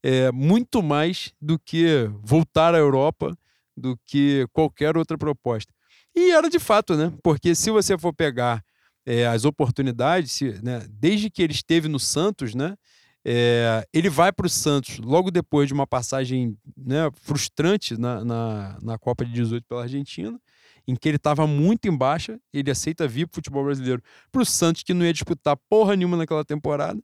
é, 0.04 0.32
muito 0.32 0.82
mais 0.82 1.34
do 1.42 1.60
que 1.60 2.10
voltar 2.22 2.74
à 2.74 2.78
Europa, 2.78 3.38
do 3.76 3.98
que 4.06 4.48
qualquer 4.52 4.98
outra 4.98 5.18
proposta. 5.18 5.74
E 6.16 6.32
era 6.32 6.50
de 6.50 6.60
fato, 6.60 6.96
né? 6.96 7.14
Porque 7.24 7.56
se 7.56 7.72
você 7.72 7.98
for 7.98 8.14
pegar 8.14 8.64
é, 9.06 9.26
as 9.28 9.46
oportunidades, 9.46 10.32
se, 10.32 10.60
né, 10.64 10.86
desde 10.90 11.30
que 11.30 11.42
ele 11.42 11.54
esteve 11.54 11.88
no 11.88 12.00
Santos, 12.00 12.54
né? 12.54 12.76
É, 13.24 13.86
ele 13.94 14.10
vai 14.10 14.32
para 14.32 14.48
o 14.48 14.50
Santos 14.50 14.98
logo 14.98 15.30
depois 15.30 15.68
de 15.68 15.74
uma 15.76 15.86
passagem 15.86 16.58
né, 16.76 17.08
frustrante 17.22 17.96
na, 17.96 18.26
na, 18.26 18.80
na, 18.82 18.98
Copa 18.98 19.24
de 19.24 19.32
18 19.32 19.64
pela 19.68 19.84
Argentina, 19.84 20.40
em 20.88 20.96
que 20.96 21.08
ele 21.08 21.18
estava 21.18 21.46
muito 21.46 21.88
em 21.88 21.96
baixa. 21.96 22.40
Ele 22.52 22.72
aceita 22.72 23.08
vir 23.08 23.28
para 23.28 23.34
o 23.34 23.36
futebol 23.36 23.64
brasileiro 23.64 24.02
para 24.32 24.42
o 24.42 24.46
Santos, 24.46 24.82
que 24.82 24.94
não 24.94 25.06
ia 25.06 25.14
disputar 25.14 25.56
porra 25.70 25.96
nenhuma 25.96 26.18
naquela 26.18 26.44
temporada. 26.44 27.00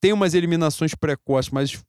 Tem 0.00 0.14
umas 0.14 0.32
eliminações 0.32 0.94
precoces, 0.94 1.50
mas 1.50 1.84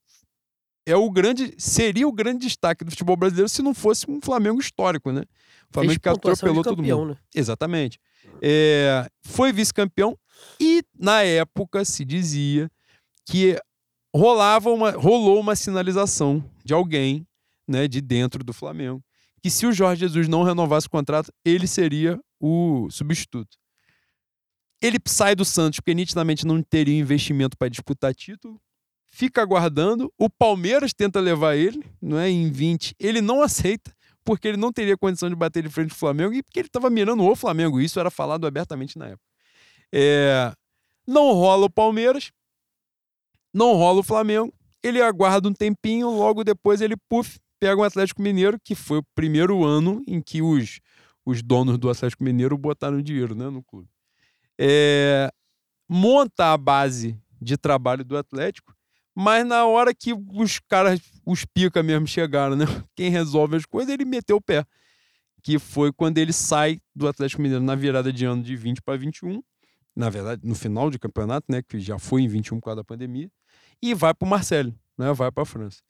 é 0.86 0.96
o 0.96 1.10
grande 1.10 1.54
seria 1.58 2.08
o 2.08 2.12
grande 2.12 2.46
destaque 2.46 2.84
do 2.84 2.92
futebol 2.92 3.16
brasileiro 3.16 3.50
se 3.50 3.62
não 3.62 3.74
fosse 3.74 4.10
um 4.10 4.20
Flamengo 4.22 4.60
histórico, 4.60 5.12
né? 5.12 5.24
O 5.70 5.74
Flamengo 5.74 6.00
que 6.00 6.10
atropelou 6.10 6.64
todo 6.64 6.84
mundo. 6.84 7.12
Né? 7.12 7.18
Exatamente. 7.36 8.00
É, 8.42 9.08
foi 9.22 9.52
vice-campeão 9.52 10.18
e 10.60 10.84
na 10.98 11.22
época 11.22 11.86
se 11.86 12.04
dizia 12.04 12.70
que 13.26 13.58
rolava 14.16 14.70
uma, 14.70 14.92
rolou 14.92 15.40
uma 15.40 15.56
sinalização 15.56 16.44
de 16.64 16.74
alguém, 16.74 17.26
né, 17.68 17.88
de 17.88 18.02
dentro 18.02 18.44
do 18.44 18.54
Flamengo, 18.54 19.02
que 19.42 19.50
se 19.50 19.66
o 19.66 19.72
Jorge 19.72 20.02
Jesus 20.02 20.28
não 20.28 20.44
renovasse 20.44 20.88
o 20.88 20.90
contrato, 20.90 21.32
ele 21.46 21.68
seria 21.68 22.20
o 22.40 22.88
substituto. 22.90 23.58
Ele 24.82 24.98
sai 25.06 25.36
do 25.36 25.46
Santos 25.46 25.80
porque 25.80 25.94
nitidamente 25.94 26.46
não 26.46 26.62
teria 26.62 26.98
investimento 26.98 27.56
para 27.58 27.70
disputar 27.70 28.14
título, 28.14 28.60
fica 29.12 29.42
aguardando, 29.42 30.12
o 30.18 30.30
Palmeiras 30.30 30.94
tenta 30.94 31.20
levar 31.20 31.56
ele, 31.56 31.84
não 32.02 32.18
é, 32.18 32.30
em 32.30 32.50
20, 32.50 32.96
ele 32.98 33.22
não 33.22 33.44
aceita, 33.44 33.94
porque 34.24 34.48
ele 34.48 34.58
não 34.58 34.72
teria 34.72 34.98
condição 34.98 35.30
de 35.30 35.36
bater 35.36 35.62
de 35.62 35.70
frente 35.70 35.92
ao 35.92 35.98
Flamengo 35.98 36.34
e 36.34 36.42
porque 36.42 36.60
ele 36.60 36.68
estava 36.68 36.90
mirando 36.90 37.24
o 37.24 37.36
Flamengo, 37.36 37.80
isso 37.80 38.00
era 38.00 38.10
falado 38.10 38.48
abertamente 38.48 38.98
na 38.98 39.08
época. 39.08 39.26
É, 39.94 40.54
não 41.06 41.34
rola 41.34 41.66
o 41.66 41.70
Palmeiras, 41.70 42.32
não 43.54 43.74
rola 43.74 44.00
o 44.00 44.04
Flamengo, 44.04 44.54
ele 44.82 45.02
aguarda 45.02 45.48
um 45.48 45.54
tempinho, 45.54 46.10
logo 46.10 46.44
depois 46.44 46.80
ele, 46.82 46.96
puf, 47.10 47.38
pega 47.60 47.78
o 47.78 47.82
um 47.82 47.86
Atlético 47.86 48.22
Mineiro, 48.22 48.58
que 48.64 48.74
foi 48.74 49.00
o 49.00 49.06
primeiro 49.14 49.64
ano 49.64 50.02
em 50.08 50.22
que 50.22 50.42
os, 50.42 50.80
os 51.26 51.44
donos 51.44 51.78
do 51.78 51.90
Atlético 51.90 52.24
Mineiro 52.24 52.58
botaram 52.58 53.02
dinheiro 53.02 53.36
né, 53.36 53.50
no 53.50 53.62
clube. 53.62 53.90
É, 54.58 55.30
monta 55.88 56.54
a 56.54 56.58
base 56.58 57.20
de 57.42 57.58
trabalho 57.58 58.06
do 58.06 58.18
Atlético, 58.18 58.74
mas 59.16 59.46
na 59.46 59.66
hora 59.66 59.94
que 59.94 60.14
os 60.14 60.60
caras, 60.60 61.00
os 61.26 61.46
pica 61.46 61.84
mesmo 61.84 62.08
chegaram, 62.08 62.56
né? 62.56 62.66
Quem 62.96 63.10
resolve 63.10 63.56
as 63.56 63.66
coisas, 63.66 63.94
ele 63.94 64.06
meteu 64.06 64.38
o 64.38 64.42
pé. 64.42 64.66
Que 65.44 65.58
foi 65.58 65.92
quando 65.92 66.18
ele 66.18 66.32
sai 66.32 66.80
do 66.96 67.08
Atlético 67.08 67.42
Mineiro 67.42 67.64
na 67.64 67.76
virada 67.76 68.14
de 68.14 68.26
ano 68.26 68.44
de 68.44 68.56
20 68.56 68.82
para 68.82 68.98
21. 68.98 69.42
Na 69.96 70.10
verdade, 70.10 70.42
no 70.46 70.56
final 70.56 70.90
de 70.90 71.00
campeonato, 71.00 71.48
né? 71.50 71.62
Que 71.62 71.80
já 71.80 71.98
foi 71.98 72.22
em 72.22 72.28
21 72.28 72.60
por 72.60 72.66
causa 72.66 72.78
da 72.78 72.84
pandemia 72.84 73.30
e 73.82 73.94
vai 73.94 74.14
para 74.14 74.26
o 74.26 74.30
Marseille, 74.30 74.76
né? 74.98 75.12
vai 75.14 75.32
para 75.32 75.44
a 75.44 75.46
França. 75.46 75.82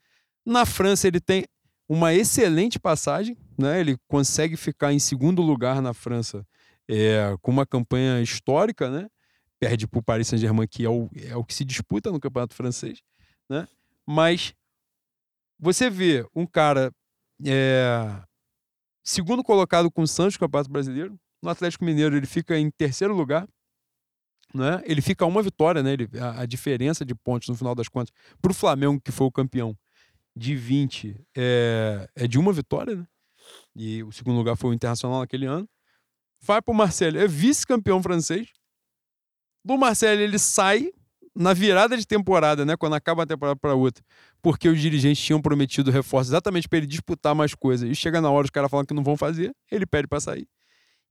Na 0.46 0.66
França, 0.66 1.08
ele 1.08 1.20
tem 1.20 1.46
uma 1.88 2.14
excelente 2.14 2.80
passagem, 2.80 3.38
né? 3.58 3.80
ele 3.80 3.98
consegue 4.08 4.56
ficar 4.56 4.94
em 4.94 5.00
segundo 5.00 5.42
lugar 5.42 5.82
na 5.82 5.94
França 5.94 6.46
é, 6.88 7.36
com 7.42 7.52
uma 7.52 7.66
campanha 7.66 8.22
histórica, 8.22 8.90
né? 8.90 9.08
Perde 9.62 9.88
para 9.88 10.00
o 10.00 10.04
Paris 10.04 10.28
Saint-Germain, 10.28 10.68
que 10.68 10.84
é 10.84 10.90
o, 10.90 11.08
é 11.16 11.36
o 11.36 11.44
que 11.44 11.54
se 11.54 11.64
disputa 11.64 12.12
no 12.12 12.20
campeonato 12.20 12.56
francês. 12.56 13.04
Né? 13.48 13.68
Mas 14.08 14.56
você 15.60 15.88
vê 15.88 16.26
um 16.36 16.48
cara 16.48 16.92
é, 17.46 18.24
segundo 19.04 19.44
colocado 19.44 19.92
com 19.92 20.02
o 20.02 20.08
Santos, 20.08 20.36
Campeonato 20.36 20.72
Brasileiro, 20.72 21.16
no 21.44 21.50
Atlético 21.50 21.86
Mineiro 21.86 22.18
ele 22.18 22.26
fica 22.26 22.58
em 22.58 22.72
terceiro 22.72 23.16
lugar, 23.16 23.48
né? 24.54 24.82
Ele 24.84 25.02
fica 25.02 25.26
uma 25.26 25.42
vitória, 25.42 25.82
né? 25.82 25.94
Ele, 25.94 26.10
a, 26.20 26.42
a 26.42 26.46
diferença 26.46 27.06
de 27.06 27.16
pontos 27.16 27.48
no 27.48 27.56
final 27.56 27.74
das 27.74 27.88
contas 27.88 28.14
para 28.42 28.52
o 28.52 28.56
Flamengo, 28.56 29.00
que 29.00 29.12
foi 29.12 29.28
o 29.28 29.32
campeão 29.32 29.78
de 30.36 30.56
20, 30.56 31.16
é, 31.38 32.10
é 32.16 32.28
de 32.28 32.38
uma 32.38 32.52
vitória, 32.52 32.96
né? 32.96 33.08
E 33.76 34.04
o 34.04 34.12
segundo 34.12 34.38
lugar 34.38 34.56
foi 34.56 34.72
o 34.72 34.74
Internacional 34.74 35.20
naquele 35.20 35.46
ano. 35.46 35.70
Vai 36.42 36.62
para 36.62 36.72
o 36.72 36.76
Marcelo, 36.76 37.18
é 37.18 37.28
vice-campeão 37.28 38.02
francês. 38.02 38.50
Do 39.64 39.78
Marcelo 39.78 40.22
ele 40.22 40.40
sai 40.40 40.92
na 41.36 41.54
virada 41.54 41.98
de 41.98 42.06
temporada, 42.06 42.66
né? 42.66 42.76
Quando 42.76 42.94
acaba 42.94 43.24
a 43.24 43.26
temporada 43.26 43.58
para 43.58 43.74
outra, 43.74 44.04
porque 44.42 44.68
os 44.68 44.80
dirigentes 44.80 45.24
tinham 45.24 45.42
prometido 45.42 45.92
reforço 45.92 46.30
exatamente 46.32 46.68
para 46.68 46.80
ele 46.80 46.88
disputar 46.88 47.34
mais 47.34 47.56
coisas. 47.56 47.90
E 47.90 47.96
chega 47.96 48.20
na 48.20 48.30
hora 48.30 48.46
os 48.46 48.52
caras 48.52 48.70
falam 48.70 48.86
que 48.86 48.94
não 48.94 49.04
vão 49.04 49.16
fazer, 49.16 49.54
ele 49.72 49.86
pede 49.86 50.08
para 50.08 50.20
sair. 50.20 50.48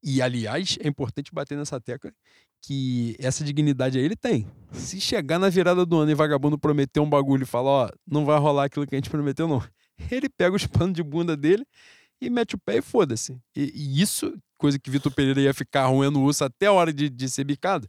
E, 0.02 0.22
aliás, 0.22 0.78
é 0.80 0.88
importante 0.88 1.30
bater 1.32 1.58
nessa 1.58 1.78
tecla 1.78 2.10
que 2.62 3.16
essa 3.18 3.44
dignidade 3.44 3.98
aí 3.98 4.04
ele 4.04 4.16
tem. 4.16 4.46
Se 4.72 5.00
chegar 5.00 5.38
na 5.38 5.48
virada 5.48 5.84
do 5.84 5.98
ano 5.98 6.10
e 6.10 6.14
vagabundo 6.14 6.58
prometer 6.58 7.00
um 7.00 7.08
bagulho 7.08 7.42
e 7.42 7.46
falar, 7.46 7.70
ó, 7.70 7.90
não 8.06 8.24
vai 8.24 8.38
rolar 8.38 8.64
aquilo 8.64 8.86
que 8.86 8.94
a 8.94 8.98
gente 8.98 9.10
prometeu, 9.10 9.46
não. 9.46 9.62
Ele 10.10 10.30
pega 10.30 10.56
os 10.56 10.66
panos 10.66 10.94
de 10.94 11.02
bunda 11.02 11.36
dele 11.36 11.66
e 12.20 12.30
mete 12.30 12.54
o 12.54 12.58
pé 12.58 12.78
e 12.78 12.82
foda-se. 12.82 13.38
E, 13.54 13.72
e, 13.74 14.00
isso, 14.00 14.34
coisa 14.56 14.78
que 14.78 14.90
Vitor 14.90 15.12
Pereira 15.12 15.40
ia 15.40 15.52
ficar 15.52 15.86
roendo 15.86 16.18
o 16.18 16.24
urso 16.24 16.44
até 16.44 16.66
a 16.66 16.72
hora 16.72 16.92
de, 16.92 17.10
de 17.10 17.28
ser 17.28 17.44
bicado, 17.44 17.86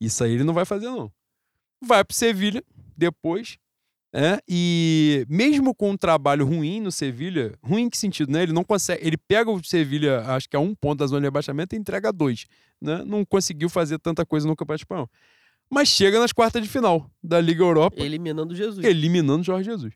isso 0.00 0.24
aí 0.24 0.32
ele 0.32 0.44
não 0.44 0.54
vai 0.54 0.64
fazer, 0.64 0.86
não. 0.86 1.12
Vai 1.82 2.04
pro 2.04 2.16
Sevilha 2.16 2.62
depois, 2.96 3.58
é, 4.12 4.42
e 4.48 5.24
mesmo 5.28 5.72
com 5.72 5.90
um 5.90 5.96
trabalho 5.96 6.44
ruim 6.44 6.80
no 6.80 6.90
Sevilha, 6.90 7.56
ruim 7.62 7.82
em 7.82 7.90
que 7.90 7.96
sentido, 7.96 8.32
né? 8.32 8.42
Ele 8.42 8.52
não 8.52 8.64
consegue, 8.64 9.06
ele 9.06 9.16
pega 9.16 9.50
o 9.50 9.62
Sevilha, 9.62 10.22
acho 10.22 10.48
que 10.48 10.56
a 10.56 10.60
um 10.60 10.74
ponto 10.74 10.98
da 10.98 11.06
zona 11.06 11.20
de 11.20 11.26
abaixamento 11.28 11.76
e 11.76 11.78
entrega 11.78 12.12
dois, 12.12 12.46
né? 12.80 13.04
Não 13.04 13.24
conseguiu 13.24 13.68
fazer 13.68 13.98
tanta 13.98 14.26
coisa 14.26 14.48
no 14.48 14.56
Campeonato 14.56 14.82
Espanhol. 14.82 15.08
Mas 15.70 15.88
chega 15.88 16.18
nas 16.18 16.32
quartas 16.32 16.60
de 16.60 16.68
final 16.68 17.08
da 17.22 17.40
Liga 17.40 17.62
Europa, 17.62 18.02
eliminando 18.02 18.54
Jesus. 18.54 18.84
Eliminando 18.84 19.44
Jorge 19.44 19.70
Jesus. 19.70 19.94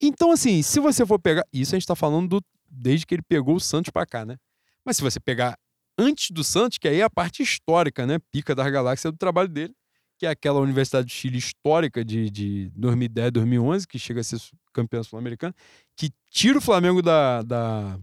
Então 0.00 0.30
assim, 0.30 0.62
se 0.62 0.78
você 0.78 1.04
for 1.04 1.18
pegar, 1.18 1.44
isso 1.52 1.74
a 1.74 1.78
gente 1.78 1.88
tá 1.88 1.96
falando 1.96 2.28
do, 2.28 2.44
desde 2.70 3.04
que 3.04 3.14
ele 3.16 3.22
pegou 3.22 3.56
o 3.56 3.60
Santos 3.60 3.90
para 3.90 4.06
cá, 4.06 4.24
né? 4.24 4.36
Mas 4.84 4.98
se 4.98 5.02
você 5.02 5.18
pegar 5.18 5.58
antes 5.98 6.30
do 6.30 6.44
Santos, 6.44 6.78
que 6.78 6.88
aí 6.88 7.00
é 7.00 7.04
a 7.04 7.10
parte 7.10 7.42
histórica, 7.42 8.06
né? 8.06 8.18
Pica 8.30 8.54
da 8.54 8.68
galáxia 8.68 9.10
do 9.10 9.18
trabalho 9.18 9.48
dele 9.48 9.74
que 10.18 10.26
é 10.26 10.30
aquela 10.30 10.60
Universidade 10.60 11.06
do 11.06 11.12
Chile 11.12 11.38
histórica 11.38 12.04
de, 12.04 12.30
de 12.30 12.70
2010, 12.74 13.32
2011, 13.32 13.86
que 13.86 13.98
chega 13.98 14.20
a 14.20 14.24
ser 14.24 14.40
campeão 14.72 15.04
sul-americano, 15.04 15.54
que 15.96 16.10
tira 16.30 16.58
o 16.58 16.60
Flamengo 16.60 17.02
da, 17.02 17.42
da, 17.42 17.98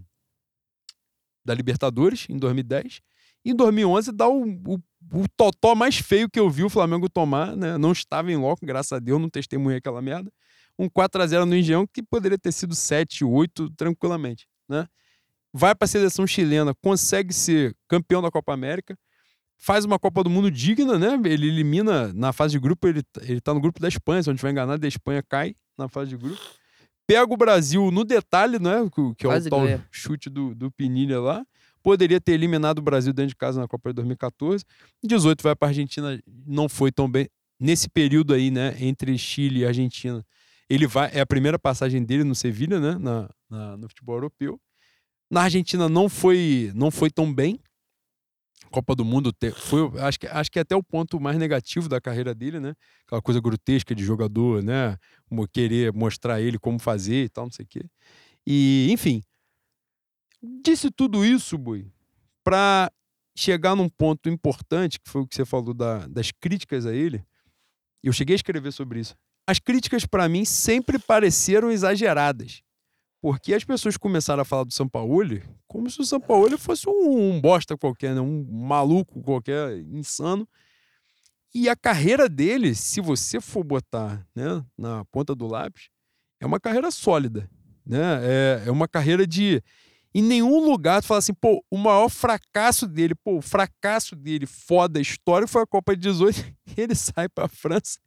da, 1.43 1.53
Libertadores 1.53 2.27
em 2.29 2.37
2010. 2.37 3.01
E 3.45 3.51
em 3.51 3.55
2011 3.55 4.11
dá 4.11 4.27
o, 4.27 4.43
o, 4.43 4.79
o 5.11 5.27
totó 5.35 5.75
mais 5.75 5.97
feio 5.97 6.29
que 6.29 6.39
eu 6.39 6.49
vi 6.49 6.63
o 6.63 6.69
Flamengo 6.69 7.09
tomar, 7.09 7.57
né? 7.57 7.77
Não 7.77 7.91
estava 7.91 8.31
em 8.31 8.37
loco, 8.37 8.65
graças 8.65 8.93
a 8.93 8.99
Deus, 8.99 9.19
não 9.19 9.29
testemunhei 9.29 9.79
aquela 9.79 10.01
merda. 10.01 10.31
Um 10.77 10.87
4 10.87 11.21
a 11.21 11.27
0 11.27 11.45
no 11.45 11.55
Engenhão 11.55 11.85
que 11.85 12.01
poderia 12.01 12.37
ter 12.37 12.51
sido 12.51 12.75
7, 12.75 13.25
8 13.25 13.71
tranquilamente, 13.71 14.47
né? 14.69 14.87
Vai 15.53 15.75
para 15.75 15.85
a 15.85 15.87
seleção 15.87 16.25
chilena, 16.25 16.73
consegue 16.81 17.33
ser 17.33 17.75
campeão 17.87 18.21
da 18.21 18.31
Copa 18.31 18.53
América 18.53 18.97
faz 19.63 19.85
uma 19.85 19.97
Copa 19.97 20.21
do 20.25 20.29
Mundo 20.29 20.51
digna, 20.51 20.99
né? 20.99 21.17
Ele 21.23 21.47
elimina 21.47 22.11
na 22.13 22.33
fase 22.33 22.51
de 22.51 22.59
grupo, 22.59 22.85
ele, 22.85 23.01
ele 23.21 23.39
tá 23.39 23.53
no 23.53 23.61
grupo 23.61 23.79
da 23.79 23.87
Espanha, 23.87 24.21
se 24.21 24.27
não 24.27 24.35
estiver 24.35 24.51
enganado, 24.51 24.85
a 24.85 24.87
Espanha 24.89 25.23
cai 25.23 25.55
na 25.77 25.87
fase 25.87 26.09
de 26.09 26.17
grupo. 26.17 26.41
Pega 27.07 27.33
o 27.33 27.37
Brasil 27.37 27.89
no 27.89 28.03
detalhe, 28.03 28.59
né? 28.59 28.89
Que, 29.17 29.25
é 29.25 29.29
o 29.29 29.49
tal 29.49 29.61
ganha. 29.61 29.87
chute 29.89 30.29
do, 30.29 30.53
do 30.53 30.69
Pinilha 30.69 31.19
lá. 31.19 31.45
Poderia 31.81 32.19
ter 32.19 32.33
eliminado 32.33 32.79
o 32.79 32.81
Brasil 32.81 33.13
dentro 33.13 33.29
de 33.29 33.35
casa 33.37 33.61
na 33.61 33.67
Copa 33.67 33.89
de 33.89 33.95
2014. 33.95 34.65
18 35.01 35.41
vai 35.41 35.55
para 35.55 35.69
Argentina, 35.69 36.19
não 36.45 36.67
foi 36.67 36.91
tão 36.91 37.09
bem. 37.09 37.29
Nesse 37.57 37.89
período 37.89 38.33
aí, 38.33 38.51
né? 38.51 38.75
Entre 38.79 39.17
Chile 39.17 39.61
e 39.61 39.65
Argentina, 39.65 40.25
ele 40.69 40.87
vai. 40.87 41.09
É 41.13 41.21
a 41.21 41.25
primeira 41.25 41.57
passagem 41.57 42.03
dele 42.03 42.25
no 42.25 42.35
Sevilha, 42.35 42.81
né? 42.81 42.97
Na, 42.99 43.29
na, 43.49 43.77
no 43.77 43.87
futebol 43.87 44.15
europeu. 44.15 44.59
Na 45.33 45.41
Argentina 45.45 45.89
não 45.89 46.07
foi, 46.07 46.71
não 46.75 46.91
foi 46.91 47.09
tão 47.09 47.33
bem. 47.33 47.59
Copa 48.69 48.93
do 48.93 49.03
Mundo 49.03 49.33
foi, 49.55 49.99
acho 49.99 50.19
que, 50.19 50.27
acho 50.27 50.51
que 50.51 50.59
é 50.59 50.61
até 50.61 50.75
o 50.75 50.83
ponto 50.83 51.19
mais 51.19 51.39
negativo 51.39 51.89
da 51.89 51.99
carreira 51.99 52.35
dele, 52.35 52.59
né? 52.59 52.75
Aquela 53.07 53.19
coisa 53.19 53.41
grotesca 53.41 53.95
de 53.95 54.03
jogador, 54.03 54.61
né? 54.61 54.95
Querer 55.51 55.91
mostrar 55.91 56.39
ele 56.39 56.59
como 56.59 56.77
fazer 56.77 57.23
e 57.23 57.29
tal, 57.29 57.45
não 57.45 57.51
sei 57.51 57.65
o 57.65 57.67
quê. 57.67 57.83
E, 58.45 58.89
enfim, 58.91 59.23
disse 60.63 60.91
tudo 60.91 61.25
isso, 61.25 61.57
Bui, 61.57 61.91
para 62.43 62.91
chegar 63.35 63.75
num 63.75 63.89
ponto 63.89 64.29
importante, 64.29 64.99
que 64.99 65.09
foi 65.09 65.23
o 65.23 65.27
que 65.27 65.35
você 65.35 65.45
falou 65.45 65.73
da, 65.73 66.05
das 66.05 66.29
críticas 66.29 66.85
a 66.85 66.93
ele. 66.93 67.25
Eu 68.03 68.13
cheguei 68.13 68.35
a 68.35 68.37
escrever 68.37 68.71
sobre 68.71 68.99
isso. 68.99 69.15
As 69.47 69.57
críticas, 69.57 70.05
para 70.05 70.29
mim, 70.29 70.45
sempre 70.45 70.99
pareceram 70.99 71.71
exageradas. 71.71 72.61
Porque 73.23 73.53
as 73.53 73.63
pessoas 73.63 73.95
começaram 73.95 74.41
a 74.41 74.45
falar 74.45 74.65
do 74.65 74.73
São 74.73 74.85
Paulo 74.85 75.41
como 75.65 75.89
se 75.89 75.97
o 76.01 76.03
São 76.03 76.19
Paulo 76.19 76.57
fosse 76.57 76.89
um, 76.89 77.35
um 77.35 77.39
bosta 77.39 77.77
qualquer, 77.77 78.13
né? 78.13 78.19
um 78.19 78.45
maluco 78.51 79.23
qualquer, 79.23 79.77
insano. 79.79 80.45
E 81.55 81.69
a 81.69 81.75
carreira 81.75 82.27
dele, 82.27 82.75
se 82.75 82.99
você 82.99 83.39
for 83.39 83.63
botar 83.63 84.27
né, 84.35 84.61
na 84.77 85.05
ponta 85.05 85.33
do 85.33 85.47
lápis, 85.47 85.87
é 86.37 86.45
uma 86.45 86.59
carreira 86.59 86.91
sólida. 86.91 87.49
Né? 87.85 88.19
É, 88.23 88.63
é 88.65 88.71
uma 88.71 88.89
carreira 88.89 89.25
de. 89.25 89.63
Em 90.13 90.21
nenhum 90.21 90.59
lugar 90.59 91.01
tu 91.01 91.07
fala 91.07 91.19
assim, 91.19 91.33
pô, 91.33 91.63
o 91.71 91.77
maior 91.77 92.09
fracasso 92.09 92.85
dele, 92.85 93.15
pô, 93.15 93.37
o 93.37 93.41
fracasso 93.41 94.17
dele 94.17 94.45
foda 94.45 94.99
histórico 94.99 95.49
foi 95.49 95.61
a 95.61 95.65
Copa 95.67 95.95
de 95.95 96.01
18. 96.01 96.53
Ele 96.75 96.93
sai 96.93 97.29
para 97.29 97.45
a 97.45 97.47
França 97.47 97.97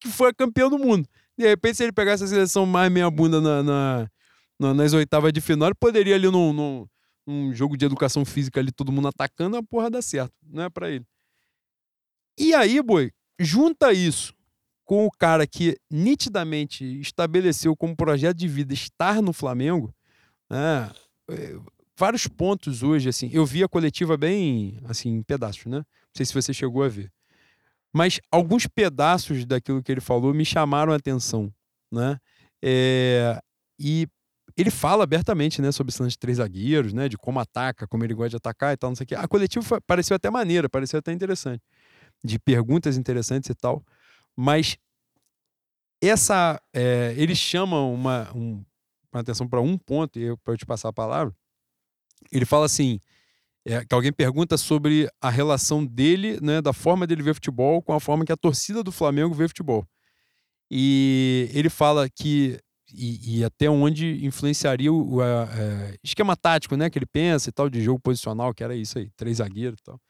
que 0.00 0.08
foi 0.08 0.34
campeão 0.34 0.68
do 0.68 0.76
mundo. 0.76 1.08
De 1.38 1.46
repente, 1.46 1.76
se 1.76 1.84
ele 1.84 1.92
pegasse 1.92 2.24
a 2.24 2.26
seleção 2.26 2.66
mais 2.66 2.90
meia 2.90 3.10
bunda 3.10 3.40
na, 3.40 3.62
na, 3.62 4.10
nas 4.58 4.92
oitavas 4.92 5.32
de 5.32 5.40
final, 5.40 5.68
ele 5.68 5.74
poderia 5.74 6.14
ali 6.14 6.30
num, 6.30 6.52
num, 6.52 6.86
num, 7.26 7.54
jogo 7.54 7.76
de 7.76 7.84
educação 7.84 8.24
física 8.24 8.60
ali, 8.60 8.72
todo 8.72 8.92
mundo 8.92 9.08
atacando, 9.08 9.56
a 9.56 9.62
porra 9.62 9.90
dá 9.90 10.00
certo. 10.00 10.32
Não 10.42 10.62
é 10.62 10.70
para 10.70 10.90
ele. 10.90 11.04
E 12.38 12.54
aí, 12.54 12.80
boi, 12.82 13.12
junta 13.38 13.92
isso 13.92 14.34
com 14.84 15.04
o 15.04 15.10
cara 15.10 15.46
que 15.46 15.76
nitidamente 15.90 16.84
estabeleceu 17.00 17.76
como 17.76 17.96
projeto 17.96 18.36
de 18.36 18.46
vida 18.46 18.72
estar 18.72 19.20
no 19.20 19.32
Flamengo, 19.32 19.92
né? 20.48 20.90
É, 21.28 21.56
vários 21.98 22.28
pontos 22.28 22.82
hoje, 22.82 23.08
assim. 23.08 23.28
Eu 23.32 23.44
vi 23.44 23.64
a 23.64 23.68
coletiva 23.68 24.16
bem, 24.16 24.78
assim, 24.84 25.10
em 25.10 25.22
pedaços, 25.22 25.66
né? 25.66 25.78
Não 25.78 25.84
sei 26.14 26.24
se 26.24 26.34
você 26.34 26.54
chegou 26.54 26.84
a 26.84 26.88
ver. 26.88 27.10
Mas 27.92 28.20
alguns 28.30 28.66
pedaços 28.66 29.44
daquilo 29.44 29.82
que 29.82 29.90
ele 29.90 30.00
falou 30.00 30.32
me 30.32 30.44
chamaram 30.44 30.92
a 30.92 30.96
atenção, 30.96 31.52
né? 31.90 32.20
É, 32.62 33.40
e 33.78 34.06
ele 34.56 34.70
fala 34.70 35.04
abertamente, 35.04 35.60
né, 35.60 35.70
sobre 35.70 35.92
esses 35.92 36.16
três 36.16 36.38
zagueiros, 36.38 36.92
né, 36.92 37.08
de 37.08 37.18
como 37.18 37.38
ataca, 37.38 37.86
como 37.86 38.04
ele 38.04 38.14
gosta 38.14 38.30
de 38.30 38.36
atacar 38.36 38.72
e 38.72 38.76
tal, 38.76 38.90
não 38.90 38.96
sei 38.96 39.04
o 39.04 39.06
quê. 39.08 39.14
A 39.14 39.28
coletiva 39.28 39.64
foi, 39.64 39.80
pareceu 39.80 40.16
até 40.16 40.30
maneira, 40.30 40.68
pareceu 40.68 40.98
até 40.98 41.12
interessante, 41.12 41.62
de 42.24 42.38
perguntas 42.38 42.96
interessantes 42.96 43.50
e 43.50 43.54
tal. 43.54 43.84
Mas 44.34 44.78
essa, 46.00 46.60
é, 46.72 47.14
ele 47.16 47.34
chama 47.34 47.80
uma, 47.82 48.32
um, 48.34 48.64
uma 49.12 49.20
atenção 49.20 49.46
para 49.46 49.60
um 49.60 49.76
ponto, 49.76 50.18
e 50.18 50.34
para 50.38 50.54
eu 50.54 50.58
te 50.58 50.64
passar 50.64 50.88
a 50.88 50.92
palavra. 50.92 51.34
Ele 52.32 52.44
fala 52.44 52.64
assim: 52.66 52.98
é, 53.64 53.84
que 53.84 53.94
alguém 53.94 54.12
pergunta 54.12 54.56
sobre 54.56 55.08
a 55.20 55.28
relação 55.28 55.84
dele, 55.84 56.38
né, 56.40 56.62
da 56.62 56.72
forma 56.72 57.06
dele 57.06 57.22
ver 57.22 57.34
futebol 57.34 57.82
com 57.82 57.92
a 57.92 58.00
forma 58.00 58.24
que 58.24 58.32
a 58.32 58.36
torcida 58.36 58.82
do 58.82 58.92
Flamengo 58.92 59.34
vê 59.34 59.48
futebol. 59.48 59.86
E 60.70 61.50
ele 61.52 61.68
fala 61.68 62.08
que 62.08 62.58
e, 62.92 63.38
e 63.38 63.44
até 63.44 63.68
onde 63.68 64.24
influenciaria 64.24 64.92
o, 64.92 65.20
a, 65.20 65.48
é, 65.52 65.98
esquema 66.02 66.36
tático, 66.36 66.76
né, 66.76 66.88
que 66.88 66.98
ele 66.98 67.06
pensa 67.06 67.48
e 67.48 67.52
tal 67.52 67.68
de 67.68 67.80
jogo 67.80 68.00
posicional, 68.00 68.54
que 68.54 68.62
era 68.62 68.74
isso 68.74 68.98
aí, 68.98 69.10
três 69.16 69.38
zagueiros 69.38 69.80
e 69.80 69.84
tal. 69.84 70.00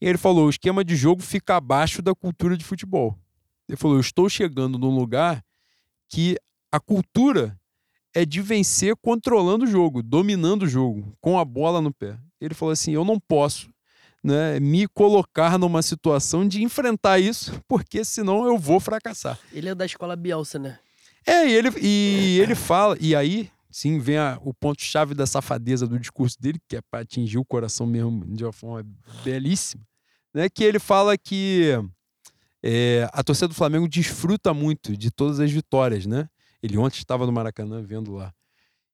E 0.00 0.06
ele 0.06 0.18
falou: 0.18 0.46
o 0.46 0.50
esquema 0.50 0.84
de 0.84 0.96
jogo 0.96 1.22
fica 1.22 1.56
abaixo 1.56 2.02
da 2.02 2.14
cultura 2.14 2.56
de 2.56 2.64
futebol. 2.64 3.16
Ele 3.68 3.76
falou: 3.76 3.96
eu 3.96 4.00
estou 4.00 4.28
chegando 4.28 4.78
num 4.78 4.94
lugar 4.94 5.42
que 6.08 6.36
a 6.70 6.80
cultura 6.80 7.58
é 8.14 8.24
de 8.24 8.42
vencer 8.42 8.94
controlando 8.96 9.64
o 9.64 9.68
jogo, 9.68 10.02
dominando 10.02 10.64
o 10.64 10.68
jogo, 10.68 11.16
com 11.20 11.38
a 11.38 11.44
bola 11.44 11.80
no 11.80 11.92
pé. 11.92 12.18
Ele 12.40 12.54
falou 12.54 12.72
assim: 12.72 12.92
eu 12.92 13.04
não 13.04 13.18
posso 13.18 13.70
né, 14.22 14.60
me 14.60 14.86
colocar 14.88 15.58
numa 15.58 15.82
situação 15.82 16.46
de 16.46 16.62
enfrentar 16.62 17.18
isso, 17.18 17.60
porque 17.66 18.04
senão 18.04 18.46
eu 18.46 18.58
vou 18.58 18.80
fracassar. 18.80 19.38
Ele 19.52 19.68
é 19.68 19.74
da 19.74 19.86
escola 19.86 20.16
Bielsa, 20.16 20.58
né? 20.58 20.78
É, 21.26 21.46
e 21.46 21.52
ele, 21.52 21.70
e 21.80 22.40
ele 22.40 22.54
fala, 22.54 22.96
e 23.00 23.14
aí 23.14 23.50
sim 23.70 23.98
vem 23.98 24.18
a, 24.18 24.38
o 24.42 24.52
ponto-chave 24.52 25.14
da 25.14 25.26
safadeza 25.26 25.86
do 25.86 25.98
discurso 25.98 26.40
dele, 26.40 26.60
que 26.68 26.76
é 26.76 26.80
para 26.82 27.00
atingir 27.00 27.38
o 27.38 27.44
coração 27.44 27.86
mesmo 27.86 28.24
de 28.26 28.44
uma 28.44 28.52
forma 28.52 28.86
belíssima, 29.24 29.82
né? 30.34 30.48
Que 30.48 30.62
ele 30.64 30.78
fala 30.78 31.16
que 31.16 31.72
é, 32.62 33.08
a 33.12 33.22
torcida 33.22 33.48
do 33.48 33.54
Flamengo 33.54 33.88
desfruta 33.88 34.52
muito 34.52 34.96
de 34.96 35.10
todas 35.10 35.40
as 35.40 35.50
vitórias, 35.50 36.06
né? 36.06 36.28
Ele 36.62 36.78
ontem 36.78 36.98
estava 36.98 37.26
no 37.26 37.32
Maracanã 37.32 37.82
vendo 37.82 38.12
lá. 38.12 38.32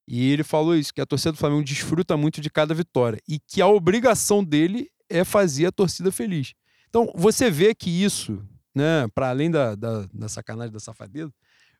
E 0.07 0.33
ele 0.33 0.43
falou 0.43 0.75
isso, 0.75 0.95
que 0.95 1.03
a 1.03 1.07
torcida 1.07 1.33
do 1.33 1.39
Flamengo 1.39 1.63
desfruta 1.63 2.17
muito 2.17 2.41
de 2.41 2.49
cada 2.49 2.73
vitória 2.73 3.21
e 3.29 3.39
que 3.39 3.61
a 3.61 3.67
obrigação 3.67 4.43
dele 4.43 4.91
é 5.09 5.23
fazer 5.23 5.67
a 5.67 5.73
torcida 5.73 6.11
feliz. 6.11 6.55
Então, 6.89 7.13
você 7.15 7.51
vê 7.51 7.75
que 7.75 7.91
isso, 7.91 8.43
né, 8.75 9.07
para 9.15 9.29
além 9.29 9.51
da, 9.51 9.75
da, 9.75 10.07
da, 10.13 10.29
sacanagem, 10.29 10.73
da 10.73 10.81
safadeza, 10.81 11.31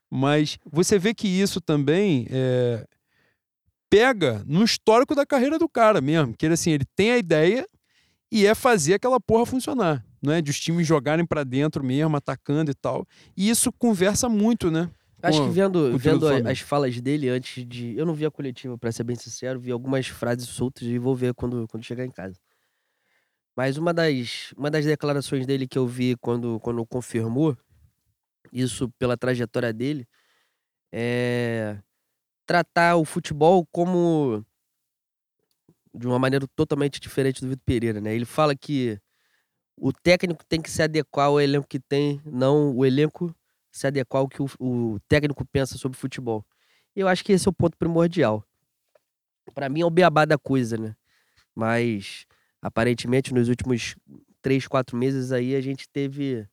mas 0.09 0.57
você 0.65 0.97
vê 0.97 1.13
que 1.13 1.27
isso 1.27 1.61
também 1.61 2.27
é, 2.29 2.85
pega 3.89 4.43
no 4.45 4.63
histórico 4.63 5.13
da 5.13 5.25
carreira 5.25 5.59
do 5.59 5.69
cara 5.69 6.01
mesmo. 6.01 6.35
Que 6.35 6.45
ele, 6.45 6.53
assim, 6.53 6.71
ele 6.71 6.85
tem 6.95 7.11
a 7.11 7.17
ideia 7.17 7.67
e 8.31 8.45
é 8.45 8.55
fazer 8.55 8.95
aquela 8.95 9.19
porra 9.19 9.45
funcionar, 9.45 10.05
né? 10.21 10.41
De 10.41 10.51
os 10.51 10.59
times 10.59 10.87
jogarem 10.87 11.25
para 11.25 11.43
dentro 11.43 11.83
mesmo, 11.83 12.15
atacando 12.15 12.71
e 12.71 12.75
tal. 12.75 13.05
E 13.35 13.49
isso 13.49 13.71
conversa 13.71 14.29
muito, 14.29 14.71
né? 14.71 14.89
Acho 15.21 15.43
que 15.43 15.49
vendo, 15.49 15.97
vendo 15.97 16.27
as 16.47 16.59
falas 16.59 16.99
dele 17.01 17.27
antes 17.27 17.65
de. 17.67 17.93
Eu 17.97 18.05
não 18.05 18.13
vi 18.13 18.25
a 18.25 18.31
coletiva, 18.31 18.77
para 18.77 18.91
ser 18.91 19.03
bem 19.03 19.17
sincero, 19.17 19.59
vi 19.59 19.69
algumas 19.69 20.07
frases 20.07 20.47
soltas 20.47 20.83
e 20.83 20.97
vou 20.97 21.13
ver 21.13 21.33
quando, 21.33 21.67
quando 21.67 21.83
chegar 21.83 22.05
em 22.05 22.11
casa. 22.11 22.39
Mas 23.55 23.75
uma 23.75 23.93
das, 23.93 24.53
uma 24.55 24.71
das 24.71 24.85
declarações 24.85 25.45
dele 25.45 25.67
que 25.67 25.77
eu 25.77 25.85
vi 25.85 26.15
quando, 26.21 26.57
quando 26.61 26.85
confirmou, 26.85 27.57
isso 28.51 28.89
pela 28.97 29.17
trajetória 29.17 29.73
dele, 29.73 30.07
é 30.91 31.77
tratar 32.45 32.95
o 32.95 33.05
futebol 33.05 33.65
como 33.71 34.43
de 35.93 36.07
uma 36.07 36.17
maneira 36.17 36.47
totalmente 36.55 36.99
diferente 36.99 37.41
do 37.41 37.47
Vitor 37.49 37.63
Pereira, 37.65 38.01
né? 38.01 38.15
Ele 38.15 38.25
fala 38.25 38.55
que 38.55 38.99
o 39.77 39.93
técnico 39.93 40.43
tem 40.45 40.61
que 40.61 40.69
se 40.69 40.81
adequar 40.81 41.27
ao 41.27 41.39
elenco 41.39 41.67
que 41.67 41.79
tem, 41.79 42.21
não 42.25 42.75
o 42.75 42.85
elenco 42.85 43.35
se 43.71 43.87
adequar 43.87 44.21
ao 44.21 44.27
que 44.27 44.41
o, 44.41 44.47
o 44.59 44.99
técnico 45.07 45.45
pensa 45.45 45.77
sobre 45.77 45.97
futebol. 45.97 46.45
Eu 46.95 47.07
acho 47.07 47.23
que 47.23 47.31
esse 47.31 47.47
é 47.47 47.49
o 47.49 47.53
ponto 47.53 47.77
primordial. 47.77 48.43
Para 49.53 49.69
mim 49.69 49.81
é 49.81 49.85
o 49.85 49.89
beabá 49.89 50.25
da 50.25 50.37
coisa, 50.37 50.77
né? 50.77 50.95
Mas 51.55 52.25
aparentemente 52.61 53.33
nos 53.33 53.47
últimos 53.47 53.95
três, 54.41 54.67
quatro 54.67 54.97
meses 54.97 55.31
aí 55.31 55.55
a 55.55 55.61
gente 55.61 55.87
teve 55.89 56.47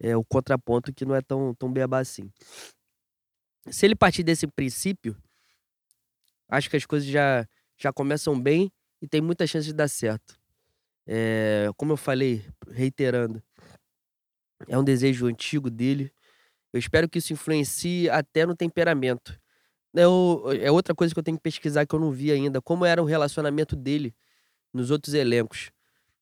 é, 0.00 0.16
o 0.16 0.24
contraponto 0.24 0.92
que 0.92 1.04
não 1.04 1.14
é 1.14 1.20
tão, 1.20 1.54
tão 1.54 1.70
beabá 1.70 1.98
assim. 1.98 2.30
Se 3.70 3.86
ele 3.86 3.94
partir 3.94 4.22
desse 4.22 4.46
princípio, 4.46 5.16
acho 6.48 6.70
que 6.70 6.76
as 6.76 6.86
coisas 6.86 7.08
já, 7.08 7.46
já 7.76 7.92
começam 7.92 8.40
bem 8.40 8.72
e 9.00 9.06
tem 9.06 9.20
muita 9.20 9.46
chance 9.46 9.66
de 9.66 9.74
dar 9.74 9.88
certo. 9.88 10.38
É, 11.06 11.68
como 11.76 11.92
eu 11.92 11.96
falei, 11.96 12.44
reiterando, 12.70 13.42
é 14.68 14.78
um 14.78 14.84
desejo 14.84 15.26
antigo 15.26 15.70
dele, 15.70 16.12
eu 16.72 16.78
espero 16.78 17.08
que 17.08 17.18
isso 17.18 17.32
influencie 17.32 18.08
até 18.08 18.46
no 18.46 18.54
temperamento. 18.54 19.38
Eu, 19.92 20.44
é 20.60 20.70
outra 20.70 20.94
coisa 20.94 21.12
que 21.12 21.18
eu 21.18 21.22
tenho 21.22 21.36
que 21.36 21.42
pesquisar 21.42 21.84
que 21.84 21.94
eu 21.94 21.98
não 21.98 22.12
vi 22.12 22.30
ainda. 22.30 22.62
Como 22.62 22.84
era 22.84 23.02
o 23.02 23.04
relacionamento 23.04 23.74
dele 23.74 24.14
nos 24.72 24.90
outros 24.90 25.14
elencos. 25.14 25.72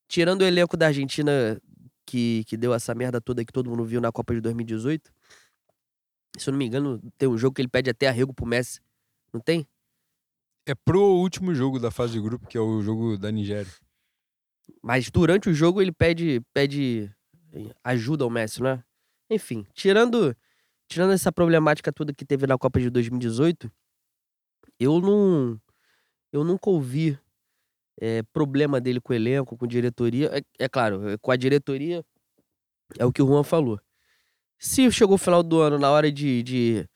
Tirando 0.07 0.41
o 0.41 0.45
elenco 0.45 0.75
da 0.75 0.87
Argentina 0.87 1.61
que, 2.09 2.43
que 2.45 2.57
deu 2.57 2.73
essa 2.73 2.95
merda 2.95 3.21
toda 3.21 3.45
que 3.45 3.53
todo 3.53 3.69
mundo 3.69 3.85
viu 3.85 4.01
na 4.01 4.11
Copa 4.11 4.33
de 4.33 4.41
2018. 4.41 5.13
Se 6.39 6.49
eu 6.49 6.51
não 6.51 6.57
me 6.57 6.65
engano, 6.65 6.99
tem 7.19 7.29
um 7.29 7.37
jogo 7.37 7.53
que 7.53 7.61
ele 7.61 7.69
pede 7.69 7.87
até 7.87 8.07
arrego 8.07 8.33
pro 8.33 8.47
Messi. 8.47 8.81
Não 9.31 9.39
tem? 9.39 9.67
É 10.65 10.73
pro 10.73 10.99
último 10.99 11.53
jogo 11.53 11.79
da 11.79 11.91
fase 11.91 12.13
de 12.13 12.21
grupo, 12.21 12.47
que 12.47 12.57
é 12.57 12.61
o 12.61 12.81
jogo 12.81 13.15
da 13.15 13.31
Nigéria. 13.31 13.71
Mas 14.81 15.11
durante 15.11 15.49
o 15.49 15.53
jogo 15.53 15.81
ele 15.81 15.91
pede, 15.91 16.41
pede 16.51 17.11
ajuda 17.83 18.23
ao 18.23 18.29
Messi, 18.29 18.59
não 18.61 18.71
é? 18.71 18.83
Enfim, 19.29 19.67
tirando, 19.73 20.35
tirando 20.87 21.13
essa 21.13 21.31
problemática 21.31 21.93
toda 21.93 22.11
que 22.11 22.25
teve 22.25 22.47
na 22.47 22.57
Copa 22.57 22.79
de 22.79 22.89
2018, 22.89 23.71
eu 24.79 24.99
não. 24.99 25.61
Eu 26.31 26.43
nunca 26.43 26.71
ouvi 26.71 27.19
é, 27.99 28.23
problema 28.33 28.79
dele 28.79 29.01
com 29.01 29.13
o 29.13 29.15
elenco, 29.15 29.57
com 29.57 29.67
diretoria. 29.67 30.29
É, 30.33 30.65
é, 30.65 30.69
claro, 30.69 31.09
é, 31.09 31.17
com 31.17 31.31
a 31.31 31.35
diretoria 31.35 32.03
é 32.97 33.05
o 33.05 33.11
que 33.11 33.21
o 33.21 33.27
Juan 33.27 33.43
falou. 33.43 33.79
Se 34.57 34.89
chegou 34.91 35.15
o 35.15 35.17
final 35.17 35.43
do 35.43 35.59
ano, 35.59 35.77
na 35.77 35.91
hora 35.91 36.11
de, 36.11 36.43
de 36.43 36.89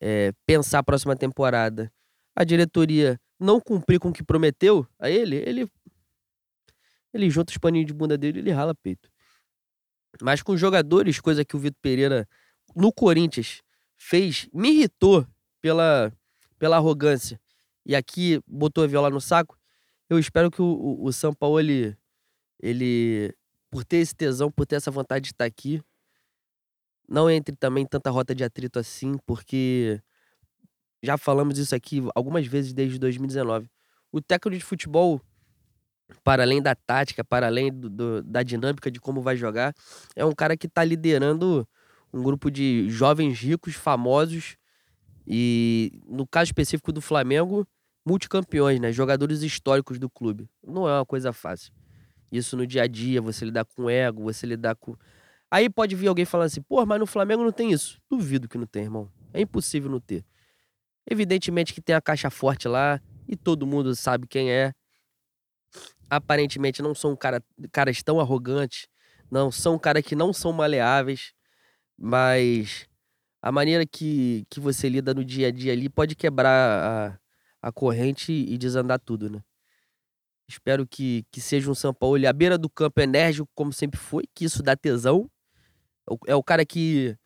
é, 0.00 0.32
pensar 0.46 0.80
a 0.80 0.82
próxima 0.82 1.16
temporada, 1.16 1.92
a 2.34 2.44
diretoria 2.44 3.20
não 3.38 3.60
cumprir 3.60 3.98
com 3.98 4.08
o 4.10 4.12
que 4.12 4.22
prometeu 4.22 4.86
a 4.98 5.08
ele, 5.08 5.36
ele. 5.36 5.70
Ele 7.12 7.30
junta 7.30 7.50
os 7.50 7.58
paninhos 7.58 7.86
de 7.86 7.94
bunda 7.94 8.18
dele 8.18 8.38
e 8.38 8.42
ele 8.42 8.50
rala 8.50 8.74
peito. 8.74 9.08
Mas 10.20 10.42
com 10.42 10.56
jogadores, 10.56 11.20
coisa 11.20 11.44
que 11.44 11.56
o 11.56 11.58
Vitor 11.58 11.78
Pereira 11.80 12.28
no 12.76 12.92
Corinthians 12.92 13.62
fez, 13.96 14.48
me 14.52 14.70
irritou 14.70 15.26
pela, 15.60 16.12
pela 16.58 16.76
arrogância. 16.76 17.40
E 17.84 17.96
aqui 17.96 18.40
botou 18.46 18.84
a 18.84 18.86
viola 18.86 19.08
no 19.08 19.20
saco. 19.20 19.57
Eu 20.08 20.18
espero 20.18 20.50
que 20.50 20.62
o, 20.62 20.64
o, 20.64 21.04
o 21.06 21.12
São 21.12 21.34
Paulo, 21.34 21.60
ele, 21.60 21.96
ele, 22.60 23.34
por 23.70 23.84
ter 23.84 23.98
esse 23.98 24.14
tesão, 24.14 24.50
por 24.50 24.66
ter 24.66 24.76
essa 24.76 24.90
vontade 24.90 25.24
de 25.24 25.32
estar 25.32 25.44
aqui, 25.44 25.82
não 27.08 27.30
entre 27.30 27.56
também 27.56 27.86
tanta 27.86 28.10
rota 28.10 28.34
de 28.34 28.44
atrito 28.44 28.78
assim, 28.78 29.16
porque 29.26 30.00
já 31.02 31.16
falamos 31.16 31.58
isso 31.58 31.74
aqui 31.74 32.02
algumas 32.14 32.46
vezes 32.46 32.72
desde 32.72 32.98
2019. 32.98 33.68
O 34.12 34.20
técnico 34.20 34.58
de 34.58 34.64
futebol 34.64 35.20
para 36.24 36.42
além 36.42 36.62
da 36.62 36.74
tática, 36.74 37.22
para 37.24 37.46
além 37.46 37.72
do, 37.72 37.88
do, 37.88 38.22
da 38.22 38.42
dinâmica 38.42 38.90
de 38.90 39.00
como 39.00 39.20
vai 39.20 39.36
jogar, 39.36 39.74
é 40.16 40.24
um 40.24 40.32
cara 40.32 40.56
que 40.56 40.66
está 40.66 40.82
liderando 40.84 41.68
um 42.12 42.22
grupo 42.22 42.50
de 42.50 42.88
jovens 42.88 43.38
ricos, 43.38 43.74
famosos 43.74 44.56
e, 45.26 46.00
no 46.06 46.26
caso 46.26 46.48
específico 46.48 46.92
do 46.92 47.02
Flamengo, 47.02 47.66
multicampeões, 48.08 48.80
né? 48.80 48.90
Jogadores 48.90 49.42
históricos 49.42 49.98
do 49.98 50.08
clube. 50.08 50.48
Não 50.66 50.88
é 50.88 50.94
uma 50.98 51.04
coisa 51.04 51.32
fácil. 51.32 51.72
Isso 52.32 52.56
no 52.56 52.66
dia 52.66 52.82
a 52.82 52.86
dia, 52.86 53.20
você 53.20 53.44
lidar 53.44 53.66
com 53.66 53.88
ego, 53.88 54.22
você 54.22 54.46
lidar 54.46 54.74
com 54.74 54.96
Aí 55.50 55.70
pode 55.70 55.94
vir 55.94 56.08
alguém 56.08 56.24
falando 56.24 56.46
assim, 56.46 56.60
pô, 56.60 56.84
mas 56.84 56.98
no 56.98 57.06
Flamengo 57.06 57.42
não 57.42 57.52
tem 57.52 57.70
isso. 57.72 57.98
Duvido 58.10 58.48
que 58.48 58.58
não 58.58 58.66
tem, 58.66 58.84
irmão. 58.84 59.10
É 59.32 59.40
impossível 59.40 59.90
não 59.90 60.00
ter. 60.00 60.24
Evidentemente 61.10 61.72
que 61.72 61.80
tem 61.80 61.94
a 61.94 62.02
caixa 62.02 62.28
forte 62.28 62.68
lá 62.68 63.00
e 63.26 63.34
todo 63.34 63.66
mundo 63.66 63.94
sabe 63.94 64.26
quem 64.26 64.50
é. 64.50 64.72
Aparentemente 66.10 66.82
não 66.82 66.94
são 66.94 67.16
cara, 67.16 67.42
caras 67.72 68.02
tão 68.02 68.20
arrogantes, 68.20 68.88
não 69.30 69.50
são 69.50 69.78
caras 69.78 70.02
que 70.02 70.14
não 70.14 70.32
são 70.32 70.52
maleáveis, 70.52 71.32
mas 71.96 72.86
a 73.40 73.50
maneira 73.50 73.86
que, 73.86 74.46
que 74.50 74.60
você 74.60 74.88
lida 74.88 75.14
no 75.14 75.24
dia 75.24 75.48
a 75.48 75.50
dia 75.50 75.72
ali 75.72 75.88
pode 75.88 76.14
quebrar 76.14 76.82
a, 76.82 77.18
a 77.62 77.72
corrente 77.72 78.32
e 78.32 78.56
desandar 78.56 79.00
tudo, 79.00 79.30
né? 79.30 79.42
Espero 80.48 80.86
que, 80.86 81.26
que 81.30 81.40
seja 81.40 81.70
um 81.70 81.74
São 81.74 81.92
Paulo 81.92 82.26
à 82.26 82.32
beira 82.32 82.56
do 82.56 82.70
campo 82.70 83.00
enérgico, 83.00 83.48
como 83.54 83.72
sempre 83.72 84.00
foi, 84.00 84.24
que 84.34 84.46
isso 84.46 84.62
dá 84.62 84.74
tesão. 84.74 85.30
É 86.08 86.12
o, 86.12 86.18
é 86.28 86.34
o 86.34 86.42
cara 86.42 86.64
que 86.64 87.16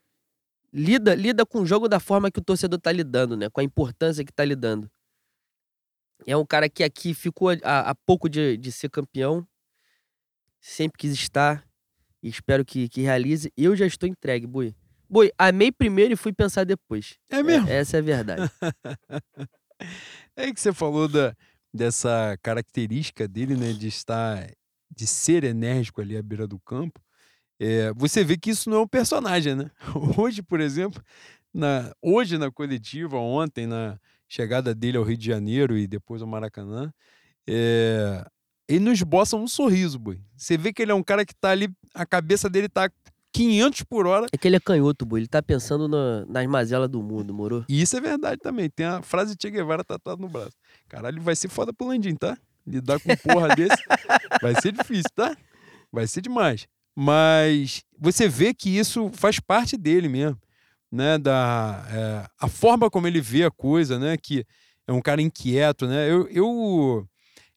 lida, 0.73 1.15
lida 1.15 1.47
com 1.47 1.61
o 1.61 1.67
jogo 1.67 1.89
da 1.89 2.01
forma 2.01 2.31
que 2.31 2.41
o 2.41 2.45
torcedor 2.45 2.81
tá 2.81 2.91
lidando, 2.91 3.37
né? 3.37 3.49
Com 3.49 3.61
a 3.61 3.65
importância 3.65 4.25
que 4.25 4.33
tá 4.33 4.45
lidando. 4.45 4.91
É 6.27 6.37
um 6.37 6.47
cara 6.47 6.69
que 6.69 6.83
aqui 6.83 7.15
ficou 7.15 7.51
há, 7.63 7.91
há 7.91 7.95
pouco 7.95 8.29
de, 8.29 8.57
de 8.57 8.73
ser 8.73 8.89
campeão. 8.91 9.47
Sempre 10.61 10.99
quis 10.99 11.13
estar. 11.13 11.65
E 12.23 12.29
espero 12.29 12.65
que, 12.65 12.89
que 12.89 13.03
realize. 13.03 13.53
Eu 13.57 13.77
já 13.77 13.87
estou 13.87 14.09
entregue, 14.09 14.47
Bui. 14.47 14.75
Boi, 15.09 15.31
amei 15.37 15.71
primeiro 15.71 16.15
e 16.15 16.17
fui 16.17 16.33
pensar 16.33 16.65
depois. 16.65 17.19
É 17.29 17.43
mesmo? 17.43 17.69
É, 17.69 17.77
essa 17.77 17.99
é 17.99 18.01
a 18.01 18.03
verdade. 18.03 18.51
é 20.37 20.53
que 20.53 20.61
você 20.61 20.73
falou 20.73 21.09
da, 21.09 21.35
dessa 21.73 22.37
característica 22.43 23.27
dele, 23.29 23.57
né? 23.57 23.73
De 23.73 23.89
estar. 23.89 24.51
de 24.91 25.07
ser 25.07 25.45
enérgico 25.45 26.01
ali 26.01 26.17
à 26.17 26.23
beira 26.23 26.47
do 26.47 26.59
campo. 26.61 27.01
É, 27.61 27.93
você 27.95 28.25
vê 28.25 28.37
que 28.37 28.51
isso 28.51 28.69
não 28.69 28.79
é 28.79 28.81
um 28.81 28.89
personagem, 28.89 29.55
né? 29.55 29.71
Hoje, 30.19 30.43
por 30.43 30.61
exemplo, 30.61 31.03
na, 31.55 31.93
hoje 32.03 32.39
na 32.39 32.51
coletiva, 32.51 33.19
ontem, 33.19 33.67
na 33.67 33.99
chegada 34.29 34.75
dele 34.75 34.97
ao 34.97 35.05
Rio 35.05 35.17
de 35.17 35.27
Janeiro 35.27 35.77
e 35.77 35.87
depois 35.87 36.23
ao 36.23 36.29
Maracanã, 36.29 36.93
é, 37.47 38.25
ele 38.67 38.81
não 38.81 38.93
esboça 38.93 39.37
um 39.37 39.47
sorriso, 39.47 39.99
boi. 39.99 40.21
Você 40.37 40.57
vê 40.57 40.73
que 40.73 40.83
ele 40.83 40.93
é 40.93 40.95
um 40.95 41.03
cara 41.03 41.25
que 41.25 41.35
tá 41.35 41.51
ali, 41.51 41.69
a 41.95 42.07
cabeça 42.07 42.49
dele 42.49 42.69
tá 42.69 42.91
500 43.33 43.83
por 43.85 44.07
hora. 44.07 44.27
É 44.33 44.37
que 44.37 44.47
ele 44.47 44.57
é 44.57 44.61
canhoto, 44.61 45.07
boi. 45.07 45.21
Ele 45.21 45.29
tá 45.29 45.43
pensando 45.43 45.89
na, 45.89 46.25
nas 46.27 46.47
mazelas 46.47 46.89
do 46.89 47.03
mundo, 47.03 47.33
moro? 47.33 47.65
E 47.69 47.81
isso 47.81 47.97
é 47.97 48.01
verdade 48.01 48.41
também. 48.41 48.69
Tem 48.69 48.87
a 48.87 49.03
frase 49.03 49.35
de 49.35 49.43
Che 49.43 49.51
Guevara 49.51 49.83
tatuada 49.83 50.21
no 50.21 50.29
braço. 50.29 50.57
Caralho, 50.89 51.21
vai 51.23 51.35
ser 51.35 51.49
foda 51.49 51.73
pro 51.73 51.87
Landim, 51.87 52.15
tá? 52.15 52.37
Lidar 52.67 53.01
com 53.01 53.17
porra 53.17 53.49
desse 53.57 53.83
vai 54.41 54.55
ser 54.61 54.73
difícil, 54.73 55.11
tá? 55.15 55.37
Vai 55.91 56.07
ser 56.07 56.21
demais. 56.21 56.67
Mas 56.95 57.83
você 57.99 58.29
vê 58.29 58.53
que 58.53 58.69
isso 58.69 59.11
faz 59.15 59.41
parte 59.41 59.77
dele 59.77 60.09
mesmo, 60.09 60.39
né? 60.91 61.19
Da, 61.19 61.87
é, 61.91 62.27
a 62.39 62.49
forma 62.49 62.91
como 62.91 63.07
ele 63.07 63.21
vê 63.21 63.45
a 63.45 63.51
coisa, 63.51 63.99
né? 63.99 64.17
Que 64.17 64.45
é 64.87 64.93
um 64.93 65.01
cara 65.01 65.23
inquieto, 65.23 65.87
né? 65.87 66.11
Eu, 66.11 66.29
eu 66.29 67.09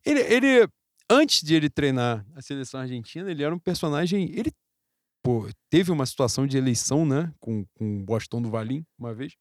ele, 0.06 0.22
ele 0.22 0.68
antes 1.10 1.42
de 1.44 1.54
ele 1.54 1.70
treinar 1.70 2.26
a 2.36 2.42
seleção 2.42 2.80
argentina, 2.80 3.30
ele 3.30 3.44
era 3.44 3.54
um 3.54 3.60
personagem. 3.60 4.32
Ele 4.34 4.52
pô, 5.26 5.50
teve 5.72 5.92
uma 5.92 6.06
situação 6.06 6.46
de 6.46 6.56
eleição, 6.56 7.04
né? 7.04 7.34
Com, 7.40 7.66
com 7.74 7.98
o 7.98 8.04
Bostão 8.04 8.40
do 8.40 8.48
Valim, 8.48 8.86
uma 8.96 9.12
vez, 9.12 9.34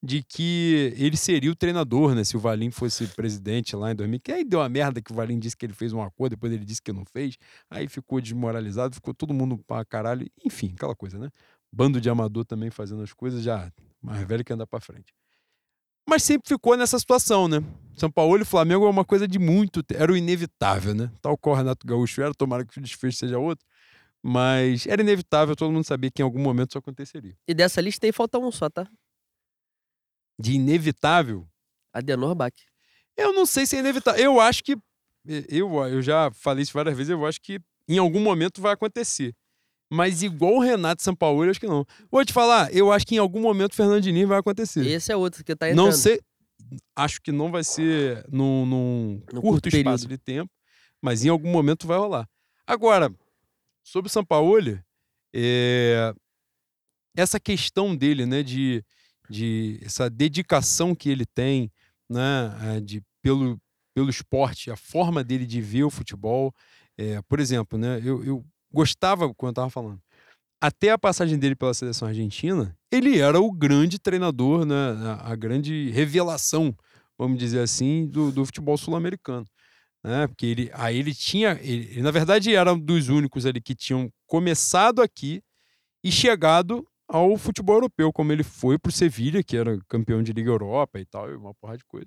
de 0.00 0.22
que 0.22 0.94
ele 0.96 1.16
seria 1.16 1.50
o 1.50 1.56
treinador, 1.56 2.14
né? 2.14 2.22
Se 2.22 2.36
o 2.36 2.40
Valim 2.40 2.70
fosse 2.70 3.08
presidente 3.08 3.74
lá 3.74 3.90
em 3.90 3.96
2000. 3.96 4.20
Que 4.20 4.30
aí 4.30 4.44
deu 4.44 4.60
uma 4.60 4.68
merda 4.68 5.02
que 5.02 5.10
o 5.10 5.14
Valim 5.16 5.36
disse 5.40 5.56
que 5.56 5.66
ele 5.66 5.72
fez 5.72 5.92
um 5.92 6.00
acordo, 6.00 6.36
depois 6.36 6.52
ele 6.52 6.64
disse 6.64 6.80
que 6.80 6.92
não 6.92 7.04
fez. 7.04 7.36
Aí 7.68 7.88
ficou 7.88 8.20
desmoralizado, 8.20 8.94
ficou 8.94 9.12
todo 9.12 9.34
mundo 9.34 9.58
pra 9.66 9.84
caralho. 9.84 10.30
Enfim, 10.44 10.72
aquela 10.76 10.94
coisa, 10.94 11.18
né? 11.18 11.28
Bando 11.72 12.00
de 12.00 12.08
amador 12.08 12.44
também 12.44 12.70
fazendo 12.70 13.02
as 13.02 13.12
coisas 13.12 13.42
já 13.42 13.72
mais 14.00 14.24
velho 14.28 14.44
que 14.44 14.52
andar 14.52 14.68
pra 14.68 14.80
frente 14.80 15.12
mas 16.08 16.22
sempre 16.22 16.48
ficou 16.48 16.76
nessa 16.76 16.98
situação, 16.98 17.48
né? 17.48 17.58
São 17.96 18.10
Paulo 18.10 18.40
e 18.40 18.44
Flamengo 18.44 18.86
é 18.86 18.88
uma 18.88 19.04
coisa 19.04 19.26
de 19.26 19.38
muito. 19.38 19.82
Era 19.92 20.12
o 20.12 20.16
inevitável, 20.16 20.94
né? 20.94 21.10
Tal 21.20 21.36
qual 21.36 21.56
o 21.56 21.58
Renato 21.58 21.86
Gaúcho 21.86 22.22
era, 22.22 22.32
tomara 22.32 22.64
que 22.64 22.78
o 22.78 22.80
desfecho 22.80 23.18
seja 23.18 23.38
outro. 23.38 23.66
Mas 24.28 24.88
era 24.88 25.00
inevitável, 25.02 25.54
todo 25.54 25.70
mundo 25.70 25.84
sabia 25.84 26.10
que 26.10 26.20
em 26.20 26.24
algum 26.24 26.40
momento 26.40 26.70
isso 26.70 26.78
aconteceria. 26.78 27.36
E 27.46 27.54
dessa 27.54 27.80
lista 27.80 28.06
aí 28.06 28.12
falta 28.12 28.40
um 28.40 28.50
só, 28.50 28.68
tá? 28.68 28.84
De 30.36 30.54
inevitável? 30.54 31.48
Adenor 31.92 32.34
Bach. 32.34 32.52
Eu 33.16 33.32
não 33.32 33.46
sei 33.46 33.66
se 33.66 33.76
é 33.76 33.78
inevitável. 33.78 34.20
Eu 34.20 34.40
acho 34.40 34.64
que. 34.64 34.76
Eu, 35.48 35.72
eu 35.86 36.02
já 36.02 36.28
falei 36.32 36.64
isso 36.64 36.72
várias 36.72 36.96
vezes, 36.96 37.10
eu 37.10 37.24
acho 37.24 37.40
que 37.40 37.60
em 37.88 37.98
algum 37.98 38.18
momento 38.18 38.60
vai 38.60 38.72
acontecer. 38.72 39.32
Mas 39.88 40.24
igual 40.24 40.54
o 40.54 40.60
Renato 40.60 41.04
Sampaoli, 41.04 41.50
acho 41.50 41.60
que 41.60 41.68
não. 41.68 41.86
Vou 42.10 42.24
te 42.24 42.32
falar, 42.32 42.74
eu 42.74 42.90
acho 42.90 43.06
que 43.06 43.14
em 43.14 43.18
algum 43.18 43.40
momento 43.40 43.74
o 43.74 43.76
Fernando 43.76 44.02
Diniz 44.02 44.26
vai 44.26 44.40
acontecer. 44.40 44.84
Esse 44.84 45.12
é 45.12 45.16
outro 45.16 45.44
que 45.44 45.54
tá 45.54 45.70
entrando. 45.70 45.86
Não 45.86 45.92
sei, 45.92 46.20
acho 46.96 47.22
que 47.22 47.30
não 47.30 47.52
vai 47.52 47.62
ser 47.62 48.26
num, 48.28 48.66
num 48.66 49.22
curto, 49.26 49.40
curto 49.40 49.68
espaço 49.68 50.08
de 50.08 50.18
tempo, 50.18 50.50
mas 51.00 51.24
em 51.24 51.28
algum 51.28 51.48
momento 51.48 51.86
vai 51.86 51.96
rolar. 51.96 52.28
Agora, 52.66 53.14
sobre 53.86 54.08
o 54.08 54.12
Sampaoli, 54.12 54.80
é, 55.32 56.12
essa 57.16 57.38
questão 57.38 57.94
dele, 57.94 58.26
né, 58.26 58.42
de, 58.42 58.84
de 59.30 59.80
essa 59.82 60.10
dedicação 60.10 60.94
que 60.94 61.08
ele 61.08 61.24
tem, 61.24 61.70
né, 62.10 62.76
é, 62.76 62.80
de 62.80 63.00
pelo 63.22 63.56
pelo 63.94 64.10
esporte, 64.10 64.70
a 64.70 64.76
forma 64.76 65.24
dele 65.24 65.46
de 65.46 65.58
ver 65.62 65.84
o 65.84 65.90
futebol, 65.90 66.54
é, 66.98 67.22
por 67.22 67.40
exemplo, 67.40 67.78
né, 67.78 67.98
eu, 68.04 68.22
eu 68.22 68.44
gostava, 68.70 69.32
quando 69.32 69.52
eu 69.52 69.54
tava 69.54 69.70
falando, 69.70 69.98
até 70.60 70.90
a 70.90 70.98
passagem 70.98 71.38
dele 71.38 71.56
pela 71.56 71.72
seleção 71.72 72.06
argentina, 72.06 72.76
ele 72.92 73.18
era 73.18 73.40
o 73.40 73.50
grande 73.50 73.98
treinador, 73.98 74.66
né, 74.66 74.74
a, 75.22 75.34
grande 75.34 75.88
revelação, 75.92 76.76
vamos 77.16 77.38
dizer 77.38 77.60
assim, 77.60 78.06
do, 78.06 78.30
do 78.30 78.44
futebol 78.44 78.76
sul-americano. 78.76 79.46
Né? 80.06 80.28
Porque 80.28 80.46
ele, 80.46 80.70
aí 80.72 80.98
ele 80.98 81.12
tinha, 81.12 81.58
ele, 81.60 81.90
ele, 81.90 82.02
na 82.02 82.12
verdade 82.12 82.54
era 82.54 82.72
um 82.72 82.78
dos 82.78 83.08
únicos 83.08 83.44
ali 83.44 83.60
que 83.60 83.74
tinham 83.74 84.08
começado 84.24 85.02
aqui 85.02 85.42
e 86.04 86.12
chegado 86.12 86.86
ao 87.08 87.36
futebol 87.36 87.74
europeu, 87.74 88.12
como 88.12 88.30
ele 88.30 88.44
foi 88.44 88.78
para 88.78 88.90
o 88.90 88.92
Sevilha, 88.92 89.42
que 89.42 89.56
era 89.56 89.76
campeão 89.88 90.22
de 90.22 90.32
Liga 90.32 90.48
Europa 90.48 91.00
e 91.00 91.04
tal, 91.04 91.28
uma 91.36 91.52
porra 91.54 91.76
de 91.76 91.84
coisa. 91.84 92.06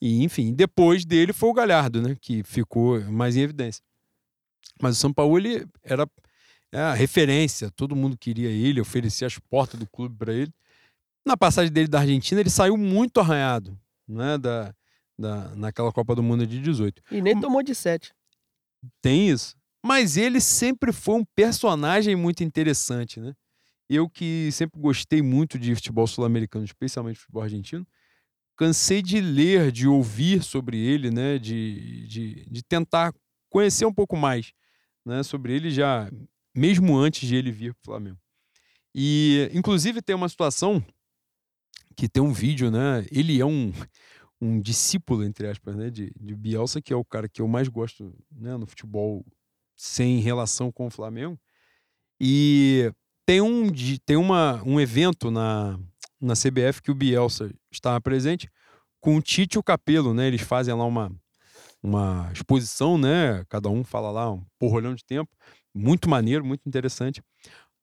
E, 0.00 0.24
enfim, 0.24 0.54
depois 0.54 1.04
dele 1.04 1.34
foi 1.34 1.50
o 1.50 1.52
Galhardo, 1.52 2.00
né, 2.00 2.16
que 2.18 2.42
ficou 2.44 2.98
mais 3.10 3.36
em 3.36 3.40
evidência. 3.40 3.82
Mas 4.80 4.96
o 4.96 4.98
São 4.98 5.12
Paulo 5.12 5.36
ele 5.36 5.66
era 5.82 6.08
é, 6.72 6.80
a 6.80 6.94
referência, 6.94 7.70
todo 7.70 7.94
mundo 7.94 8.16
queria 8.16 8.48
ele, 8.48 8.80
oferecia 8.80 9.26
as 9.26 9.38
portas 9.38 9.78
do 9.78 9.86
clube 9.86 10.16
para 10.16 10.32
ele. 10.32 10.52
Na 11.26 11.36
passagem 11.36 11.70
dele 11.70 11.88
da 11.88 12.00
Argentina, 12.00 12.40
ele 12.40 12.48
saiu 12.48 12.78
muito 12.78 13.20
arranhado, 13.20 13.78
né, 14.08 14.38
da, 14.38 14.74
da, 15.18 15.54
naquela 15.56 15.92
Copa 15.92 16.14
do 16.14 16.22
Mundo 16.22 16.46
de 16.46 16.60
18. 16.60 17.02
E 17.10 17.20
nem 17.20 17.38
tomou 17.38 17.62
de 17.62 17.74
7. 17.74 18.14
Tem 19.00 19.28
isso. 19.28 19.56
Mas 19.84 20.16
ele 20.16 20.40
sempre 20.40 20.92
foi 20.92 21.16
um 21.16 21.24
personagem 21.34 22.14
muito 22.16 22.44
interessante, 22.44 23.20
né? 23.20 23.34
Eu 23.88 24.08
que 24.08 24.50
sempre 24.52 24.78
gostei 24.80 25.22
muito 25.22 25.58
de 25.58 25.74
futebol 25.74 26.06
sul-americano, 26.06 26.64
especialmente 26.64 27.18
futebol 27.18 27.42
argentino, 27.42 27.86
cansei 28.56 29.00
de 29.00 29.20
ler, 29.20 29.72
de 29.72 29.88
ouvir 29.88 30.42
sobre 30.42 30.78
ele, 30.78 31.10
né? 31.10 31.38
De, 31.38 32.06
de, 32.06 32.46
de 32.50 32.62
tentar 32.62 33.14
conhecer 33.48 33.86
um 33.86 33.94
pouco 33.94 34.16
mais 34.16 34.52
né, 35.06 35.22
sobre 35.22 35.54
ele 35.54 35.70
já, 35.70 36.10
mesmo 36.54 36.96
antes 36.96 37.26
de 37.26 37.34
ele 37.34 37.50
vir 37.50 37.72
para 37.74 37.80
o 37.80 37.84
Flamengo. 37.84 38.18
E, 38.94 39.50
inclusive, 39.54 40.02
tem 40.02 40.14
uma 40.14 40.28
situação 40.28 40.84
que 41.96 42.08
tem 42.08 42.22
um 42.22 42.32
vídeo, 42.32 42.70
né? 42.70 43.06
Ele 43.10 43.40
é 43.40 43.44
um, 43.44 43.72
um 44.40 44.60
discípulo, 44.60 45.24
entre 45.24 45.48
aspas, 45.48 45.76
né, 45.76 45.90
de, 45.90 46.12
de 46.18 46.34
Bielsa, 46.34 46.80
que 46.80 46.92
é 46.92 46.96
o 46.96 47.04
cara 47.04 47.28
que 47.28 47.42
eu 47.42 47.48
mais 47.48 47.68
gosto 47.68 48.14
né, 48.30 48.56
no 48.56 48.66
futebol 48.66 49.24
sem 49.76 50.20
relação 50.20 50.70
com 50.70 50.86
o 50.86 50.90
Flamengo. 50.90 51.38
E 52.20 52.92
tem 53.26 53.40
um, 53.40 53.68
tem 54.04 54.16
uma, 54.16 54.62
um 54.64 54.80
evento 54.80 55.30
na, 55.30 55.78
na 56.20 56.34
CBF 56.34 56.82
que 56.82 56.90
o 56.90 56.94
Bielsa 56.94 57.50
estava 57.70 58.00
presente 58.00 58.50
com 59.00 59.16
o 59.16 59.22
Tite 59.22 59.56
e 59.56 59.58
o 59.58 59.62
Capelo, 59.62 60.12
né? 60.12 60.26
Eles 60.26 60.40
fazem 60.40 60.74
lá 60.74 60.84
uma, 60.84 61.12
uma 61.82 62.30
exposição, 62.32 62.98
né? 62.98 63.44
Cada 63.48 63.68
um 63.68 63.84
fala 63.84 64.10
lá 64.10 64.32
um 64.32 64.44
porrolhão 64.58 64.94
de 64.94 65.04
tempo. 65.04 65.30
Muito 65.72 66.08
maneiro, 66.08 66.44
muito 66.44 66.66
interessante. 66.66 67.22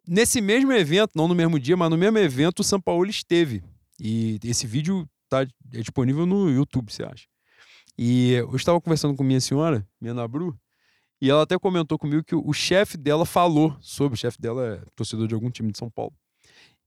Nesse 0.07 0.41
mesmo 0.41 0.71
evento, 0.73 1.11
não 1.15 1.27
no 1.27 1.35
mesmo 1.35 1.59
dia, 1.59 1.77
mas 1.77 1.89
no 1.89 1.97
mesmo 1.97 2.17
evento, 2.17 2.59
o 2.59 2.63
São 2.63 2.79
Paulo 2.79 3.09
esteve. 3.09 3.63
E 3.99 4.39
esse 4.43 4.67
vídeo 4.67 5.07
tá, 5.29 5.41
é 5.41 5.81
disponível 5.81 6.25
no 6.25 6.49
YouTube, 6.49 6.91
você 6.91 7.03
acha. 7.03 7.25
E 7.97 8.33
eu 8.33 8.55
estava 8.55 8.79
conversando 8.81 9.15
com 9.15 9.23
minha 9.23 9.39
senhora, 9.39 9.87
minha 9.99 10.13
Nabru, 10.13 10.57
e 11.21 11.29
ela 11.29 11.43
até 11.43 11.57
comentou 11.57 11.97
comigo 11.97 12.23
que 12.23 12.35
o 12.35 12.53
chefe 12.53 12.97
dela 12.97 13.25
falou 13.25 13.75
sobre, 13.79 14.15
o 14.15 14.19
chefe 14.19 14.39
dela 14.39 14.75
é 14.75 14.85
torcedor 14.95 15.27
de 15.27 15.33
algum 15.33 15.49
time 15.49 15.71
de 15.71 15.77
São 15.77 15.89
Paulo. 15.89 16.13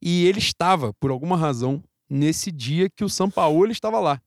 E 0.01 0.27
ele 0.27 0.39
estava, 0.39 0.93
por 0.94 1.10
alguma 1.10 1.36
razão, 1.36 1.82
nesse 2.09 2.52
dia 2.52 2.89
que 2.90 3.05
o 3.05 3.09
São 3.09 3.31
Paulo 3.31 3.70
estava 3.70 3.98
lá. 3.98 4.20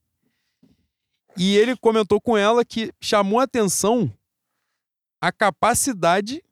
E 1.38 1.55
ele 1.55 1.77
comentou 1.77 2.19
com 2.19 2.38
ela 2.38 2.65
que 2.65 2.91
chamou 2.99 3.39
a 3.39 3.43
atenção 3.43 4.11
a 5.21 5.31
capacidade 5.31 6.43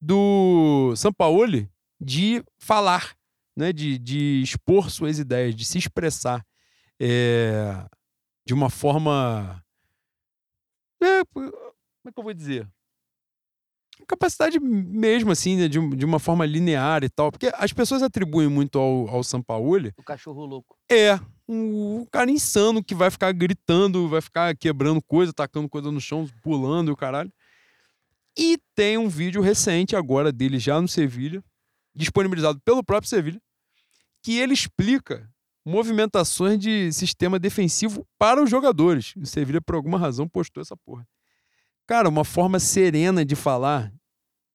do 0.00 0.94
Sampaoli 0.94 1.68
de 2.00 2.44
falar, 2.58 3.16
né? 3.56 3.72
de, 3.72 3.98
de 3.98 4.42
expor 4.42 4.90
suas 4.90 5.18
ideias, 5.18 5.56
de 5.56 5.64
se 5.64 5.78
expressar 5.78 6.46
é, 7.00 7.84
de 8.46 8.54
uma 8.54 8.70
forma. 8.70 9.62
É, 11.02 11.24
como 11.24 11.48
é 12.06 12.12
que 12.12 12.18
eu 12.18 12.24
vou 12.24 12.34
dizer? 12.34 12.68
Capacidade 14.06 14.60
mesmo, 14.60 15.32
assim, 15.32 15.56
né? 15.56 15.68
de, 15.68 15.80
de 15.96 16.04
uma 16.04 16.18
forma 16.18 16.44
linear 16.44 17.02
e 17.02 17.08
tal. 17.08 17.32
Porque 17.32 17.50
as 17.54 17.72
pessoas 17.72 18.02
atribuem 18.02 18.48
muito 18.48 18.78
ao, 18.78 19.08
ao 19.08 19.24
Sampaoli. 19.24 19.92
O 19.96 20.02
cachorro 20.02 20.44
louco. 20.44 20.76
É, 20.90 21.18
um, 21.48 22.00
um 22.00 22.06
cara 22.06 22.30
insano 22.30 22.84
que 22.84 22.94
vai 22.94 23.10
ficar 23.10 23.32
gritando, 23.32 24.08
vai 24.08 24.20
ficar 24.20 24.54
quebrando 24.56 25.02
coisa, 25.02 25.32
tacando 25.32 25.68
coisa 25.68 25.90
no 25.90 26.00
chão, 26.00 26.28
pulando 26.42 26.90
e 26.90 26.92
o 26.92 26.96
caralho. 26.96 27.32
E 28.38 28.58
tem 28.74 28.98
um 28.98 29.08
vídeo 29.08 29.40
recente 29.40 29.96
agora 29.96 30.30
dele 30.30 30.58
já 30.58 30.80
no 30.80 30.86
Sevilha, 30.86 31.42
disponibilizado 31.94 32.60
pelo 32.60 32.84
próprio 32.84 33.08
Sevilha, 33.08 33.40
que 34.22 34.38
ele 34.38 34.52
explica 34.52 35.28
movimentações 35.66 36.60
de 36.60 36.92
sistema 36.92 37.40
defensivo 37.40 38.06
para 38.16 38.40
os 38.40 38.48
jogadores. 38.48 39.12
O 39.16 39.26
Sevilha, 39.26 39.60
por 39.60 39.74
alguma 39.74 39.98
razão, 39.98 40.28
postou 40.28 40.60
essa 40.60 40.76
porra. 40.76 41.06
Cara, 41.88 42.08
uma 42.08 42.24
forma 42.24 42.60
serena 42.60 43.24
de 43.24 43.34
falar, 43.34 43.92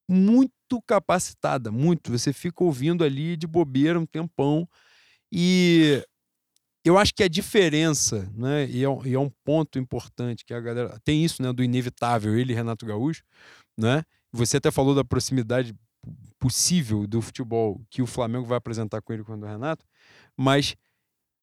muito 0.10 0.82
capacitada, 0.88 1.70
muito. 1.70 2.12
Você 2.12 2.32
fica 2.32 2.64
ouvindo 2.64 3.04
ali 3.04 3.36
de 3.36 3.46
bobeira 3.46 4.00
um 4.00 4.06
tempão. 4.06 4.68
E 5.30 6.02
eu 6.84 6.98
acho 6.98 7.14
que 7.14 7.24
a 7.24 7.28
diferença, 7.28 8.32
né, 8.34 8.66
e 8.70 8.86
é, 8.86 8.88
e 9.06 9.14
é, 9.14 9.20
um 9.20 9.30
ponto 9.44 9.78
importante 9.78 10.46
que 10.46 10.54
a 10.54 10.62
galera 10.62 10.98
tem 11.04 11.26
isso, 11.26 11.42
né, 11.42 11.52
do 11.52 11.64
inevitável, 11.64 12.38
ele 12.38 12.54
Renato 12.54 12.86
Gaúcho, 12.86 13.24
né? 13.78 14.04
Você 14.32 14.58
até 14.58 14.72
falou 14.72 14.96
da 14.96 15.04
proximidade 15.04 15.76
possível 16.40 17.06
do 17.06 17.22
futebol 17.22 17.82
que 17.90 18.02
o 18.02 18.08
Flamengo 18.08 18.46
vai 18.46 18.58
apresentar 18.58 19.02
com 19.02 19.14
ele 19.14 19.24
quando 19.24 19.44
o 19.44 19.48
Renato, 19.48 19.86
mas 20.36 20.76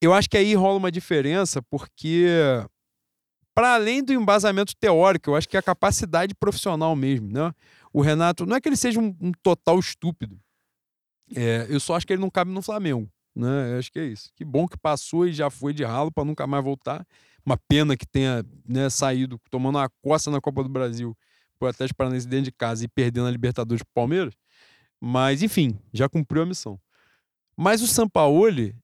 eu 0.01 0.13
acho 0.13 0.29
que 0.29 0.37
aí 0.37 0.53
rola 0.55 0.77
uma 0.77 0.91
diferença 0.91 1.61
porque 1.61 2.27
para 3.53 3.75
além 3.75 4.03
do 4.03 4.13
embasamento 4.13 4.75
teórico, 4.75 5.31
eu 5.31 5.35
acho 5.35 5.49
que 5.49 5.57
é 5.57 5.59
a 5.59 5.63
capacidade 5.63 6.33
profissional 6.33 6.95
mesmo, 6.95 7.29
né? 7.29 7.53
O 7.91 8.01
Renato, 8.01 8.45
não 8.45 8.55
é 8.55 8.61
que 8.61 8.69
ele 8.69 8.77
seja 8.77 8.99
um, 8.99 9.15
um 9.19 9.31
total 9.43 9.79
estúpido, 9.79 10.39
é, 11.35 11.67
eu 11.69 11.79
só 11.79 11.95
acho 11.95 12.07
que 12.07 12.13
ele 12.13 12.21
não 12.21 12.29
cabe 12.29 12.51
no 12.51 12.61
Flamengo 12.61 13.09
né? 13.39 13.73
Eu 13.73 13.79
acho 13.79 13.91
que 13.91 13.99
é 13.99 14.05
isso. 14.05 14.31
Que 14.35 14.43
bom 14.43 14.67
que 14.67 14.77
passou 14.77 15.27
e 15.27 15.33
já 15.33 15.49
foi 15.49 15.73
de 15.73 15.83
ralo 15.83 16.11
para 16.11 16.25
nunca 16.25 16.45
mais 16.45 16.63
voltar. 16.63 17.05
Uma 17.45 17.57
pena 17.57 17.95
que 17.95 18.05
tenha 18.05 18.45
né, 18.67 18.89
saído 18.89 19.39
tomando 19.49 19.77
uma 19.77 19.89
coça 20.01 20.29
na 20.29 20.41
Copa 20.41 20.61
do 20.61 20.69
Brasil 20.69 21.17
por 21.57 21.69
Atlético 21.69 21.97
Paranaense 21.97 22.27
dentro 22.27 22.45
de 22.45 22.51
casa 22.51 22.83
e 22.83 22.87
perdendo 22.87 23.27
a 23.27 23.31
Libertadores 23.31 23.81
pro 23.81 23.93
Palmeiras. 23.93 24.33
Mas, 24.99 25.41
enfim, 25.41 25.79
já 25.93 26.09
cumpriu 26.09 26.43
a 26.43 26.45
missão. 26.45 26.79
Mas 27.55 27.81
o 27.81 27.87
Sampaoli, 27.87 28.75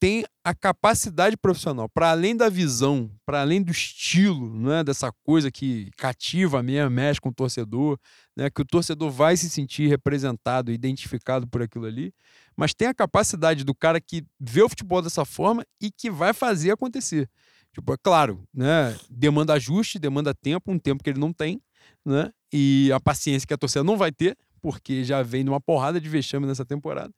tem 0.00 0.24
a 0.44 0.54
capacidade 0.54 1.36
profissional, 1.36 1.88
para 1.88 2.10
além 2.10 2.36
da 2.36 2.48
visão, 2.48 3.10
para 3.26 3.40
além 3.40 3.60
do 3.60 3.72
estilo, 3.72 4.56
né, 4.58 4.84
dessa 4.84 5.12
coisa 5.24 5.50
que 5.50 5.90
cativa 5.96 6.62
mesmo, 6.62 6.90
mexe 6.90 7.20
com 7.20 7.30
o 7.30 7.34
torcedor, 7.34 7.98
né, 8.36 8.48
que 8.48 8.62
o 8.62 8.64
torcedor 8.64 9.10
vai 9.10 9.36
se 9.36 9.50
sentir 9.50 9.88
representado, 9.88 10.70
identificado 10.70 11.46
por 11.48 11.62
aquilo 11.62 11.84
ali, 11.86 12.12
mas 12.56 12.72
tem 12.72 12.88
a 12.88 12.94
capacidade 12.94 13.64
do 13.64 13.74
cara 13.74 14.00
que 14.00 14.24
vê 14.38 14.62
o 14.62 14.68
futebol 14.68 15.02
dessa 15.02 15.24
forma 15.24 15.64
e 15.80 15.90
que 15.90 16.10
vai 16.10 16.32
fazer 16.32 16.70
acontecer. 16.70 17.28
Tipo, 17.72 17.92
é 17.92 17.96
claro, 18.00 18.42
né, 18.54 18.96
demanda 19.10 19.52
ajuste, 19.54 19.98
demanda 19.98 20.32
tempo, 20.32 20.70
um 20.70 20.78
tempo 20.78 21.02
que 21.02 21.10
ele 21.10 21.20
não 21.20 21.32
tem, 21.32 21.60
né, 22.04 22.30
e 22.52 22.90
a 22.92 23.00
paciência 23.00 23.46
que 23.46 23.54
a 23.54 23.58
torcida 23.58 23.82
não 23.82 23.96
vai 23.96 24.12
ter, 24.12 24.36
porque 24.60 25.02
já 25.04 25.22
vem 25.22 25.44
numa 25.44 25.60
porrada 25.60 26.00
de 26.00 26.08
vexame 26.08 26.46
nessa 26.46 26.64
temporada 26.64 27.12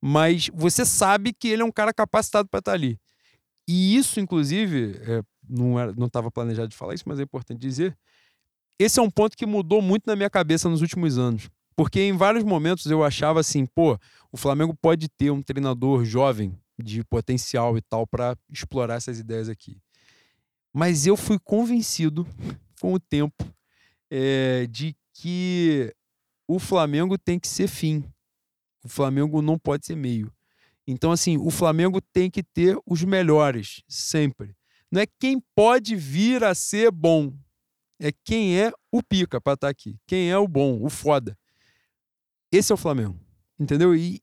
mas 0.00 0.48
você 0.54 0.84
sabe 0.84 1.32
que 1.32 1.48
ele 1.48 1.62
é 1.62 1.64
um 1.64 1.72
cara 1.72 1.92
capacitado 1.92 2.48
para 2.48 2.58
estar 2.58 2.72
tá 2.72 2.76
ali. 2.76 2.98
E 3.68 3.96
isso, 3.96 4.18
inclusive, 4.18 4.96
é, 5.02 5.22
não 5.48 6.06
estava 6.06 6.30
planejado 6.30 6.68
de 6.68 6.76
falar 6.76 6.94
isso, 6.94 7.04
mas 7.06 7.18
é 7.18 7.22
importante 7.22 7.60
dizer. 7.60 7.96
Esse 8.78 8.98
é 8.98 9.02
um 9.02 9.10
ponto 9.10 9.36
que 9.36 9.44
mudou 9.44 9.82
muito 9.82 10.04
na 10.06 10.16
minha 10.16 10.30
cabeça 10.30 10.68
nos 10.68 10.80
últimos 10.80 11.18
anos. 11.18 11.50
Porque 11.76 12.00
em 12.00 12.16
vários 12.16 12.44
momentos 12.44 12.86
eu 12.86 13.04
achava 13.04 13.40
assim, 13.40 13.66
pô, 13.66 13.98
o 14.32 14.36
Flamengo 14.36 14.74
pode 14.74 15.08
ter 15.08 15.30
um 15.30 15.42
treinador 15.42 16.04
jovem 16.04 16.58
de 16.78 17.04
potencial 17.04 17.76
e 17.76 17.82
tal 17.82 18.06
para 18.06 18.36
explorar 18.50 18.96
essas 18.96 19.18
ideias 19.18 19.48
aqui. 19.48 19.78
Mas 20.72 21.06
eu 21.06 21.16
fui 21.16 21.38
convencido 21.38 22.26
com 22.80 22.94
o 22.94 23.00
tempo 23.00 23.44
é, 24.10 24.66
de 24.66 24.96
que 25.14 25.94
o 26.48 26.58
Flamengo 26.58 27.16
tem 27.18 27.38
que 27.38 27.48
ser 27.48 27.68
fim. 27.68 28.04
O 28.82 28.88
Flamengo 28.88 29.42
não 29.42 29.58
pode 29.58 29.86
ser 29.86 29.96
meio. 29.96 30.32
Então, 30.86 31.12
assim, 31.12 31.36
o 31.36 31.50
Flamengo 31.50 32.00
tem 32.00 32.30
que 32.30 32.42
ter 32.42 32.76
os 32.86 33.04
melhores, 33.04 33.82
sempre. 33.88 34.54
Não 34.90 35.00
é 35.00 35.06
quem 35.18 35.40
pode 35.54 35.94
vir 35.94 36.42
a 36.42 36.54
ser 36.54 36.90
bom. 36.90 37.32
É 38.00 38.10
quem 38.24 38.58
é 38.58 38.72
o 38.90 39.02
pica 39.02 39.40
para 39.40 39.54
estar 39.54 39.66
tá 39.66 39.70
aqui. 39.70 39.96
Quem 40.06 40.30
é 40.30 40.38
o 40.38 40.48
bom, 40.48 40.82
o 40.82 40.88
foda. 40.88 41.38
Esse 42.50 42.72
é 42.72 42.74
o 42.74 42.78
Flamengo. 42.78 43.20
Entendeu? 43.58 43.94
E 43.94 44.20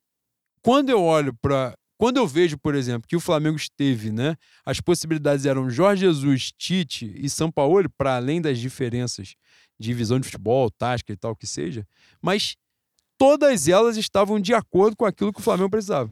quando 0.61 0.89
eu 0.89 1.01
olho 1.01 1.33
para. 1.41 1.77
Quando 1.99 2.17
eu 2.17 2.27
vejo, 2.27 2.59
por 2.59 2.75
exemplo, 2.75 3.07
que 3.07 3.15
o 3.15 3.19
Flamengo 3.19 3.55
esteve, 3.55 4.11
né? 4.11 4.35
As 4.63 4.79
possibilidades 4.79 5.45
eram 5.47 5.67
Jorge 5.67 6.01
Jesus, 6.01 6.51
Tite 6.51 7.11
e 7.15 7.27
São 7.27 7.51
Paulo, 7.51 7.89
para 7.97 8.17
além 8.17 8.39
das 8.39 8.59
diferenças 8.59 9.35
de 9.79 9.93
visão 9.93 10.19
de 10.19 10.25
futebol, 10.25 10.69
tática 10.69 11.13
e 11.13 11.15
tal 11.15 11.35
que 11.35 11.47
seja, 11.47 11.87
mas 12.21 12.55
todas 13.17 13.67
elas 13.67 13.97
estavam 13.97 14.39
de 14.39 14.53
acordo 14.53 14.95
com 14.95 15.05
aquilo 15.05 15.33
que 15.33 15.39
o 15.39 15.43
Flamengo 15.43 15.69
precisava. 15.69 16.09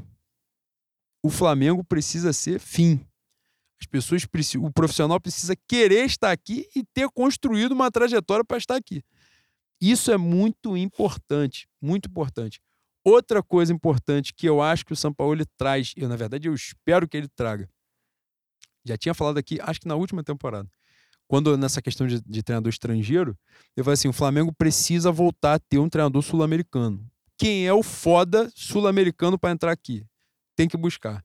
O 1.23 1.29
Flamengo 1.29 1.83
precisa 1.83 2.33
ser 2.33 2.59
fim. 2.59 3.05
As 3.79 3.85
pessoas 3.85 4.25
precisam, 4.25 4.65
o 4.65 4.71
profissional 4.71 5.19
precisa 5.19 5.55
querer 5.67 6.05
estar 6.05 6.31
aqui 6.31 6.67
e 6.75 6.83
ter 6.83 7.09
construído 7.09 7.73
uma 7.73 7.91
trajetória 7.91 8.43
para 8.43 8.57
estar 8.57 8.75
aqui. 8.75 9.03
Isso 9.81 10.11
é 10.11 10.17
muito 10.17 10.77
importante, 10.77 11.67
muito 11.81 12.09
importante. 12.09 12.61
Outra 13.03 13.43
coisa 13.43 13.73
importante 13.73 14.33
que 14.33 14.47
eu 14.47 14.61
acho 14.61 14.85
que 14.85 14.93
o 14.93 14.95
São 14.95 15.13
Paulo 15.13 15.45
traz, 15.57 15.93
eu 15.95 16.07
na 16.07 16.15
verdade 16.15 16.47
eu 16.47 16.53
espero 16.53 17.07
que 17.07 17.17
ele 17.17 17.27
traga. 17.27 17.69
Já 18.83 18.97
tinha 18.97 19.13
falado 19.13 19.37
aqui, 19.37 19.59
acho 19.61 19.81
que 19.81 19.87
na 19.87 19.95
última 19.95 20.23
temporada 20.23 20.69
quando 21.27 21.57
nessa 21.57 21.81
questão 21.81 22.07
de, 22.07 22.21
de 22.21 22.43
treinador 22.43 22.69
estrangeiro, 22.69 23.37
eu 23.75 23.83
falei 23.83 23.95
assim: 23.95 24.07
o 24.07 24.13
Flamengo 24.13 24.53
precisa 24.53 25.11
voltar 25.11 25.55
a 25.55 25.59
ter 25.59 25.79
um 25.79 25.89
treinador 25.89 26.21
sul-americano. 26.21 27.05
Quem 27.37 27.67
é 27.67 27.73
o 27.73 27.83
foda 27.83 28.49
sul-americano 28.55 29.37
para 29.37 29.51
entrar 29.51 29.71
aqui? 29.71 30.05
Tem 30.55 30.67
que 30.67 30.77
buscar. 30.77 31.23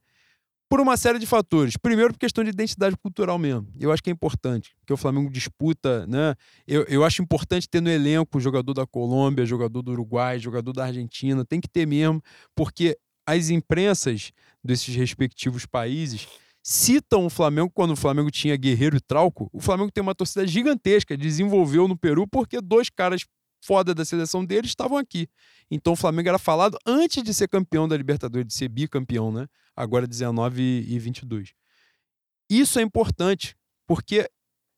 Por 0.69 0.81
uma 0.81 0.97
série 0.97 1.19
de 1.19 1.27
fatores. 1.27 1.77
Primeiro, 1.77 2.13
por 2.13 2.19
questão 2.19 2.45
de 2.45 2.51
identidade 2.51 2.97
cultural 2.97 3.37
mesmo. 3.39 3.69
Eu 3.79 3.91
acho 3.91 4.03
que 4.03 4.09
é 4.09 4.13
importante, 4.13 4.73
porque 4.81 4.93
o 4.93 4.97
Flamengo 4.97 5.29
disputa, 5.29 6.07
né? 6.07 6.35
Eu, 6.67 6.85
eu 6.85 7.05
acho 7.05 7.21
importante 7.23 7.69
ter 7.69 7.81
no 7.81 7.91
elenco 7.91 8.39
jogador 8.39 8.73
da 8.73 8.87
Colômbia, 8.87 9.45
jogador 9.45 9.83
do 9.83 9.91
Uruguai, 9.91 10.39
jogador 10.39 10.73
da 10.73 10.85
Argentina. 10.85 11.45
Tem 11.45 11.61
que 11.61 11.69
ter 11.69 11.87
mesmo, 11.87 12.23
porque 12.55 12.97
as 13.27 13.51
imprensas 13.51 14.33
desses 14.63 14.95
respectivos 14.95 15.67
países 15.67 16.29
citam 16.63 17.27
o 17.27 17.31
Flamengo 17.31 17.71
quando 17.73 17.93
o 17.93 17.97
Flamengo 17.97 18.31
tinha 18.31 18.57
Guerreiro 18.57 18.97
e 18.97 19.01
Trauco. 19.01 19.49
O 19.53 19.61
Flamengo 19.61 19.91
tem 19.91 20.03
uma 20.03 20.15
torcida 20.15 20.47
gigantesca, 20.47 21.17
desenvolveu 21.17 21.89
no 21.89 21.97
Peru 21.97 22.27
porque 22.27 22.61
dois 22.61 22.91
caras 22.91 23.25
foda 23.63 23.95
da 23.95 24.05
seleção 24.05 24.45
dele 24.45 24.67
estavam 24.67 24.97
aqui. 24.97 25.29
Então 25.71 25.93
o 25.93 25.97
Flamengo 25.97 26.29
era 26.29 26.39
falado 26.39 26.79
antes 26.87 27.23
de 27.23 27.33
ser 27.33 27.49
campeão 27.49 27.87
da 27.87 27.97
Libertadores, 27.97 28.47
de 28.47 28.55
ser 28.55 28.69
bicampeão, 28.69 29.31
né? 29.31 29.47
Agora 29.77 30.07
19 30.07 30.63
e 30.63 30.99
22. 30.99 31.53
Isso 32.51 32.79
é 32.79 32.83
importante, 32.83 33.55
porque 33.87 34.29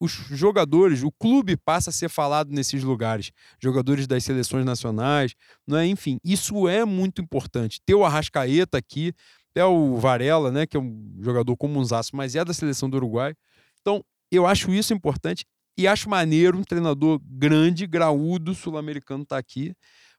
os 0.01 0.11
jogadores, 0.11 1.05
o 1.05 1.13
clube 1.13 1.57
passa 1.57 1.91
a 1.91 1.93
ser 1.93 2.09
falado 2.09 2.51
nesses 2.51 2.83
lugares, 2.83 3.31
jogadores 3.63 4.05
das 4.07 4.25
seleções 4.25 4.67
nacionais, 4.67 5.33
não 5.65 5.79
é? 5.79 5.87
Enfim, 5.87 6.19
isso 6.25 6.67
é 6.67 6.85
muito 6.85 7.23
importante. 7.23 7.81
Ter 7.87 7.95
o 7.95 8.05
Arrascaeta 8.05 8.77
aqui 8.77 9.15
até 9.53 9.65
o 9.65 9.97
Varela, 9.99 10.51
né, 10.51 10.66
que 10.66 10.77
é 10.77 10.81
um 10.81 11.15
jogador 11.20 11.57
comunzaço, 11.57 12.16
mas 12.16 12.35
é 12.35 12.45
da 12.45 12.55
seleção 12.55 12.89
do 12.89 12.97
Uruguai. 12.97 13.35
Então, 13.81 14.03
eu 14.31 14.47
acho 14.47 14.73
isso 14.73 14.95
importante 14.95 15.45
e 15.79 15.87
acho 15.87 16.09
maneiro 16.09 16.59
um 16.59 16.65
treinador 16.65 17.20
grande, 17.23 17.87
graúdo, 17.87 18.55
sul-americano 18.55 19.23
estar 19.23 19.37
tá 19.37 19.41
aqui, 19.41 19.74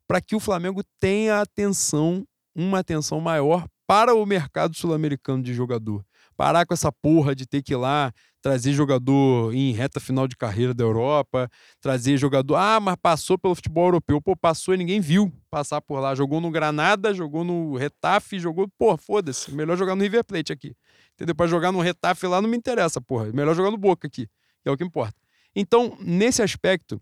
para 0.07 0.21
que 0.21 0.35
o 0.35 0.39
Flamengo 0.39 0.83
tenha 0.99 1.41
atenção, 1.41 2.23
uma 2.55 2.79
atenção 2.79 3.19
maior 3.19 3.67
para 3.87 4.13
o 4.13 4.25
mercado 4.25 4.75
sul-americano 4.75 5.41
de 5.41 5.53
jogador. 5.53 6.05
Parar 6.37 6.65
com 6.65 6.73
essa 6.73 6.91
porra 6.91 7.35
de 7.35 7.45
ter 7.47 7.61
que 7.61 7.73
ir 7.73 7.77
lá 7.77 8.11
trazer 8.43 8.73
jogador 8.73 9.55
em 9.55 9.71
reta 9.71 10.01
final 10.01 10.27
de 10.27 10.35
carreira 10.35 10.73
da 10.73 10.83
Europa, 10.83 11.49
trazer 11.79 12.17
jogador, 12.17 12.57
ah, 12.57 12.77
mas 12.77 12.97
passou 13.01 13.37
pelo 13.37 13.55
futebol 13.55 13.85
europeu. 13.85 14.21
Pô, 14.21 14.35
passou 14.35 14.73
e 14.73 14.77
ninguém 14.77 14.99
viu 14.99 15.31
passar 15.49 15.79
por 15.79 16.01
lá. 16.01 16.13
Jogou 16.13 16.41
no 16.41 16.51
Granada, 16.51 17.13
jogou 17.13 17.45
no 17.45 17.77
Retafe, 17.77 18.37
jogou, 18.37 18.67
pô, 18.77 18.97
foda-se, 18.97 19.49
melhor 19.55 19.77
jogar 19.77 19.95
no 19.95 20.03
River 20.03 20.25
Plate 20.25 20.51
aqui. 20.51 20.75
Entendeu? 21.13 21.33
Para 21.33 21.47
jogar 21.47 21.71
no 21.71 21.79
Retafe 21.79 22.27
lá 22.27 22.41
não 22.41 22.49
me 22.49 22.57
interessa, 22.57 22.99
porra. 22.99 23.31
Melhor 23.31 23.55
jogar 23.55 23.71
no 23.71 23.77
Boca 23.77 24.07
aqui, 24.07 24.27
que 24.61 24.67
é 24.67 24.71
o 24.71 24.75
que 24.75 24.83
importa. 24.83 25.15
Então, 25.55 25.97
nesse 26.01 26.41
aspecto, 26.41 27.01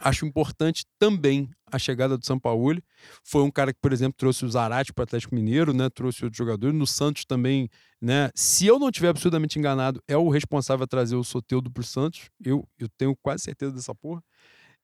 Acho 0.00 0.26
importante 0.26 0.84
também 0.98 1.48
a 1.70 1.78
chegada 1.78 2.16
do 2.16 2.24
São 2.24 2.38
Paulo. 2.38 2.82
Foi 3.24 3.42
um 3.42 3.50
cara 3.50 3.72
que, 3.72 3.80
por 3.80 3.92
exemplo, 3.92 4.14
trouxe 4.16 4.44
o 4.44 4.48
Zarate 4.48 4.92
para 4.92 5.02
o 5.02 5.04
Atlético 5.04 5.34
Mineiro, 5.34 5.72
né? 5.72 5.88
Trouxe 5.90 6.24
outros 6.24 6.38
jogadores. 6.38 6.74
No 6.76 6.86
Santos 6.86 7.24
também, 7.24 7.68
né? 8.00 8.30
Se 8.34 8.66
eu 8.66 8.78
não 8.78 8.90
tiver 8.90 9.08
absurdamente 9.08 9.58
enganado, 9.58 10.02
é 10.06 10.16
o 10.16 10.28
responsável 10.28 10.84
a 10.84 10.86
trazer 10.86 11.16
o 11.16 11.24
Soteudo 11.24 11.70
para 11.70 11.80
o 11.80 11.84
Santos. 11.84 12.30
Eu, 12.44 12.66
eu 12.78 12.88
tenho 12.96 13.16
quase 13.22 13.44
certeza 13.44 13.72
dessa 13.72 13.94
porra. 13.94 14.22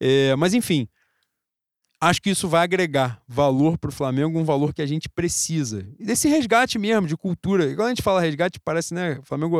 É, 0.00 0.34
mas 0.36 0.54
enfim, 0.54 0.88
acho 2.00 2.20
que 2.20 2.30
isso 2.30 2.48
vai 2.48 2.62
agregar 2.62 3.22
valor 3.26 3.78
para 3.78 3.88
o 3.88 3.92
Flamengo, 3.92 4.38
um 4.38 4.44
valor 4.44 4.74
que 4.74 4.82
a 4.82 4.86
gente 4.86 5.08
precisa. 5.08 5.82
Desse 5.98 6.28
resgate 6.28 6.78
mesmo, 6.78 7.06
de 7.06 7.16
cultura. 7.16 7.66
Igual 7.66 7.86
a 7.86 7.90
gente 7.90 8.02
fala 8.02 8.20
resgate, 8.20 8.60
parece, 8.60 8.92
né? 8.92 9.18
O 9.18 9.22
Flamengo 9.22 9.58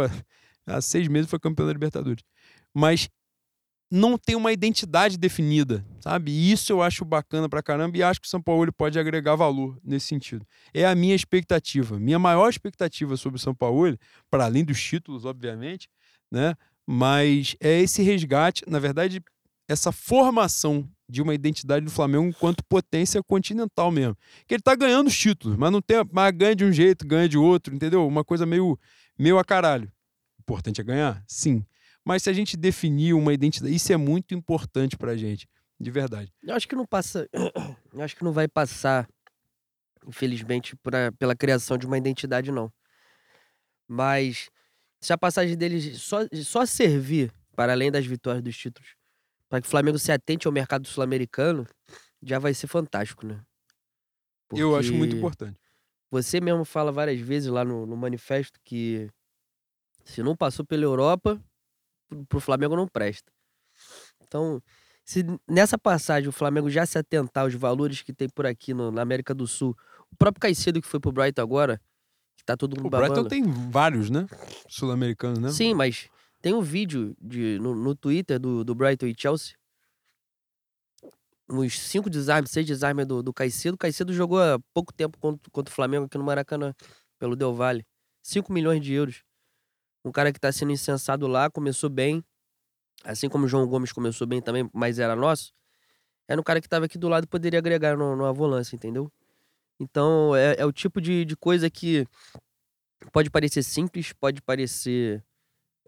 há 0.67 0.81
seis 0.81 1.09
meses 1.09 1.31
foi 1.31 1.39
campeão 1.39 1.67
da 1.67 1.73
Libertadores. 1.73 2.23
Mas 2.75 3.09
não 3.95 4.19
tem 4.19 4.35
uma 4.35 4.53
identidade 4.53 5.17
definida, 5.17 5.87
sabe? 6.01 6.33
Isso 6.33 6.73
eu 6.73 6.83
acho 6.83 7.05
bacana 7.05 7.49
pra 7.49 7.63
caramba 7.63 7.97
e 7.97 8.03
acho 8.03 8.21
que 8.21 8.27
o 8.27 8.31
São 8.31 8.43
Paulo 8.43 8.73
pode 8.73 8.99
agregar 8.99 9.37
valor 9.37 9.79
nesse 9.85 10.09
sentido. 10.09 10.45
É 10.75 10.85
a 10.85 10.97
minha 10.97 11.15
expectativa. 11.15 11.97
Minha 11.97 12.19
maior 12.19 12.49
expectativa 12.49 13.17
sobre 13.17 13.37
o 13.39 13.41
São 13.41 13.55
Paulo, 13.55 13.97
para 14.29 14.47
além 14.47 14.65
dos 14.65 14.83
títulos, 14.83 15.25
obviamente, 15.25 15.89
né? 16.29 16.57
Mas 16.85 17.55
é 17.61 17.81
esse 17.81 18.03
resgate, 18.03 18.65
na 18.67 18.81
verdade, 18.81 19.23
essa 19.69 19.93
formação 19.93 20.91
de 21.09 21.23
uma 21.23 21.33
identidade 21.33 21.85
do 21.85 21.91
Flamengo 21.91 22.27
enquanto 22.27 22.65
potência 22.65 23.23
continental 23.23 23.93
mesmo. 23.93 24.17
Que 24.49 24.55
ele 24.55 24.63
tá 24.63 24.75
ganhando 24.75 25.07
os 25.07 25.17
títulos, 25.17 25.57
mas 25.57 25.71
não 25.71 25.81
tem, 25.81 25.99
mas 26.13 26.33
ganha 26.33 26.57
de 26.57 26.65
um 26.65 26.73
jeito, 26.73 27.07
ganha 27.07 27.29
de 27.29 27.39
outro, 27.39 27.73
entendeu? 27.73 28.05
Uma 28.05 28.25
coisa 28.25 28.45
meio 28.45 28.77
meio 29.17 29.39
a 29.39 29.45
caralho. 29.45 29.89
Importante 30.41 30.81
é 30.81 30.85
ganhar? 30.85 31.23
Sim. 31.29 31.65
Mas 32.05 32.23
se 32.23 32.31
a 32.31 32.33
gente 32.33 32.57
definir 32.57 33.15
uma 33.15 33.33
identidade, 33.33 33.75
isso 33.75 33.93
é 33.93 33.97
muito 33.97 34.35
importante 34.35 34.97
pra 34.97 35.17
gente, 35.17 35.49
de 35.81 35.91
verdade. 35.91 36.33
Eu 36.43 36.55
acho 36.55 36.69
que 36.69 36.77
não 36.77 36.87
passa. 36.87 37.29
Eu 37.93 38.03
acho 38.03 38.17
que 38.17 38.25
não 38.25 38.33
vai 38.33 38.49
passar, 38.49 39.09
infelizmente, 40.07 40.75
pra, 40.77 41.13
pela 41.13 41.37
criação 41.37 41.79
de 41.79 41.87
uma 41.87 41.97
identidade, 41.97 42.51
não. 42.51 42.73
Mas 43.87 44.51
se 45.01 45.13
a 45.13 45.19
passagem 45.19 45.57
deles 45.57 46.03
só, 46.03 46.21
só 46.43 46.67
servir, 46.67 47.33
para 47.55 47.73
além 47.73 47.91
das 47.91 48.05
vitórias 48.05 48.43
dos 48.43 48.57
títulos, 48.57 48.97
para 49.49 49.61
que 49.61 49.69
o 49.69 49.71
Flamengo 49.71 49.99
se 49.99 50.11
atente 50.11 50.49
ao 50.49 50.53
mercado 50.53 50.89
sul-americano, 50.89 51.67
já 52.21 52.39
vai 52.41 52.53
ser 52.53 52.67
fantástico, 52.67 53.25
né? 53.25 53.41
Porque 54.49 54.63
Eu 54.63 54.75
acho 54.75 54.93
muito 54.93 55.15
importante. 55.15 55.59
Você 56.11 56.41
mesmo 56.41 56.65
fala 56.65 56.91
várias 56.91 57.21
vezes 57.21 57.49
lá 57.49 57.65
no, 57.65 57.87
no 57.87 57.97
manifesto 57.97 58.59
que 58.65 59.09
se 60.05 60.23
não 60.23 60.37
passou 60.37 60.65
pela 60.65 60.85
Europa, 60.85 61.41
pro 62.29 62.41
Flamengo 62.41 62.77
não 62.77 62.87
presta. 62.87 63.33
Então, 64.23 64.63
se 65.05 65.25
nessa 65.49 65.79
passagem 65.79 66.29
o 66.29 66.33
Flamengo 66.33 66.71
já 66.71 66.87
se 66.87 66.99
atentar 66.99 67.45
aos 67.45 67.55
valores 67.55 68.03
que 68.03 68.13
tem 68.13 68.29
por 68.29 68.47
aqui 68.47 68.73
no, 68.73 68.91
na 68.91 69.03
América 69.03 69.35
do 69.35 69.47
Sul, 69.47 69.77
o 70.11 70.17
próprio 70.17 70.41
Caicedo 70.41 70.81
que 70.81 70.89
foi 70.89 71.01
pro 71.01 71.13
Brighton 71.13 71.43
agora, 71.43 71.81
que 72.37 72.45
tá 72.45 72.57
todo 72.57 72.77
mundo 72.77 72.87
O 72.95 72.99
Brighton 72.99 73.25
tem 73.25 73.45
vários, 73.71 74.11
né? 74.11 74.27
Sul-americanos, 74.69 75.39
né? 75.39 75.51
Sim, 75.51 75.75
mas 75.75 76.09
tem 76.41 76.55
um 76.55 76.63
vídeo 76.63 77.17
de, 77.21 77.59
no, 77.59 77.75
no 77.75 77.95
Twitter 77.95 78.39
do, 78.39 78.65
do 78.65 78.75
Brighton 78.75 79.07
e 79.07 79.15
Chelsea. 79.17 79.55
Uns 81.51 81.79
cinco 81.79 82.09
desarmes, 82.09 82.51
seis 82.51 82.67
desarmes 82.67 83.07
do, 83.07 83.23
do 83.23 83.33
Caicedo. 83.33 83.75
O 83.75 83.79
Caicedo 83.79 84.15
jogou 84.15 84.41
há 84.41 84.59
pouco 84.73 84.93
tempo 84.93 85.19
contra, 85.19 85.51
contra 85.51 85.71
o 85.71 85.75
Flamengo 85.75 86.07
aqui 86.07 86.17
no 86.17 86.25
Maracanã, 86.25 86.75
pelo 87.19 87.37
Del 87.37 87.55
Valle. 87.55 87.85
5 88.23 88.51
milhões 88.53 88.81
de 88.81 88.95
euros. 88.95 89.23
Um 90.05 90.13
cara 90.13 90.33
que 90.33 90.39
tá 90.39 90.53
sendo 90.53 90.73
incensado 90.73 91.27
lá, 91.27 91.51
começou 91.51 91.89
bem. 91.89 92.23
Assim 93.03 93.29
como 93.29 93.47
o 93.47 93.49
João 93.49 93.67
Gomes 93.67 93.93
começou 93.93 94.27
bem 94.27 94.41
também, 94.41 94.69
mas 94.73 94.99
era 94.99 95.17
nosso. 95.17 95.53
Era 96.29 96.41
um 96.41 96.45
cara 96.45 96.61
que 96.61 96.69
tava 96.69 96.87
aqui 96.87 96.99
do 96.99 97.09
lado 97.09 97.25
e 97.25 97.27
poderia 97.27 97.59
agregar 97.59 97.97
no, 97.97 98.17
numa 98.17 98.33
volância, 98.33 98.77
entendeu? 98.77 99.11
Então, 99.79 100.35
é, 100.35 100.57
é 100.59 100.65
o 100.65 100.73
tipo 100.73 101.01
de, 101.01 101.25
de 101.25 101.37
coisa 101.37 101.69
que 101.69 102.07
pode 103.13 103.31
parecer 103.31 103.63
simples, 103.63 104.13
pode 104.13 104.41
parecer 104.41 105.23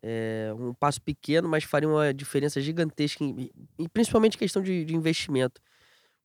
é, 0.03 0.53
um 0.59 0.75
passo 0.75 1.01
pequeno, 1.01 1.49
mas 1.49 1.65
faria 1.65 1.89
uma 1.89 2.13
diferença 2.13 2.61
gigantesca, 2.61 3.25
em, 3.25 3.51
em, 3.79 3.89
principalmente 3.89 4.37
questão 4.39 4.63
de, 4.63 4.85
de 4.85 4.95
investimento. 4.95 5.61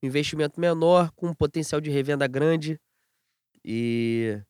Um 0.04 0.08
investimento 0.08 0.60
menor, 0.60 1.12
com 1.12 1.28
um 1.28 1.34
potencial 1.34 1.80
de 1.80 1.90
revenda 1.90 2.28
grande. 2.28 2.80
E 3.64 4.42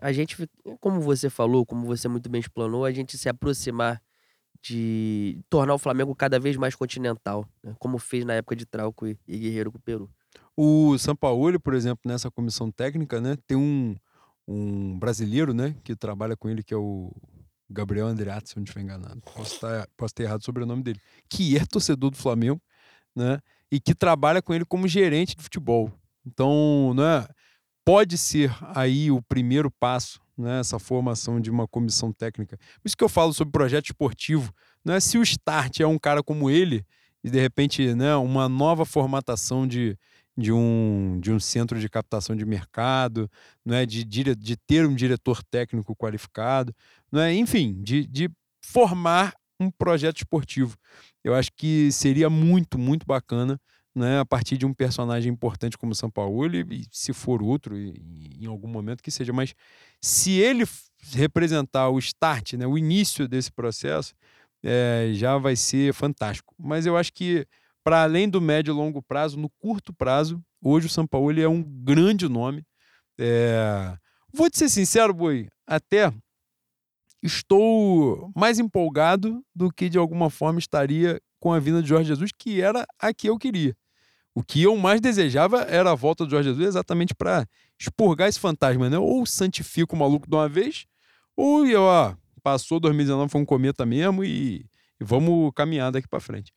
a 0.00 0.12
gente, 0.12 0.36
como 0.80 1.00
você 1.00 1.28
falou, 1.30 1.64
como 1.66 1.86
você 1.86 2.08
muito 2.08 2.28
bem 2.28 2.40
explanou, 2.40 2.84
a 2.84 2.92
gente 2.92 3.16
se 3.16 3.28
aproximar 3.28 4.02
de 4.62 5.40
tornar 5.48 5.74
o 5.74 5.78
Flamengo 5.78 6.14
cada 6.14 6.38
vez 6.38 6.56
mais 6.56 6.74
continental, 6.74 7.46
né? 7.62 7.74
como 7.78 7.98
fez 7.98 8.24
na 8.24 8.34
época 8.34 8.56
de 8.56 8.66
Trauco 8.66 9.06
e, 9.06 9.16
Guerreiro 9.26 9.70
com 9.70 9.78
o 9.78 9.80
Peru. 9.80 10.10
O 10.56 10.98
Sampaoli, 10.98 11.58
por 11.58 11.74
exemplo, 11.74 12.00
nessa 12.04 12.30
comissão 12.30 12.70
técnica, 12.70 13.20
né, 13.20 13.36
tem 13.46 13.56
um, 13.56 13.94
um 14.46 14.98
brasileiro, 14.98 15.54
né, 15.54 15.76
que 15.84 15.94
trabalha 15.94 16.36
com 16.36 16.48
ele, 16.48 16.64
que 16.64 16.74
é 16.74 16.76
o 16.76 17.12
Gabriel 17.70 18.08
Andreatti, 18.08 18.48
se 18.48 18.56
eu 18.56 18.60
não 18.60 18.64
estiver 18.64 18.82
enganado. 18.82 19.20
Posso, 19.34 19.60
tá, 19.60 19.86
posso 19.96 20.14
ter 20.14 20.24
errado 20.24 20.44
sobre 20.44 20.64
o 20.64 20.66
nome 20.66 20.82
dele. 20.82 21.00
Que 21.30 21.56
é 21.56 21.64
torcedor 21.64 22.10
do 22.10 22.16
Flamengo, 22.16 22.60
né, 23.14 23.40
e 23.70 23.78
que 23.78 23.94
trabalha 23.94 24.42
com 24.42 24.52
ele 24.52 24.64
como 24.64 24.88
gerente 24.88 25.36
de 25.36 25.42
futebol. 25.42 25.92
Então, 26.26 26.92
né, 26.94 27.26
pode 27.88 28.18
ser 28.18 28.54
aí 28.74 29.10
o 29.10 29.22
primeiro 29.22 29.70
passo 29.70 30.20
nessa 30.36 30.76
né, 30.76 30.78
formação 30.78 31.40
de 31.40 31.50
uma 31.50 31.66
comissão 31.66 32.12
técnica. 32.12 32.58
Por 32.58 32.86
isso 32.86 32.94
que 32.94 33.02
eu 33.02 33.08
falo 33.08 33.32
sobre 33.32 33.50
projeto 33.50 33.86
esportivo. 33.86 34.52
Não 34.84 34.92
é 34.92 35.00
se 35.00 35.16
o 35.16 35.22
Start 35.22 35.80
é 35.80 35.86
um 35.86 35.98
cara 35.98 36.22
como 36.22 36.50
ele 36.50 36.84
e 37.24 37.30
de 37.30 37.40
repente 37.40 37.94
né, 37.94 38.14
uma 38.16 38.46
nova 38.46 38.84
formatação 38.84 39.66
de, 39.66 39.96
de, 40.36 40.52
um, 40.52 41.18
de 41.18 41.32
um 41.32 41.40
centro 41.40 41.80
de 41.80 41.88
captação 41.88 42.36
de 42.36 42.44
mercado, 42.44 43.26
não 43.64 43.74
é 43.74 43.86
de, 43.86 44.04
de, 44.04 44.56
ter 44.66 44.86
um 44.86 44.94
diretor 44.94 45.42
técnico 45.42 45.96
qualificado, 45.96 46.74
não 47.10 47.22
é 47.22 47.32
enfim, 47.32 47.74
de, 47.82 48.06
de 48.06 48.30
formar 48.62 49.32
um 49.58 49.70
projeto 49.70 50.18
esportivo. 50.18 50.76
Eu 51.24 51.34
acho 51.34 51.50
que 51.56 51.90
seria 51.90 52.28
muito, 52.28 52.78
muito 52.78 53.06
bacana 53.06 53.58
né, 53.98 54.20
a 54.20 54.24
partir 54.24 54.56
de 54.56 54.64
um 54.64 54.72
personagem 54.72 55.32
importante 55.32 55.76
como 55.76 55.94
São 55.94 56.10
Paulo, 56.10 56.54
e 56.54 56.86
se 56.90 57.12
for 57.12 57.42
outro, 57.42 57.76
em 57.76 58.46
algum 58.46 58.68
momento 58.68 59.02
que 59.02 59.10
seja, 59.10 59.32
mas 59.32 59.54
se 60.00 60.32
ele 60.32 60.64
representar 61.12 61.88
o 61.90 61.98
start, 61.98 62.54
né, 62.54 62.66
o 62.66 62.78
início 62.78 63.28
desse 63.28 63.52
processo, 63.52 64.14
é, 64.62 65.10
já 65.12 65.36
vai 65.38 65.56
ser 65.56 65.92
fantástico. 65.92 66.54
Mas 66.58 66.86
eu 66.86 66.96
acho 66.96 67.12
que, 67.12 67.46
para 67.84 68.02
além 68.02 68.28
do 68.28 68.40
médio 68.40 68.72
e 68.72 68.74
longo 68.74 69.02
prazo, 69.02 69.38
no 69.38 69.50
curto 69.58 69.92
prazo, 69.92 70.42
hoje 70.62 70.86
o 70.86 70.90
São 70.90 71.06
Paulo 71.06 71.38
é 71.40 71.48
um 71.48 71.62
grande 71.62 72.28
nome. 72.28 72.64
É... 73.18 73.96
Vou 74.32 74.50
te 74.50 74.58
ser 74.58 74.68
sincero, 74.68 75.12
Boi, 75.14 75.48
até 75.66 76.12
estou 77.22 78.30
mais 78.36 78.58
empolgado 78.58 79.42
do 79.54 79.72
que 79.72 79.88
de 79.88 79.98
alguma 79.98 80.30
forma 80.30 80.58
estaria 80.58 81.20
com 81.40 81.52
a 81.52 81.58
vinda 81.58 81.82
de 81.82 81.88
Jorge 81.88 82.08
Jesus, 82.08 82.30
que 82.36 82.60
era 82.60 82.86
a 82.98 83.12
que 83.12 83.28
eu 83.28 83.38
queria. 83.38 83.76
O 84.38 84.42
que 84.44 84.62
eu 84.62 84.76
mais 84.76 85.00
desejava 85.00 85.62
era 85.62 85.90
a 85.90 85.96
volta 85.96 86.24
do 86.24 86.30
Jorge 86.30 86.50
Jesus 86.50 86.68
exatamente 86.68 87.12
para 87.12 87.44
expurgar 87.76 88.28
esse 88.28 88.38
fantasma, 88.38 88.88
né? 88.88 88.96
Ou 88.96 89.26
santifica 89.26 89.96
o 89.96 89.98
maluco 89.98 90.30
de 90.30 90.36
uma 90.36 90.48
vez, 90.48 90.86
ou, 91.36 91.66
ó, 91.74 92.14
passou 92.40 92.78
2019, 92.78 93.32
foi 93.32 93.40
um 93.40 93.44
cometa 93.44 93.84
mesmo 93.84 94.22
e, 94.22 94.64
e 95.00 95.04
vamos 95.04 95.50
caminhar 95.56 95.90
daqui 95.90 96.06
para 96.06 96.20
frente. 96.20 96.52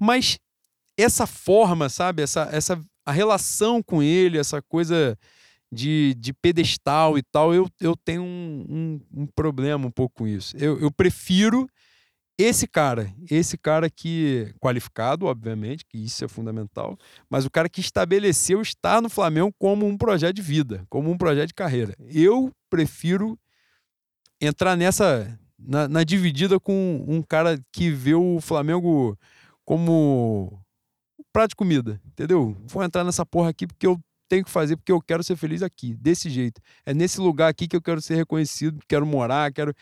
Mas 0.00 0.36
essa 0.96 1.24
forma, 1.24 1.88
sabe? 1.88 2.22
Essa, 2.22 2.48
essa 2.50 2.82
a 3.06 3.12
relação 3.12 3.80
com 3.84 4.02
ele, 4.02 4.36
essa 4.36 4.60
coisa 4.60 5.16
de, 5.70 6.16
de 6.18 6.32
pedestal 6.32 7.16
e 7.16 7.22
tal, 7.22 7.54
eu, 7.54 7.68
eu 7.80 7.94
tenho 7.94 8.24
um, 8.24 8.66
um, 8.68 9.22
um 9.22 9.26
problema 9.28 9.86
um 9.86 9.92
pouco 9.92 10.16
com 10.16 10.26
isso. 10.26 10.56
Eu, 10.56 10.80
eu 10.80 10.90
prefiro 10.90 11.70
esse 12.38 12.66
cara, 12.66 13.12
esse 13.30 13.58
cara 13.58 13.90
que 13.90 14.54
qualificado, 14.60 15.26
obviamente, 15.26 15.84
que 15.84 15.98
isso 15.98 16.24
é 16.24 16.28
fundamental, 16.28 16.98
mas 17.28 17.44
o 17.44 17.50
cara 17.50 17.68
que 17.68 17.80
estabeleceu 17.80 18.60
estar 18.62 19.00
no 19.02 19.08
Flamengo 19.08 19.54
como 19.58 19.86
um 19.86 19.96
projeto 19.96 20.36
de 20.36 20.42
vida, 20.42 20.84
como 20.88 21.10
um 21.10 21.18
projeto 21.18 21.48
de 21.48 21.54
carreira. 21.54 21.94
Eu 21.98 22.50
prefiro 22.70 23.38
entrar 24.40 24.76
nessa 24.76 25.38
na, 25.58 25.86
na 25.86 26.04
dividida 26.04 26.58
com 26.58 27.04
um 27.06 27.22
cara 27.22 27.60
que 27.72 27.90
vê 27.90 28.14
o 28.14 28.40
Flamengo 28.40 29.16
como 29.64 30.60
prato 31.32 31.50
de 31.50 31.56
comida, 31.56 32.00
entendeu? 32.06 32.56
Vou 32.66 32.82
entrar 32.82 33.04
nessa 33.04 33.24
porra 33.24 33.50
aqui 33.50 33.66
porque 33.66 33.86
eu 33.86 34.00
tenho 34.28 34.44
que 34.44 34.50
fazer 34.50 34.76
porque 34.76 34.90
eu 34.90 35.00
quero 35.00 35.22
ser 35.22 35.36
feliz 35.36 35.62
aqui, 35.62 35.94
desse 35.94 36.28
jeito. 36.28 36.60
É 36.84 36.92
nesse 36.92 37.20
lugar 37.20 37.48
aqui 37.48 37.68
que 37.68 37.76
eu 37.76 37.82
quero 37.82 38.00
ser 38.00 38.16
reconhecido, 38.16 38.80
quero 38.88 39.06
morar, 39.06 39.52
quero 39.52 39.74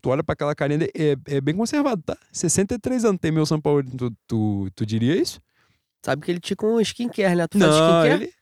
Tu 0.00 0.08
olha 0.10 0.22
pra 0.22 0.32
aquela 0.34 0.54
carinha, 0.54 0.86
é, 0.94 1.16
é 1.26 1.40
bem 1.40 1.56
conservado, 1.56 2.02
tá? 2.02 2.16
63 2.32 3.04
anos 3.04 3.20
tem 3.20 3.32
meu 3.32 3.44
São 3.46 3.60
Paulo. 3.60 3.82
Tu, 3.82 4.12
tu, 4.26 4.68
tu 4.74 4.86
diria 4.86 5.16
isso? 5.16 5.40
Sabe 6.04 6.22
que 6.24 6.30
ele 6.30 6.40
tinha 6.40 6.56
com 6.56 6.80
skincare, 6.80 7.34
né? 7.36 7.46
Tu 7.48 7.58
faz 7.58 7.70
Não, 7.70 7.78
skincare? 8.02 8.22
Ele... 8.24 8.32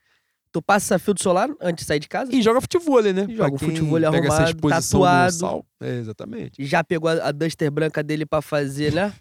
Tu 0.52 0.62
passa 0.62 0.98
filtro 0.98 1.22
solar 1.22 1.50
antes 1.60 1.84
de 1.84 1.88
sair 1.88 1.98
de 1.98 2.08
casa? 2.08 2.34
E 2.34 2.40
joga 2.40 2.60
futebol, 2.60 3.02
né? 3.02 3.26
E 3.28 3.36
joga 3.36 3.58
futebol 3.58 3.96
arrumado, 4.04 4.26
essa 4.26 4.54
tatuado. 4.54 5.66
É, 5.80 5.98
exatamente. 5.98 6.64
Já 6.64 6.82
pegou 6.82 7.10
a, 7.10 7.28
a 7.28 7.32
Duster 7.32 7.70
branca 7.70 8.02
dele 8.02 8.24
pra 8.24 8.40
fazer, 8.40 8.92
né? 8.92 9.12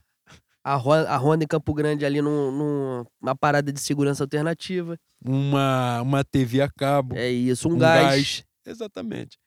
a, 0.63 0.75
Ro- 0.75 0.93
a 0.93 1.15
Honda 1.17 1.43
em 1.43 1.47
Campo 1.47 1.73
Grande 1.73 2.05
ali 2.05 2.21
num- 2.21 2.51
num- 2.51 3.05
numa 3.21 3.35
parada 3.35 3.71
de 3.71 3.79
segurança 3.79 4.23
alternativa. 4.23 4.97
Uma, 5.23 6.01
uma 6.01 6.23
TV 6.23 6.61
a 6.61 6.69
cabo. 6.69 7.15
É 7.15 7.29
isso, 7.29 7.69
um, 7.69 7.73
um 7.73 7.77
gás. 7.77 8.43
Exatamente. 8.65 9.37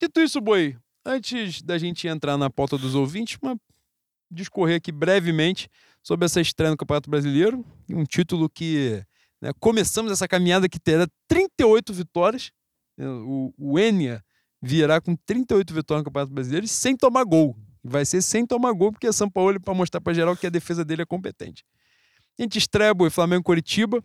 Dito 0.00 0.20
isso, 0.20 0.40
Boi, 0.40 0.76
antes 1.04 1.62
da 1.62 1.78
gente 1.78 2.06
entrar 2.08 2.36
na 2.36 2.48
pauta 2.48 2.78
dos 2.78 2.94
ouvintes, 2.94 3.38
uma, 3.42 3.56
discorrer 4.30 4.76
aqui 4.76 4.90
brevemente 4.90 5.68
sobre 6.02 6.26
essa 6.26 6.40
estreia 6.40 6.70
no 6.70 6.76
Campeonato 6.76 7.10
Brasileiro. 7.10 7.64
Um 7.90 8.04
título 8.04 8.48
que 8.48 9.04
né, 9.40 9.50
começamos 9.60 10.10
essa 10.12 10.26
caminhada 10.26 10.68
que 10.68 10.78
terá 10.78 11.06
38 11.28 11.92
vitórias. 11.92 12.50
né, 12.96 13.06
O, 13.08 13.52
o 13.56 13.78
Enia 13.78 14.22
virá 14.60 15.00
com 15.00 15.14
38 15.14 15.74
vitórias 15.74 16.02
no 16.02 16.04
Campeonato 16.06 16.32
Brasileiro 16.32 16.66
sem 16.66 16.96
tomar 16.96 17.24
gol. 17.24 17.56
Vai 17.82 18.04
ser 18.04 18.22
sem 18.22 18.46
tomar 18.46 18.72
gol, 18.72 18.92
porque 18.92 19.06
é 19.06 19.12
São 19.12 19.30
Paulo 19.30 19.60
para 19.60 19.74
mostrar 19.74 20.00
para 20.00 20.14
geral 20.14 20.34
que 20.36 20.46
a 20.46 20.50
defesa 20.50 20.84
dele 20.84 21.02
é 21.02 21.06
competente. 21.06 21.64
A 22.38 22.42
gente 22.42 22.58
estreia, 22.58 22.94
Boi, 22.94 23.10
Flamengo 23.10 23.44
Coritiba. 23.44 24.02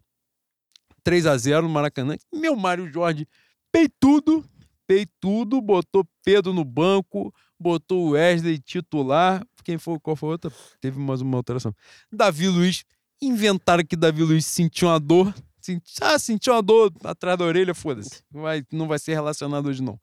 3 1.01 1.25
a 1.27 1.37
0 1.37 1.63
no 1.63 1.69
Maracanã. 1.69 2.17
Meu 2.33 2.57
Mário 2.57 2.91
Jorge 2.91 3.25
peitudo, 3.71 4.43
peitudo, 4.89 5.61
botou 5.61 6.03
Pedro 6.25 6.51
no 6.51 6.65
banco, 6.65 7.31
botou 7.59 8.09
Wesley 8.11 8.57
titular. 8.57 9.45
Quem 9.63 9.77
foi? 9.77 9.99
Qual 9.99 10.15
foi 10.15 10.29
a 10.29 10.31
outra? 10.31 10.51
Teve 10.81 10.97
mais 10.97 11.21
uma 11.21 11.37
alteração. 11.37 11.71
Davi 12.11 12.47
Luiz. 12.47 12.83
Inventaram 13.21 13.85
que 13.85 13.95
Davi 13.95 14.23
Luiz 14.23 14.45
sentiu 14.47 14.87
uma 14.87 14.99
dor. 14.99 15.31
Senti- 15.61 15.93
ah, 16.01 16.17
sentiu 16.17 16.53
uma 16.53 16.63
dor 16.63 16.91
atrás 17.03 17.37
da 17.37 17.45
orelha, 17.45 17.75
foda-se. 17.75 18.23
Vai, 18.31 18.63
não 18.71 18.87
vai 18.87 18.97
ser 18.97 19.13
relacionado 19.13 19.67
hoje, 19.67 19.83
não. 19.83 19.99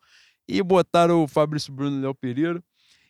E 0.46 0.62
botaram 0.62 1.24
o 1.24 1.26
Fabrício 1.26 1.72
Bruno 1.72 1.96
e 1.96 2.00
Léo 2.02 2.14
Pereira. 2.14 2.62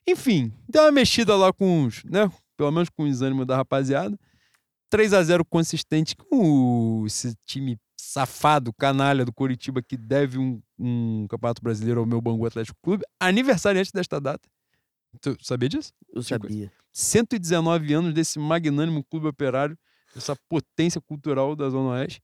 Enfim, 0.08 0.50
deu 0.68 0.82
uma 0.84 0.92
mexida 0.92 1.36
lá 1.36 1.52
com 1.52 1.84
os, 1.84 2.02
né? 2.04 2.30
Pelo 2.56 2.70
menos 2.70 2.88
com 2.88 3.02
os 3.02 3.20
ânimos 3.20 3.46
da 3.46 3.56
rapaziada. 3.56 4.18
3 4.88 5.12
a 5.12 5.22
0 5.22 5.44
consistente 5.44 6.14
com 6.16 7.02
esse 7.04 7.34
time 7.44 7.76
safado, 8.06 8.72
canalha 8.72 9.24
do 9.24 9.32
Coritiba 9.32 9.82
que 9.82 9.96
deve 9.96 10.38
um, 10.38 10.60
um 10.78 11.26
campeonato 11.28 11.60
brasileiro 11.60 12.00
ao 12.00 12.06
meu 12.06 12.20
Bangu 12.20 12.46
Atlético 12.46 12.78
Clube. 12.82 13.04
Aniversariante 13.18 13.90
desta 13.92 14.20
data. 14.20 14.48
Tu 15.20 15.36
sabia 15.42 15.68
disso? 15.68 15.92
Eu 16.14 16.22
sabia. 16.22 16.70
119 16.92 17.92
anos 17.92 18.14
desse 18.14 18.38
magnânimo 18.38 19.04
clube 19.04 19.26
operário, 19.26 19.76
essa 20.14 20.36
potência 20.48 21.00
cultural 21.00 21.56
da 21.56 21.68
Zona 21.68 21.90
Oeste. 21.90 22.22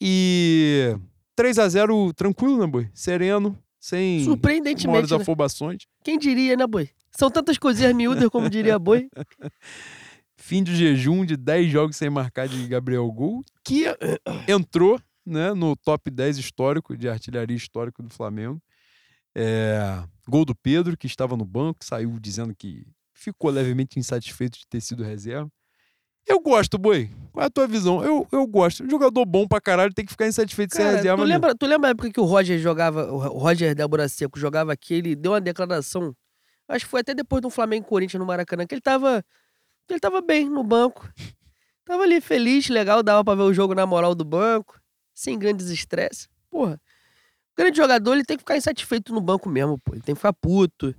E 0.00 0.94
3 1.34 1.58
a 1.58 1.68
0 1.68 2.12
tranquilo, 2.12 2.58
né, 2.58 2.66
boi? 2.66 2.90
Sereno, 2.92 3.58
sem 3.80 4.18
maiores 4.18 4.24
Surpreendentemente, 4.24 5.10
né? 5.10 5.22
afobações. 5.22 5.86
Quem 6.04 6.18
diria, 6.18 6.56
né, 6.56 6.66
boi? 6.66 6.90
São 7.10 7.30
tantas 7.30 7.56
coisinhas 7.56 7.94
miúdas, 7.94 8.28
como 8.28 8.50
diria 8.50 8.78
boi. 8.78 9.08
fim 10.36 10.62
de 10.62 10.76
jejum 10.76 11.24
de 11.24 11.36
10 11.36 11.70
jogos 11.70 11.96
sem 11.96 12.10
marcar 12.10 12.46
de 12.46 12.68
Gabriel 12.68 13.10
Gol, 13.10 13.42
que 13.64 13.84
entrou 14.46 15.00
né, 15.26 15.52
no 15.52 15.74
top 15.76 16.10
10 16.10 16.38
histórico 16.38 16.96
de 16.96 17.08
artilharia 17.08 17.56
histórico 17.56 18.02
do 18.02 18.10
Flamengo. 18.10 18.62
É, 19.34 20.02
gol 20.28 20.44
do 20.44 20.54
Pedro, 20.54 20.96
que 20.96 21.06
estava 21.06 21.36
no 21.36 21.44
banco, 21.44 21.84
saiu 21.84 22.18
dizendo 22.20 22.54
que 22.54 22.86
ficou 23.12 23.50
levemente 23.50 23.98
insatisfeito 23.98 24.58
de 24.58 24.66
ter 24.66 24.80
sido 24.80 25.02
reserva. 25.02 25.50
Eu 26.26 26.40
gosto, 26.40 26.76
Boi. 26.76 27.10
Qual 27.32 27.42
é 27.44 27.46
a 27.46 27.50
tua 27.50 27.66
visão? 27.68 28.02
Eu, 28.04 28.26
eu 28.32 28.46
gosto. 28.46 28.88
Jogador 28.90 29.24
bom 29.24 29.46
pra 29.46 29.60
caralho 29.60 29.94
tem 29.94 30.04
que 30.04 30.10
ficar 30.10 30.26
insatisfeito 30.26 30.70
de 30.70 30.76
ser 30.76 30.82
Cara, 30.82 30.96
reserva. 30.96 31.16
tu, 31.16 31.20
mesmo. 31.20 31.32
lembra, 31.34 31.54
tu 31.54 31.66
lembra 31.66 31.88
a 31.88 31.92
época 31.92 32.10
que 32.10 32.18
o 32.20 32.24
Roger 32.24 32.58
jogava, 32.58 33.12
o 33.12 33.38
Roger 33.38 33.74
Débora 33.74 34.08
Seco 34.08 34.38
jogava 34.38 34.72
aqui, 34.72 34.94
ele 34.94 35.14
deu 35.14 35.32
uma 35.32 35.40
declaração, 35.40 36.12
acho 36.68 36.84
que 36.84 36.90
foi 36.90 37.00
até 37.00 37.14
depois 37.14 37.40
do 37.42 37.48
Flamengo 37.50 37.86
Corinthians 37.86 38.18
no 38.18 38.26
Maracanã, 38.26 38.66
que 38.66 38.74
ele 38.74 38.80
tava, 38.82 39.24
ele 39.88 40.00
tava 40.00 40.20
bem 40.20 40.48
no 40.48 40.64
banco. 40.64 41.08
Tava 41.84 42.02
ali 42.02 42.20
feliz, 42.20 42.68
legal, 42.68 43.00
dava 43.04 43.22
pra 43.24 43.36
ver 43.36 43.42
o 43.42 43.54
jogo 43.54 43.72
na 43.72 43.86
moral 43.86 44.12
do 44.12 44.24
banco, 44.24 44.80
sem 45.16 45.38
grandes 45.38 45.70
estresses. 45.70 46.28
Porra, 46.50 46.74
o 46.74 47.56
grande 47.56 47.78
jogador 47.78 48.12
ele 48.12 48.24
tem 48.24 48.36
que 48.36 48.42
ficar 48.42 48.56
insatisfeito 48.56 49.14
no 49.14 49.20
banco 49.20 49.48
mesmo, 49.48 49.78
pô. 49.78 49.94
Ele 49.94 50.02
tem 50.02 50.14
que 50.14 50.20
ficar 50.20 50.34
puto. 50.34 50.94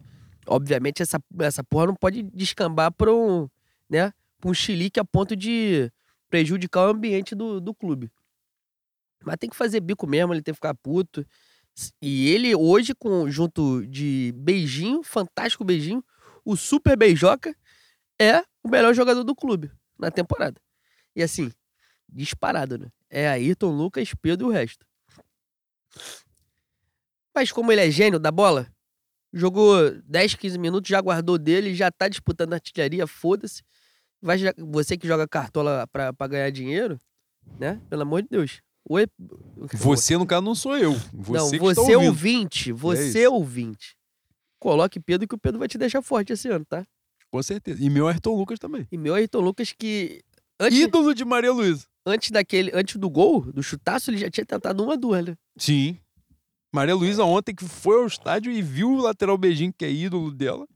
Obviamente 0.48 1.04
essa, 1.04 1.22
essa 1.40 1.64
porra 1.64 1.88
não 1.88 1.96
pode 1.96 2.24
descambar 2.24 2.92
pra 2.92 3.14
um, 3.14 3.48
né, 3.90 4.12
pra 4.40 4.50
um 4.50 4.54
chilique 4.54 5.00
a 5.00 5.06
ponto 5.06 5.36
de 5.36 5.92
prejudicar 6.30 6.88
o 6.88 6.92
ambiente 6.92 7.36
do, 7.36 7.62
do 7.62 7.76
clube. 7.76 8.12
Mas 9.24 9.38
tem 9.38 9.50
que 9.50 9.56
fazer 9.56 9.82
bico 9.82 10.08
mesmo, 10.08 10.34
ele 10.34 10.42
tem 10.42 10.54
que 10.54 10.58
ficar 10.58 10.74
puto. 10.74 11.26
E 12.02 12.30
ele 12.30 12.56
hoje, 12.56 12.96
com 12.96 13.30
junto 13.30 13.86
de 13.86 14.34
Beijinho, 14.36 15.04
fantástico 15.04 15.64
Beijinho, 15.64 16.04
o 16.44 16.56
Super 16.56 16.98
Beijoca, 16.98 17.56
é 18.20 18.44
o 18.64 18.70
melhor 18.70 18.96
jogador 18.96 19.24
do 19.24 19.36
clube 19.36 19.72
na 20.00 20.10
temporada. 20.10 20.60
E 21.16 21.22
assim, 21.22 21.52
disparado, 22.10 22.78
né? 22.78 22.88
É 23.10 23.28
Ayrton, 23.28 23.72
Lucas, 23.72 24.14
Pedro 24.22 24.48
e 24.48 24.50
o 24.50 24.54
resto. 24.54 24.86
Mas 27.34 27.52
como 27.52 27.72
ele 27.72 27.82
é 27.82 27.92
gênio 27.92 28.20
da 28.20 28.32
bola, 28.32 28.68
jogou 29.32 29.92
10, 30.06 30.36
15 30.36 30.58
minutos, 30.58 30.90
já 30.90 31.00
guardou 31.00 31.38
dele, 31.38 31.76
já 31.76 31.92
tá 31.92 32.08
disputando 32.08 32.54
artilharia, 32.54 33.06
foda-se. 33.06 33.64
Vai, 34.22 34.38
você 34.58 34.98
que 34.98 35.08
joga 35.08 35.28
cartola 35.28 35.86
pra, 35.88 36.12
pra 36.12 36.28
ganhar 36.28 36.50
dinheiro, 36.50 37.00
né? 37.60 37.80
Pelo 37.90 38.02
amor 38.02 38.24
de 38.24 38.30
Deus. 38.30 38.62
Oi, 38.90 39.06
Você, 39.74 40.18
no 40.18 40.26
caso, 40.26 40.42
não 40.42 40.56
sou 40.56 40.78
eu. 40.78 40.94
Você 41.14 41.58
não, 41.58 41.66
você 41.66 41.96
ouvindo. 41.96 42.08
ouvinte, 42.08 42.72
você 42.72 43.24
isso. 43.24 43.34
ouvinte. 43.34 43.98
Coloque 44.60 45.00
Pedro 45.00 45.28
que 45.28 45.36
o 45.36 45.38
Pedro 45.38 45.60
vai 45.60 45.68
te 45.68 45.78
deixar 45.78 46.02
forte 46.02 46.34
esse 46.34 46.48
ano, 46.48 46.66
tá? 46.66 46.86
Com 47.30 47.44
certeza. 47.44 47.84
E 47.84 47.90
meu 47.90 48.08
Ayrton 48.08 48.36
Lucas 48.36 48.58
também. 48.58 48.88
E 48.92 48.98
meu 48.98 49.14
Ayrton 49.14 49.42
Lucas 49.42 49.74
que 49.78 50.22
antes, 50.60 50.80
Ídolo 50.80 51.14
de 51.14 51.26
Maria 51.26 51.52
Luísa. 51.52 51.86
Antes 52.08 52.32
daquele, 52.32 52.72
antes 52.74 52.96
do 52.96 53.10
gol, 53.10 53.42
do 53.42 53.62
chutaço, 53.62 54.10
ele 54.10 54.18
já 54.18 54.30
tinha 54.30 54.46
tentado 54.46 54.84
uma 54.84 54.98
duas, 54.98 55.26
né? 55.26 55.36
Sim. 55.58 56.00
Maria 56.74 56.96
Luísa 56.96 57.24
ontem 57.24 57.54
que 57.54 57.66
foi 57.66 57.98
ao 57.98 58.08
estádio 58.08 58.52
e 58.52 58.62
viu 58.62 58.92
o 58.92 59.02
lateral 59.02 59.38
beijinho, 59.38 59.74
que 59.74 59.86
é 59.86 59.92
ídolo 59.92 60.32
dela, 60.32 60.68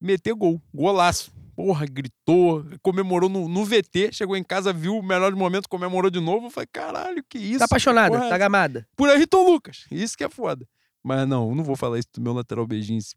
meter 0.00 0.34
gol. 0.34 0.60
Golaço. 0.74 1.32
Porra, 1.54 1.84
gritou, 1.84 2.64
comemorou 2.80 3.28
no, 3.28 3.46
no 3.46 3.64
VT, 3.64 4.12
chegou 4.12 4.34
em 4.34 4.42
casa, 4.42 4.72
viu 4.72 4.96
o 4.96 5.02
melhor 5.02 5.34
momento, 5.34 5.68
comemorou 5.68 6.10
de 6.10 6.20
novo. 6.20 6.48
Falei, 6.48 6.68
caralho, 6.72 7.22
que 7.28 7.38
isso? 7.38 7.58
tá 7.58 7.66
apaixonada, 7.66 8.16
porra 8.16 8.30
tá 8.30 8.38
gamada. 8.38 8.88
Por 8.96 9.10
Ayrton 9.10 9.44
Lucas. 9.44 9.84
Isso 9.90 10.16
que 10.16 10.24
é 10.24 10.28
foda. 10.28 10.66
Mas 11.02 11.28
não, 11.28 11.54
não 11.54 11.62
vou 11.62 11.76
falar 11.76 11.98
isso 11.98 12.08
do 12.14 12.20
meu 12.20 12.32
lateral 12.32 12.66
beijinho, 12.66 12.98
esse, 12.98 13.14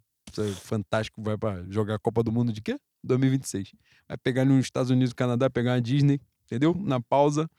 fantástico, 0.61 1.21
vai 1.21 1.37
pra 1.37 1.63
jogar 1.69 1.95
a 1.95 1.99
Copa 1.99 2.23
do 2.23 2.31
Mundo 2.31 2.51
de 2.51 2.61
quê? 2.61 2.77
2026. 3.03 3.71
Vai 4.07 4.17
pegar 4.17 4.45
nos 4.45 4.65
Estados 4.65 4.89
Unidos 4.89 5.13
Canadá, 5.13 5.49
pegar 5.49 5.73
uma 5.73 5.81
Disney, 5.81 6.19
entendeu? 6.53 6.75
Na 6.79 6.99
pausa. 7.01 7.49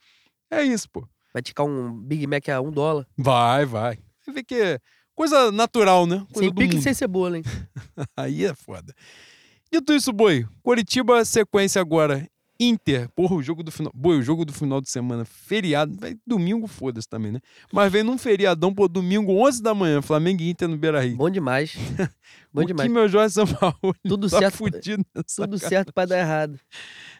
É 0.49 0.63
isso, 0.63 0.89
pô. 0.89 1.05
Vai 1.33 1.41
ticar 1.41 1.65
um 1.65 1.93
Big 2.01 2.25
Mac 2.27 2.47
a 2.49 2.61
um 2.61 2.71
dólar. 2.71 3.05
Vai, 3.17 3.65
vai. 3.65 3.99
Você 4.21 4.31
vê 4.31 4.41
que 4.43 4.55
é 4.55 4.79
coisa 5.13 5.51
natural, 5.51 6.07
né? 6.07 6.25
Coisa 6.31 6.47
sem 6.49 6.53
pique 6.53 6.77
e 6.77 6.81
sem 6.81 6.93
cebola, 6.93 7.37
hein? 7.37 7.43
Aí 8.15 8.45
é 8.45 8.53
foda. 8.53 8.93
Dito 9.71 9.91
isso, 9.93 10.13
Boi, 10.13 10.45
Coritiba, 10.63 11.25
sequência 11.25 11.81
agora. 11.81 12.25
Inter, 12.57 13.09
porra, 13.13 13.35
o 13.35 13.43
jogo 13.43 13.61
do 13.61 13.69
final. 13.69 13.91
Boi, 13.93 14.17
o 14.17 14.21
jogo 14.21 14.45
do 14.45 14.53
final 14.53 14.79
de 14.79 14.89
semana, 14.89 15.25
feriado. 15.25 15.93
Vai, 15.99 16.15
domingo, 16.25 16.67
foda-se 16.67 17.05
também, 17.09 17.33
né? 17.33 17.41
Mas 17.73 17.91
vem 17.91 18.01
num 18.01 18.17
feriadão, 18.17 18.73
pô, 18.73 18.87
domingo, 18.87 19.33
11 19.45 19.61
da 19.61 19.73
manhã, 19.75 20.01
Flamengo 20.01 20.41
e 20.41 20.49
Inter 20.51 20.69
no 20.69 20.77
Beira 20.77 21.01
Rio. 21.01 21.17
Bom 21.17 21.29
demais. 21.29 21.73
Bom 22.53 22.61
o 22.61 22.65
demais. 22.65 22.87
que 22.87 22.93
meu 22.93 23.09
Jorge 23.09 23.33
Sampaoli 23.33 23.99
Tudo 24.07 24.29
tá 24.29 24.39
certo. 24.39 24.55
fudido 24.55 25.03
Tudo 25.35 25.59
cara. 25.59 25.69
certo 25.69 25.91
pra 25.93 26.05
dar 26.05 26.17
errado. 26.17 26.57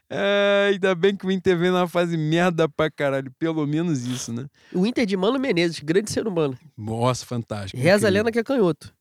É, 0.10 0.69
ainda 0.72 0.94
bem 0.94 1.15
que 1.15 1.26
o 1.26 1.32
Inter 1.32 1.57
vem 1.57 1.72
numa 1.72 1.88
fase 1.88 2.15
merda 2.15 2.69
pra 2.69 2.91
caralho. 2.91 3.32
Pelo 3.40 3.65
menos 3.65 4.06
isso, 4.06 4.32
né? 4.32 4.45
O 4.73 4.86
Inter 4.86 5.06
de 5.06 5.18
Mano 5.18 5.40
Menezes, 5.40 5.80
grande 5.80 6.11
ser 6.11 6.27
humano. 6.27 6.57
Nossa, 6.77 7.26
fantástico. 7.26 7.82
Reza 7.82 8.07
a 8.07 8.10
lenda 8.11 8.32
que 8.32 8.40
é 8.40 8.44
canhoto. 8.44 8.94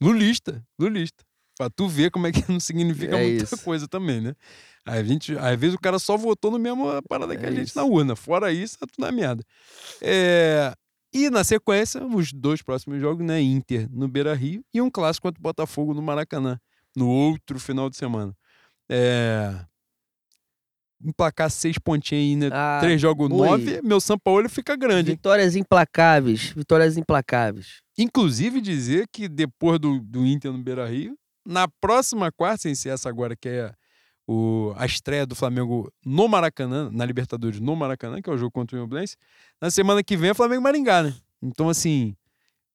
Lulista, 0.00 0.62
lulista. 0.78 1.24
Pra 1.56 1.70
tu 1.70 1.88
ver 1.88 2.10
como 2.10 2.26
é 2.26 2.32
que 2.32 2.44
não 2.50 2.60
significa 2.60 3.16
É 3.16 3.22
muita 3.28 3.44
isso. 3.44 3.64
coisa 3.64 3.86
também, 3.88 4.20
né? 4.20 4.34
Aí 4.86 5.00
a 5.00 5.04
gente, 5.04 5.36
às 5.38 5.58
vezes 5.58 5.74
o 5.74 5.80
cara 5.80 5.98
só 5.98 6.16
votou 6.16 6.50
no 6.50 6.58
mesmo 6.58 6.86
parada 7.08 7.36
que 7.36 7.44
É 7.44 7.48
a 7.48 7.52
gente 7.52 7.68
isso. 7.68 7.78
na 7.78 7.84
urna. 7.84 8.14
Fora 8.14 8.52
isso, 8.52 8.78
tá 8.78 8.86
tudo 8.86 9.04
na 9.04 9.10
merda. 9.10 9.42
É, 10.00 10.74
E 11.12 11.30
na 11.30 11.42
sequência, 11.44 12.04
os 12.04 12.32
dois 12.32 12.60
próximos 12.60 13.00
jogos, 13.00 13.24
né? 13.24 13.40
Inter 13.40 13.88
no 13.90 14.06
Beira 14.08 14.34
Rio 14.34 14.64
e 14.74 14.80
um 14.80 14.90
clássico 14.90 15.26
contra 15.28 15.38
o 15.40 15.42
Botafogo 15.42 15.94
no 15.94 16.02
Maracanã, 16.02 16.60
no 16.94 17.08
outro 17.08 17.58
final 17.58 17.88
de 17.88 17.96
semana. 17.96 18.34
É... 18.88 19.54
Emplacar 21.02 21.50
seis 21.50 21.78
pontinhos 21.78 22.22
aí, 22.22 22.36
né? 22.36 22.50
Ah, 22.52 22.78
Três 22.80 23.00
jogos, 23.00 23.30
ui. 23.30 23.36
nove, 23.36 23.80
meu 23.82 24.00
Sampaoli 24.00 24.48
fica 24.48 24.74
grande? 24.76 25.12
Vitórias 25.12 25.54
implacáveis. 25.54 26.50
Vitórias 26.56 26.96
implacáveis. 26.96 27.82
Inclusive 27.98 28.60
dizer 28.60 29.06
que 29.12 29.28
depois 29.28 29.78
do, 29.78 30.00
do 30.00 30.26
Inter 30.26 30.52
no 30.52 30.58
Beira 30.58 30.86
Rio, 30.88 31.16
na 31.46 31.68
próxima 31.80 32.32
quarta, 32.32 32.62
sem 32.62 32.74
ser 32.74 32.90
essa 32.90 33.08
agora, 33.08 33.36
que 33.36 33.48
é 33.48 33.72
o, 34.26 34.72
a 34.76 34.86
estreia 34.86 35.26
do 35.26 35.34
Flamengo 35.34 35.92
no 36.04 36.26
Maracanã, 36.26 36.90
na 36.90 37.04
Libertadores 37.04 37.60
no 37.60 37.76
Maracanã, 37.76 38.22
que 38.22 38.30
é 38.30 38.32
o 38.32 38.38
jogo 38.38 38.50
contra 38.50 38.76
o 38.76 38.80
Nublense, 38.80 39.16
na 39.60 39.70
semana 39.70 40.02
que 40.02 40.16
vem 40.16 40.30
é 40.30 40.34
Flamengo 40.34 40.62
Maringá, 40.62 41.02
né? 41.02 41.14
Então, 41.42 41.68
assim, 41.68 42.16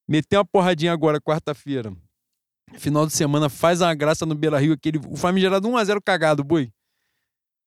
meter 0.07 0.37
uma 0.37 0.45
porradinha 0.45 0.93
agora, 0.93 1.19
quarta-feira, 1.19 1.91
final 2.77 3.07
de 3.07 3.13
semana, 3.13 3.49
faz 3.49 3.81
uma 3.81 3.93
graça 3.95 4.25
no 4.25 4.35
Beira 4.35 4.59
Rio, 4.59 4.73
aquele, 4.73 4.99
o 5.09 5.17
famigerado 5.17 5.67
1x0 5.67 5.99
cagado, 6.05 6.43
boi. 6.43 6.71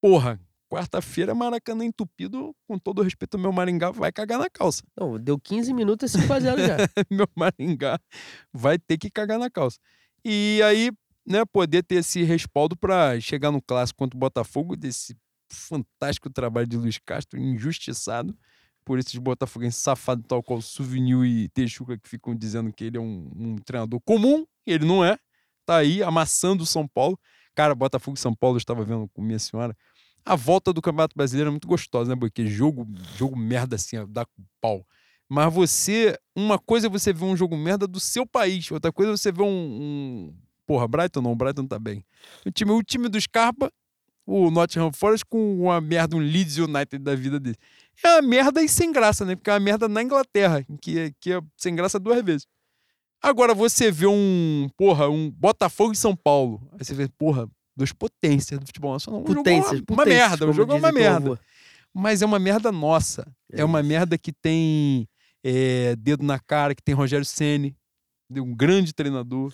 Porra, 0.03 0.41
quarta-feira 0.69 1.33
Maracanã 1.33 1.85
entupido, 1.85 2.57
com 2.67 2.77
todo 2.77 2.99
o 2.99 3.03
respeito 3.03 3.37
ao 3.37 3.41
meu 3.41 3.53
Maringá, 3.53 3.93
vai 3.93 4.11
cagar 4.11 4.41
na 4.41 4.51
calça. 4.51 4.83
Não, 4.99 5.17
deu 5.17 5.39
15 5.39 5.73
minutos 5.73 6.13
e 6.13 6.19
5x0 6.19 6.67
já. 6.67 6.77
meu 7.09 7.29
Maringá 7.37 8.01
vai 8.53 8.81
ter 8.81 8.99
que 8.99 9.09
cagar 9.09 9.39
na 9.39 9.49
calça. 9.49 9.79
E 10.25 10.61
aí, 10.65 10.91
né, 11.25 11.45
poder 11.45 11.85
ter 11.85 11.97
esse 11.97 12.25
respaldo 12.25 12.77
para 12.77 13.21
chegar 13.21 13.53
no 13.53 13.63
clássico 13.63 13.99
contra 13.99 14.17
o 14.17 14.21
Botafogo, 14.21 14.75
desse 14.75 15.17
fantástico 15.49 16.29
trabalho 16.29 16.67
de 16.67 16.77
Luiz 16.77 16.99
Castro, 16.99 17.39
injustiçado 17.39 18.37
por 18.85 18.99
esses 18.99 19.17
botafoguenses 19.17 19.81
safados, 19.81 20.25
tal 20.27 20.43
qual 20.43 20.61
Souvenir 20.61 21.23
e 21.25 21.49
Texuca, 21.51 21.97
que 21.97 22.09
ficam 22.09 22.35
dizendo 22.35 22.73
que 22.73 22.85
ele 22.85 22.97
é 22.97 23.01
um, 23.01 23.31
um 23.37 23.57
treinador 23.57 24.01
comum, 24.01 24.45
ele 24.67 24.85
não 24.85 25.05
é. 25.05 25.17
Tá 25.65 25.77
aí 25.77 26.03
amassando 26.03 26.65
o 26.65 26.67
São 26.67 26.89
Paulo. 26.89 27.17
Cara, 27.55 27.75
Botafogo 27.75 28.17
e 28.17 28.21
São 28.21 28.35
Paulo, 28.35 28.57
eu 28.57 28.59
estava 28.59 28.85
vendo 28.85 29.09
com 29.09 29.21
minha 29.21 29.39
senhora. 29.39 29.77
A 30.25 30.37
volta 30.37 30.73
do 30.73 30.81
Campeonato 30.81 31.17
Brasileiro 31.17 31.49
é 31.49 31.51
muito 31.51 31.67
gostosa, 31.67 32.11
né? 32.11 32.17
Porque 32.19 32.47
jogo, 32.47 32.87
jogo 33.17 33.37
merda 33.37 33.77
assim, 33.77 33.97
dá 34.09 34.27
pau. 34.61 34.87
Mas 35.29 35.53
você, 35.53 36.17
uma 36.37 36.59
coisa 36.59 36.87
é 36.87 36.91
você 36.91 37.13
ver 37.13 37.25
um 37.25 37.37
jogo 37.37 37.57
merda 37.57 37.87
do 37.87 37.99
seu 37.99 38.27
país, 38.27 38.71
outra 38.71 38.93
coisa 38.93 39.13
é 39.13 39.17
você 39.17 39.33
ver 39.33 39.43
um, 39.43 39.47
um... 39.49 40.35
porra, 40.67 40.87
Brighton 40.87 41.23
não, 41.23 41.35
Brighton 41.35 41.67
tá 41.67 41.79
bem. 41.79 42.05
O 42.45 42.51
time, 42.51 42.71
o 42.71 42.83
time 42.83 43.09
do 43.09 43.19
Scarpa, 43.21 43.73
o 44.27 44.51
Nottingham 44.51 44.93
Forest 44.93 45.25
com 45.27 45.63
uma 45.63 45.81
merda, 45.81 46.17
um 46.17 46.21
Leeds 46.21 46.59
United 46.59 46.99
da 46.99 47.15
vida 47.15 47.41
dele. 47.41 47.57
É 48.05 48.09
uma 48.17 48.29
merda 48.29 48.63
e 48.63 48.69
sem 48.69 48.93
graça, 48.93 49.25
né? 49.25 49.35
Porque 49.35 49.51
é 49.51 49.55
uma 49.55 49.61
merda 49.61 49.89
na 49.89 50.03
Inglaterra, 50.03 50.65
que 50.81 50.99
é, 50.99 51.13
que 51.19 51.33
é 51.33 51.41
sem 51.57 51.75
graça 51.75 51.99
duas 51.99 52.23
vezes. 52.23 52.47
Agora 53.21 53.55
você 53.55 53.91
vê 53.91 54.07
um, 54.07 54.69
porra, 54.77 55.09
um 55.09 55.31
Botafogo 55.31 55.93
e 55.93 55.97
São 55.97 56.15
Paulo. 56.15 56.61
Aí 56.73 56.85
você 56.85 56.93
vê, 56.93 57.09
porra, 57.09 57.49
duas 57.77 57.93
potências 57.93 58.59
do 58.59 58.67
futebol 58.67 58.93
nacional. 58.93 59.21
Um 59.21 59.25
potências, 59.25 59.79
jogo 59.79 59.93
uma, 59.93 60.03
uma 60.03 60.07
merda, 60.07 60.49
o 60.49 60.53
jogo 60.53 60.73
é 60.73 60.77
uma 60.77 60.93
merda. 60.93 61.31
Povo. 61.31 61.41
Mas 61.95 62.23
é 62.23 62.27
uma 62.27 62.39
merda 62.39 62.73
nossa. 62.73 63.27
É, 63.53 63.61
é 63.61 63.65
uma 63.65 63.83
merda 63.83 64.17
que 64.17 64.33
tem 64.33 65.09
é, 65.45 65.95
dedo 65.97 66.25
na 66.25 66.39
cara, 66.39 66.75
que 66.75 66.83
tem 66.83 66.95
Rogério 66.95 67.25
Ceni, 67.25 67.77
um 68.31 68.55
grande 68.55 68.93
treinador. 68.93 69.53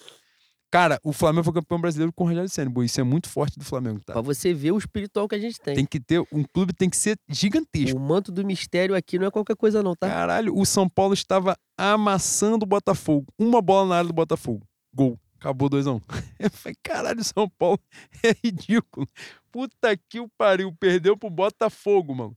Cara, 0.70 1.00
o 1.02 1.14
Flamengo 1.14 1.44
foi 1.44 1.54
campeão 1.54 1.80
brasileiro 1.80 2.12
com 2.12 2.24
o 2.24 2.26
Rogério 2.26 2.48
Senna. 2.48 2.70
Isso 2.84 3.00
é 3.00 3.04
muito 3.04 3.28
forte 3.28 3.58
do 3.58 3.64
Flamengo, 3.64 4.00
tá? 4.04 4.12
Pra 4.12 4.20
você 4.20 4.52
ver 4.52 4.72
o 4.72 4.78
espiritual 4.78 5.26
que 5.26 5.34
a 5.34 5.38
gente 5.38 5.58
tem. 5.58 5.74
Tem 5.74 5.86
que 5.86 5.98
ter, 5.98 6.20
um 6.30 6.44
clube 6.44 6.74
tem 6.74 6.90
que 6.90 6.96
ser 6.96 7.18
gigantesco. 7.26 7.96
O 7.96 8.00
manto 8.00 8.30
do 8.30 8.44
mistério 8.44 8.94
aqui 8.94 9.18
não 9.18 9.26
é 9.26 9.30
qualquer 9.30 9.56
coisa 9.56 9.82
não, 9.82 9.96
tá? 9.96 10.06
Caralho, 10.06 10.54
o 10.54 10.66
São 10.66 10.86
Paulo 10.86 11.14
estava 11.14 11.56
amassando 11.76 12.64
o 12.64 12.68
Botafogo. 12.68 13.32
Uma 13.38 13.62
bola 13.62 13.88
na 13.88 13.96
área 13.96 14.08
do 14.08 14.14
Botafogo. 14.14 14.66
Gol. 14.94 15.18
Acabou 15.38 15.70
2x1. 15.70 15.96
Um. 15.96 16.00
Eu 16.38 16.50
falei, 16.50 16.76
caralho, 16.82 17.22
São 17.24 17.48
Paulo 17.48 17.80
é 18.22 18.34
ridículo. 18.44 19.06
Puta 19.52 19.96
que 19.96 20.20
o 20.20 20.28
pariu. 20.28 20.72
Perdeu 20.78 21.16
pro 21.16 21.30
Botafogo, 21.30 22.14
mano. 22.14 22.36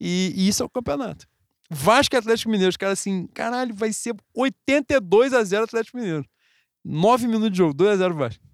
E, 0.00 0.32
e 0.36 0.48
isso 0.48 0.62
é 0.62 0.66
o 0.66 0.70
campeonato. 0.70 1.26
Vasco 1.70 2.14
e 2.14 2.18
Atlético 2.18 2.50
Mineiro. 2.50 2.70
Os 2.70 2.76
caras 2.76 3.00
assim, 3.00 3.26
caralho, 3.28 3.74
vai 3.74 3.92
ser 3.92 4.14
82 4.34 5.32
a 5.32 5.42
0 5.42 5.64
Atlético 5.64 5.98
Mineiro. 5.98 6.24
9 6.84 7.26
minutos 7.26 7.50
de 7.50 7.58
jogo, 7.58 7.74
2x0 7.74 8.12
Vasco. 8.12 8.44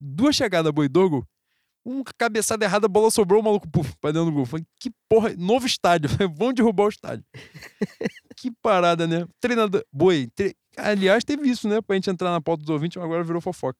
Duas 0.00 0.36
chegadas, 0.36 0.72
boi, 0.72 0.88
dois 0.88 1.10
gol. 1.10 1.26
Uma 1.84 2.04
cabeçada 2.18 2.64
errada, 2.64 2.86
a 2.86 2.88
bola 2.88 3.10
sobrou, 3.10 3.40
o 3.40 3.44
maluco 3.44 3.68
puf, 3.68 3.94
pra 4.00 4.12
dentro 4.12 4.26
do 4.26 4.32
gol. 4.32 4.44
Falei, 4.46 4.66
que 4.78 4.90
porra, 5.08 5.34
novo 5.36 5.66
estádio. 5.66 6.10
Vão 6.36 6.52
derrubar 6.52 6.84
o 6.84 6.88
estádio. 6.90 7.24
que 8.36 8.50
parada, 8.62 9.06
né? 9.06 9.26
Treinador. 9.40 9.82
Boi, 9.92 10.28
tre... 10.34 10.54
aliás, 10.76 11.24
teve 11.24 11.48
isso, 11.48 11.68
né? 11.68 11.80
Pra 11.80 11.96
gente 11.96 12.10
entrar 12.10 12.30
na 12.30 12.40
pauta 12.40 12.62
dos 12.62 12.70
ouvintes, 12.70 12.96
mas 12.96 13.04
agora 13.06 13.24
virou 13.24 13.40
fofoca. 13.40 13.78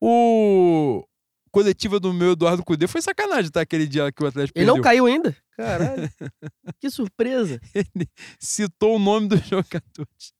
O 0.00 1.04
coletiva 1.50 2.00
do 2.00 2.12
meu 2.12 2.32
Eduardo 2.32 2.64
Cudê 2.64 2.86
foi 2.86 3.00
sacanagem, 3.00 3.50
tá? 3.50 3.60
Aquele 3.60 3.86
dia 3.86 4.10
que 4.12 4.22
o 4.22 4.26
Atlético 4.26 4.58
Ele 4.58 4.66
perdeu. 4.66 4.74
não 4.74 4.82
caiu 4.82 5.06
ainda? 5.06 5.36
Caralho. 5.56 6.10
que 6.80 6.90
surpresa. 6.90 7.60
Ele 7.74 8.08
citou 8.38 8.96
o 8.96 8.98
nome 8.98 9.28
dos 9.28 9.40
jogadores. 9.46 10.34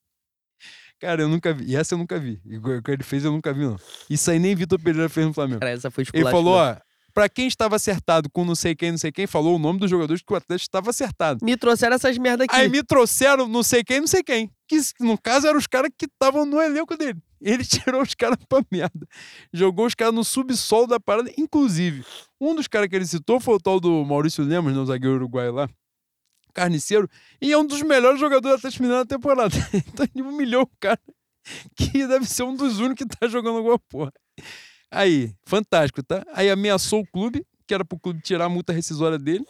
Cara, 1.00 1.22
eu 1.22 1.28
nunca 1.28 1.52
vi. 1.52 1.64
E 1.66 1.76
essa 1.76 1.94
eu 1.94 1.98
nunca 1.98 2.18
vi. 2.18 2.40
E 2.46 2.56
o 2.56 2.82
que 2.82 2.90
ele 2.90 3.02
fez 3.02 3.24
eu 3.24 3.32
nunca 3.32 3.52
vi, 3.52 3.64
não. 3.64 3.76
Isso 4.08 4.30
aí 4.30 4.38
nem 4.38 4.54
Vitor 4.54 4.78
Pereira 4.80 5.08
fez 5.08 5.26
no 5.26 5.34
Flamengo. 5.34 5.60
Cara, 5.60 5.72
essa 5.72 5.90
foi 5.90 6.04
Ele 6.12 6.30
falou, 6.30 6.54
ó, 6.54 6.76
pra 7.12 7.28
quem 7.28 7.46
estava 7.46 7.76
acertado 7.76 8.28
com 8.28 8.44
não 8.44 8.54
sei 8.54 8.74
quem, 8.74 8.90
não 8.90 8.98
sei 8.98 9.12
quem, 9.12 9.26
falou 9.26 9.56
o 9.56 9.58
nome 9.58 9.78
dos 9.78 9.88
jogadores 9.88 10.22
que 10.22 10.32
o 10.32 10.36
Atlético 10.36 10.66
estava 10.66 10.90
acertado. 10.90 11.44
Me 11.44 11.56
trouxeram 11.56 11.94
essas 11.94 12.18
merda 12.18 12.44
aqui. 12.44 12.54
Aí 12.54 12.68
me 12.68 12.82
trouxeram 12.82 13.46
não 13.46 13.62
sei 13.62 13.84
quem, 13.84 14.00
não 14.00 14.06
sei 14.06 14.22
quem. 14.22 14.50
Que 14.66 14.80
no 15.00 15.16
caso 15.16 15.46
eram 15.46 15.58
os 15.58 15.66
caras 15.66 15.90
que 15.96 16.06
estavam 16.06 16.44
no 16.44 16.60
elenco 16.60 16.96
dele. 16.96 17.20
Ele 17.40 17.62
tirou 17.64 18.02
os 18.02 18.14
caras 18.14 18.38
pra 18.48 18.62
merda. 18.70 19.06
Jogou 19.52 19.86
os 19.86 19.94
caras 19.94 20.14
no 20.14 20.24
subsolo 20.24 20.86
da 20.86 20.98
parada. 20.98 21.30
Inclusive, 21.38 22.04
um 22.40 22.54
dos 22.54 22.66
caras 22.66 22.88
que 22.88 22.96
ele 22.96 23.06
citou 23.06 23.38
foi 23.38 23.54
o 23.54 23.60
tal 23.60 23.78
do 23.78 24.04
Maurício 24.04 24.42
Lemos, 24.44 24.72
né, 24.74 24.78
o 24.80 24.86
zagueiro 24.86 25.16
uruguaio 25.16 25.52
lá. 25.52 25.68
Carniceiro. 26.54 27.08
E 27.40 27.52
é 27.52 27.58
um 27.58 27.66
dos 27.66 27.82
melhores 27.82 28.18
jogadores 28.18 28.56
do 28.56 28.58
Atlético 28.58 28.82
Mineiro 28.82 29.02
na 29.02 29.06
temporada. 29.06 29.54
Então 29.88 30.06
ele 30.14 30.22
humilhou 30.22 30.62
o 30.62 30.70
cara 30.80 31.00
que 31.76 32.06
deve 32.06 32.24
ser 32.26 32.42
um 32.44 32.56
dos 32.56 32.78
únicos 32.78 33.06
que 33.06 33.16
tá 33.16 33.28
jogando 33.28 33.58
alguma 33.58 33.78
porra. 33.78 34.12
Aí, 34.90 35.32
fantástico, 35.44 36.02
tá? 36.02 36.24
Aí 36.32 36.48
ameaçou 36.48 37.00
o 37.00 37.06
clube, 37.06 37.44
que 37.66 37.74
era 37.74 37.84
pro 37.84 37.98
clube 37.98 38.22
tirar 38.22 38.46
a 38.46 38.48
multa 38.48 38.72
rescisória 38.72 39.18
dele. 39.18 39.44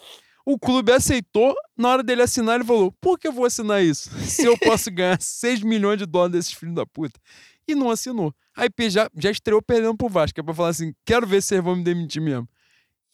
O 0.47 0.59
clube 0.59 0.93
aceitou, 0.93 1.55
na 1.76 1.89
hora 1.89 2.02
dele 2.02 2.22
assinar, 2.22 2.56
ele 2.56 2.64
falou: 2.64 2.93
por 3.01 3.18
que 3.18 3.28
eu 3.28 3.32
vou 3.32 3.44
assinar 3.44 3.82
isso? 3.82 4.10
Se 4.24 4.44
eu 4.44 4.59
posso 4.59 4.90
ganhar 4.90 5.20
6 5.20 5.62
milhões 5.62 5.98
de 5.98 6.06
dólares 6.06 6.32
desses 6.32 6.52
filhos 6.52 6.74
da 6.74 6.85
puta. 6.85 7.18
E 7.66 7.74
não 7.74 7.90
assinou. 7.90 8.35
Aí 8.55 8.68
já, 8.90 9.10
já 9.16 9.31
estreou 9.31 9.62
perdendo 9.62 9.97
pro 9.97 10.09
Vasco, 10.09 10.39
é 10.39 10.43
pra 10.43 10.55
falar 10.55 10.68
assim: 10.68 10.93
quero 11.05 11.26
ver 11.26 11.43
se 11.43 11.48
vocês 11.48 11.64
vão 11.64 11.76
me 11.76 11.82
demitir 11.82 12.20
mesmo. 12.20 12.48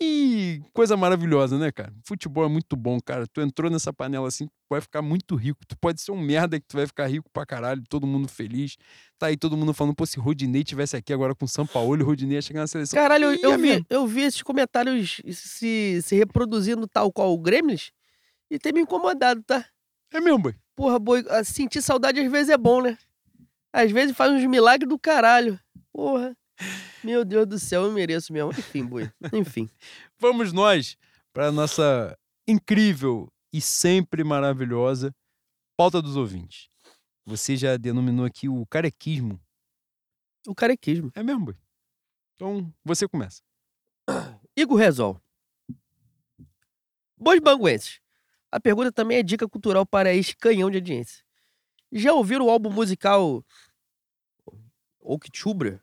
E 0.03 0.63
coisa 0.73 0.97
maravilhosa, 0.97 1.59
né, 1.59 1.71
cara? 1.71 1.93
Futebol 2.07 2.45
é 2.47 2.49
muito 2.49 2.75
bom, 2.75 2.99
cara. 2.99 3.27
Tu 3.27 3.43
entrou 3.43 3.71
nessa 3.71 3.93
panela 3.93 4.27
assim, 4.27 4.47
tu 4.47 4.53
vai 4.71 4.81
ficar 4.81 5.03
muito 5.03 5.35
rico. 5.37 5.61
Tu 5.67 5.77
pode 5.77 6.01
ser 6.01 6.11
um 6.11 6.19
merda 6.19 6.59
que 6.59 6.67
tu 6.67 6.77
vai 6.77 6.87
ficar 6.87 7.07
rico 7.07 7.29
pra 7.31 7.45
caralho, 7.45 7.83
todo 7.87 8.07
mundo 8.07 8.27
feliz. 8.27 8.77
Tá 9.19 9.27
aí 9.27 9.37
todo 9.37 9.59
mundo 9.59 9.75
falando, 9.75 9.95
pô, 9.95 10.07
se 10.07 10.19
Rodinei 10.19 10.65
tivesse 10.65 10.97
aqui 10.97 11.13
agora 11.13 11.35
com 11.35 11.47
São 11.47 11.67
Paulo, 11.67 12.03
o 12.03 12.07
Rodinei 12.07 12.39
ia 12.39 12.43
chegar 12.43 12.61
na 12.61 12.67
seleção. 12.67 12.99
Caralho, 12.99 13.27
eu, 13.27 13.51
eu 13.53 13.59
vi, 13.59 13.85
eu 13.91 14.07
vi 14.07 14.23
esses 14.23 14.43
comentários 14.43 15.21
se, 15.33 16.01
se 16.03 16.17
reproduzindo 16.17 16.89
tal 16.89 17.13
qual 17.13 17.35
o 17.35 17.39
Gremlins 17.39 17.91
e 18.51 18.59
tem 18.59 18.73
me 18.73 18.81
incomodado, 18.81 19.43
tá? 19.43 19.67
É 20.13 20.19
mesmo, 20.19 20.39
boi. 20.39 20.55
Porra, 20.75 20.99
boi, 20.99 21.23
sentir 21.45 21.83
saudade 21.83 22.19
às 22.21 22.33
vezes 22.33 22.49
é 22.49 22.57
bom, 22.57 22.81
né? 22.81 22.97
Às 23.71 23.93
vezes 23.93 24.17
faz 24.17 24.33
uns 24.33 24.45
milagres 24.47 24.89
do 24.89 24.99
caralho. 24.99 25.61
Porra. 25.93 26.35
Meu 27.03 27.25
Deus 27.25 27.47
do 27.47 27.59
céu, 27.59 27.85
eu 27.85 27.93
mereço 27.93 28.33
mesmo. 28.33 28.51
Enfim, 28.51 28.85
boi. 28.85 29.11
Enfim. 29.33 29.69
Vamos 30.19 30.53
nós 30.53 30.97
para 31.33 31.51
nossa 31.51 32.17
incrível 32.47 33.33
e 33.53 33.61
sempre 33.61 34.23
maravilhosa 34.23 35.15
pauta 35.77 36.03
dos 36.03 36.17
ouvintes. 36.17 36.69
Você 37.25 37.57
já 37.57 37.77
denominou 37.77 38.27
aqui 38.27 38.49
o 38.49 38.67
carequismo. 38.67 39.41
O 40.47 40.55
carequismo. 40.55 41.11
É 41.15 41.23
mesmo, 41.23 41.47
boi. 41.47 41.57
Então, 42.37 42.73
você 42.85 43.09
começa. 43.09 43.43
Igor 44.57 44.79
Resol. 44.79 45.21
Bois 47.17 47.41
banguenses. 47.41 48.01
A 48.51 48.59
pergunta 48.59 48.91
também 48.91 49.19
é 49.19 49.23
dica 49.23 49.49
cultural 49.49 49.87
para 49.87 50.13
este 50.13 50.37
canhão 50.37 50.71
de 50.71 50.79
audiência. 50.79 51.25
Já 51.93 52.13
ouviram 52.13 52.47
o 52.47 52.51
álbum 52.51 52.71
musical 52.71 53.45
Octubre? 55.01 55.81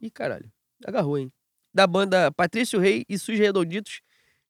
Ih, 0.00 0.10
caralho. 0.10 0.50
Agarrou, 0.84 1.18
hein? 1.18 1.32
Da 1.72 1.86
banda 1.86 2.30
Patrício 2.30 2.78
Rei 2.78 3.04
e 3.08 3.18
Sus 3.18 3.38
Redonditos 3.38 4.00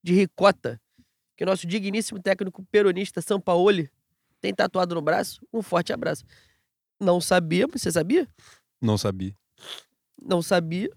de 0.02 0.12
Ricota, 0.12 0.80
que 1.36 1.44
nosso 1.44 1.66
digníssimo 1.66 2.20
técnico 2.20 2.64
peronista 2.70 3.22
São 3.22 3.40
Paulo 3.40 3.88
tem 4.40 4.54
tatuado 4.54 4.94
no 4.94 5.00
braço. 5.00 5.40
Um 5.52 5.62
forte 5.62 5.92
abraço. 5.92 6.24
Não 7.00 7.20
sabia, 7.20 7.66
você 7.66 7.90
sabia? 7.90 8.28
Não 8.80 8.98
sabia. 8.98 9.34
Não 10.20 10.42
sabia. 10.42 10.90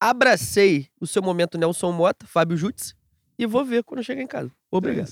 Abracei 0.00 0.88
o 1.00 1.06
seu 1.06 1.22
momento 1.22 1.58
Nelson 1.58 1.90
Mota, 1.90 2.26
Fábio 2.26 2.56
Jutz, 2.56 2.94
e 3.38 3.46
vou 3.46 3.64
ver 3.64 3.82
quando 3.82 4.04
chegar 4.04 4.22
em 4.22 4.26
casa. 4.26 4.52
Obrigado. 4.70 5.10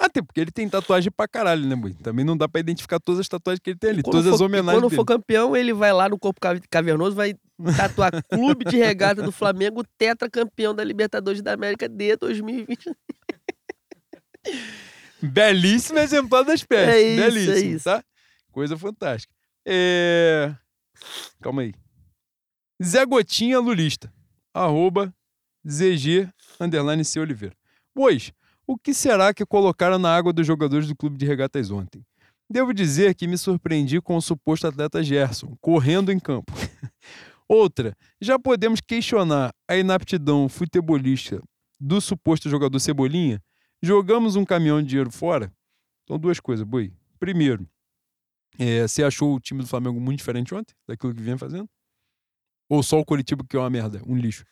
É 0.00 0.06
até 0.06 0.20
porque 0.20 0.40
ele 0.40 0.50
tem 0.50 0.68
tatuagem 0.68 1.10
pra 1.10 1.28
caralho, 1.28 1.66
né, 1.66 1.76
boi? 1.76 1.94
Também 1.94 2.24
não 2.24 2.36
dá 2.36 2.48
pra 2.48 2.60
identificar 2.60 2.98
todas 2.98 3.20
as 3.20 3.28
tatuagens 3.28 3.60
que 3.60 3.70
ele 3.70 3.78
tem 3.78 3.90
ali, 3.90 4.02
todas 4.02 4.24
for, 4.24 4.34
as 4.34 4.40
homenagens 4.40 4.76
Quando 4.76 4.90
dele. 4.90 4.96
for 4.96 5.04
campeão, 5.04 5.56
ele 5.56 5.72
vai 5.72 5.92
lá 5.92 6.08
no 6.08 6.18
Corpo 6.18 6.40
Cavernoso, 6.68 7.14
vai 7.14 7.34
tatuar 7.76 8.12
Clube 8.24 8.64
de 8.64 8.76
Regata 8.76 9.22
do 9.22 9.32
Flamengo, 9.32 9.84
tetracampeão 9.98 10.74
da 10.74 10.82
Libertadores 10.84 11.42
da 11.42 11.52
América 11.52 11.88
de 11.88 12.16
2020. 12.16 12.90
Belíssimo 15.22 15.98
exemplar 15.98 16.44
da 16.44 16.54
espécie. 16.54 16.90
É 16.90 17.00
isso, 17.00 17.22
Belíssimo, 17.22 17.56
é 17.56 17.60
isso. 17.60 17.84
tá? 17.84 18.04
Coisa 18.52 18.76
fantástica. 18.76 19.34
É... 19.66 20.54
Calma 21.40 21.62
aí. 21.62 21.72
Zé 22.82 23.04
Gotinha 23.06 23.58
Lulista. 23.58 24.12
Arroba 24.52 25.12
ZG 25.66 26.28
underline 26.60 27.04
C 27.04 27.18
Oliveira. 27.18 27.56
Pois, 27.94 28.32
o 28.66 28.76
que 28.76 28.92
será 28.92 29.32
que 29.32 29.44
colocaram 29.46 29.98
na 29.98 30.14
água 30.14 30.32
dos 30.32 30.46
jogadores 30.46 30.86
do 30.86 30.94
clube 30.94 31.16
de 31.16 31.26
regatas 31.26 31.70
ontem? 31.70 32.04
Devo 32.48 32.74
dizer 32.74 33.14
que 33.14 33.26
me 33.26 33.38
surpreendi 33.38 34.00
com 34.00 34.16
o 34.16 34.20
suposto 34.20 34.66
atleta 34.66 35.02
Gerson, 35.02 35.56
correndo 35.60 36.12
em 36.12 36.18
campo. 36.20 36.52
Outra, 37.48 37.96
já 38.20 38.38
podemos 38.38 38.80
questionar 38.80 39.52
a 39.68 39.76
inaptidão 39.76 40.48
futebolística 40.48 41.42
do 41.78 42.00
suposto 42.00 42.48
jogador 42.48 42.78
Cebolinha, 42.80 43.42
jogamos 43.82 44.36
um 44.36 44.44
caminhão 44.44 44.80
de 44.80 44.88
dinheiro 44.88 45.10
fora? 45.10 45.52
Então, 46.04 46.18
duas 46.18 46.40
coisas, 46.40 46.66
Boi. 46.66 46.92
Primeiro, 47.18 47.68
é, 48.58 48.86
você 48.86 49.02
achou 49.02 49.34
o 49.34 49.40
time 49.40 49.62
do 49.62 49.68
Flamengo 49.68 50.00
muito 50.00 50.18
diferente 50.18 50.54
ontem, 50.54 50.74
daquilo 50.86 51.14
que 51.14 51.22
vinha 51.22 51.36
fazendo? 51.36 51.68
Ou 52.68 52.82
só 52.82 52.98
o 52.98 53.04
Curitiba 53.04 53.44
que 53.48 53.56
é 53.56 53.60
uma 53.60 53.70
merda, 53.70 54.00
um 54.06 54.16
lixo? 54.16 54.44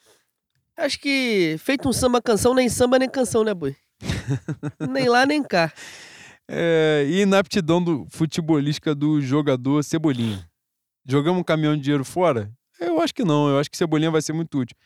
Acho 0.77 0.99
que 0.99 1.57
feito 1.59 1.89
um 1.89 1.93
samba 1.93 2.21
canção, 2.21 2.55
nem 2.55 2.69
samba 2.69 2.99
nem 2.99 3.09
canção, 3.09 3.45
né, 3.45 3.55
boi? 3.55 3.77
nem 4.91 5.09
lá 5.09 5.25
nem 5.25 5.43
cá. 5.43 5.73
É, 6.49 7.07
e 7.09 7.23
inaptidão 7.23 7.83
do 7.83 8.07
futebolística 8.11 8.95
do 8.95 9.21
jogador 9.21 9.83
Cebolinha. 9.83 10.47
Jogamos 11.07 11.41
um 11.41 11.45
caminhão 11.45 11.77
de 11.77 11.83
dinheiro 11.83 12.05
fora? 12.05 12.53
Eu 12.87 13.01
acho 13.01 13.15
que 13.15 13.25
não, 13.25 13.49
eu 13.49 13.59
acho 13.59 13.71
que 13.71 13.77
Cebolinha 13.77 14.11
vai 14.11 14.23
ser 14.23 14.33
muito 14.33 14.59
útil. 14.59 14.77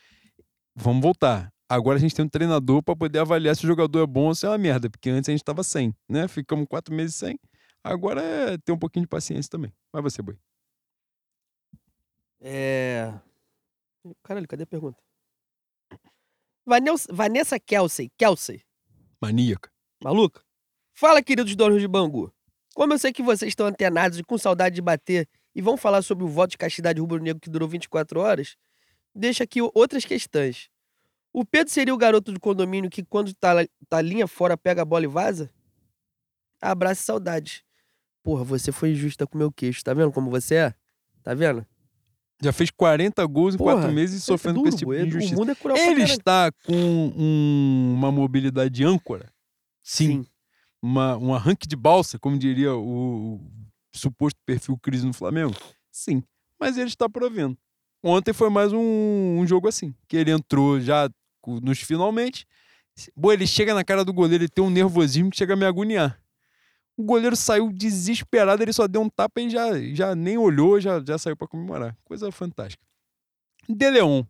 Vamos 0.75 1.01
voltar. 1.01 1.51
Agora 1.69 1.97
a 1.97 1.99
gente 1.99 2.15
tem 2.15 2.23
um 2.23 2.29
treinador 2.29 2.81
para 2.81 2.95
poder 2.95 3.19
avaliar 3.19 3.55
se 3.55 3.65
o 3.65 3.67
jogador 3.67 4.01
é 4.01 4.07
bom 4.07 4.27
ou 4.27 4.35
se 4.35 4.45
é 4.45 4.49
uma 4.49 4.57
merda, 4.57 4.89
porque 4.89 5.09
antes 5.09 5.27
a 5.27 5.31
gente 5.31 5.41
estava 5.41 5.63
sem, 5.63 5.93
né? 6.07 6.27
Ficamos 6.27 6.65
quatro 6.67 6.95
meses 6.95 7.15
sem. 7.15 7.37
Agora 7.83 8.21
é 8.21 8.57
ter 8.57 8.71
um 8.71 8.77
pouquinho 8.77 9.03
de 9.03 9.09
paciência 9.09 9.49
também. 9.49 9.73
Vai 9.91 10.01
você, 10.01 10.21
boi. 10.21 10.37
É. 12.39 13.13
Caralho, 14.23 14.47
cadê 14.47 14.63
a 14.63 14.67
pergunta? 14.67 15.01
Vanessa, 16.65 17.13
Vanessa 17.13 17.59
Kelsey. 17.59 18.11
Kelsey. 18.17 18.61
Maníaca. 19.21 19.69
Maluca? 20.03 20.41
Fala, 20.93 21.21
queridos 21.21 21.55
donos 21.55 21.81
de 21.81 21.87
Bangu. 21.87 22.33
Como 22.75 22.93
eu 22.93 22.99
sei 22.99 23.11
que 23.11 23.23
vocês 23.23 23.49
estão 23.49 23.65
antenados 23.67 24.19
e 24.19 24.23
com 24.23 24.37
saudade 24.37 24.75
de 24.75 24.81
bater 24.81 25.27
e 25.57 25.61
vão 25.61 25.75
falar 25.75 26.03
sobre 26.03 26.23
o 26.23 26.27
voto 26.27 26.51
de 26.51 26.57
castidade 26.59 27.01
rubro-negro 27.01 27.41
que 27.41 27.49
durou 27.49 27.67
24 27.67 28.19
horas, 28.19 28.55
deixa 29.13 29.43
aqui 29.43 29.59
outras 29.73 30.05
questões. 30.05 30.69
O 31.33 31.43
Pedro 31.43 31.73
seria 31.73 31.93
o 31.93 31.97
garoto 31.97 32.31
do 32.31 32.39
condomínio 32.39 32.91
que, 32.91 33.03
quando 33.03 33.33
tá, 33.33 33.53
tá 33.89 33.99
linha 33.99 34.27
fora, 34.27 34.55
pega 34.55 34.83
a 34.83 34.85
bola 34.85 35.05
e 35.05 35.07
vaza? 35.07 35.49
Abraço 36.61 37.01
e 37.01 37.05
saudade. 37.05 37.65
Porra, 38.23 38.43
você 38.43 38.71
foi 38.71 38.91
injusta 38.91 39.25
com 39.25 39.35
o 39.35 39.39
meu 39.39 39.51
queixo. 39.51 39.83
Tá 39.83 39.93
vendo 39.95 40.11
como 40.11 40.29
você 40.29 40.55
é? 40.55 40.73
Tá 41.23 41.33
vendo? 41.33 41.65
Já 42.41 42.53
fez 42.53 42.69
40 42.69 43.25
gols 43.25 43.55
em 43.55 43.57
Porra, 43.57 43.73
4 43.77 43.91
meses 43.91 44.21
é 44.21 44.25
sofrendo 44.25 44.59
duro, 44.59 44.63
com 44.65 44.69
esse 44.69 44.77
tipo 44.77 44.93
é 44.93 44.97
de 44.97 45.03
duro. 45.05 45.17
injustiça. 45.17 45.35
O 45.35 45.39
mundo 45.39 45.51
é 45.51 45.55
cruel 45.55 45.77
Ele 45.77 46.03
está 46.03 46.51
com 46.65 46.73
um- 46.73 47.93
uma 47.95 48.11
mobilidade 48.11 48.83
âncora? 48.83 49.31
Sim. 49.81 50.23
Uma, 50.79 51.17
um 51.17 51.33
arranque 51.33 51.67
de 51.67 51.75
balsa, 51.75 52.19
como 52.19 52.37
diria 52.37 52.75
o 52.75 53.41
suposto 53.97 54.39
perfil 54.45 54.77
crise 54.77 55.05
no 55.05 55.13
Flamengo? 55.13 55.55
Sim. 55.91 56.23
Mas 56.59 56.77
ele 56.77 56.87
está 56.87 57.09
provendo. 57.09 57.57
Ontem 58.03 58.33
foi 58.33 58.49
mais 58.49 58.71
um, 58.71 59.39
um 59.39 59.45
jogo 59.45 59.67
assim, 59.67 59.93
que 60.07 60.15
ele 60.15 60.31
entrou 60.31 60.79
já 60.79 61.09
nos 61.61 61.79
finalmente. 61.79 62.45
Boa, 63.15 63.33
ele 63.33 63.45
chega 63.45 63.73
na 63.73 63.83
cara 63.83 64.03
do 64.03 64.13
goleiro, 64.13 64.43
ele 64.43 64.49
tem 64.49 64.63
um 64.63 64.69
nervosismo 64.69 65.29
que 65.29 65.37
chega 65.37 65.53
a 65.53 65.57
me 65.57 65.65
agoniar. 65.65 66.19
O 66.95 67.03
goleiro 67.03 67.35
saiu 67.35 67.71
desesperado, 67.71 68.63
ele 68.63 68.73
só 68.73 68.87
deu 68.87 69.01
um 69.01 69.09
tapa 69.09 69.39
e 69.39 69.49
já, 69.49 69.79
já 69.93 70.15
nem 70.15 70.37
olhou, 70.37 70.79
já, 70.79 71.03
já 71.05 71.17
saiu 71.17 71.37
para 71.37 71.47
comemorar. 71.47 71.95
Coisa 72.03 72.31
fantástica. 72.31 72.83
De 73.69 73.89
Leon, 73.89 74.23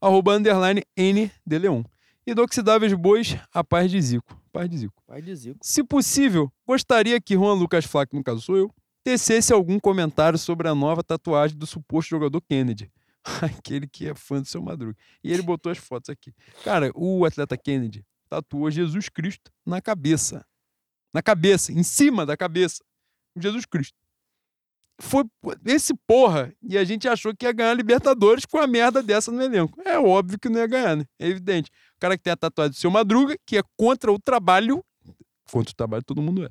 arroba 0.00 0.36
underline 0.36 0.82
N 0.96 1.30
de 1.46 1.58
Leon. 1.58 1.82
Inoxidáveis 2.26 2.94
bois, 2.94 3.36
a 3.52 3.62
paz 3.62 3.90
de 3.90 4.00
Zico. 4.00 4.40
Paz 4.50 4.70
de 4.70 4.78
Zico. 4.78 5.02
Vai 5.06 5.20
de 5.20 5.36
Zico. 5.36 5.58
Se 5.60 5.84
possível, 5.84 6.50
gostaria 6.66 7.20
que 7.20 7.34
Juan 7.34 7.54
Lucas 7.54 7.84
Flack, 7.84 8.14
no 8.14 8.24
caso 8.24 8.40
sou 8.40 8.56
eu, 8.56 8.74
tecesse 9.04 9.52
algum 9.52 9.78
comentário 9.78 10.38
sobre 10.38 10.66
a 10.66 10.74
nova 10.74 11.04
tatuagem 11.04 11.56
do 11.56 11.66
suposto 11.66 12.08
jogador 12.08 12.40
Kennedy. 12.40 12.90
Aquele 13.42 13.86
que 13.86 14.08
é 14.08 14.14
fã 14.14 14.40
do 14.40 14.48
seu 14.48 14.62
Madruga. 14.62 14.96
E 15.22 15.32
ele 15.32 15.42
botou 15.42 15.70
as 15.70 15.78
fotos 15.78 16.10
aqui. 16.10 16.34
Cara, 16.64 16.90
o 16.94 17.24
atleta 17.24 17.56
Kennedy 17.56 18.04
tatuou 18.28 18.70
Jesus 18.70 19.08
Cristo 19.08 19.52
na 19.64 19.80
cabeça. 19.80 20.44
Na 21.12 21.22
cabeça, 21.22 21.70
em 21.70 21.82
cima 21.82 22.26
da 22.26 22.36
cabeça. 22.36 22.82
Jesus 23.36 23.66
Cristo. 23.66 23.96
Foi 24.98 25.24
esse 25.66 25.92
porra, 26.06 26.54
e 26.62 26.78
a 26.78 26.84
gente 26.84 27.08
achou 27.08 27.34
que 27.34 27.44
ia 27.44 27.52
ganhar 27.52 27.74
Libertadores 27.74 28.44
com 28.46 28.58
a 28.58 28.66
merda 28.66 29.02
dessa 29.02 29.30
no 29.32 29.42
elenco. 29.42 29.80
É 29.84 29.98
óbvio 29.98 30.38
que 30.38 30.48
não 30.48 30.60
ia 30.60 30.66
ganhar, 30.68 30.96
né? 30.96 31.04
É 31.18 31.28
evidente. 31.28 31.70
O 31.96 32.00
cara 32.00 32.16
que 32.16 32.22
tem 32.22 32.32
a 32.32 32.36
tatuagem 32.36 32.70
do 32.70 32.76
seu 32.76 32.90
Madruga, 32.90 33.36
que 33.44 33.58
é 33.58 33.62
contra 33.76 34.12
o 34.12 34.18
trabalho. 34.20 34.84
Contra 35.50 35.72
o 35.72 35.74
trabalho 35.74 36.04
todo 36.04 36.22
mundo 36.22 36.44
é. 36.44 36.50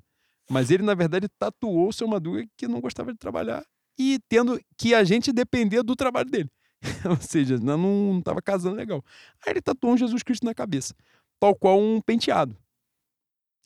Mas 0.49 0.71
ele, 0.71 0.83
na 0.83 0.93
verdade, 0.93 1.27
tatuou 1.39 1.89
o 1.89 1.93
seu 1.93 2.07
Madruga 2.07 2.45
que 2.57 2.67
não 2.67 2.81
gostava 2.81 3.11
de 3.11 3.17
trabalhar 3.17 3.63
e 3.97 4.19
tendo 4.27 4.59
que 4.77 4.93
a 4.93 5.03
gente 5.03 5.31
dependia 5.31 5.83
do 5.83 5.95
trabalho 5.95 6.29
dele. 6.29 6.49
Ou 7.09 7.21
seja, 7.21 7.57
não, 7.57 7.77
não 7.77 8.21
tava 8.21 8.41
casando 8.41 8.75
legal. 8.75 9.03
Aí 9.45 9.53
ele 9.53 9.61
tatuou 9.61 9.93
um 9.93 9.97
Jesus 9.97 10.23
Cristo 10.23 10.45
na 10.45 10.53
cabeça, 10.53 10.93
tal 11.39 11.55
qual 11.55 11.79
um 11.79 12.01
penteado. 12.01 12.57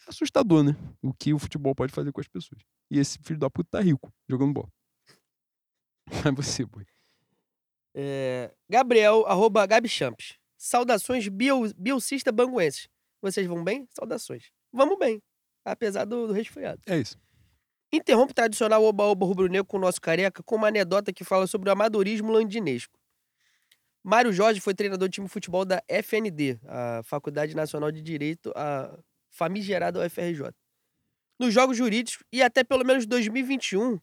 Assustador, 0.08 0.64
né? 0.64 0.76
O 1.02 1.14
que 1.14 1.34
o 1.34 1.40
futebol 1.40 1.76
pode 1.76 1.91
fazer 1.91 2.12
com 2.12 2.22
as 2.22 2.28
pessoas. 2.28 2.62
E 2.90 2.98
esse 2.98 3.20
filho 3.20 3.40
da 3.40 3.49
puta 3.49 3.70
tá 3.72 3.82
rico, 3.82 4.14
jogando 4.30 4.54
bola. 4.54 4.70
Mas 6.24 6.36
você, 6.36 6.66
boi. 6.66 6.86
É, 7.94 8.54
Gabriel, 8.70 9.26
arroba 9.26 9.66
Gabi 9.66 9.90
Champs. 9.90 10.38
Saudações 10.58 11.28
bio, 11.28 11.74
biocista 11.76 12.32
banguenses. 12.32 12.88
Vocês 13.22 13.45
vão 13.48 13.64
bem? 13.64 13.88
Saudações. 13.91 14.52
Vamos 14.72 14.98
bem, 14.98 15.22
apesar 15.72 16.06
do, 16.06 16.27
do 16.27 16.34
resfriado. 16.34 16.81
É 16.85 16.98
isso. 16.98 17.18
Interrompe 17.91 18.31
o 18.31 18.35
tradicional 18.35 18.84
oba-oba 18.84 19.26
rubro-negro 19.26 19.65
com 19.65 19.77
o 19.77 19.80
nosso 19.80 20.02
careca 20.02 20.44
com 20.44 20.56
uma 20.56 20.68
anedota 20.68 21.14
que 21.14 21.23
fala 21.23 21.48
sobre 21.48 21.69
o 21.69 21.72
amadorismo 21.72 22.31
landinesco. 22.31 22.99
Mário 24.03 24.31
Jorge 24.31 24.60
foi 24.60 24.73
treinador 24.73 25.07
do 25.07 25.11
time 25.11 25.27
de 25.27 25.34
futebol 25.34 25.65
da 25.65 25.81
FND, 25.88 26.60
a 26.65 27.02
Faculdade 27.03 27.56
Nacional 27.56 27.91
de 27.91 28.02
Direito, 28.02 28.52
a 28.56 28.98
famigerada 29.30 30.06
UFRJ. 30.06 30.53
Nos 31.39 31.53
jogos 31.53 31.77
jurídicos 31.77 32.26
e 32.31 32.41
até 32.41 32.64
pelo 32.64 32.85
menos 32.85 33.06
2021, 33.06 33.99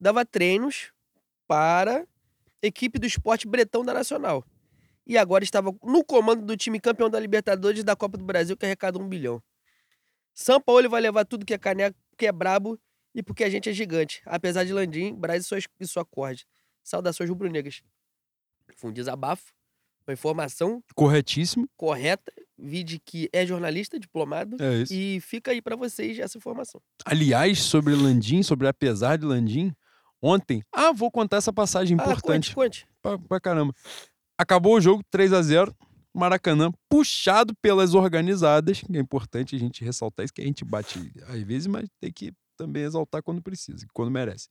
dava 0.00 0.24
treinos 0.24 0.92
para 1.46 2.06
equipe 2.62 2.98
do 2.98 3.06
esporte 3.06 3.46
bretão 3.46 3.84
da 3.84 3.92
Nacional. 3.92 4.44
E 5.06 5.18
agora 5.18 5.42
estava 5.42 5.74
no 5.82 6.04
comando 6.04 6.44
do 6.44 6.56
time 6.56 6.78
campeão 6.78 7.10
da 7.10 7.18
Libertadores 7.18 7.80
e 7.80 7.84
da 7.84 7.96
Copa 7.96 8.16
do 8.16 8.24
Brasil, 8.24 8.56
que 8.56 8.64
arrecada 8.64 8.98
um 8.98 9.08
bilhão. 9.08 9.42
São 10.34 10.60
Paulo 10.60 10.88
vai 10.88 11.00
levar 11.00 11.24
tudo 11.24 11.44
que 11.44 11.54
é 11.54 11.58
caneco, 11.58 11.96
que 12.16 12.26
é 12.26 12.32
brabo 12.32 12.78
e 13.14 13.22
porque 13.22 13.44
a 13.44 13.50
gente 13.50 13.68
é 13.68 13.72
gigante. 13.72 14.22
Apesar 14.24 14.64
de 14.64 14.72
Landim, 14.72 15.14
Braz 15.14 15.44
e 15.44 15.48
sua, 15.48 15.58
e 15.80 15.86
sua 15.86 16.04
corda. 16.04 16.40
Saudações 16.82 17.28
rubro-negras. 17.28 17.82
Foi 18.76 18.90
um 18.90 18.92
desabafo, 18.92 19.52
uma 20.06 20.14
informação 20.14 20.82
Corretíssimo. 20.94 21.68
correta, 21.76 22.32
vide 22.56 22.98
que 23.04 23.28
é 23.32 23.44
jornalista, 23.44 23.98
diplomado, 23.98 24.56
É 24.62 24.74
isso. 24.82 24.92
e 24.94 25.20
fica 25.20 25.50
aí 25.50 25.60
pra 25.60 25.76
vocês 25.76 26.18
essa 26.18 26.38
informação. 26.38 26.80
Aliás, 27.04 27.60
sobre 27.60 27.94
Landim, 27.94 28.42
sobre 28.42 28.66
apesar 28.68 29.16
de 29.18 29.26
Landim, 29.26 29.72
ontem. 30.22 30.62
Ah, 30.72 30.92
vou 30.92 31.10
contar 31.10 31.38
essa 31.38 31.52
passagem 31.52 31.96
Ah, 31.98 32.02
importante. 32.02 32.54
conte, 32.54 32.84
conte. 32.84 32.88
pra, 33.02 33.18
pra 33.18 33.40
caramba. 33.40 33.74
Acabou 34.38 34.76
o 34.76 34.80
jogo 34.80 35.02
3 35.10 35.32
a 35.32 35.42
0 35.42 35.74
Maracanã, 36.14 36.72
puxado 36.88 37.54
pelas 37.62 37.94
organizadas, 37.94 38.80
que 38.80 38.96
é 38.96 39.00
importante 39.00 39.54
a 39.54 39.58
gente 39.58 39.84
ressaltar 39.84 40.24
isso, 40.24 40.34
que 40.34 40.42
a 40.42 40.44
gente 40.44 40.64
bate 40.64 41.12
às 41.28 41.42
vezes, 41.42 41.66
mas 41.66 41.88
tem 42.00 42.12
que 42.12 42.32
também 42.56 42.82
exaltar 42.82 43.22
quando 43.22 43.40
precisa, 43.40 43.86
quando 43.94 44.10
merece. 44.10 44.48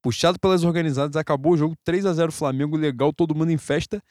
Puxado 0.00 0.38
pelas 0.38 0.62
organizadas, 0.62 1.16
acabou 1.16 1.54
o 1.54 1.56
jogo 1.56 1.76
3 1.84 2.06
a 2.06 2.12
0 2.12 2.30
Flamengo, 2.30 2.76
legal, 2.76 3.12
todo 3.12 3.34
mundo 3.34 3.50
em 3.50 3.58
festa. 3.58 4.02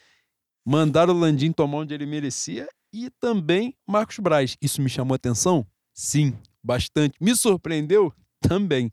Mandaram 0.66 1.14
o 1.14 1.18
Landim 1.18 1.52
tomar 1.52 1.78
onde 1.78 1.94
ele 1.94 2.06
merecia 2.06 2.68
e 2.92 3.10
também 3.20 3.76
Marcos 3.88 4.20
Braz. 4.20 4.58
Isso 4.62 4.82
me 4.82 4.90
chamou 4.90 5.16
atenção? 5.16 5.66
Sim, 5.94 6.38
bastante. 6.62 7.16
Me 7.22 7.36
surpreendeu? 7.36 8.14
Também. 8.42 8.92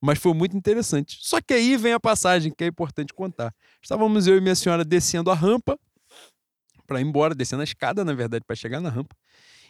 Mas 0.00 0.18
foi 0.18 0.34
muito 0.34 0.56
interessante. 0.56 1.16
Só 1.20 1.40
que 1.40 1.54
aí 1.54 1.76
vem 1.76 1.92
a 1.92 2.00
passagem 2.00 2.52
que 2.52 2.64
é 2.64 2.66
importante 2.66 3.14
contar. 3.14 3.54
Estávamos 3.80 4.26
eu 4.26 4.36
e 4.36 4.40
minha 4.40 4.54
senhora 4.54 4.84
descendo 4.84 5.30
a 5.30 5.34
rampa 5.34 5.78
para 6.92 7.00
ir 7.00 7.06
embora, 7.06 7.34
descendo 7.34 7.62
a 7.62 7.64
escada, 7.64 8.04
na 8.04 8.12
verdade, 8.12 8.44
para 8.44 8.54
chegar 8.54 8.78
na 8.78 8.90
rampa. 8.90 9.16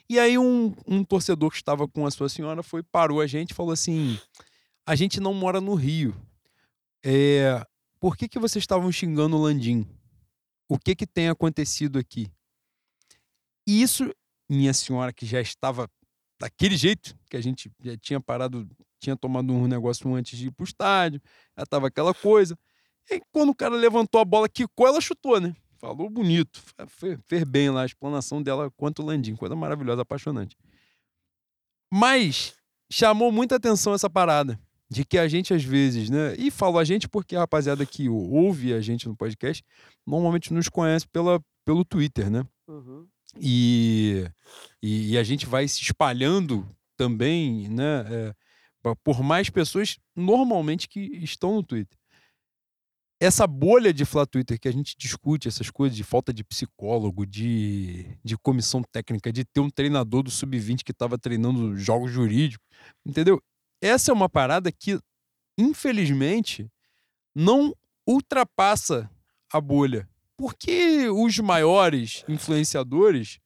E 0.09 0.19
aí 0.19 0.37
um, 0.37 0.75
um 0.85 1.05
torcedor 1.05 1.51
que 1.51 1.57
estava 1.57 1.87
com 1.87 2.05
a 2.05 2.11
sua 2.11 2.29
senhora 2.29 2.63
foi, 2.63 2.83
parou 2.83 3.21
a 3.21 3.27
gente 3.29 3.53
e 3.53 3.55
falou 3.55 3.71
assim: 3.71 4.19
a 4.85 4.97
gente 4.97 5.21
não 5.21 5.33
mora 5.33 5.61
no 5.61 5.75
Rio. 5.75 6.15
É, 7.05 7.65
por 8.01 8.17
que, 8.17 8.29
que 8.29 8.41
vocês 8.41 8.63
estavam 8.63 8.91
xingando 8.91 9.37
o 9.37 9.41
Landim? 9.41 9.87
O 10.69 10.77
que, 10.79 10.97
que 10.97 11.07
tem 11.07 11.29
acontecido 11.29 11.97
aqui? 11.97 12.29
E 13.67 13.81
isso, 13.81 14.13
minha 14.49 14.75
senhora, 14.75 15.13
que 15.13 15.25
já 15.25 15.41
estava 15.41 15.89
daquele 16.41 16.77
jeito, 16.77 17.17
que 17.31 17.37
a 17.37 17.41
gente 17.41 17.71
já 17.81 17.97
tinha 17.97 18.21
parado, 18.21 18.69
tinha 18.99 19.17
tomado 19.17 19.53
um 19.53 19.69
negócio 19.69 20.13
antes 20.13 20.37
de 20.37 20.49
ir 20.49 20.51
pro 20.51 20.65
estádio, 20.65 21.23
já 21.57 21.65
tava 21.65 21.87
aquela 21.87 22.13
coisa. 22.13 22.59
E 23.09 23.21
quando 23.31 23.51
o 23.51 23.55
cara 23.55 23.77
levantou 23.77 24.21
a 24.21 24.25
bola, 24.25 24.49
quicou, 24.49 24.89
ela 24.89 25.01
chutou, 25.01 25.41
né? 25.41 25.55
Falou 25.85 26.09
bonito, 26.09 26.63
fe- 26.87 27.19
fez 27.27 27.43
bem 27.43 27.69
lá 27.69 27.83
a 27.83 27.87
explanação 27.87 28.41
dela 28.41 28.71
quanto 28.77 29.03
Landim, 29.03 29.35
coisa 29.35 29.57
maravilhosa, 29.57 30.03
apaixonante. 30.03 30.57
Mas 31.93 32.55
chamou 32.91 33.33
muita 33.33 33.57
atenção 33.57 33.93
essa 33.93 34.09
parada 34.09 34.59
de 34.89 35.05
que 35.05 35.19
a 35.19 35.27
gente 35.27 35.53
às 35.53 35.65
vezes, 35.65 36.09
né? 36.09 36.37
E 36.39 36.51
falo 36.53 36.79
a 36.79 36.85
gente 36.85 37.09
porque 37.09 37.35
a 37.35 37.41
rapaziada 37.41 37.85
que 37.85 38.09
ouve 38.09 38.73
a 38.73 38.81
gente 38.81 39.09
no 39.09 39.17
podcast 39.17 39.65
normalmente 40.07 40.53
nos 40.53 40.69
conhece 40.69 41.09
pela, 41.09 41.43
pelo 41.65 41.85
Twitter, 41.85 42.31
né? 42.31 42.47
E, 43.41 44.25
e, 44.81 45.13
e 45.13 45.19
a 45.19 45.23
gente 45.25 45.47
vai 45.47 45.67
se 45.67 45.83
espalhando 45.83 46.65
também, 46.97 47.69
né? 47.69 48.05
É, 48.09 48.35
por 49.03 49.21
mais 49.23 49.51
pessoas 49.51 49.99
normalmente 50.15 50.89
que 50.89 51.01
estão 51.01 51.55
no 51.57 51.63
Twitter. 51.63 51.99
Essa 53.23 53.47
bolha 53.47 53.95
de 53.95 54.05
Flá 54.05 54.27
Twitter 54.27 54.59
que 54.59 54.67
a 54.67 54.73
gente 54.73 54.97
discute 54.99 55.47
essas 55.47 55.71
coisas 55.71 55.97
de 55.97 56.03
falta 56.03 56.33
de 56.33 56.43
psicólogo, 56.43 57.25
de, 57.25 58.19
de 58.25 58.37
comissão 58.37 58.83
técnica, 58.83 59.33
de 59.33 59.45
ter 59.45 59.61
um 59.61 59.71
treinador 59.71 60.25
do 60.25 60.31
sub-20 60.31 60.83
que 60.83 60.91
estava 60.91 61.17
treinando 61.17 61.77
jogos 61.77 62.11
jurídicos, 62.11 62.67
entendeu? 63.07 63.41
Essa 63.81 64.11
é 64.11 64.13
uma 64.13 64.29
parada 64.29 64.73
que, 64.73 64.99
infelizmente, 65.57 66.69
não 67.33 67.73
ultrapassa 68.05 69.09
a 69.53 69.61
bolha. 69.61 70.09
Porque 70.37 71.09
os 71.09 71.39
maiores 71.39 72.25
influenciadores, 72.27 73.39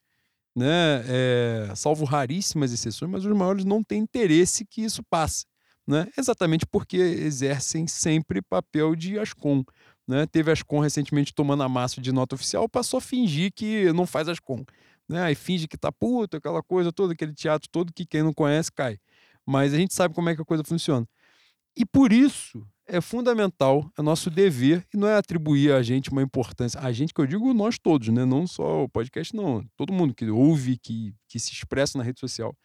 né, 0.56 1.04
é, 1.06 1.72
salvo 1.76 2.06
raríssimas 2.06 2.72
exceções, 2.72 3.10
mas 3.10 3.26
os 3.26 3.36
maiores 3.36 3.66
não 3.66 3.84
têm 3.84 4.00
interesse 4.00 4.64
que 4.64 4.80
isso 4.80 5.02
passe. 5.02 5.44
Né? 5.86 6.08
Exatamente 6.18 6.66
porque 6.66 6.96
exercem 6.96 7.86
sempre 7.86 8.42
papel 8.42 8.96
de 8.96 9.18
Ascom. 9.18 9.64
Né? 10.06 10.26
Teve 10.26 10.50
Ascom 10.50 10.80
recentemente 10.80 11.32
tomando 11.32 11.62
a 11.62 11.68
massa 11.68 12.00
de 12.00 12.12
nota 12.12 12.34
oficial, 12.34 12.68
passou 12.68 12.98
a 12.98 13.00
fingir 13.00 13.52
que 13.54 13.92
não 13.92 14.06
faz 14.06 14.28
Ascom. 14.28 14.64
Né? 15.08 15.22
Aí 15.22 15.34
finge 15.34 15.68
que 15.68 15.76
tá 15.76 15.92
puto, 15.92 16.36
aquela 16.36 16.62
coisa 16.62 16.92
toda, 16.92 17.12
aquele 17.12 17.32
teatro 17.32 17.68
todo 17.70 17.92
que 17.92 18.04
quem 18.04 18.22
não 18.22 18.32
conhece 18.32 18.72
cai. 18.72 18.98
Mas 19.46 19.72
a 19.72 19.76
gente 19.76 19.94
sabe 19.94 20.14
como 20.14 20.28
é 20.28 20.34
que 20.34 20.42
a 20.42 20.44
coisa 20.44 20.64
funciona. 20.64 21.06
E 21.76 21.84
por 21.84 22.12
isso 22.12 22.66
é 22.88 23.00
fundamental, 23.00 23.90
é 23.98 24.02
nosso 24.02 24.30
dever, 24.30 24.86
e 24.92 24.96
não 24.96 25.08
é 25.08 25.16
atribuir 25.16 25.72
a 25.72 25.82
gente 25.82 26.10
uma 26.10 26.22
importância. 26.22 26.80
A 26.80 26.90
gente 26.90 27.12
que 27.12 27.20
eu 27.20 27.26
digo 27.26 27.52
nós 27.52 27.78
todos, 27.78 28.08
né? 28.08 28.24
Não 28.24 28.46
só 28.46 28.84
o 28.84 28.88
podcast, 28.88 29.34
não. 29.34 29.64
Todo 29.76 29.92
mundo 29.92 30.14
que 30.14 30.28
ouve, 30.30 30.78
que, 30.78 31.14
que 31.28 31.38
se 31.38 31.52
expressa 31.52 31.98
na 31.98 32.04
rede 32.04 32.18
social. 32.18 32.56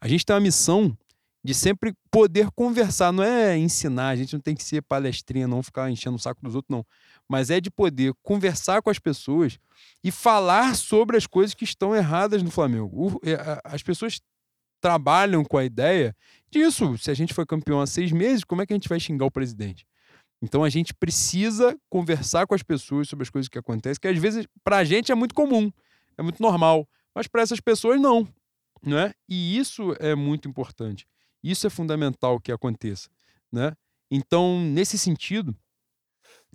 A 0.00 0.06
gente 0.06 0.26
tem 0.26 0.36
a 0.36 0.40
missão 0.40 0.96
de 1.42 1.54
sempre 1.54 1.94
poder 2.10 2.50
conversar, 2.50 3.12
não 3.12 3.24
é 3.24 3.56
ensinar, 3.56 4.08
a 4.08 4.16
gente 4.16 4.34
não 4.34 4.40
tem 4.40 4.54
que 4.54 4.62
ser 4.62 4.82
palestrinha, 4.82 5.48
não 5.48 5.62
ficar 5.62 5.90
enchendo 5.90 6.16
o 6.16 6.18
saco 6.18 6.42
dos 6.42 6.54
outros, 6.54 6.70
não. 6.70 6.84
Mas 7.28 7.50
é 7.50 7.60
de 7.60 7.70
poder 7.70 8.12
conversar 8.22 8.82
com 8.82 8.90
as 8.90 8.98
pessoas 8.98 9.58
e 10.04 10.10
falar 10.10 10.76
sobre 10.76 11.16
as 11.16 11.26
coisas 11.26 11.54
que 11.54 11.64
estão 11.64 11.94
erradas 11.94 12.42
no 12.42 12.50
Flamengo. 12.50 13.18
É, 13.24 13.60
as 13.64 13.82
pessoas 13.82 14.20
trabalham 14.80 15.44
com 15.44 15.56
a 15.56 15.64
ideia 15.64 16.14
disso. 16.50 16.98
Se 16.98 17.10
a 17.10 17.14
gente 17.14 17.32
foi 17.32 17.46
campeão 17.46 17.80
há 17.80 17.86
seis 17.86 18.12
meses, 18.12 18.44
como 18.44 18.60
é 18.60 18.66
que 18.66 18.72
a 18.72 18.76
gente 18.76 18.88
vai 18.88 19.00
xingar 19.00 19.24
o 19.26 19.30
presidente? 19.30 19.86
Então 20.42 20.64
a 20.64 20.70
gente 20.70 20.94
precisa 20.94 21.78
conversar 21.88 22.46
com 22.46 22.54
as 22.54 22.62
pessoas 22.62 23.08
sobre 23.08 23.22
as 23.22 23.30
coisas 23.30 23.48
que 23.48 23.58
acontecem, 23.58 24.00
que 24.00 24.08
às 24.08 24.18
vezes 24.18 24.46
para 24.64 24.78
a 24.78 24.84
gente 24.84 25.12
é 25.12 25.14
muito 25.14 25.34
comum, 25.34 25.70
é 26.16 26.22
muito 26.22 26.42
normal, 26.42 26.88
mas 27.14 27.26
para 27.26 27.42
essas 27.42 27.60
pessoas 27.60 28.00
não, 28.00 28.26
né? 28.82 29.12
E 29.28 29.58
isso 29.58 29.94
é 30.00 30.14
muito 30.14 30.48
importante. 30.48 31.06
Isso 31.42 31.66
é 31.66 31.70
fundamental 31.70 32.40
que 32.40 32.52
aconteça, 32.52 33.08
né? 33.50 33.76
Então 34.10 34.60
nesse 34.60 34.98
sentido, 34.98 35.56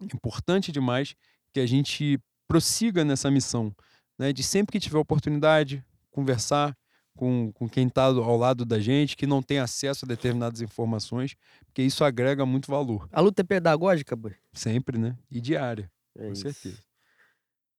é 0.01 0.05
importante 0.05 0.71
demais 0.71 1.15
que 1.53 1.59
a 1.59 1.65
gente 1.65 2.19
prossiga 2.47 3.03
nessa 3.03 3.31
missão, 3.31 3.75
né? 4.17 4.31
De 4.31 4.43
sempre 4.43 4.73
que 4.73 4.79
tiver 4.79 4.97
oportunidade 4.97 5.83
conversar, 6.11 6.75
com, 7.15 7.51
com 7.53 7.67
quem 7.67 7.87
está 7.87 8.03
ao 8.03 8.37
lado 8.37 8.65
da 8.65 8.79
gente, 8.79 9.15
que 9.15 9.25
não 9.25 9.41
tem 9.41 9.59
acesso 9.59 10.05
a 10.05 10.07
determinadas 10.07 10.61
informações, 10.61 11.35
porque 11.65 11.81
isso 11.81 12.03
agrega 12.03 12.45
muito 12.45 12.69
valor. 12.69 13.07
A 13.11 13.21
luta 13.21 13.41
é 13.41 13.45
pedagógica, 13.45 14.15
boy? 14.15 14.35
Sempre, 14.53 14.97
né? 14.97 15.17
E 15.31 15.39
diária, 15.39 15.89
é 16.17 16.27
com 16.27 16.33
isso. 16.33 16.41
certeza. 16.41 16.83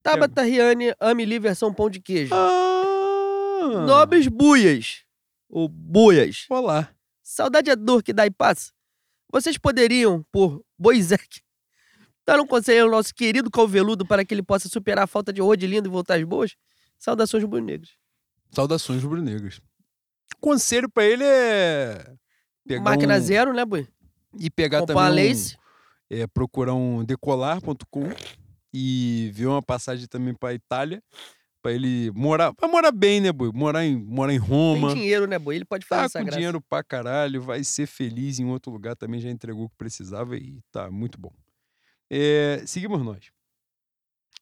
Tabata 0.03 0.43
é. 0.43 0.51
Riane, 0.51 0.95
Amelie 0.99 1.39
versão 1.39 1.73
pão 1.73 1.91
de 1.91 2.01
queijo. 2.01 2.35
Ah. 2.35 3.85
Nobres 3.87 4.29
buias. 4.29 5.05
Ou 5.49 5.69
buias. 5.69 6.47
Olá. 6.49 6.89
Saudade 7.29 7.69
é 7.69 7.75
dor 7.75 8.05
que 8.05 8.13
dá 8.13 8.25
e 8.25 8.31
passa. 8.31 8.71
Vocês 9.33 9.59
poderiam, 9.59 10.25
por 10.31 10.65
Boisek, 10.79 11.41
dar 12.25 12.39
um 12.39 12.47
conselho 12.47 12.85
ao 12.85 12.91
nosso 12.91 13.13
querido 13.13 13.51
Calveludo 13.51 14.07
para 14.07 14.25
que 14.25 14.33
ele 14.33 14.45
possa 14.45 14.69
superar 14.69 15.03
a 15.03 15.07
falta 15.09 15.33
de 15.33 15.43
de 15.57 15.67
lindo 15.67 15.89
e 15.89 15.91
voltar 15.91 16.15
às 16.15 16.23
boas? 16.23 16.55
Saudações 16.97 17.43
rubro-negras. 17.43 17.91
Saudações 18.53 19.03
rubro-negras. 19.03 19.61
Conselho 20.41 20.89
para 20.89 21.05
ele 21.05 21.25
é. 21.25 22.15
Máquina 22.81 23.17
um... 23.17 23.21
zero, 23.21 23.53
né, 23.53 23.65
boi? 23.65 23.89
E 24.39 24.49
pegar 24.49 24.83
Compar 24.83 25.11
também. 25.11 25.35
Um, 25.35 25.37
é, 26.09 26.27
procurar 26.29 26.75
um 26.75 27.05
decolar.com 27.05 28.09
e 28.73 29.33
ver 29.35 29.47
uma 29.47 29.63
passagem 29.63 30.07
também 30.07 30.33
para 30.33 30.55
Itália. 30.55 31.03
Pra 31.67 31.73
ele 31.73 32.11
morar. 32.13 32.55
Pra 32.55 32.69
morar 32.69 32.93
bem, 32.93 33.21
né, 33.21 33.33
boi? 33.33 33.51
Morar 33.53 33.85
em, 33.85 33.97
morar 33.97 34.33
em 34.33 34.39
Roma. 34.39 34.89
Tem 34.89 34.99
dinheiro, 34.99 35.27
né, 35.27 35.39
boi? 35.39 35.57
Ele 35.57 35.65
pode 35.65 35.85
fazer 35.85 36.01
tá 36.03 36.05
essa 36.07 36.19
com 36.21 36.25
graça. 36.27 36.39
dinheiro 36.39 36.61
pra 36.61 36.85
caralho, 36.85 37.43
vai 37.43 37.65
ser 37.65 37.87
feliz 37.87 38.39
em 38.39 38.45
outro 38.47 38.71
lugar 38.71 38.95
também, 38.95 39.21
já 39.21 39.29
entregou 39.31 39.65
o 39.65 39.69
que 39.69 39.77
precisava 39.77 40.37
e 40.37 40.61
tá 40.71 40.91
muito 40.91 41.19
bom. 41.19 41.33
É, 42.09 42.63
seguimos 42.67 43.03
nós. 43.03 43.31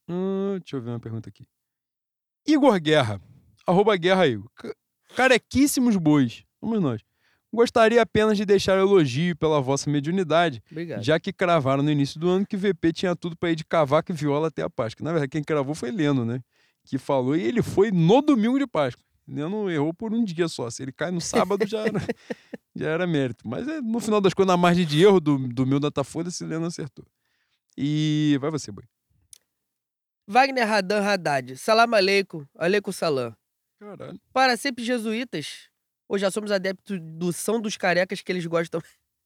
Hum, 0.07 0.59
deixa 0.61 0.77
eu 0.77 0.83
ver 0.83 0.91
uma 0.91 1.01
pergunta 1.01 1.29
aqui. 1.31 1.47
Igor 2.47 2.79
Guerra 2.79 3.21
arroba 3.67 3.97
guerra 3.97 4.25
aí. 4.25 4.39
Carequíssimos 5.17 5.97
bois. 5.97 6.45
Vamos 6.61 6.81
nós. 6.81 7.01
Gostaria 7.53 8.03
apenas 8.03 8.37
de 8.37 8.45
deixar 8.45 8.77
elogio 8.79 9.37
pela 9.37 9.61
vossa 9.61 9.89
mediunidade, 9.89 10.61
Obrigado. 10.71 11.03
já 11.05 11.21
que 11.21 11.33
cravaram 11.33 11.85
no 11.85 11.91
início 11.91 12.19
do 12.19 12.29
ano 12.29 12.45
que 12.45 12.57
o 12.57 12.59
VP 12.59 12.93
tinha 12.93 13.15
tudo 13.15 13.37
para 13.37 13.53
ir 13.53 13.55
de 13.55 13.65
cavaco 13.65 14.11
e 14.11 14.15
viola 14.15 14.49
até 14.49 14.63
a 14.63 14.69
Páscoa. 14.69 15.05
Na 15.05 15.13
verdade, 15.13 15.31
quem 15.31 15.43
cravou 15.43 15.73
foi 15.75 15.93
Leno, 15.93 16.25
né? 16.25 16.41
Que 16.85 16.99
falou, 16.99 17.35
e 17.35 17.43
ele 17.43 17.63
foi 17.63 17.91
no 17.91 18.21
domingo 18.21 18.59
de 18.59 18.67
Páscoa. 18.67 19.05
Leno 19.27 19.71
errou 19.71 19.95
por 19.95 20.13
um 20.13 20.23
dia 20.23 20.49
só. 20.49 20.69
Se 20.71 20.83
ele 20.83 20.93
cai 20.93 21.11
no 21.11 21.21
sábado, 21.21 21.67
já 21.67 21.81
era, 21.81 21.99
já 22.77 22.91
era 22.91 23.07
mérito. 23.07 23.49
Mas 23.49 23.67
é, 23.67 23.81
no 23.81 24.01
final 24.01 24.21
das 24.21 24.35
contas, 24.35 24.49
na 24.49 24.57
margem 24.57 24.87
de 24.87 25.03
erro 25.03 25.19
do, 25.19 25.39
do 25.49 25.67
meu 25.67 25.81
Datafolha, 25.81 26.29
esse 26.29 26.45
Leno 26.45 26.67
acertou. 26.67 27.07
E 27.77 28.37
vai 28.41 28.51
você, 28.51 28.71
boi. 28.71 28.85
Wagner 30.27 30.67
Radan 30.67 31.03
Haddad. 31.03 31.57
Salam 31.57 31.95
aleikum. 31.95 32.47
Aleikum 32.57 32.93
salam. 32.93 33.35
Caralho. 33.79 34.21
Para 34.33 34.57
sempre 34.57 34.85
jesuítas, 34.85 35.69
ou 36.09 36.19
já 36.19 36.31
somos 36.31 36.51
adeptos 36.51 36.99
do 37.01 37.33
São 37.33 37.61
dos 37.61 37.77
Carecas 37.77 38.21
que 38.21 38.31
eles 38.31 38.47
gostam. 38.47 38.81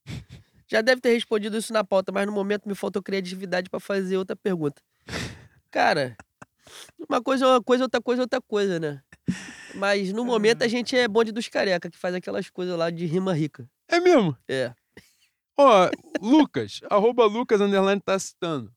já 0.66 0.80
deve 0.80 1.00
ter 1.00 1.12
respondido 1.12 1.56
isso 1.56 1.72
na 1.72 1.84
pauta, 1.84 2.10
mas 2.10 2.26
no 2.26 2.32
momento 2.32 2.68
me 2.68 2.74
faltou 2.74 3.02
criatividade 3.02 3.68
para 3.70 3.78
fazer 3.78 4.16
outra 4.16 4.34
pergunta. 4.34 4.82
Cara, 5.70 6.16
uma 7.08 7.22
coisa 7.22 7.44
é 7.44 7.48
uma 7.48 7.62
coisa, 7.62 7.84
outra 7.84 8.00
coisa 8.00 8.22
é 8.22 8.24
outra 8.24 8.40
coisa, 8.40 8.78
né? 8.80 9.00
Mas 9.74 10.12
no 10.12 10.24
momento 10.24 10.62
a 10.62 10.68
gente 10.68 10.96
é 10.96 11.06
bonde 11.06 11.32
dos 11.32 11.48
careca, 11.48 11.90
que 11.90 11.98
faz 11.98 12.14
aquelas 12.14 12.48
coisas 12.50 12.76
lá 12.76 12.90
de 12.90 13.06
rima 13.06 13.32
rica. 13.34 13.68
É 13.88 14.00
mesmo? 14.00 14.36
É. 14.48 14.72
Ó, 15.58 15.90
Lucas, 16.22 16.80
arroba 16.88 17.24
Lucas, 17.26 17.60
underline, 17.60 18.00
tá 18.00 18.18
citando. 18.18 18.72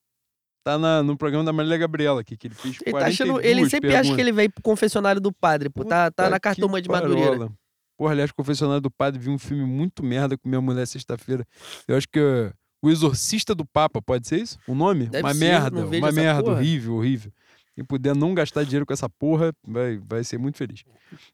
Tá 0.63 0.77
na, 0.77 1.01
no 1.01 1.17
programa 1.17 1.43
da 1.43 1.51
Marília 1.51 1.77
Gabriela 1.77 2.21
aqui, 2.21 2.37
que 2.37 2.47
ele 2.47 2.53
fez 2.53 2.77
ele, 2.85 2.91
tá 2.91 3.07
achando, 3.07 3.41
ele 3.41 3.63
sempre 3.63 3.89
perguntas. 3.89 4.07
acha 4.07 4.15
que 4.15 4.21
ele 4.21 4.31
veio 4.31 4.51
pro 4.51 4.61
confessionário 4.61 5.19
do 5.19 5.33
padre, 5.33 5.69
pô. 5.69 5.83
Tá, 5.83 6.11
tá 6.11 6.29
na 6.29 6.39
cartoma 6.39 6.79
de 6.81 6.87
Madureira. 6.87 7.51
Porra, 7.97 8.13
aliás, 8.13 8.31
confessionário 8.31 8.81
do 8.81 8.89
padre, 8.89 9.19
vi 9.19 9.29
um 9.29 9.39
filme 9.39 9.63
muito 9.63 10.03
merda 10.03 10.37
com 10.37 10.47
minha 10.47 10.61
mulher 10.61 10.85
sexta-feira. 10.87 11.45
Eu 11.87 11.97
acho 11.97 12.07
que 12.07 12.19
uh, 12.19 12.53
O 12.81 12.89
Exorcista 12.89 13.53
do 13.55 13.65
Papa, 13.65 14.01
pode 14.01 14.27
ser 14.27 14.39
isso? 14.39 14.59
O 14.67 14.73
nome? 14.73 15.07
Deve 15.07 15.23
uma 15.23 15.33
ser, 15.33 15.39
merda, 15.39 15.85
uma 15.85 16.11
merda, 16.11 16.43
porra. 16.43 16.55
horrível, 16.55 16.95
horrível. 16.95 17.31
E 17.75 17.83
puder 17.83 18.15
não 18.15 18.33
gastar 18.33 18.63
dinheiro 18.63 18.85
com 18.85 18.93
essa 18.93 19.09
porra, 19.09 19.53
vai, 19.65 19.97
vai 19.97 20.23
ser 20.23 20.37
muito 20.37 20.57
feliz. 20.57 20.83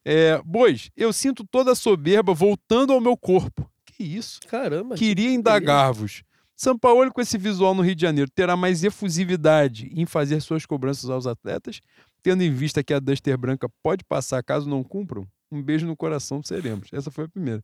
É, 0.05 0.39
bois, 0.45 0.89
eu 0.95 1.11
sinto 1.11 1.43
toda 1.43 1.72
a 1.72 1.76
soberba 1.76 2.34
voltando 2.34 2.93
ao 2.93 3.01
meu 3.01 3.18
corpo. 3.18 3.69
Que 3.85 4.03
isso? 4.03 4.39
Caramba. 4.47 4.95
Queria 4.95 5.31
indagar-vos. 5.31 6.23
São 6.55 6.77
Paulo, 6.77 7.11
com 7.11 7.22
esse 7.22 7.38
visual 7.38 7.76
no 7.76 7.84
Rio 7.84 7.95
de 7.95 8.01
Janeiro, 8.01 8.31
terá 8.31 8.57
mais 8.57 8.84
efusividade 8.84 9.91
em 9.93 10.07
fazer 10.07 10.41
suas 10.41 10.65
cobranças 10.65 11.07
aos 11.07 11.27
atletas, 11.27 11.81
tendo 12.23 12.41
em 12.41 12.51
vista 12.51 12.84
que 12.84 12.93
a 12.93 12.99
Duster 12.99 13.38
branca 13.38 13.69
pode 13.84 14.03
passar 14.03 14.43
caso 14.43 14.68
não 14.68 14.84
cumpram? 14.84 15.27
Um 15.51 15.61
beijo 15.61 15.85
no 15.85 15.95
coração, 15.95 16.41
seremos. 16.43 16.89
Essa 16.91 17.11
foi 17.11 17.26
a 17.26 17.30
primeira. 17.30 17.64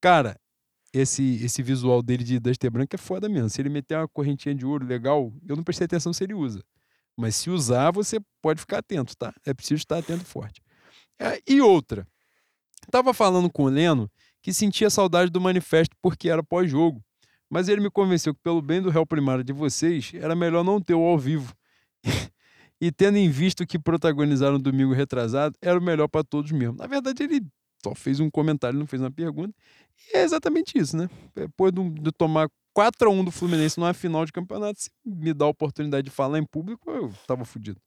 Cara, 0.00 0.38
esse, 0.92 1.44
esse 1.44 1.62
visual 1.62 2.00
dele 2.00 2.22
de 2.22 2.38
Duster 2.38 2.70
branca 2.70 2.96
é 2.96 2.98
foda 2.98 3.28
mesmo. 3.28 3.50
Se 3.50 3.60
ele 3.60 3.68
meter 3.68 3.96
uma 3.96 4.08
correntinha 4.08 4.54
de 4.54 4.64
ouro 4.64 4.86
legal, 4.86 5.32
eu 5.46 5.56
não 5.56 5.64
prestei 5.64 5.86
atenção 5.86 6.12
se 6.12 6.22
ele 6.22 6.34
usa. 6.34 6.62
Mas 7.18 7.34
se 7.34 7.50
usar, 7.50 7.90
você 7.90 8.20
pode 8.40 8.60
ficar 8.60 8.78
atento, 8.78 9.16
tá? 9.16 9.34
É 9.44 9.52
preciso 9.52 9.78
estar 9.78 9.98
atento 9.98 10.24
forte. 10.24 10.62
É, 11.18 11.42
e 11.48 11.60
outra. 11.60 12.06
Tava 12.92 13.12
falando 13.12 13.50
com 13.50 13.64
o 13.64 13.68
Leno 13.68 14.08
que 14.40 14.52
sentia 14.52 14.88
saudade 14.88 15.28
do 15.28 15.40
manifesto 15.40 15.96
porque 16.00 16.30
era 16.30 16.44
pós-jogo. 16.44 17.02
Mas 17.50 17.68
ele 17.68 17.80
me 17.80 17.90
convenceu 17.90 18.32
que, 18.32 18.40
pelo 18.40 18.62
bem 18.62 18.80
do 18.80 18.88
réu 18.88 19.04
primário 19.04 19.42
de 19.42 19.52
vocês, 19.52 20.12
era 20.14 20.36
melhor 20.36 20.62
não 20.62 20.80
ter 20.80 20.94
o 20.94 21.00
ao 21.00 21.18
vivo. 21.18 21.52
e 22.80 22.92
tendo 22.92 23.18
em 23.18 23.28
vista 23.28 23.66
que 23.66 23.80
protagonizaram 23.80 24.60
domingo 24.60 24.92
retrasado, 24.92 25.56
era 25.60 25.76
o 25.76 25.82
melhor 25.82 26.06
para 26.06 26.22
todos 26.22 26.52
mesmo. 26.52 26.76
Na 26.76 26.86
verdade, 26.86 27.24
ele 27.24 27.44
só 27.82 27.96
fez 27.96 28.20
um 28.20 28.30
comentário, 28.30 28.78
não 28.78 28.86
fez 28.86 29.02
uma 29.02 29.10
pergunta. 29.10 29.52
E 29.96 30.18
é 30.18 30.22
exatamente 30.22 30.78
isso, 30.78 30.96
né? 30.96 31.10
Depois 31.34 31.72
de 31.72 32.12
tomar 32.12 32.48
4 32.78 33.08
a 33.10 33.12
1 33.12 33.24
do 33.24 33.32
Fluminense 33.32 33.76
numa 33.76 33.92
final 33.92 34.24
de 34.24 34.30
campeonato, 34.30 34.80
se 34.80 34.88
me 35.04 35.34
dá 35.34 35.46
a 35.46 35.48
oportunidade 35.48 36.04
de 36.04 36.12
falar 36.12 36.38
em 36.38 36.44
público, 36.44 36.88
eu 36.88 37.12
tava 37.26 37.44
fudido. 37.44 37.80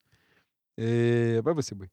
É... 0.78 1.42
Vai 1.42 1.54
você, 1.54 1.74
Boi. 1.74 1.88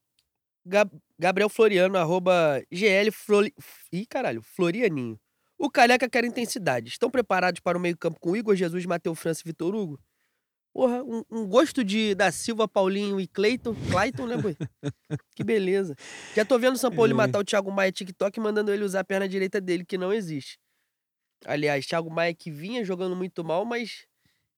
Gab- 0.66 0.90
Gabriel 1.16 1.48
Floriano, 1.48 1.96
arroba 1.96 2.60
GL 2.72 3.12
Flori... 3.12 3.54
Ih, 3.92 4.04
caralho, 4.04 4.42
Florianinho. 4.42 5.16
O 5.56 5.70
Careca 5.70 6.08
quer 6.10 6.24
intensidade. 6.24 6.88
Estão 6.88 7.08
preparados 7.08 7.60
para 7.60 7.78
o 7.78 7.80
meio-campo 7.80 8.18
com 8.18 8.36
Igor 8.36 8.56
Jesus, 8.56 8.84
Matheus 8.84 9.16
França 9.16 9.42
e 9.44 9.48
Vitor 9.48 9.76
Hugo? 9.76 10.00
Porra, 10.72 11.00
um, 11.04 11.22
um 11.30 11.46
gosto 11.46 11.84
de 11.84 12.16
da 12.16 12.32
Silva, 12.32 12.66
Paulinho 12.66 13.20
e 13.20 13.28
Cleiton. 13.28 13.76
Clayton, 13.92 14.26
né, 14.26 14.36
boi? 14.36 14.56
que 15.36 15.44
beleza. 15.44 15.94
Já 16.34 16.44
tô 16.44 16.58
vendo 16.58 16.74
o 16.74 16.78
São 16.78 16.90
Paulo 16.90 17.12
É. 17.12 17.14
matar 17.14 17.38
o 17.38 17.44
Thiago 17.44 17.70
Maia 17.70 17.92
TikTok 17.92 18.40
mandando 18.40 18.72
ele 18.72 18.82
usar 18.82 19.00
a 19.00 19.04
perna 19.04 19.28
direita 19.28 19.60
dele, 19.60 19.84
que 19.84 19.96
não 19.96 20.12
existe. 20.12 20.58
Aliás, 21.44 21.86
Thiago 21.86 22.10
Maia 22.10 22.34
que 22.34 22.50
vinha 22.50 22.84
jogando 22.84 23.14
muito 23.16 23.44
mal, 23.44 23.64
mas 23.64 24.06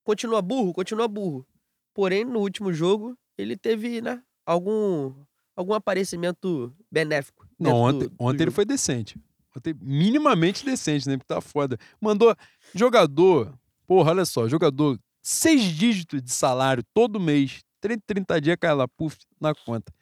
continua 0.05 0.40
burro, 0.43 0.73
continua 0.73 1.07
burro. 1.09 1.47
Porém, 1.94 2.24
no 2.24 2.40
último 2.40 2.73
jogo, 2.73 3.16
ele 3.36 3.57
teve, 3.57 4.01
né, 4.01 4.23
algum, 4.47 5.15
algum 5.57 5.74
aparecimento 5.74 6.74
benéfico. 6.90 7.47
Não, 7.59 7.73
ontem, 7.77 8.09
do- 8.09 8.11
do 8.11 8.16
ontem 8.24 8.44
ele 8.44 8.51
foi 8.51 8.65
decente. 8.65 9.19
Ontem, 9.57 9.74
minimamente 9.81 10.65
decente, 10.65 11.09
né? 11.09 11.16
Porque 11.16 11.35
tá 11.35 11.40
foda. 11.40 11.77
Mandou 12.01 12.35
jogador. 12.74 13.52
Porra, 13.86 14.11
olha 14.12 14.24
só, 14.24 14.48
jogador, 14.48 14.98
seis 15.20 15.62
dígitos 15.62 16.23
de 16.23 16.31
salário 16.32 16.82
todo 16.94 17.19
mês, 17.20 17.61
30, 17.81 18.02
30 18.07 18.40
dias 18.40 18.57
cai 18.61 18.73
lá, 18.74 18.86
puf, 18.86 19.16
na 19.40 19.52
conta. 19.55 19.93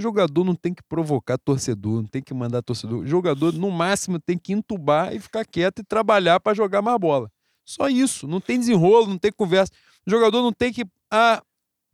Jogador 0.00 0.44
não 0.44 0.54
tem 0.54 0.72
que 0.72 0.82
provocar 0.82 1.36
torcedor, 1.36 2.02
não 2.02 2.08
tem 2.08 2.22
que 2.22 2.32
mandar 2.32 2.62
torcedor. 2.62 3.04
Jogador, 3.06 3.52
no 3.52 3.70
máximo, 3.70 4.20
tem 4.20 4.38
que 4.38 4.52
entubar 4.52 5.12
e 5.14 5.18
ficar 5.18 5.44
quieto 5.44 5.80
e 5.80 5.84
trabalhar 5.84 6.38
pra 6.38 6.54
jogar 6.54 6.80
mais 6.80 6.98
bola. 6.98 7.30
Só 7.64 7.88
isso. 7.88 8.26
Não 8.28 8.40
tem 8.40 8.58
desenrolo, 8.58 9.08
não 9.08 9.18
tem 9.18 9.32
conversa. 9.32 9.72
O 10.06 10.10
jogador 10.10 10.40
não 10.40 10.52
tem 10.52 10.72
que. 10.72 10.84
Ah, 11.10 11.42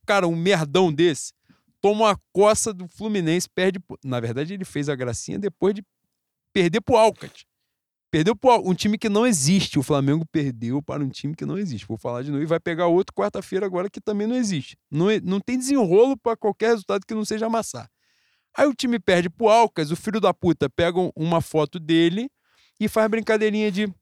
cara, 0.06 0.28
um 0.28 0.36
merdão 0.36 0.92
desse 0.92 1.32
toma 1.84 2.06
uma 2.06 2.20
coça 2.32 2.72
do 2.72 2.88
Fluminense, 2.88 3.46
perde. 3.46 3.78
Na 4.02 4.18
verdade, 4.18 4.54
ele 4.54 4.64
fez 4.64 4.88
a 4.88 4.94
gracinha 4.94 5.38
depois 5.38 5.74
de 5.74 5.84
perder 6.50 6.80
pro 6.80 6.96
Alcat. 6.96 7.46
Perdeu 8.10 8.34
pro 8.34 8.56
um 8.66 8.72
time 8.72 8.96
que 8.96 9.10
não 9.10 9.26
existe. 9.26 9.78
O 9.78 9.82
Flamengo 9.82 10.24
perdeu 10.24 10.80
para 10.80 11.04
um 11.04 11.10
time 11.10 11.34
que 11.34 11.44
não 11.44 11.58
existe. 11.58 11.86
Vou 11.86 11.98
falar 11.98 12.22
de 12.22 12.30
novo. 12.30 12.42
E 12.42 12.46
vai 12.46 12.58
pegar 12.58 12.86
outro 12.86 13.12
quarta-feira 13.14 13.66
agora 13.66 13.90
que 13.90 14.00
também 14.00 14.26
não 14.26 14.34
existe. 14.34 14.78
Não, 14.90 15.08
não 15.22 15.40
tem 15.40 15.58
desenrolo 15.58 16.16
para 16.16 16.34
qualquer 16.36 16.68
resultado 16.68 17.04
que 17.04 17.12
não 17.12 17.24
seja 17.24 17.46
amassar. 17.46 17.90
Aí 18.56 18.66
o 18.66 18.74
time 18.74 18.98
perde 18.98 19.28
pro 19.28 19.48
Alcas, 19.48 19.90
o 19.90 19.96
filho 19.96 20.20
da 20.20 20.32
puta 20.32 20.70
pega 20.70 20.98
um- 20.98 21.10
uma 21.16 21.40
foto 21.40 21.80
dele 21.80 22.30
e 22.78 22.88
faz 22.88 23.10
brincadeirinha 23.10 23.70
de. 23.70 23.92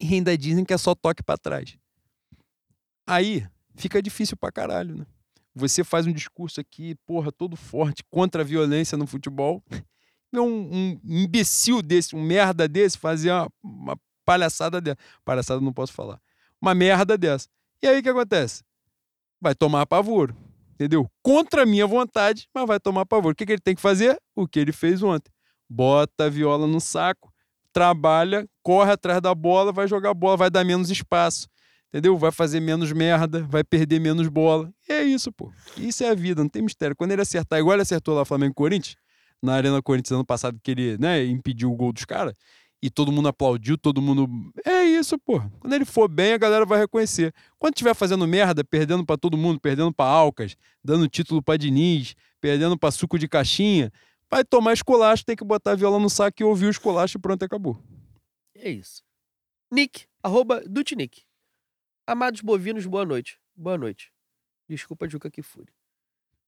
E 0.00 0.14
ainda 0.14 0.36
dizem 0.36 0.64
que 0.64 0.72
é 0.72 0.78
só 0.78 0.94
toque 0.94 1.22
para 1.22 1.38
trás. 1.38 1.76
Aí 3.06 3.46
fica 3.74 4.02
difícil 4.02 4.36
pra 4.36 4.52
caralho, 4.52 4.96
né? 4.96 5.06
Você 5.54 5.82
faz 5.82 6.06
um 6.06 6.12
discurso 6.12 6.60
aqui, 6.60 6.94
porra, 7.06 7.32
todo 7.32 7.56
forte 7.56 8.04
contra 8.08 8.42
a 8.42 8.44
violência 8.44 8.96
no 8.98 9.06
futebol. 9.06 9.62
Um, 10.32 10.92
um 10.94 11.00
imbecil 11.04 11.82
desse, 11.82 12.14
um 12.14 12.22
merda 12.22 12.68
desse, 12.68 12.96
fazer 12.96 13.32
uma, 13.32 13.50
uma 13.64 14.00
palhaçada 14.24 14.80
dessa. 14.80 14.96
Palhaçada 15.24 15.60
não 15.60 15.72
posso 15.72 15.92
falar. 15.92 16.22
Uma 16.62 16.72
merda 16.72 17.18
dessa. 17.18 17.48
E 17.82 17.88
aí 17.88 17.98
o 17.98 18.02
que 18.04 18.08
acontece? 18.08 18.62
Vai 19.40 19.56
tomar 19.56 19.86
pavor. 19.86 20.32
Entendeu? 20.80 21.06
Contra 21.22 21.64
a 21.64 21.66
minha 21.66 21.86
vontade, 21.86 22.48
mas 22.54 22.66
vai 22.66 22.80
tomar 22.80 23.04
pavor. 23.04 23.32
O 23.32 23.34
que, 23.34 23.44
que 23.44 23.52
ele 23.52 23.60
tem 23.60 23.74
que 23.74 23.82
fazer? 23.82 24.18
O 24.34 24.48
que 24.48 24.58
ele 24.58 24.72
fez 24.72 25.02
ontem. 25.02 25.30
Bota 25.68 26.24
a 26.24 26.28
viola 26.30 26.66
no 26.66 26.80
saco, 26.80 27.30
trabalha, 27.70 28.48
corre 28.62 28.92
atrás 28.92 29.20
da 29.20 29.34
bola, 29.34 29.72
vai 29.72 29.86
jogar 29.86 30.14
bola, 30.14 30.38
vai 30.38 30.50
dar 30.50 30.64
menos 30.64 30.90
espaço. 30.90 31.46
Entendeu? 31.88 32.16
Vai 32.16 32.32
fazer 32.32 32.60
menos 32.60 32.92
merda, 32.92 33.42
vai 33.42 33.62
perder 33.62 34.00
menos 34.00 34.26
bola. 34.28 34.72
E 34.88 34.92
é 34.94 35.02
isso, 35.02 35.30
pô. 35.30 35.52
Isso 35.76 36.02
é 36.02 36.08
a 36.08 36.14
vida, 36.14 36.40
não 36.40 36.48
tem 36.48 36.62
mistério. 36.62 36.96
Quando 36.96 37.12
ele 37.12 37.20
acertar, 37.20 37.58
igual 37.58 37.74
ele 37.74 37.82
acertou 37.82 38.14
lá 38.14 38.24
Flamengo 38.24 38.52
e 38.52 38.54
Corinthians, 38.54 38.96
na 39.42 39.56
Arena 39.56 39.82
Corinthians 39.82 40.12
ano 40.12 40.24
passado, 40.24 40.58
que 40.62 40.70
ele 40.70 40.96
né, 40.96 41.22
impediu 41.26 41.70
o 41.70 41.76
gol 41.76 41.92
dos 41.92 42.06
caras, 42.06 42.32
e 42.82 42.88
todo 42.88 43.12
mundo 43.12 43.28
aplaudiu, 43.28 43.76
todo 43.76 44.00
mundo. 44.00 44.28
É 44.64 44.82
isso, 44.84 45.18
pô. 45.18 45.40
Quando 45.60 45.72
ele 45.74 45.84
for 45.84 46.08
bem, 46.08 46.32
a 46.32 46.38
galera 46.38 46.64
vai 46.64 46.78
reconhecer. 46.78 47.34
Quando 47.58 47.74
tiver 47.74 47.94
fazendo 47.94 48.26
merda, 48.26 48.64
perdendo 48.64 49.04
pra 49.04 49.16
todo 49.16 49.36
mundo, 49.36 49.60
perdendo 49.60 49.92
pra 49.92 50.06
Alcas, 50.06 50.56
dando 50.82 51.08
título 51.08 51.42
pra 51.42 51.56
Diniz, 51.56 52.14
perdendo 52.40 52.78
pra 52.78 52.90
suco 52.90 53.18
de 53.18 53.28
caixinha, 53.28 53.92
vai 54.30 54.44
tomar 54.44 54.72
esculacho, 54.72 55.24
tem 55.24 55.36
que 55.36 55.44
botar 55.44 55.72
a 55.72 55.74
viola 55.74 55.98
no 55.98 56.08
saco 56.08 56.40
e 56.40 56.44
ouvir 56.44 56.66
o 56.66 56.70
esculacho 56.70 57.18
e 57.18 57.20
pronto, 57.20 57.44
acabou. 57.44 57.82
É 58.54 58.70
isso. 58.70 59.02
Nick, 59.70 60.06
arroba 60.22 60.62
Dutinick. 60.66 61.22
Amados 62.06 62.40
bovinos, 62.40 62.86
boa 62.86 63.04
noite. 63.04 63.38
Boa 63.54 63.76
noite. 63.76 64.10
Desculpa, 64.68 65.08
Juca 65.08 65.30
Kifuri. 65.30 65.72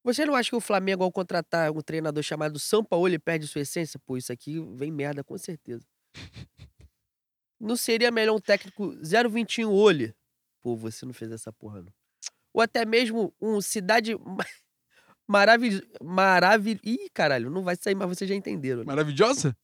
Você 0.05 0.25
não 0.25 0.35
acha 0.35 0.51
que 0.51 0.57
o 0.57 0.61
Flamengo, 0.61 1.05
ao 1.05 1.13
contratar 1.13 1.71
um 1.71 1.81
treinador 1.81 2.23
chamado 2.23 2.59
São 2.59 2.85
Paulo, 2.85 3.21
perde 3.21 3.47
sua 3.47 3.61
essência? 3.61 4.01
Pô, 4.05 4.17
isso 4.17 4.33
aqui 4.33 4.59
vem 4.75 4.91
merda, 4.91 5.23
com 5.23 5.39
certeza. 5.39 5.87
Não 7.61 7.77
seria 7.77 8.11
melhor 8.11 8.35
um 8.35 8.41
técnico 8.41 8.93
021 9.31 9.71
Olho? 9.71 10.15
Pô, 10.61 10.77
você 10.77 11.07
não 11.07 11.13
fez 11.13 11.31
essa 11.33 11.53
porra, 11.53 11.83
não. 11.83 11.93
Ou 12.53 12.61
até 12.61 12.85
mesmo 12.85 13.35
um 13.41 13.61
Cidade 13.61 14.15
Maravilhoso. 15.27 15.83
Maravilhoso. 16.03 16.81
Ih, 16.85 17.09
caralho, 17.15 17.51
não 17.51 17.63
vai 17.63 17.77
sair, 17.77 17.95
mas 17.95 18.09
vocês 18.09 18.29
já 18.29 18.35
entenderam. 18.35 18.81
né? 18.81 18.85
Maravilhosa? 18.87 19.57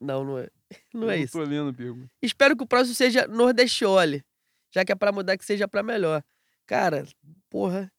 Não, 0.00 0.24
não 0.24 0.38
é. 0.38 0.48
Não 0.94 1.10
é 1.10 1.18
isso. 1.18 1.32
Tô 1.36 1.44
lendo 1.44 1.74
pergunta. 1.74 2.10
Espero 2.22 2.56
que 2.56 2.62
o 2.62 2.66
próximo 2.66 2.94
seja 2.94 3.26
Nordestiole. 3.26 4.24
Já 4.74 4.86
que 4.86 4.92
é 4.92 4.94
pra 4.94 5.12
mudar, 5.12 5.36
que 5.36 5.44
seja 5.44 5.68
pra 5.68 5.82
melhor. 5.82 6.24
Cara, 6.66 7.06
porra. 7.50 7.92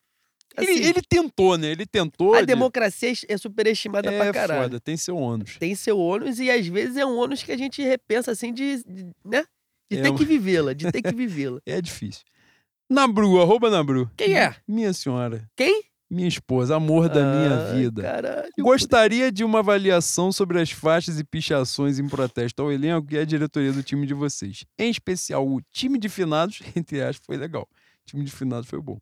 Ele, 0.57 0.71
assim, 0.71 0.83
ele 0.89 1.01
tentou, 1.01 1.57
né? 1.57 1.67
Ele 1.71 1.85
tentou. 1.85 2.33
a 2.35 2.41
de- 2.41 2.45
democracia 2.47 3.11
é 3.27 3.37
superestimada 3.37 4.11
é 4.11 4.17
pra 4.19 4.31
caralho. 4.33 4.63
foda, 4.63 4.79
tem 4.79 4.95
seu 4.97 5.17
ônus. 5.17 5.57
Tem 5.57 5.73
seu 5.75 5.97
ônus 5.99 6.39
e 6.39 6.49
às 6.51 6.65
vezes 6.67 6.97
é 6.97 7.05
um 7.05 7.17
ônus 7.17 7.41
que 7.43 7.51
a 7.51 7.57
gente 7.57 7.81
repensa 7.81 8.31
assim 8.31 8.53
de, 8.53 8.83
de- 8.83 9.09
né? 9.25 9.43
De 9.91 9.97
É 9.99 10.01
ter 10.03 10.09
um- 10.11 10.15
que 10.15 10.25
vivê-la, 10.25 10.73
de 10.73 10.91
ter 10.91 11.01
que 11.01 11.13
vivê-la. 11.13 11.59
É 11.65 11.81
difícil. 11.81 12.23
Nabru, 12.89 13.41
arroba 13.41 13.69
Nabru. 13.69 14.09
Quem 14.15 14.37
é? 14.37 14.55
Minha 14.67 14.93
senhora. 14.93 15.49
Quem? 15.55 15.83
Minha 16.09 16.27
esposa, 16.27 16.75
amor 16.75 17.09
da 17.09 17.21
minha 17.23 17.55
Ai, 17.69 17.73
vida. 17.79 18.03
Caralho. 18.03 18.49
Gostaria 18.59 19.31
de 19.31 19.43
uma 19.43 19.59
avaliação 19.59 20.31
sobre 20.31 20.61
as 20.61 20.69
faixas 20.69 21.19
e 21.19 21.23
pichações 21.23 21.97
em 21.97 22.07
protesto 22.07 22.61
ao 22.61 22.71
elenco 22.71 23.11
e 23.11 23.17
à 23.17 23.25
diretoria 23.25 23.71
do 23.73 23.81
time 23.81 24.05
de 24.05 24.13
vocês. 24.13 24.63
Em 24.77 24.91
especial, 24.91 25.47
o 25.47 25.59
time 25.71 25.97
de 25.97 26.09
finados, 26.09 26.59
entre 26.75 27.01
aspas, 27.01 27.25
foi 27.25 27.35
legal. 27.37 27.63
O 27.63 28.05
time 28.05 28.23
de 28.23 28.31
finados 28.31 28.69
foi 28.69 28.79
bom. 28.79 28.99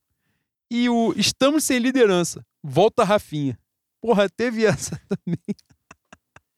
E 0.73 0.87
o 0.89 1.13
Estamos 1.17 1.65
Sem 1.65 1.79
Liderança. 1.79 2.45
Volta 2.63 3.03
Rafinha. 3.03 3.59
Porra, 4.01 4.29
teve 4.29 4.65
essa 4.65 4.99
também. 5.09 5.37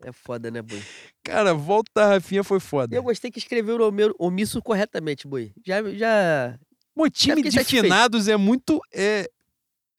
É 0.03 0.11
foda, 0.11 0.51
né, 0.51 0.61
boi? 0.61 0.81
Cara, 1.23 1.53
volta 1.53 2.05
Rafinha 2.05 2.43
foi 2.43 2.59
foda. 2.59 2.95
Eu 2.95 3.01
gostei 3.01 3.31
que 3.31 3.39
escreveu 3.39 3.77
o 3.77 3.91
meu 3.91 4.13
omisso 4.19 4.61
corretamente, 4.61 5.27
boi. 5.27 5.51
Já, 5.65 5.81
já 5.93 6.59
O 6.95 7.09
time 7.09 7.37
fiquei 7.37 7.49
de 7.51 7.57
satisfeito. 7.57 7.83
finados 7.83 8.27
é 8.27 8.37
muito. 8.37 8.79
É, 8.93 9.27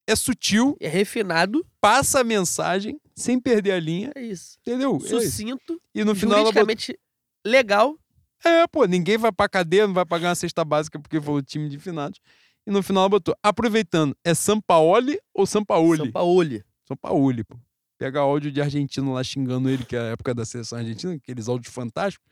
é 0.07 0.15
sutil, 0.15 0.77
é 0.81 0.87
refinado. 0.89 1.67
passa 1.81 2.21
a 2.21 2.25
mensagem 2.25 3.01
sem 3.17 3.41
perder 3.41 3.73
a 3.73 3.81
linha, 3.81 4.13
É 4.15 4.23
isso. 4.23 4.59
entendeu? 4.61 4.97
É. 5.03 5.09
Sucinto. 5.09 5.81
E 5.95 6.05
no 6.05 6.15
final 6.15 6.39
juridicamente 6.41 6.97
legal. 7.45 7.99
É, 8.45 8.67
pô, 8.69 8.85
ninguém 8.85 9.17
vai 9.17 9.33
pra 9.33 9.49
cadeia, 9.49 9.87
não 9.87 9.95
vai 9.95 10.05
pagar 10.05 10.29
uma 10.29 10.35
cesta 10.35 10.63
básica 10.65 11.01
porque 11.01 11.19
falou 11.21 11.41
time 11.43 11.69
de 11.69 11.79
finados. 11.79 12.21
E 12.67 12.71
no 12.71 12.83
final 12.83 13.03
ela 13.03 13.11
botou, 13.11 13.37
aproveitando, 13.43 14.17
é 14.25 14.35
Sampaoli 14.35 15.21
ou 15.35 15.47
Sampaoli? 15.47 15.99
São 15.99 16.13
Paulo. 16.13 16.63
Sampaoli, 16.87 17.45
pô. 17.45 17.57
Pega 17.99 18.21
áudio 18.21 18.51
de 18.51 18.61
argentino 18.61 19.13
lá 19.13 19.23
xingando 19.23 19.69
ele, 19.69 19.85
que 19.85 19.95
é 19.95 20.01
a 20.01 20.05
época 20.05 20.35
da 20.35 20.45
seleção 20.45 20.79
argentina, 20.79 21.15
aqueles 21.15 21.49
áudios 21.49 21.73
fantásticos. 21.73 22.27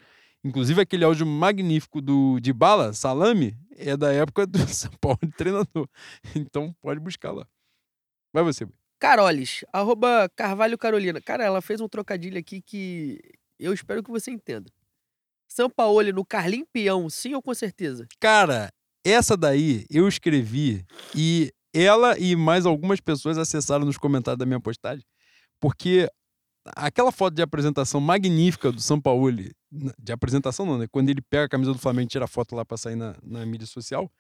Inclusive 0.44 0.80
aquele 0.80 1.04
áudio 1.04 1.24
magnífico 1.24 2.00
do 2.00 2.40
de 2.40 2.52
Bala, 2.52 2.92
Salame, 2.92 3.56
é 3.76 3.96
da 3.96 4.12
época 4.12 4.46
do 4.46 4.58
São 4.68 4.90
Paulo 5.00 5.18
treinador. 5.36 5.88
Então 6.34 6.74
pode 6.80 6.98
buscar 6.98 7.30
lá. 7.30 7.46
Vai 8.32 8.42
você. 8.42 8.66
Carolis, 8.98 9.64
arroba 9.72 10.28
Carvalho 10.34 10.76
Carolina. 10.76 11.20
Cara, 11.20 11.44
ela 11.44 11.60
fez 11.60 11.80
um 11.80 11.88
trocadilho 11.88 12.38
aqui 12.38 12.60
que 12.60 13.20
eu 13.58 13.72
espero 13.72 14.02
que 14.02 14.10
você 14.10 14.30
entenda. 14.30 14.70
São 15.46 15.68
Paulo 15.68 16.12
no 16.12 16.24
Carlinho 16.24 16.66
Peão, 16.72 17.08
sim 17.08 17.34
ou 17.34 17.42
com 17.42 17.54
certeza? 17.54 18.06
Cara, 18.18 18.72
essa 19.04 19.36
daí 19.36 19.84
eu 19.90 20.06
escrevi 20.08 20.84
e 21.14 21.52
ela 21.74 22.18
e 22.18 22.36
mais 22.36 22.66
algumas 22.66 23.00
pessoas 23.00 23.38
acessaram 23.38 23.84
nos 23.84 23.96
comentários 23.96 24.38
da 24.38 24.46
minha 24.46 24.60
postagem, 24.60 25.04
porque 25.60 26.08
aquela 26.76 27.10
foto 27.10 27.34
de 27.34 27.42
apresentação 27.42 28.00
magnífica 28.00 28.70
do 28.70 28.80
São 28.80 29.00
Paulo, 29.00 29.32
de 29.98 30.12
apresentação 30.12 30.66
não, 30.66 30.78
né? 30.78 30.86
Quando 30.90 31.08
ele 31.08 31.20
pega 31.22 31.44
a 31.44 31.48
camisa 31.48 31.72
do 31.72 31.78
Flamengo 31.78 32.06
e 32.06 32.10
tira 32.10 32.26
a 32.26 32.28
foto 32.28 32.54
lá 32.54 32.64
pra 32.64 32.76
sair 32.76 32.96
na, 32.96 33.16
na 33.22 33.44
mídia 33.46 33.66
social, 33.66 34.10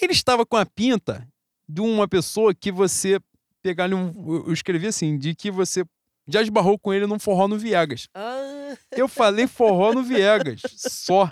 ele 0.00 0.12
estava 0.12 0.46
com 0.46 0.56
a 0.56 0.64
pinta 0.64 1.26
de 1.68 1.80
uma 1.80 2.08
pessoa 2.08 2.54
que 2.54 2.72
você 2.72 3.20
pegar 3.62 3.92
um. 3.92 4.44
Eu 4.46 4.52
escrevi 4.52 4.86
assim, 4.86 5.18
de 5.18 5.34
que 5.34 5.50
você 5.50 5.84
já 6.26 6.40
esbarrou 6.40 6.78
com 6.78 6.92
ele 6.94 7.06
num 7.06 7.18
forró 7.18 7.48
no 7.48 7.58
Viegas. 7.58 8.08
Ah, 8.14 8.76
Eu 8.92 9.08
falei 9.08 9.46
forró 9.46 9.92
no 9.92 10.02
Viegas, 10.02 10.62
só. 10.78 11.28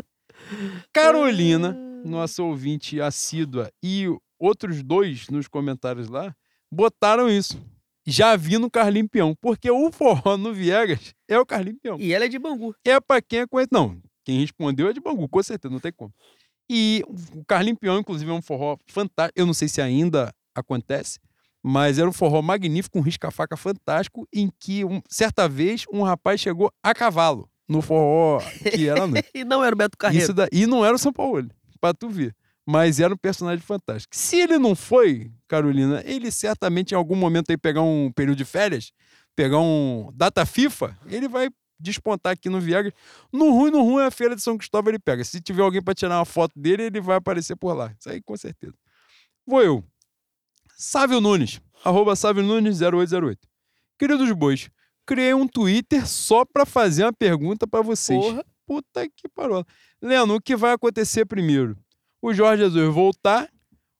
Carolina, 0.93 1.77
nossa 2.05 2.43
ouvinte 2.43 3.01
assídua, 3.01 3.71
e 3.83 4.07
outros 4.39 4.83
dois 4.83 5.29
nos 5.29 5.49
comentários 5.49 6.09
lá, 6.09 6.35
botaram 6.71 7.29
isso. 7.29 7.61
já 8.07 8.37
vi 8.37 8.59
no 8.59 8.71
Carlinho 8.71 9.09
Peão. 9.09 9.35
Porque 9.41 9.71
o 9.71 9.91
forró 9.93 10.37
no 10.37 10.53
Viegas 10.53 11.15
é 11.29 11.39
o 11.39 11.45
Carlinho 11.45 11.79
Peão. 11.83 11.99
E 12.01 12.13
ela 12.13 12.25
é 12.25 12.29
de 12.29 12.39
Bangu. 12.39 12.75
É 12.85 12.99
pra 13.01 13.21
quem 13.21 13.41
é 13.41 13.47
conhecido. 13.47 13.75
Não, 13.75 14.01
quem 14.25 14.41
respondeu 14.41 14.89
é 14.89 14.93
de 14.93 15.01
Bangu, 15.01 15.29
com 15.29 15.43
certeza, 15.43 15.73
não 15.73 15.81
tem 15.81 15.93
como. 15.93 16.13
E 16.71 17.03
o 17.35 17.45
Carlinho 17.45 17.77
Peão, 17.77 17.99
inclusive, 17.99 18.31
é 18.31 18.35
um 18.35 18.43
forró 18.43 18.77
fantástico. 18.87 19.39
Eu 19.39 19.47
não 19.47 19.55
sei 19.55 19.69
se 19.69 19.81
ainda 19.81 20.33
acontece, 20.55 21.19
mas 21.63 21.99
era 21.99 22.09
um 22.09 22.13
forró 22.13 22.43
magnífico, 22.43 22.99
um 22.99 23.03
risca-faca 23.03 23.57
fantástico, 23.57 24.29
em 24.33 24.51
que, 24.61 24.85
um, 24.85 25.01
certa 25.09 25.49
vez, 25.49 25.85
um 25.93 26.03
rapaz 26.03 26.41
chegou 26.41 26.71
a 26.83 26.95
cavalo 26.95 27.49
no 27.69 27.83
forró 27.83 28.41
que 28.75 28.89
era 28.89 29.01
e 29.35 29.45
não 29.45 29.63
era 29.63 29.75
o 29.75 29.79
Beto 29.79 29.97
Carreiro. 29.99 30.33
Daí, 30.33 30.49
e 30.53 30.67
não 30.67 30.85
era 30.85 30.95
o 30.95 30.99
São 30.99 31.13
Paulo, 31.13 31.49
pra 31.79 31.95
tu 31.95 32.09
ver. 32.09 32.35
Mas 32.67 33.01
era 33.01 33.15
um 33.15 33.17
personagem 33.17 33.65
fantástico. 33.65 34.15
Se 34.15 34.37
ele 34.37 34.59
não 34.59 34.75
foi, 34.75 35.31
Carolina, 35.49 36.03
ele 36.05 36.31
certamente 36.31 36.93
em 36.93 36.95
algum 36.95 37.17
momento 37.17 37.51
aí 37.51 37.57
pegar 37.57 37.81
um 37.81 38.13
período 38.13 38.37
de 38.37 38.45
férias, 38.45 38.93
pegar 39.35 39.59
um 39.59 40.11
data 40.15 40.45
FIFA, 40.45 40.95
ele 41.07 41.29
vai 41.29 41.49
despontar 41.81 42.33
aqui 42.33 42.51
no 42.51 42.61
Viagra. 42.61 42.93
No 43.33 43.51
ruim, 43.51 43.71
no 43.71 43.83
ruim, 43.83 44.03
a 44.03 44.11
feira 44.11 44.37
de 44.37 44.43
São 44.43 44.59
Cristóvão 44.59 44.91
ele 44.91 44.99
pega. 44.99 45.25
Se 45.25 45.41
tiver 45.41 45.63
alguém 45.63 45.81
para 45.81 45.95
tirar 45.95 46.19
uma 46.19 46.25
foto 46.25 46.59
dele, 46.59 46.85
ele 46.85 47.01
vai 47.01 47.17
aparecer 47.17 47.57
por 47.57 47.73
lá. 47.73 47.95
Isso 47.99 48.11
aí 48.11 48.21
com 48.21 48.37
certeza. 48.37 48.75
Vou 49.47 49.63
eu. 49.63 49.85
Sávio 50.77 51.21
Nunes, 51.21 51.61
arroba 51.85 52.15
Sávio 52.15 52.43
Nunes 52.43 52.81
0808. 52.81 53.49
Queridos 53.99 54.31
bois, 54.33 54.71
criei 55.07 55.35
um 55.35 55.49
Twitter 55.49 56.07
só 56.07 56.45
para 56.45 56.67
fazer 56.67 57.05
uma 57.05 57.13
pergunta 57.13 57.67
para 57.67 57.83
vocês. 57.83 58.21
Porra. 58.21 58.45
Puta 58.67 59.09
que 59.09 59.27
parola. 59.35 59.65
Leno, 60.01 60.37
o 60.37 60.41
que 60.41 60.57
vai 60.57 60.73
acontecer 60.73 61.25
primeiro? 61.27 61.77
O 62.23 62.33
Jorge 62.33 62.63
Jesus 62.65 62.93
voltar 62.95 63.49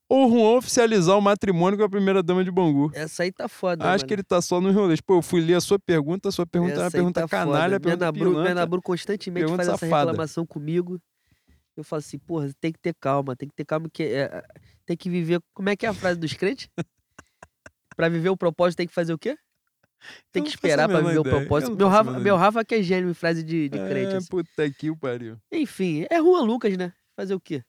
ou 0.07 0.27
o 0.27 0.31
Juan 0.31 0.57
oficializar 0.57 1.17
o 1.17 1.21
matrimônio 1.21 1.77
com 1.77 1.85
a 1.85 1.89
primeira 1.89 2.23
dama 2.23 2.43
de 2.43 2.51
Bangu? 2.51 2.89
Essa 2.93 3.23
aí 3.23 3.31
tá 3.31 3.47
foda, 3.47 3.83
Acho 3.85 4.01
mano. 4.01 4.07
que 4.07 4.13
ele 4.13 4.23
tá 4.23 4.41
só 4.41 4.59
no 4.59 4.69
enrolês. 4.69 4.99
Pô, 5.01 5.17
eu 5.17 5.21
fui 5.21 5.39
ler 5.41 5.55
a 5.55 5.61
sua 5.61 5.77
pergunta, 5.77 6.29
a 6.29 6.31
sua 6.31 6.45
pergunta 6.45 6.73
é 6.73 6.77
uma 6.77 6.81
Essa 6.87 6.87
aí 6.97 6.99
pergunta 6.99 7.21
tá 7.21 7.27
canalha, 7.27 7.73
foda. 7.75 7.79
pergunta 7.79 8.05
Menabru, 8.05 8.29
pilantra. 8.31 8.49
Menabru 8.55 8.81
constantemente 8.81 9.43
pergunta 9.45 9.63
faz 9.63 9.67
essa 9.69 9.77
safada. 9.77 10.11
reclamação 10.11 10.45
comigo. 10.45 10.99
Eu 11.77 11.83
falo 11.83 11.99
assim, 11.99 12.17
porra, 12.19 12.49
tem 12.59 12.73
que 12.73 12.79
ter 12.79 12.93
calma, 12.99 13.35
tem 13.35 13.47
que 13.47 13.55
ter 13.55 13.65
calma, 13.65 13.87
que 13.91 14.03
é, 14.03 14.43
tem 14.85 14.97
que 14.97 15.09
viver. 15.09 15.39
Como 15.53 15.69
é 15.69 15.75
que 15.75 15.85
é 15.85 15.89
a 15.89 15.93
frase 15.93 16.19
dos 16.19 16.33
crentes? 16.33 16.67
pra 17.95 18.09
viver 18.09 18.29
o 18.29 18.37
propósito 18.37 18.77
tem 18.77 18.87
que 18.87 18.93
fazer 18.93 19.13
o 19.13 19.17
quê? 19.17 19.37
Tem 20.31 20.43
que 20.43 20.49
esperar 20.49 20.87
pra 20.87 21.01
ideia. 21.01 21.19
o 21.19 21.23
propósito. 21.23 21.75
Meu 21.75 21.87
Rafa, 21.87 22.19
meu 22.19 22.37
Rafa 22.37 22.63
que 22.63 22.75
é 22.75 22.81
gênio 22.83 23.09
em 23.09 23.13
frase 23.13 23.43
de, 23.43 23.69
de 23.69 23.77
crente. 23.77 24.13
É, 24.13 24.17
assim. 24.17 24.27
puta 24.27 24.69
que 24.69 24.89
o 24.89 24.97
pariu. 24.97 25.37
Enfim, 25.51 26.05
é 26.09 26.17
Juan 26.17 26.43
Lucas, 26.43 26.77
né? 26.77 26.93
Fazer 27.15 27.33
o 27.33 27.39
quê? 27.39 27.63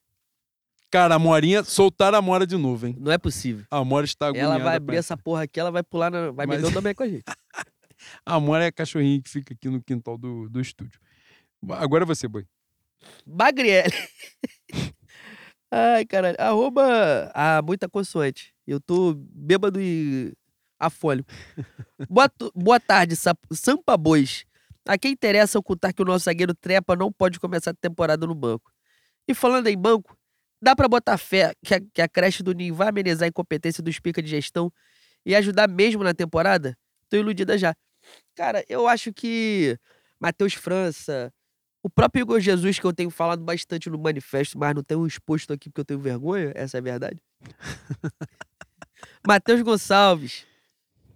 Cara, 0.91 1.15
a 1.15 1.19
Morinha, 1.19 1.63
soltaram 1.63 2.19
a 2.19 2.23
Mora 2.23 2.47
de 2.47 2.57
novo, 2.57 2.87
hein? 2.87 2.97
Não 2.99 3.13
é 3.13 3.19
possível. 3.19 3.65
A 3.71 3.85
Mora 3.85 4.05
está 4.05 4.27
agoniada. 4.27 4.55
Ela 4.55 4.63
vai 4.63 4.77
abrir 4.77 4.97
essa 4.97 5.17
porra 5.17 5.45
aqui, 5.45 5.61
ela 5.61 5.71
vai 5.71 5.85
pular, 5.85 6.11
na, 6.11 6.33
vai 6.33 6.47
Mas- 6.47 6.63
beber 6.63 6.91
o 6.91 6.95
com 6.95 7.03
a 7.03 7.09
gente. 7.09 7.25
A 8.25 8.41
Mora 8.41 8.65
é 8.65 8.69
a 8.69 8.73
cachorrinha 8.73 9.21
que 9.21 9.29
fica 9.29 9.53
aqui 9.53 9.69
no 9.69 9.83
quintal 9.83 10.17
do, 10.17 10.49
do 10.49 10.59
estúdio. 10.59 10.99
Agora 11.69 12.05
é 12.05 12.07
você, 12.07 12.27
boi. 12.27 12.47
Bagriele. 13.27 13.93
Ai, 15.71 16.05
caralho. 16.07 16.37
Arroba. 16.39 17.31
Ah, 17.35 17.61
muita 17.63 17.89
consoante. 17.89 18.55
Eu 18.67 18.81
tô 18.81 19.15
bêbado 19.15 19.81
e 19.81 20.33
afólio. 20.81 21.25
Boa, 22.09 22.29
tu- 22.29 22.51
boa 22.55 22.81
tarde, 22.81 23.15
Sa- 23.15 23.37
Sampa 23.53 23.97
Bois. 23.97 24.45
A 24.89 24.97
quem 24.99 25.13
interessa 25.13 25.59
ocultar 25.59 25.95
que 25.95 26.01
o 26.03 26.05
nosso 26.05 26.25
zagueiro 26.25 26.55
Trepa 26.55 26.97
não 26.97 27.13
pode 27.13 27.39
começar 27.39 27.71
a 27.73 27.75
temporada 27.75 28.27
no 28.27 28.35
banco. 28.35 28.73
E 29.29 29.35
falando 29.35 29.67
em 29.67 29.77
banco, 29.77 30.17
dá 30.61 30.75
pra 30.75 30.89
botar 30.89 31.19
fé 31.19 31.53
que 31.63 31.75
a, 31.75 31.81
que 31.81 32.03
a 32.03 32.09
creche 32.09 32.43
do 32.43 32.53
Ninho 32.53 32.75
vai 32.75 32.89
amenizar 32.89 33.27
a 33.27 33.29
incompetência 33.29 33.83
do 33.83 33.93
Spica 33.93 34.23
de 34.23 34.29
gestão 34.31 34.73
e 35.25 35.37
ajudar 35.37 35.69
mesmo 35.69 36.03
na 36.03 36.15
temporada? 36.15 36.77
Tô 37.11 37.17
iludida 37.19 37.59
já. 37.59 37.75
Cara, 38.35 38.65
eu 38.69 38.89
acho 38.89 39.13
que 39.13 39.79
Matheus 40.19 40.55
França, 40.55 41.31
o 41.83 41.91
próprio 41.91 42.23
Igor 42.23 42.41
Jesus, 42.41 42.79
que 42.79 42.87
eu 42.87 42.93
tenho 42.93 43.11
falado 43.11 43.45
bastante 43.45 43.91
no 43.91 43.99
manifesto, 43.99 44.59
mas 44.59 44.75
não 44.75 44.83
tenho 44.83 45.07
exposto 45.07 45.53
aqui 45.53 45.69
porque 45.69 45.83
eu 45.83 45.85
tenho 45.85 46.01
vergonha, 46.01 46.53
essa 46.55 46.79
é 46.79 46.81
a 46.81 46.83
verdade. 46.83 47.23
Matheus 49.27 49.61
Gonçalves. 49.63 50.47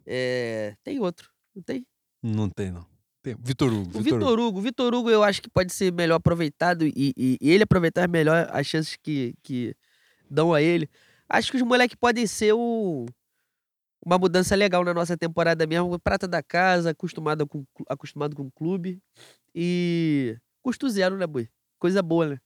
É, 0.06 0.74
Tem 0.84 0.98
outro, 1.00 1.30
não 1.54 1.62
tem? 1.62 1.86
Não 2.22 2.48
tem, 2.48 2.70
não. 2.70 2.86
Tem. 3.22 3.34
Vitor 3.38 3.72
Hugo. 3.72 3.98
O 3.98 4.02
Vitor 4.02 4.38
Hugo. 4.38 4.60
Vitor 4.60 4.94
Hugo 4.94 5.10
eu 5.10 5.22
acho 5.22 5.40
que 5.40 5.48
pode 5.50 5.72
ser 5.72 5.92
melhor 5.92 6.16
aproveitado 6.16 6.84
e, 6.86 6.92
e- 7.16 7.38
e 7.40 7.50
ele 7.50 7.64
aproveitar 7.64 8.08
melhor 8.08 8.48
as 8.52 8.66
chances 8.66 8.96
que, 9.02 9.34
que 9.42 9.74
dão 10.30 10.52
a 10.52 10.60
ele. 10.60 10.88
Acho 11.28 11.50
que 11.50 11.56
os 11.56 11.62
moleques 11.62 11.96
podem 11.98 12.26
ser 12.26 12.52
o- 12.52 13.06
uma 14.04 14.18
mudança 14.18 14.54
legal 14.54 14.84
na 14.84 14.92
nossa 14.92 15.16
temporada 15.16 15.66
mesmo. 15.66 15.98
Prata 15.98 16.28
da 16.28 16.42
casa, 16.42 16.90
acostumado 16.90 17.46
com, 17.46 17.64
acostumado 17.88 18.36
com 18.36 18.42
o 18.42 18.52
clube. 18.52 19.00
E 19.54 20.36
custo 20.62 20.88
zero, 20.90 21.16
né, 21.16 21.26
Boi? 21.26 21.48
Coisa 21.78 22.02
boa, 22.02 22.28
né? 22.28 22.38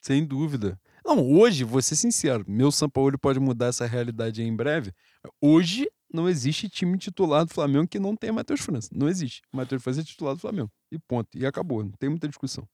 Sem 0.00 0.24
dúvida. 0.24 0.78
Não, 1.04 1.30
hoje, 1.32 1.64
vou 1.64 1.80
ser 1.82 1.96
sincero, 1.96 2.44
meu 2.48 2.70
São 2.72 2.88
Paulo 2.88 3.18
pode 3.18 3.38
mudar 3.38 3.66
essa 3.66 3.86
realidade 3.86 4.42
em 4.42 4.54
breve. 4.54 4.92
Hoje 5.40 5.86
não 6.14 6.28
existe 6.28 6.68
time 6.68 6.96
titular 6.96 7.44
do 7.44 7.52
Flamengo 7.52 7.88
que 7.88 7.98
não 7.98 8.14
tenha 8.14 8.32
Matheus 8.32 8.60
França. 8.60 8.88
Não 8.92 9.08
existe. 9.08 9.42
Matheus 9.52 9.82
França 9.82 10.00
é 10.00 10.04
titular 10.04 10.34
do 10.34 10.40
Flamengo. 10.40 10.70
E 10.92 10.98
ponto. 10.98 11.28
E 11.36 11.44
acabou. 11.44 11.82
Não 11.82 11.90
tem 11.90 12.08
muita 12.08 12.28
discussão. 12.28 12.66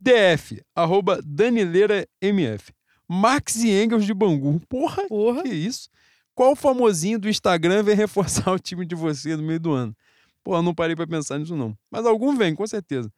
DF, 0.00 0.62
arroba 0.76 1.20
Danileira 1.24 2.08
MF. 2.22 2.72
Marx 3.08 3.56
e 3.56 3.70
Engels 3.70 4.06
de 4.06 4.14
Bangu. 4.14 4.60
Porra, 4.68 5.08
Porra. 5.08 5.42
que 5.42 5.48
isso? 5.48 5.88
Qual 6.36 6.54
famosinho 6.54 7.18
do 7.18 7.28
Instagram 7.28 7.82
vem 7.82 7.96
reforçar 7.96 8.52
o 8.52 8.58
time 8.60 8.86
de 8.86 8.94
você 8.94 9.36
no 9.36 9.42
meio 9.42 9.58
do 9.58 9.72
ano? 9.72 9.96
Pô, 10.44 10.62
não 10.62 10.72
parei 10.72 10.94
pra 10.94 11.06
pensar 11.06 11.36
nisso 11.38 11.56
não. 11.56 11.76
Mas 11.90 12.06
algum 12.06 12.36
vem, 12.36 12.54
com 12.54 12.66
certeza. 12.66 13.12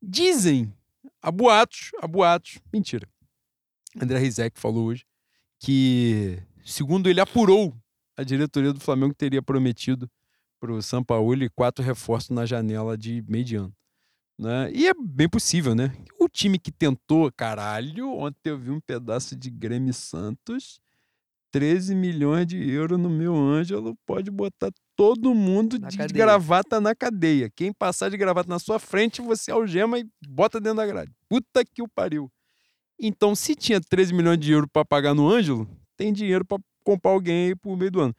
Dizem, 0.00 0.72
a 1.20 1.30
boatos, 1.30 1.90
a 2.00 2.08
boatos, 2.08 2.60
mentira. 2.72 3.06
André 4.00 4.18
Rizek 4.18 4.58
falou 4.58 4.86
hoje 4.86 5.04
que, 5.60 6.42
segundo 6.64 7.10
ele 7.10 7.20
apurou, 7.20 7.76
a 8.16 8.22
diretoria 8.22 8.72
do 8.72 8.80
Flamengo 8.80 9.14
teria 9.14 9.42
prometido 9.42 10.10
pro 10.60 10.80
Sampaoli 10.82 11.48
quatro 11.50 11.84
reforços 11.84 12.30
na 12.30 12.46
janela 12.46 12.96
de 12.96 13.24
meio 13.28 13.44
de 13.44 13.56
ano. 13.56 13.74
Né? 14.38 14.70
E 14.72 14.88
é 14.88 14.94
bem 14.94 15.28
possível, 15.28 15.74
né? 15.74 15.92
O 16.18 16.28
time 16.28 16.58
que 16.58 16.72
tentou, 16.72 17.30
caralho, 17.32 18.10
ontem 18.10 18.50
eu 18.50 18.58
vi 18.58 18.70
um 18.70 18.80
pedaço 18.80 19.36
de 19.36 19.50
Grêmio 19.50 19.92
Santos, 19.92 20.80
13 21.50 21.94
milhões 21.94 22.46
de 22.46 22.56
euros 22.70 22.98
no 22.98 23.10
meu 23.10 23.36
Ângelo, 23.36 23.96
pode 24.06 24.30
botar 24.30 24.70
todo 24.96 25.34
mundo 25.34 25.78
Na 25.78 25.88
de 25.88 25.98
cadeia. 25.98 26.16
gravata 26.16 26.80
na 26.80 26.94
cadeia. 26.94 27.50
Quem 27.50 27.72
passar 27.72 28.08
de 28.08 28.16
gravata 28.16 28.48
na 28.48 28.58
sua 28.58 28.78
frente, 28.78 29.20
você 29.20 29.50
algema 29.50 29.98
e 29.98 30.06
bota 30.26 30.60
dentro 30.60 30.78
da 30.78 30.86
grade. 30.86 31.12
Puta 31.28 31.64
que 31.64 31.82
o 31.82 31.88
pariu. 31.88 32.30
Então, 32.98 33.34
se 33.34 33.54
tinha 33.54 33.80
13 33.80 34.14
milhões 34.14 34.38
de 34.38 34.52
euros 34.52 34.68
para 34.72 34.84
pagar 34.84 35.14
no 35.14 35.28
Ângelo, 35.28 35.68
tem 35.96 36.12
dinheiro 36.12 36.44
para 36.44 36.58
comprar 36.84 37.12
alguém 37.12 37.56
pro 37.56 37.76
meio 37.76 37.90
do 37.90 38.00
ano. 38.00 38.14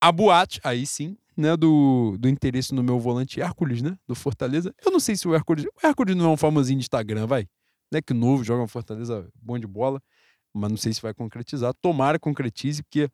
A 0.00 0.12
boate, 0.12 0.60
aí 0.62 0.86
sim, 0.86 1.16
né, 1.36 1.56
do, 1.56 2.16
do 2.18 2.28
interesse 2.28 2.74
no 2.74 2.82
meu 2.82 2.98
volante 2.98 3.40
Hércules, 3.40 3.82
né, 3.82 3.96
do 4.06 4.14
Fortaleza. 4.14 4.74
Eu 4.84 4.90
não 4.90 5.00
sei 5.00 5.16
se 5.16 5.26
o 5.26 5.34
Hércules, 5.34 5.64
o 5.64 5.86
Hércules 5.86 6.16
não 6.16 6.26
é 6.26 6.28
um 6.28 6.36
famosinho 6.36 6.78
de 6.78 6.84
Instagram, 6.84 7.26
vai. 7.26 7.48
Né, 7.92 8.02
que 8.02 8.12
novo, 8.12 8.44
joga 8.44 8.62
no 8.62 8.68
Fortaleza, 8.68 9.28
bom 9.34 9.58
de 9.58 9.66
bola, 9.66 10.02
mas 10.52 10.70
não 10.70 10.76
sei 10.76 10.92
se 10.92 11.00
vai 11.00 11.14
concretizar. 11.14 11.72
Tomara 11.80 12.18
concretize, 12.18 12.82
porque 12.82 13.08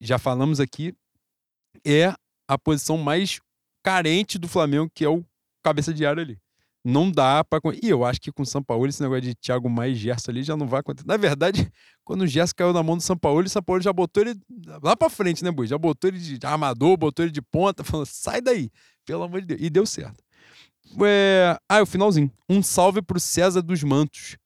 já 0.00 0.18
falamos 0.18 0.60
aqui, 0.60 0.94
é 1.84 2.14
a 2.48 2.58
posição 2.58 2.96
mais 2.96 3.40
carente 3.82 4.38
do 4.38 4.48
Flamengo, 4.48 4.90
que 4.94 5.04
é 5.04 5.08
o 5.08 5.24
cabeça 5.62 5.92
de 5.92 6.06
área 6.06 6.22
ali. 6.22 6.38
Não 6.90 7.10
dá 7.10 7.44
pra. 7.44 7.60
con- 7.60 7.72
E 7.82 7.88
eu 7.88 8.04
acho 8.04 8.20
que 8.20 8.32
com 8.32 8.42
o 8.42 8.46
São 8.46 8.62
Paulo, 8.62 8.86
esse 8.86 9.02
negócio 9.02 9.22
de 9.22 9.34
Thiago 9.34 9.68
mais 9.68 9.98
Gerson 9.98 10.30
ali 10.30 10.42
já 10.42 10.56
não 10.56 10.66
vai 10.66 10.80
acontecer. 10.80 11.06
Na 11.06 11.16
verdade, 11.16 11.70
quando 12.04 12.22
o 12.22 12.26
Gerson 12.26 12.54
caiu 12.56 12.72
na 12.72 12.82
mão 12.82 12.96
do 12.96 13.02
São 13.02 13.16
Paulo, 13.16 13.40
o 13.44 13.48
São 13.48 13.62
Paulo 13.62 13.82
já 13.82 13.92
botou 13.92 14.22
ele 14.22 14.34
lá 14.82 14.96
pra 14.96 15.10
frente, 15.10 15.44
né, 15.44 15.50
Boi? 15.50 15.66
Já 15.66 15.76
botou 15.76 16.08
ele 16.08 16.18
de 16.18 16.38
armador, 16.46 16.96
botou 16.96 17.24
ele 17.24 17.32
de 17.32 17.42
ponta, 17.42 17.82
falou: 17.84 18.06
sai 18.06 18.40
daí, 18.40 18.70
pelo 19.04 19.22
amor 19.24 19.40
de 19.42 19.48
Deus. 19.48 19.60
E 19.62 19.68
deu 19.70 19.84
certo. 19.84 20.22
É... 21.04 21.58
Ah, 21.68 21.82
o 21.82 21.86
finalzinho. 21.86 22.30
Um 22.48 22.62
salve 22.62 23.02
pro 23.02 23.20
César 23.20 23.60
dos 23.62 23.82
Mantos. 23.82 24.36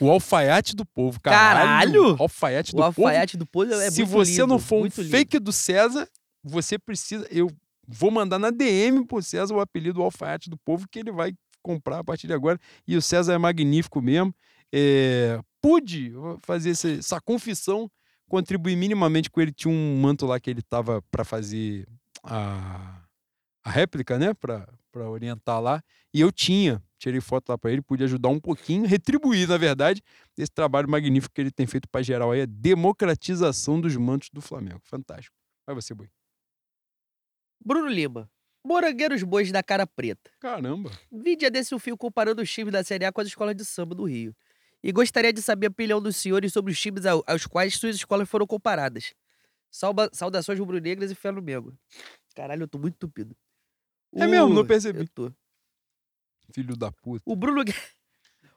O 0.00 0.10
alfaiate 0.10 0.74
do 0.74 0.84
povo. 0.84 1.20
Caralho! 1.20 2.16
Alfaiate 2.18 2.72
do 2.72 2.82
O 2.82 2.84
povo. 2.92 3.02
alfaiate 3.06 3.36
do 3.36 3.46
Pozo 3.46 3.72
é 3.74 3.90
Se 3.90 4.02
você 4.02 4.32
lindo, 4.32 4.46
não 4.48 4.58
for 4.58 4.80
um 4.80 4.82
lindo. 4.84 5.04
fake 5.04 5.38
do 5.38 5.52
César, 5.52 6.08
você 6.44 6.78
precisa. 6.78 7.26
Eu 7.30 7.48
vou 7.88 8.10
mandar 8.10 8.38
na 8.38 8.50
DM 8.50 9.06
pro 9.06 9.22
César 9.22 9.54
o 9.54 9.60
apelido 9.60 10.02
alfaiate 10.02 10.50
do 10.50 10.56
povo 10.58 10.86
que 10.90 10.98
ele 10.98 11.12
vai 11.12 11.32
comprar 11.66 11.98
a 11.98 12.04
partir 12.04 12.28
de 12.28 12.32
agora. 12.32 12.60
E 12.86 12.96
o 12.96 13.02
César 13.02 13.34
é 13.34 13.38
magnífico 13.38 14.00
mesmo. 14.00 14.32
É, 14.72 15.40
pude 15.60 16.12
fazer 16.42 16.70
essa, 16.70 16.88
essa 16.88 17.20
confissão, 17.20 17.90
contribuir 18.28 18.76
minimamente 18.76 19.28
com 19.28 19.40
ele. 19.40 19.52
Tinha 19.52 19.74
um 19.74 20.00
manto 20.00 20.26
lá 20.26 20.38
que 20.38 20.48
ele 20.48 20.62
tava 20.62 21.02
para 21.10 21.24
fazer 21.24 21.88
a, 22.22 23.02
a 23.64 23.70
réplica, 23.70 24.16
né? 24.16 24.32
Para 24.32 25.10
orientar 25.10 25.60
lá. 25.60 25.82
E 26.14 26.20
eu 26.20 26.30
tinha. 26.30 26.80
Tirei 26.98 27.20
foto 27.20 27.50
lá 27.50 27.58
para 27.58 27.72
ele, 27.72 27.82
pude 27.82 28.02
ajudar 28.04 28.30
um 28.30 28.40
pouquinho, 28.40 28.86
retribuir, 28.86 29.46
na 29.46 29.58
verdade, 29.58 30.02
esse 30.38 30.50
trabalho 30.50 30.88
magnífico 30.88 31.34
que 31.34 31.42
ele 31.42 31.50
tem 31.50 31.66
feito 31.66 31.86
para 31.90 32.02
geral 32.02 32.32
aí, 32.32 32.40
a 32.40 32.46
democratização 32.46 33.78
dos 33.78 33.94
mantos 33.96 34.30
do 34.32 34.40
Flamengo. 34.40 34.80
Fantástico. 34.82 35.36
Vai 35.66 35.74
você, 35.74 35.92
Boi. 35.92 36.08
Bruno 37.62 37.88
Lima. 37.88 38.30
Morangueiros 38.66 39.22
bois 39.22 39.52
da 39.52 39.62
cara 39.62 39.86
preta. 39.86 40.30
Caramba. 40.40 40.90
Vídeo 41.10 41.50
desse 41.50 41.74
o 41.74 41.78
fio 41.78 41.96
comparando 41.96 42.42
os 42.42 42.50
times 42.52 42.72
da 42.72 42.82
Série 42.82 43.04
A 43.04 43.12
com 43.12 43.20
as 43.20 43.28
escolas 43.28 43.54
de 43.54 43.64
samba 43.64 43.94
do 43.94 44.04
Rio. 44.04 44.34
E 44.82 44.90
gostaria 44.92 45.32
de 45.32 45.40
saber 45.40 45.68
a 45.68 45.70
opinião 45.70 46.00
dos 46.02 46.16
senhores 46.16 46.52
sobre 46.52 46.72
os 46.72 46.80
times 46.80 47.06
ao- 47.06 47.22
aos 47.26 47.46
quais 47.46 47.74
suas 47.76 47.96
escolas 47.96 48.28
foram 48.28 48.46
comparadas. 48.46 49.14
Salva- 49.70 50.10
saudações 50.12 50.58
rubro-negras 50.58 51.10
e 51.10 51.14
fé 51.14 51.30
no 51.30 51.40
Mengo. 51.40 51.76
Caralho, 52.34 52.64
eu 52.64 52.68
tô 52.68 52.78
muito 52.78 52.96
tupido. 52.98 53.36
É 54.14 54.26
mesmo, 54.26 54.52
não 54.52 54.62
O- 54.62 54.66
percebi. 54.66 55.08
Filho 56.52 56.76
da 56.76 56.90
puta. 56.92 57.22
O 57.26 57.34
Bruno, 57.36 57.62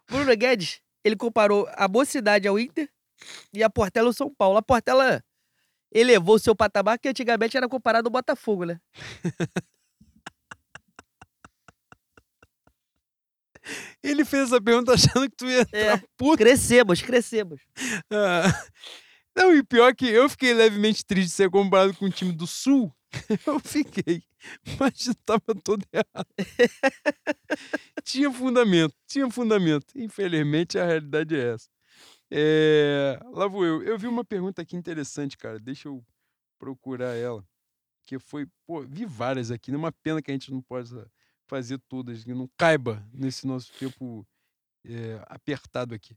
o 0.09 0.13
Bruno 0.13 0.35
Guedes, 0.35 0.81
ele 1.03 1.15
comparou 1.15 1.67
a 1.73 1.87
Mocidade 1.87 2.47
ao 2.47 2.57
Inter 2.59 2.89
e 3.53 3.63
a 3.63 3.69
Portela 3.69 4.07
ao 4.09 4.13
São 4.13 4.33
Paulo. 4.33 4.57
A 4.57 4.61
Portela 4.61 5.23
elevou 5.91 6.35
o 6.35 6.39
seu 6.39 6.55
patamar 6.55 6.99
que 6.99 7.09
antigamente 7.09 7.57
era 7.57 7.67
comparado 7.67 8.07
ao 8.07 8.11
Botafogo, 8.11 8.65
né? 8.65 8.79
Ele 14.03 14.23
fez 14.23 14.43
essa 14.47 14.61
pergunta 14.61 14.93
achando 14.93 15.29
que 15.29 15.35
tu 15.35 15.45
ia 15.47 15.59
É. 15.71 15.93
entrar 15.93 16.03
puto. 16.17 16.37
Crescemos, 16.37 17.01
crescemos. 17.01 17.59
Ah, 18.11 18.43
Não, 19.35 19.55
e 19.55 19.63
pior 19.63 19.95
que 19.95 20.05
eu 20.07 20.27
fiquei 20.29 20.53
levemente 20.53 21.05
triste 21.05 21.29
de 21.29 21.33
ser 21.35 21.49
comparado 21.49 21.93
com 21.95 22.05
o 22.05 22.09
time 22.09 22.31
do 22.33 22.45
Sul. 22.47 22.93
Eu 23.47 23.59
fiquei. 23.59 24.21
Mas 24.79 25.07
estava 25.07 25.41
todo 25.63 25.83
errado. 25.91 26.27
tinha 28.03 28.31
fundamento, 28.31 28.93
tinha 29.07 29.29
fundamento. 29.29 29.85
Infelizmente 29.95 30.77
a 30.77 30.85
realidade 30.85 31.35
é 31.35 31.53
essa. 31.53 31.67
É... 32.31 33.19
Lá 33.31 33.47
vou 33.47 33.65
eu. 33.65 33.81
Eu 33.83 33.97
vi 33.97 34.07
uma 34.07 34.23
pergunta 34.23 34.61
aqui 34.61 34.75
interessante, 34.75 35.37
cara. 35.37 35.59
Deixa 35.59 35.87
eu 35.87 36.03
procurar 36.59 37.15
ela. 37.15 37.43
Que 38.05 38.19
foi. 38.19 38.45
Pô, 38.67 38.81
vi 38.83 39.05
várias 39.05 39.51
aqui. 39.51 39.71
É 39.71 39.75
uma 39.77 39.91
pena 39.91 40.21
que 40.21 40.31
a 40.31 40.33
gente 40.33 40.51
não 40.51 40.61
possa 40.61 41.09
fazer 41.49 41.79
todas, 41.89 42.23
que 42.23 42.33
não 42.33 42.49
caiba 42.55 43.03
nesse 43.11 43.47
nosso 43.47 43.73
tempo 43.73 44.25
é, 44.85 45.21
apertado 45.27 45.95
aqui. 45.95 46.15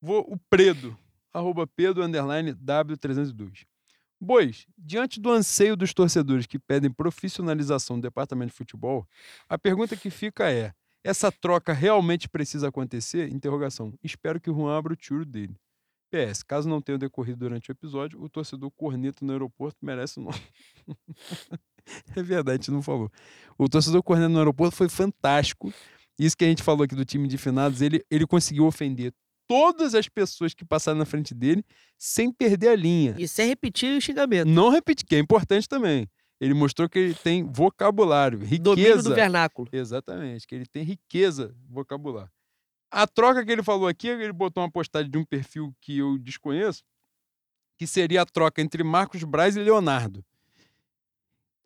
Vou, 0.00 0.20
o 0.30 0.38
Predo, 0.50 0.96
arroba 1.32 1.66
Pedro, 1.66 2.04
underline 2.04 2.52
W302. 2.52 3.64
Bois, 4.20 4.66
diante 4.78 5.20
do 5.20 5.30
anseio 5.30 5.76
dos 5.76 5.92
torcedores 5.92 6.46
que 6.46 6.58
pedem 6.58 6.90
profissionalização 6.90 7.98
do 7.98 8.02
departamento 8.02 8.52
de 8.52 8.56
futebol, 8.56 9.06
a 9.48 9.58
pergunta 9.58 9.96
que 9.96 10.10
fica 10.10 10.50
é: 10.50 10.72
essa 11.02 11.32
troca 11.32 11.72
realmente 11.72 12.28
precisa 12.28 12.68
acontecer? 12.68 13.30
Interrogação. 13.32 13.92
Espero 14.02 14.40
que 14.40 14.50
o 14.50 14.54
Juan 14.54 14.76
abra 14.76 14.92
o 14.92 14.96
tiro 14.96 15.24
dele. 15.24 15.56
PS, 16.10 16.42
caso 16.44 16.68
não 16.68 16.80
tenha 16.80 16.96
decorrido 16.96 17.40
durante 17.40 17.70
o 17.70 17.72
episódio, 17.72 18.22
o 18.22 18.28
torcedor 18.28 18.70
corneto 18.70 19.24
no 19.24 19.32
aeroporto 19.32 19.78
merece 19.82 20.20
o 20.20 20.22
nome. 20.22 20.40
é 22.16 22.22
verdade, 22.22 22.50
a 22.50 22.56
gente 22.56 22.70
não 22.70 22.82
falou. 22.82 23.10
O 23.58 23.68
torcedor 23.68 24.02
corneto 24.02 24.30
no 24.30 24.38
aeroporto 24.38 24.76
foi 24.76 24.88
fantástico. 24.88 25.72
Isso 26.18 26.36
que 26.36 26.44
a 26.44 26.48
gente 26.48 26.62
falou 26.62 26.84
aqui 26.84 26.94
do 26.94 27.04
time 27.04 27.26
de 27.28 27.38
finados, 27.38 27.80
ele, 27.80 28.04
ele 28.10 28.26
conseguiu 28.26 28.66
ofender 28.66 29.12
todas 29.46 29.94
as 29.94 30.08
pessoas 30.08 30.54
que 30.54 30.64
passaram 30.64 30.98
na 30.98 31.04
frente 31.04 31.34
dele 31.34 31.64
sem 31.98 32.32
perder 32.32 32.68
a 32.68 32.76
linha. 32.76 33.14
E 33.18 33.28
sem 33.28 33.48
repetir 33.48 33.96
o 33.96 34.00
xingamento. 34.00 34.48
Não 34.48 34.70
repetir, 34.70 35.06
que 35.06 35.16
é 35.16 35.18
importante 35.18 35.68
também. 35.68 36.08
Ele 36.40 36.54
mostrou 36.54 36.88
que 36.88 36.98
ele 36.98 37.14
tem 37.14 37.44
vocabulário, 37.44 38.38
Domínio 38.38 38.90
riqueza. 38.90 39.08
do 39.08 39.14
vernáculo. 39.14 39.68
Exatamente, 39.72 40.46
que 40.46 40.54
ele 40.54 40.66
tem 40.66 40.82
riqueza 40.82 41.54
vocabular. 41.68 42.30
A 42.90 43.06
troca 43.06 43.44
que 43.44 43.50
ele 43.50 43.62
falou 43.62 43.88
aqui, 43.88 44.08
ele 44.08 44.32
botou 44.32 44.62
uma 44.62 44.70
postagem 44.70 45.10
de 45.10 45.18
um 45.18 45.24
perfil 45.24 45.74
que 45.80 45.98
eu 45.98 46.18
desconheço, 46.18 46.82
que 47.76 47.86
seria 47.86 48.22
a 48.22 48.26
troca 48.26 48.62
entre 48.62 48.84
Marcos 48.84 49.24
Braz 49.24 49.56
e 49.56 49.60
Leonardo. 49.60 50.24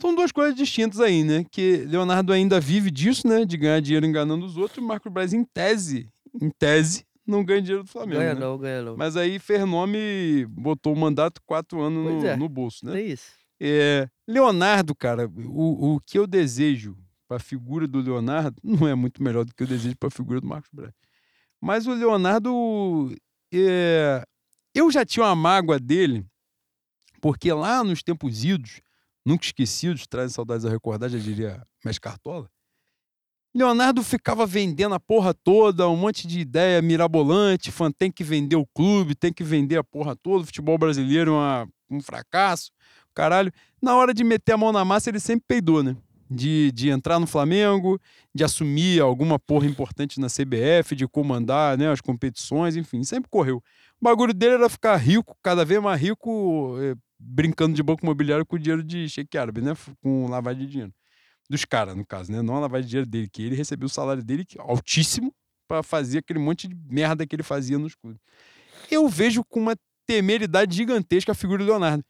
São 0.00 0.14
duas 0.14 0.30
coisas 0.30 0.54
distintas 0.54 1.00
aí, 1.00 1.24
né? 1.24 1.44
Que 1.50 1.78
Leonardo 1.78 2.32
ainda 2.32 2.60
vive 2.60 2.90
disso, 2.90 3.26
né? 3.26 3.44
De 3.44 3.56
ganhar 3.56 3.80
dinheiro 3.80 4.06
enganando 4.06 4.46
os 4.46 4.56
outros, 4.56 4.78
e 4.78 4.86
Marcos 4.86 5.12
Braz, 5.12 5.32
em 5.32 5.44
tese, 5.44 6.08
em 6.40 6.50
tese, 6.50 7.04
não 7.26 7.44
ganha 7.44 7.60
dinheiro 7.60 7.84
do 7.84 7.90
Flamengo. 7.90 8.20
Ganha 8.20 8.34
né? 8.34 8.40
não, 8.40 8.56
ganha 8.56 8.82
não. 8.82 8.96
Mas 8.96 9.16
aí 9.16 9.38
Fernome 9.38 10.46
botou 10.46 10.94
o 10.94 10.96
mandato 10.96 11.42
quatro 11.44 11.80
anos 11.80 12.22
no, 12.22 12.26
é. 12.26 12.36
no 12.36 12.48
bolso, 12.48 12.86
né? 12.86 13.00
É 13.00 13.04
isso. 13.04 13.32
É, 13.60 14.08
Leonardo, 14.26 14.94
cara, 14.94 15.28
o, 15.28 15.94
o 15.94 16.00
que 16.00 16.18
eu 16.18 16.26
desejo 16.26 16.96
para 17.26 17.36
a 17.36 17.40
figura 17.40 17.86
do 17.86 18.00
Leonardo 18.00 18.56
não 18.64 18.88
é 18.88 18.94
muito 18.94 19.22
melhor 19.22 19.44
do 19.44 19.54
que 19.54 19.62
eu 19.62 19.66
desejo 19.66 19.96
para 19.96 20.08
a 20.08 20.12
figura 20.12 20.40
do 20.40 20.46
Marcos 20.46 20.70
Braz. 20.72 20.94
Mas 21.60 21.86
o 21.86 21.92
Leonardo, 21.92 23.14
é, 23.52 24.24
eu 24.74 24.90
já 24.90 25.04
tinha 25.04 25.26
uma 25.26 25.34
mágoa 25.34 25.78
dele, 25.78 26.24
porque 27.20 27.52
lá 27.52 27.82
nos 27.82 28.02
tempos 28.02 28.44
idos, 28.44 28.80
nunca 29.24 29.44
esquecidos, 29.44 30.06
trazem 30.06 30.34
saudades 30.34 30.64
a 30.64 30.70
recordar, 30.70 31.08
já 31.10 31.18
diria 31.18 31.62
Mestre 31.84 32.00
Cartola, 32.00 32.50
Leonardo 33.54 34.02
ficava 34.02 34.46
vendendo 34.46 34.94
a 34.94 35.00
porra 35.00 35.32
toda, 35.32 35.88
um 35.88 35.96
monte 35.96 36.26
de 36.28 36.38
ideia 36.40 36.80
mirabolante, 36.82 37.72
fã, 37.72 37.90
tem 37.90 38.10
que 38.10 38.22
vender 38.22 38.56
o 38.56 38.66
clube, 38.66 39.14
tem 39.14 39.32
que 39.32 39.42
vender 39.42 39.78
a 39.78 39.84
porra 39.84 40.14
toda, 40.14 40.42
o 40.42 40.46
futebol 40.46 40.76
brasileiro 40.78 41.32
é 41.32 41.34
uma- 41.34 41.68
um 41.90 42.00
fracasso, 42.00 42.70
caralho. 43.14 43.50
Na 43.80 43.96
hora 43.96 44.12
de 44.12 44.22
meter 44.22 44.52
a 44.52 44.56
mão 44.56 44.70
na 44.70 44.84
massa, 44.84 45.08
ele 45.08 45.18
sempre 45.18 45.44
peidou, 45.48 45.82
né? 45.82 45.96
De, 46.30 46.70
de 46.72 46.90
entrar 46.90 47.18
no 47.18 47.26
Flamengo, 47.26 47.98
de 48.34 48.44
assumir 48.44 49.00
alguma 49.00 49.38
porra 49.38 49.66
importante 49.66 50.20
na 50.20 50.28
CBF, 50.28 50.94
de 50.94 51.08
comandar 51.08 51.78
né, 51.78 51.90
as 51.90 52.02
competições, 52.02 52.76
enfim, 52.76 53.02
sempre 53.02 53.30
correu. 53.30 53.56
O 53.98 54.04
bagulho 54.04 54.34
dele 54.34 54.56
era 54.56 54.68
ficar 54.68 54.94
rico, 54.96 55.34
cada 55.42 55.64
vez 55.64 55.80
mais 55.82 55.98
rico, 55.98 56.76
eh, 56.82 56.94
brincando 57.18 57.74
de 57.74 57.82
banco 57.82 58.04
imobiliário 58.04 58.46
com 58.46 58.58
dinheiro 58.58 58.82
de 58.82 59.08
cheque 59.08 59.36
árabe, 59.36 59.60
né? 59.60 59.72
Com 60.02 60.26
lavagem 60.28 60.64
de 60.66 60.70
dinheiro. 60.72 60.94
Dos 61.50 61.64
caras, 61.64 61.96
no 61.96 62.06
caso, 62.06 62.30
né? 62.30 62.42
Não 62.42 62.56
a 62.56 62.60
lavagem 62.60 62.84
de 62.84 62.90
dinheiro 62.90 63.10
dele, 63.10 63.28
que 63.28 63.42
ele 63.42 63.56
recebeu 63.56 63.86
o 63.86 63.90
salário 63.90 64.22
dele 64.22 64.44
que- 64.44 64.60
altíssimo 64.60 65.34
para 65.66 65.82
fazer 65.82 66.18
aquele 66.18 66.38
monte 66.38 66.68
de 66.68 66.74
merda 66.74 67.26
que 67.26 67.34
ele 67.34 67.42
fazia 67.42 67.78
nos 67.78 67.94
clubes. 67.94 68.20
Eu 68.90 69.08
vejo 69.08 69.44
com 69.44 69.60
uma 69.60 69.76
temeridade 70.06 70.76
gigantesca 70.76 71.32
a 71.32 71.34
figura 71.34 71.64
do 71.64 71.68
Leonardo. 71.68 72.04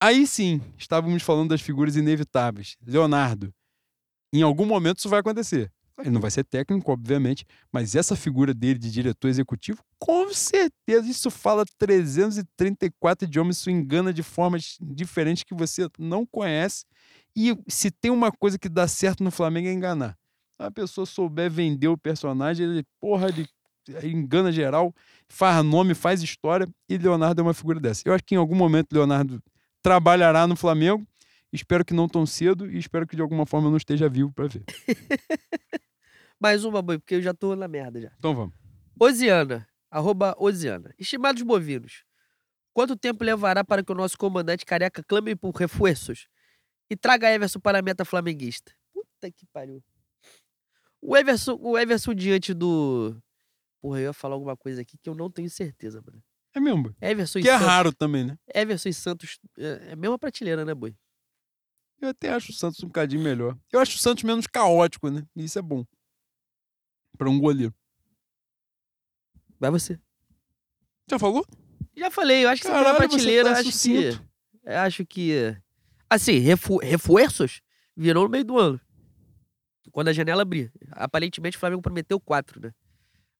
Aí 0.00 0.26
sim, 0.26 0.60
estávamos 0.78 1.22
falando 1.22 1.50
das 1.50 1.60
figuras 1.60 1.96
inevitáveis. 1.96 2.76
Leonardo, 2.84 3.52
em 4.32 4.42
algum 4.42 4.66
momento 4.66 4.98
isso 4.98 5.08
vai 5.08 5.20
acontecer. 5.20 5.70
Ele 5.98 6.10
não 6.10 6.20
vai 6.20 6.30
ser 6.30 6.44
técnico, 6.44 6.90
obviamente, 6.90 7.44
mas 7.70 7.94
essa 7.94 8.16
figura 8.16 8.52
dele 8.52 8.78
de 8.78 8.90
diretor 8.90 9.28
executivo, 9.28 9.84
com 10.02 10.34
certeza, 10.34 11.08
isso 11.08 11.30
fala 11.30 11.64
334 11.78 13.24
idiomas, 13.24 13.58
isso 13.58 13.70
engana 13.70 14.12
de 14.12 14.20
formas 14.20 14.76
diferentes 14.80 15.44
que 15.44 15.54
você 15.54 15.88
não 15.96 16.26
conhece. 16.26 16.84
E 17.36 17.56
se 17.68 17.88
tem 17.88 18.10
uma 18.10 18.32
coisa 18.32 18.58
que 18.58 18.68
dá 18.68 18.88
certo 18.88 19.22
no 19.22 19.30
Flamengo 19.30 19.68
é 19.68 19.72
enganar. 19.72 20.18
A 20.58 20.72
pessoa 20.72 21.06
souber 21.06 21.48
vender 21.48 21.86
o 21.86 21.96
personagem, 21.96 22.66
ele, 22.66 22.84
porra, 23.00 23.28
ele 23.28 23.48
engana 24.02 24.50
geral, 24.50 24.92
faz 25.28 25.64
nome, 25.64 25.94
faz 25.94 26.20
história, 26.20 26.66
e 26.88 26.98
Leonardo 26.98 27.40
é 27.40 27.44
uma 27.44 27.54
figura 27.54 27.78
dessa. 27.78 28.02
Eu 28.04 28.12
acho 28.12 28.24
que 28.24 28.34
em 28.34 28.38
algum 28.38 28.56
momento 28.56 28.92
Leonardo 28.92 29.40
trabalhará 29.80 30.48
no 30.48 30.56
Flamengo. 30.56 31.06
Espero 31.52 31.84
que 31.84 31.94
não 31.94 32.08
tão 32.08 32.26
cedo 32.26 32.68
e 32.68 32.76
espero 32.76 33.06
que 33.06 33.14
de 33.14 33.22
alguma 33.22 33.46
forma 33.46 33.68
eu 33.68 33.70
não 33.70 33.78
esteja 33.78 34.08
vivo 34.08 34.32
para 34.32 34.48
ver. 34.48 34.64
Mais 36.40 36.64
uma, 36.64 36.82
boi, 36.82 36.98
porque 36.98 37.14
eu 37.14 37.22
já 37.22 37.32
tô 37.32 37.54
na 37.54 37.68
merda 37.68 38.00
já. 38.00 38.10
Então 38.18 38.34
vamos. 38.34 38.54
Osiana, 38.98 39.68
arroba 39.92 40.34
Osiana. 40.38 40.94
Estimados 40.98 41.42
bovinos, 41.42 42.02
quanto 42.72 42.96
tempo 42.96 43.22
levará 43.22 43.62
para 43.62 43.84
que 43.84 43.92
o 43.92 43.94
nosso 43.94 44.16
comandante 44.16 44.64
careca 44.64 45.04
clame 45.06 45.36
por 45.36 45.54
reforços 45.54 46.26
e 46.90 46.96
traga 46.96 47.30
Everson 47.30 47.60
para 47.60 47.78
a 47.78 47.82
meta 47.82 48.04
flamenguista? 48.04 48.72
Puta 48.92 49.30
que 49.30 49.46
pariu. 49.52 49.82
O 51.00 51.16
Everson, 51.16 51.58
o 51.60 51.78
Everson 51.78 52.14
diante 52.14 52.54
do... 52.54 53.20
Porra, 53.80 53.98
eu 53.98 54.04
ia 54.04 54.12
falar 54.12 54.34
alguma 54.34 54.56
coisa 54.56 54.80
aqui 54.82 54.96
que 54.96 55.08
eu 55.10 55.14
não 55.14 55.30
tenho 55.30 55.50
certeza, 55.50 56.00
mano. 56.00 56.22
É 56.54 56.60
mesmo. 56.60 56.94
Everson 57.00 57.40
Que 57.40 57.48
é 57.48 57.52
Santos. 57.52 57.66
raro 57.66 57.92
também, 57.92 58.24
né? 58.24 58.38
Everson 58.54 58.88
e 58.88 58.94
Santos 58.94 59.38
é 59.58 59.88
é 59.88 59.92
a 59.92 59.96
mesma 59.96 60.18
prateleira, 60.18 60.64
né, 60.64 60.74
boi? 60.74 60.94
Eu 62.00 62.08
até 62.10 62.30
acho 62.30 62.50
o 62.50 62.54
Santos 62.54 62.82
um 62.82 62.86
bocadinho 62.86 63.22
melhor. 63.22 63.56
Eu 63.72 63.80
acho 63.80 63.96
o 63.96 63.98
Santos 64.00 64.22
menos 64.24 64.46
caótico, 64.46 65.08
né? 65.10 65.26
E 65.36 65.44
isso 65.44 65.58
é 65.58 65.62
bom. 65.62 65.84
Para 67.16 67.28
um 67.30 67.38
goleiro. 67.38 67.74
Vai 69.62 69.70
você. 69.70 69.96
Já 71.08 71.20
falou? 71.20 71.46
Já 71.96 72.10
falei, 72.10 72.44
eu 72.44 72.48
acho 72.48 72.62
que 72.62 72.66
você 72.66 72.72
Caralho, 72.72 72.98
tem 72.98 73.06
uma 73.06 73.08
você 73.08 73.16
prateleira, 73.16 73.52
tá 73.52 73.60
acho 73.60 73.64
que... 73.64 73.72
sucinto. 73.72 74.28
Acho 74.66 75.06
que... 75.06 75.56
Assim, 76.10 76.38
refu 76.38 76.78
reforços 76.78 77.60
virou 77.96 78.24
no 78.24 78.28
meio 78.28 78.44
do 78.44 78.58
ano. 78.58 78.80
Quando 79.92 80.08
a 80.08 80.12
janela 80.12 80.42
abrir. 80.42 80.72
Aparentemente 80.90 81.56
o 81.56 81.60
Flamengo 81.60 81.80
prometeu 81.80 82.18
quatro, 82.18 82.60
né? 82.60 82.72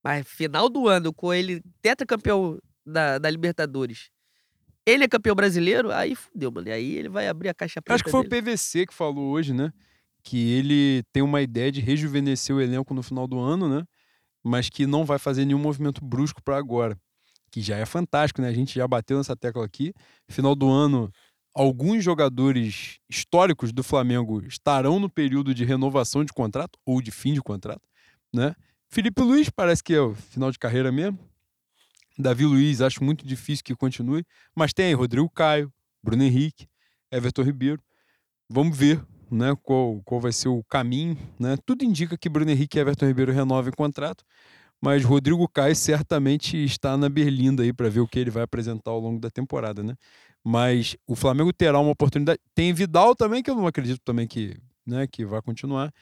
Mas 0.00 0.24
final 0.28 0.68
do 0.68 0.86
ano, 0.86 1.12
com 1.12 1.34
ele 1.34 1.60
tetracampeão 1.80 2.56
da, 2.86 3.18
da 3.18 3.28
Libertadores, 3.28 4.08
ele 4.86 5.02
é 5.02 5.08
campeão 5.08 5.34
brasileiro, 5.34 5.90
aí 5.90 6.14
fudeu, 6.14 6.52
mano. 6.52 6.68
E 6.68 6.72
aí 6.72 6.94
ele 6.98 7.08
vai 7.08 7.26
abrir 7.26 7.48
a 7.48 7.54
caixa 7.54 7.82
preta 7.82 7.96
Acho 7.96 8.04
que 8.04 8.12
foi 8.12 8.20
o 8.20 8.28
dele. 8.28 8.42
PVC 8.42 8.86
que 8.86 8.94
falou 8.94 9.32
hoje, 9.32 9.52
né? 9.52 9.72
Que 10.22 10.52
ele 10.52 11.02
tem 11.12 11.20
uma 11.20 11.42
ideia 11.42 11.72
de 11.72 11.80
rejuvenescer 11.80 12.54
o 12.54 12.60
elenco 12.60 12.94
no 12.94 13.02
final 13.02 13.26
do 13.26 13.40
ano, 13.40 13.68
né? 13.68 13.84
Mas 14.44 14.68
que 14.68 14.86
não 14.86 15.04
vai 15.04 15.18
fazer 15.18 15.44
nenhum 15.44 15.58
movimento 15.58 16.04
brusco 16.04 16.42
para 16.42 16.56
agora. 16.56 16.98
Que 17.50 17.60
já 17.60 17.76
é 17.76 17.86
fantástico, 17.86 18.40
né? 18.40 18.48
A 18.48 18.52
gente 18.52 18.74
já 18.74 18.88
bateu 18.88 19.18
nessa 19.18 19.36
tecla 19.36 19.64
aqui. 19.64 19.92
Final 20.28 20.54
do 20.54 20.70
ano, 20.70 21.12
alguns 21.54 22.02
jogadores 22.02 22.98
históricos 23.08 23.72
do 23.72 23.82
Flamengo 23.82 24.42
estarão 24.46 24.98
no 24.98 25.08
período 25.08 25.54
de 25.54 25.64
renovação 25.64 26.24
de 26.24 26.32
contrato 26.32 26.78
ou 26.84 27.00
de 27.00 27.10
fim 27.10 27.34
de 27.34 27.42
contrato, 27.42 27.82
né? 28.32 28.54
Felipe 28.88 29.22
Luiz 29.22 29.48
parece 29.48 29.82
que 29.82 29.94
é 29.94 30.00
o 30.00 30.14
final 30.14 30.50
de 30.50 30.58
carreira 30.58 30.92
mesmo. 30.92 31.18
Davi 32.18 32.44
Luiz, 32.44 32.80
acho 32.80 33.02
muito 33.02 33.26
difícil 33.26 33.64
que 33.64 33.74
continue, 33.74 34.24
mas 34.54 34.72
tem 34.72 34.86
aí 34.86 34.94
Rodrigo 34.94 35.28
Caio, 35.30 35.72
Bruno 36.02 36.22
Henrique, 36.22 36.66
Everton 37.10 37.42
Ribeiro. 37.42 37.82
Vamos 38.48 38.76
ver 38.76 39.02
né, 39.32 39.56
qual, 39.62 40.02
qual 40.04 40.20
vai 40.20 40.30
ser 40.30 40.48
o 40.48 40.62
caminho. 40.64 41.16
Né? 41.40 41.56
Tudo 41.64 41.84
indica 41.84 42.18
que 42.18 42.28
Bruno 42.28 42.50
Henrique 42.50 42.76
e 42.76 42.80
Everton 42.80 43.06
Ribeiro 43.06 43.32
renovem 43.32 43.72
contrato, 43.72 44.22
mas 44.80 45.04
Rodrigo 45.04 45.48
Caio 45.48 45.74
certamente 45.74 46.62
está 46.62 46.96
na 46.96 47.08
berlinda 47.08 47.62
para 47.74 47.88
ver 47.88 48.00
o 48.00 48.06
que 48.06 48.18
ele 48.18 48.30
vai 48.30 48.42
apresentar 48.42 48.90
ao 48.90 49.00
longo 49.00 49.18
da 49.18 49.30
temporada. 49.30 49.82
Né? 49.82 49.94
Mas 50.44 50.96
o 51.06 51.16
Flamengo 51.16 51.52
terá 51.52 51.78
uma 51.80 51.92
oportunidade. 51.92 52.38
Tem 52.54 52.74
Vidal 52.74 53.16
também, 53.16 53.42
que 53.42 53.50
eu 53.50 53.54
não 53.54 53.66
acredito 53.66 54.00
também 54.04 54.26
que, 54.26 54.56
né, 54.86 55.06
que 55.06 55.24
vai 55.24 55.40
continuar, 55.40 55.92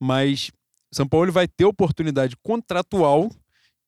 mas 0.00 0.50
são 0.90 1.06
Paulo 1.06 1.30
vai 1.30 1.46
ter 1.46 1.66
oportunidade 1.66 2.36
contratual 2.42 3.30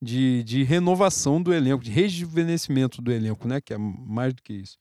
de, 0.02 0.42
de 0.44 0.62
renovação 0.62 1.42
do 1.42 1.54
elenco, 1.54 1.82
de 1.82 1.90
rejuvenescimento 1.90 3.00
do 3.00 3.12
elenco, 3.12 3.46
né? 3.46 3.60
Que 3.60 3.74
é 3.74 3.78
mais 3.78 4.34
do 4.34 4.42
que 4.42 4.52
isso. 4.52 4.78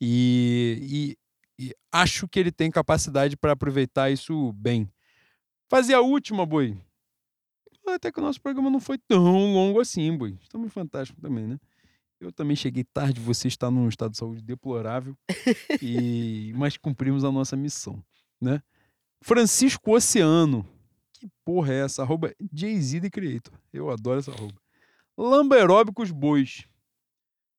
E, 0.00 1.16
e, 1.58 1.74
acho 1.92 2.28
que 2.28 2.38
ele 2.38 2.52
tem 2.52 2.70
capacidade 2.70 3.36
para 3.36 3.52
aproveitar 3.52 4.10
isso 4.10 4.52
bem. 4.54 4.90
Fazer 5.70 5.94
a 5.94 6.00
última, 6.00 6.44
Boi. 6.44 6.76
Até 7.86 8.10
que 8.10 8.18
o 8.18 8.22
nosso 8.22 8.40
programa 8.40 8.70
não 8.70 8.80
foi 8.80 8.98
tão 8.98 9.52
longo 9.52 9.80
assim, 9.80 10.16
Boi. 10.16 10.38
Estamos 10.40 10.72
fantásticos 10.72 11.20
também, 11.20 11.46
né? 11.46 11.58
Eu 12.20 12.32
também 12.32 12.56
cheguei 12.56 12.84
tarde, 12.84 13.20
você 13.20 13.48
está 13.48 13.70
num 13.70 13.88
estado 13.88 14.12
de 14.12 14.18
saúde 14.18 14.42
deplorável, 14.42 15.16
e 15.82 16.52
mas 16.56 16.76
cumprimos 16.76 17.24
a 17.24 17.30
nossa 17.30 17.56
missão, 17.56 18.02
né? 18.40 18.62
Francisco 19.20 19.94
Oceano, 19.94 20.66
que 21.12 21.28
porra 21.44 21.72
é 21.72 21.84
essa? 21.84 22.02
Arroba 22.02 22.34
Jay-Z 22.52 23.00
The 23.00 23.10
Creator. 23.10 23.54
Eu 23.72 23.90
adoro 23.90 24.20
essa 24.20 24.30
arroba. 24.30 24.54
Lamberóbicos 25.16 26.10
bois. 26.10 26.66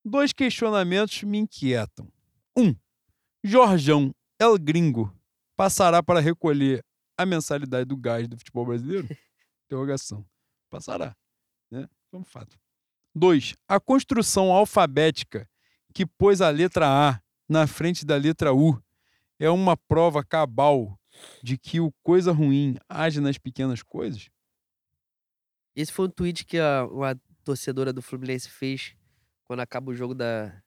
Dois 0.04 0.32
questionamentos 0.32 1.22
me 1.22 1.38
inquietam. 1.38 2.08
Um, 2.56 2.74
Jorjão 3.46 4.12
El 4.40 4.58
Gringo 4.58 5.14
passará 5.56 6.02
para 6.02 6.18
recolher 6.18 6.84
a 7.16 7.24
mensalidade 7.24 7.84
do 7.84 7.96
gás 7.96 8.26
do 8.26 8.36
futebol 8.36 8.66
brasileiro? 8.66 9.06
Interrogação. 9.64 10.26
Passará. 10.68 11.16
Né? 11.70 11.88
É 12.12 12.16
um 12.16 12.24
fato. 12.24 12.58
Dois, 13.14 13.54
a 13.68 13.78
construção 13.78 14.52
alfabética 14.52 15.48
que 15.94 16.04
pôs 16.04 16.40
a 16.40 16.50
letra 16.50 16.86
A 16.86 17.22
na 17.48 17.66
frente 17.66 18.04
da 18.04 18.16
letra 18.16 18.52
U 18.52 18.82
é 19.38 19.48
uma 19.48 19.76
prova 19.76 20.24
cabal 20.24 20.98
de 21.42 21.56
que 21.56 21.80
o 21.80 21.92
coisa 22.02 22.32
ruim 22.32 22.76
age 22.88 23.20
nas 23.20 23.38
pequenas 23.38 23.82
coisas? 23.82 24.28
Esse 25.74 25.92
foi 25.92 26.06
um 26.06 26.10
tweet 26.10 26.44
que 26.44 26.58
a, 26.58 26.84
uma 26.84 27.18
torcedora 27.44 27.92
do 27.92 28.02
Fluminense 28.02 28.50
fez 28.50 28.96
quando 29.44 29.60
acaba 29.60 29.90
o 29.90 29.94
jogo 29.94 30.14
da, 30.14 30.62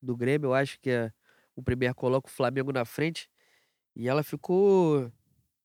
do 0.00 0.16
Grêmio. 0.16 0.48
Eu 0.48 0.54
acho 0.54 0.78
que 0.80 0.90
a, 0.90 1.12
o 1.58 1.62
Premier 1.62 1.92
coloca 1.92 2.28
o 2.28 2.30
Flamengo 2.30 2.72
na 2.72 2.84
frente. 2.84 3.28
E 3.96 4.08
ela 4.08 4.22
ficou 4.22 5.12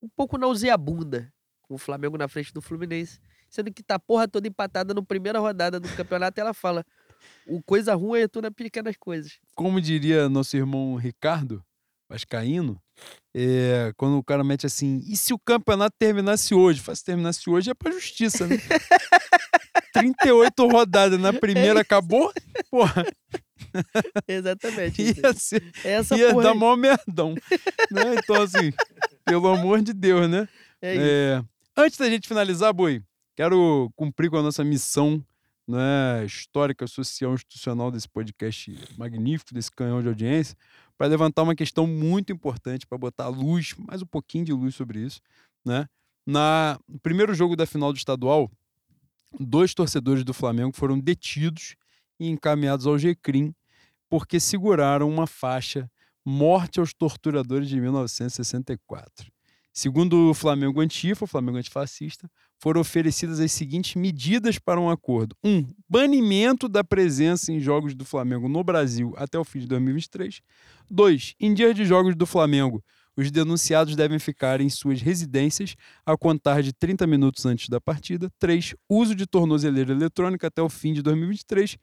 um 0.01 0.09
pouco 0.15 0.39
nauseabunda 0.39 1.31
com 1.61 1.75
o 1.75 1.77
Flamengo 1.77 2.17
na 2.17 2.27
frente 2.27 2.51
do 2.51 2.63
Fluminense. 2.63 3.19
Sendo 3.47 3.71
que 3.71 3.83
tá 3.83 3.99
porra 3.99 4.27
toda 4.27 4.47
empatada 4.47 4.91
na 4.91 5.03
primeira 5.03 5.37
rodada 5.37 5.79
do 5.79 5.87
campeonato. 5.95 6.39
E 6.39 6.41
ela 6.41 6.51
fala: 6.51 6.83
o 7.45 7.61
coisa 7.61 7.93
ruim 7.93 8.21
é 8.21 8.27
tudo 8.27 8.45
nas 8.45 8.53
pequenas 8.55 8.97
coisas. 8.97 9.37
Como 9.55 9.79
diria 9.79 10.27
nosso 10.27 10.57
irmão 10.57 10.95
Ricardo, 10.95 11.63
Vascaíno, 12.09 12.81
é, 13.31 13.93
quando 13.95 14.17
o 14.17 14.23
cara 14.23 14.43
mete 14.43 14.65
assim, 14.65 14.99
e 15.07 15.15
se 15.15 15.31
o 15.31 15.37
campeonato 15.37 15.95
terminasse 15.99 16.55
hoje? 16.55 16.81
Faz 16.81 16.99
se 16.99 17.05
terminasse 17.05 17.47
hoje 17.47 17.69
é 17.69 17.75
pra 17.75 17.91
justiça, 17.91 18.47
né? 18.47 18.57
38 19.93 20.67
rodadas 20.67 21.19
na 21.19 21.31
primeira 21.31 21.81
acabou? 21.81 22.33
Porra. 22.71 23.05
Exatamente. 24.27 25.01
Ia, 25.01 25.33
ser, 25.33 25.63
Essa 25.83 26.17
ia 26.17 26.33
dar 26.33 26.53
mó 26.53 26.75
merdão. 26.75 27.35
né? 27.91 28.15
Então, 28.17 28.41
assim, 28.41 28.71
pelo 29.25 29.47
amor 29.47 29.81
de 29.81 29.93
Deus, 29.93 30.29
né? 30.29 30.47
É 30.81 30.95
é, 30.97 31.43
antes 31.77 31.97
da 31.97 32.09
gente 32.09 32.27
finalizar, 32.27 32.73
Boi, 32.73 33.01
quero 33.35 33.91
cumprir 33.95 34.29
com 34.29 34.37
a 34.37 34.43
nossa 34.43 34.63
missão 34.63 35.23
né, 35.67 36.25
histórica, 36.25 36.85
social, 36.87 37.33
institucional 37.33 37.89
desse 37.89 38.07
podcast 38.07 38.77
magnífico, 38.97 39.53
desse 39.53 39.71
canhão 39.71 40.01
de 40.01 40.07
audiência, 40.07 40.57
para 40.97 41.07
levantar 41.07 41.43
uma 41.43 41.55
questão 41.55 41.87
muito 41.87 42.31
importante, 42.31 42.85
para 42.85 42.97
botar 42.97 43.27
luz, 43.29 43.73
mais 43.77 44.01
um 44.01 44.05
pouquinho 44.05 44.45
de 44.45 44.53
luz 44.53 44.75
sobre 44.75 44.99
isso. 44.99 45.21
Né? 45.65 45.87
Na, 46.25 46.79
no 46.87 46.99
primeiro 46.99 47.33
jogo 47.33 47.55
da 47.55 47.65
final 47.65 47.91
do 47.91 47.97
estadual, 47.97 48.51
dois 49.39 49.73
torcedores 49.73 50.23
do 50.23 50.33
Flamengo 50.33 50.75
foram 50.75 50.99
detidos 50.99 51.75
e 52.19 52.29
encaminhados 52.29 52.85
ao 52.85 52.97
GCRIM 52.97 53.53
porque 54.13 54.39
seguraram 54.39 55.09
uma 55.09 55.25
faixa 55.25 55.89
Morte 56.23 56.79
aos 56.79 56.93
Torturadores 56.93 57.67
de 57.67 57.81
1964. 57.81 59.31
Segundo 59.73 60.29
o 60.29 60.35
Flamengo 60.35 60.81
Antifa, 60.81 61.25
o 61.25 61.27
Flamengo 61.27 61.57
Antifascista, 61.57 62.29
foram 62.59 62.79
oferecidas 62.79 63.39
as 63.39 63.51
seguintes 63.51 63.95
medidas 63.95 64.59
para 64.59 64.79
um 64.79 64.87
acordo: 64.87 65.35
um, 65.43 65.65
banimento 65.89 66.69
da 66.69 66.83
presença 66.83 67.51
em 67.51 67.59
jogos 67.59 67.95
do 67.95 68.05
Flamengo 68.05 68.47
no 68.47 68.63
Brasil 68.63 69.15
até 69.17 69.39
o 69.39 69.43
fim 69.43 69.61
de 69.61 69.65
2023. 69.65 70.41
Dois, 70.87 71.33
em 71.39 71.51
dias 71.51 71.73
de 71.73 71.83
jogos 71.83 72.15
do 72.15 72.27
Flamengo, 72.27 72.83
os 73.15 73.29
denunciados 73.29 73.95
devem 73.95 74.17
ficar 74.17 74.59
em 74.59 74.69
suas 74.69 75.01
residências 75.01 75.75
a 76.05 76.17
contar 76.17 76.61
de 76.61 76.73
30 76.73 77.05
minutos 77.05 77.45
antes 77.45 77.69
da 77.69 77.79
partida. 77.79 78.31
3. 78.39 78.75
Uso 78.89 79.15
de 79.15 79.27
tornozeleira 79.27 79.91
eletrônica 79.91 80.47
até 80.47 80.61
o 80.61 80.69
fim 80.69 80.93
de 80.93 81.01
2023. 81.01 81.77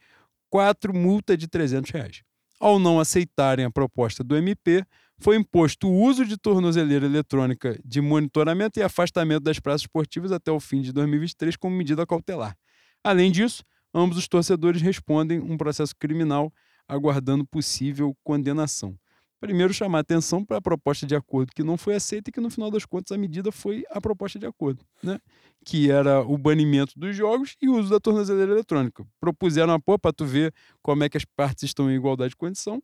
4. 0.51 0.93
Multa 0.93 1.37
de 1.37 1.49
300 1.49 1.91
reais. 1.91 2.23
Ao 2.61 2.79
não 2.79 3.01
aceitarem 3.01 3.65
a 3.65 3.71
proposta 3.71 4.23
do 4.23 4.37
MP, 4.37 4.85
foi 5.19 5.37
imposto 5.37 5.89
o 5.89 6.03
uso 6.03 6.27
de 6.27 6.37
tornozeleira 6.37 7.07
eletrônica 7.07 7.79
de 7.85 8.01
monitoramento 8.01 8.79
e 8.79 8.83
afastamento 8.83 9.43
das 9.43 9.59
praças 9.59 9.83
esportivas 9.83 10.33
até 10.33 10.51
o 10.51 10.61
fim 10.61 10.83
de 10.83 10.93
2023 10.93 11.57
como 11.57 11.77
medida 11.77 12.07
cautelar. 12.07 12.57
Além 13.03 13.31
disso, 13.31 13.63
ambos 13.95 14.19
os 14.19 14.29
torcedores 14.29 14.83
respondem 14.83 15.41
um 15.41 15.57
processo 15.57 15.95
criminal 15.99 16.53
aguardando 16.87 17.47
possível 17.47 18.15
condenação. 18.23 18.99
Primeiro, 19.41 19.73
chamar 19.73 20.01
atenção 20.01 20.45
para 20.45 20.59
a 20.59 20.61
proposta 20.61 21.07
de 21.07 21.17
acordo 21.17 21.53
que 21.53 21.63
não 21.63 21.79
foi 21.79 21.95
aceita 21.95 22.29
e 22.29 22.33
que, 22.33 22.41
no 22.41 22.51
final 22.51 22.71
das 22.71 22.85
contas, 22.85 23.13
a 23.13 23.19
medida 23.19 23.51
foi 23.51 23.85
a 23.91 24.01
proposta 24.01 24.39
de 24.39 24.47
acordo, 24.47 24.85
né? 25.03 25.19
que 25.65 25.91
era 25.91 26.21
o 26.21 26.37
banimento 26.37 26.99
dos 26.99 27.17
jogos 27.17 27.57
e 27.61 27.69
o 27.69 27.77
uso 27.79 27.89
da 27.89 27.99
tornozeleira 27.99 28.53
eletrônica. 28.53 29.07
Propuseram 29.19 29.73
a 29.73 29.81
pô 29.81 29.99
para 29.99 30.13
tu 30.13 30.27
ver 30.27 30.53
como 30.83 31.05
é 31.05 31.09
que 31.09 31.17
as 31.17 31.25
partes 31.25 31.65
estão 31.65 31.91
em 31.91 31.95
igualdade 31.95 32.31
de 32.31 32.37
condição 32.37 32.83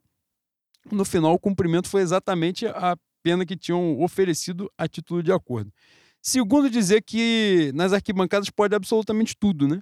no 0.91 1.05
final, 1.05 1.33
o 1.33 1.39
cumprimento 1.39 1.87
foi 1.87 2.01
exatamente 2.01 2.65
a 2.67 2.97
pena 3.23 3.45
que 3.45 3.57
tinham 3.57 4.01
oferecido 4.01 4.71
a 4.77 4.87
título 4.87 5.21
de 5.21 5.31
acordo. 5.31 5.71
Segundo, 6.21 6.69
dizer 6.69 7.01
que 7.03 7.71
nas 7.73 7.93
arquibancadas 7.93 8.49
pode 8.49 8.75
absolutamente 8.75 9.35
tudo, 9.37 9.67
né? 9.67 9.81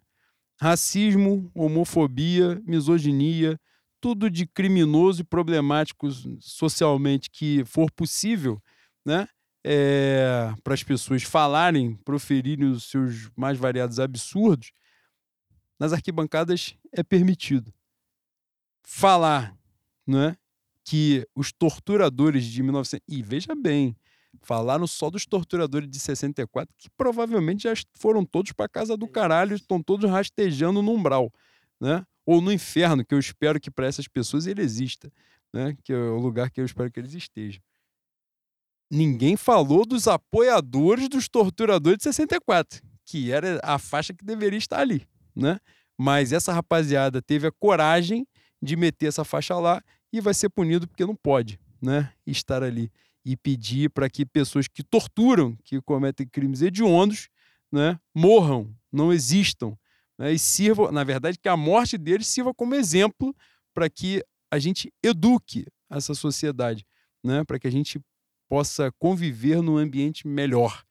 Racismo, 0.59 1.51
homofobia, 1.53 2.61
misoginia, 2.65 3.59
tudo 4.05 4.29
de 4.29 4.45
criminoso 4.45 5.21
e 5.21 5.23
problemático 5.23 6.07
socialmente 6.39 7.27
que 7.27 7.65
for 7.65 7.89
possível, 7.91 8.61
né? 9.03 9.27
É, 9.65 10.53
para 10.63 10.75
as 10.75 10.83
pessoas 10.83 11.23
falarem, 11.23 11.95
proferirem 12.05 12.69
os 12.69 12.83
seus 12.83 13.31
mais 13.35 13.57
variados 13.57 13.99
absurdos, 13.99 14.71
nas 15.79 15.91
arquibancadas 15.91 16.75
é 16.91 17.01
permitido. 17.01 17.73
Falar, 18.83 19.57
né? 20.05 20.37
que 20.83 21.27
os 21.33 21.51
torturadores 21.51 22.45
de 22.45 22.61
1900. 22.61 23.03
E 23.07 23.23
veja 23.23 23.55
bem, 23.55 23.97
falaram 24.43 24.85
só 24.85 25.09
dos 25.09 25.25
torturadores 25.25 25.89
de 25.89 25.99
64, 25.99 26.71
que 26.77 26.91
provavelmente 26.91 27.63
já 27.63 27.73
foram 27.95 28.23
todos 28.23 28.51
para 28.51 28.69
casa 28.69 28.95
do 28.95 29.07
caralho, 29.07 29.55
estão 29.55 29.81
todos 29.81 30.07
rastejando 30.07 30.83
no 30.83 30.91
umbral, 30.91 31.33
né? 31.81 32.05
Ou 32.25 32.41
no 32.41 32.51
inferno, 32.51 33.05
que 33.05 33.13
eu 33.13 33.19
espero 33.19 33.59
que 33.59 33.69
para 33.69 33.85
essas 33.85 34.07
pessoas 34.07 34.47
ele 34.47 34.61
exista, 34.61 35.11
né? 35.53 35.75
Que 35.83 35.93
é 35.93 35.97
o 35.97 36.17
lugar 36.17 36.49
que 36.49 36.59
eu 36.59 36.65
espero 36.65 36.91
que 36.91 36.99
eles 36.99 37.13
estejam. 37.13 37.61
Ninguém 38.91 39.35
falou 39.35 39.85
dos 39.85 40.07
apoiadores 40.07 41.09
dos 41.09 41.27
torturadores 41.27 41.97
de 41.97 42.03
64, 42.03 42.81
que 43.03 43.31
era 43.31 43.59
a 43.63 43.79
faixa 43.79 44.13
que 44.13 44.23
deveria 44.23 44.57
estar 44.57 44.79
ali, 44.79 45.07
né? 45.35 45.59
Mas 45.97 46.31
essa 46.31 46.53
rapaziada 46.53 47.21
teve 47.21 47.47
a 47.47 47.51
coragem 47.51 48.27
de 48.61 48.75
meter 48.75 49.07
essa 49.07 49.23
faixa 49.23 49.55
lá 49.55 49.81
e 50.11 50.19
vai 50.19 50.33
ser 50.33 50.49
punido 50.49 50.87
porque 50.87 51.05
não 51.05 51.15
pode 51.15 51.59
né, 51.81 52.11
estar 52.25 52.63
ali 52.63 52.91
e 53.23 53.35
pedir 53.35 53.89
para 53.89 54.09
que 54.09 54.25
pessoas 54.25 54.67
que 54.67 54.83
torturam, 54.83 55.57
que 55.63 55.81
cometem 55.81 56.27
crimes 56.27 56.61
hediondos, 56.61 57.29
né, 57.71 57.99
morram, 58.13 58.73
não 58.91 59.11
existam, 59.11 59.77
né, 60.17 60.31
e 60.33 60.39
sirvam, 60.39 60.91
na 60.91 61.03
verdade, 61.03 61.37
que 61.37 61.49
a 61.49 61.57
morte 61.57 61.97
deles 61.97 62.27
sirva 62.27 62.53
como 62.53 62.75
exemplo 62.75 63.35
para 63.73 63.89
que 63.89 64.23
a 64.51 64.59
gente 64.59 64.91
eduque 65.03 65.65
essa 65.89 66.13
sociedade, 66.13 66.85
né? 67.23 67.43
Para 67.43 67.59
que 67.59 67.67
a 67.67 67.71
gente 67.71 67.99
possa 68.47 68.91
conviver 68.97 69.61
num 69.61 69.77
ambiente 69.77 70.27
melhor. 70.27 70.83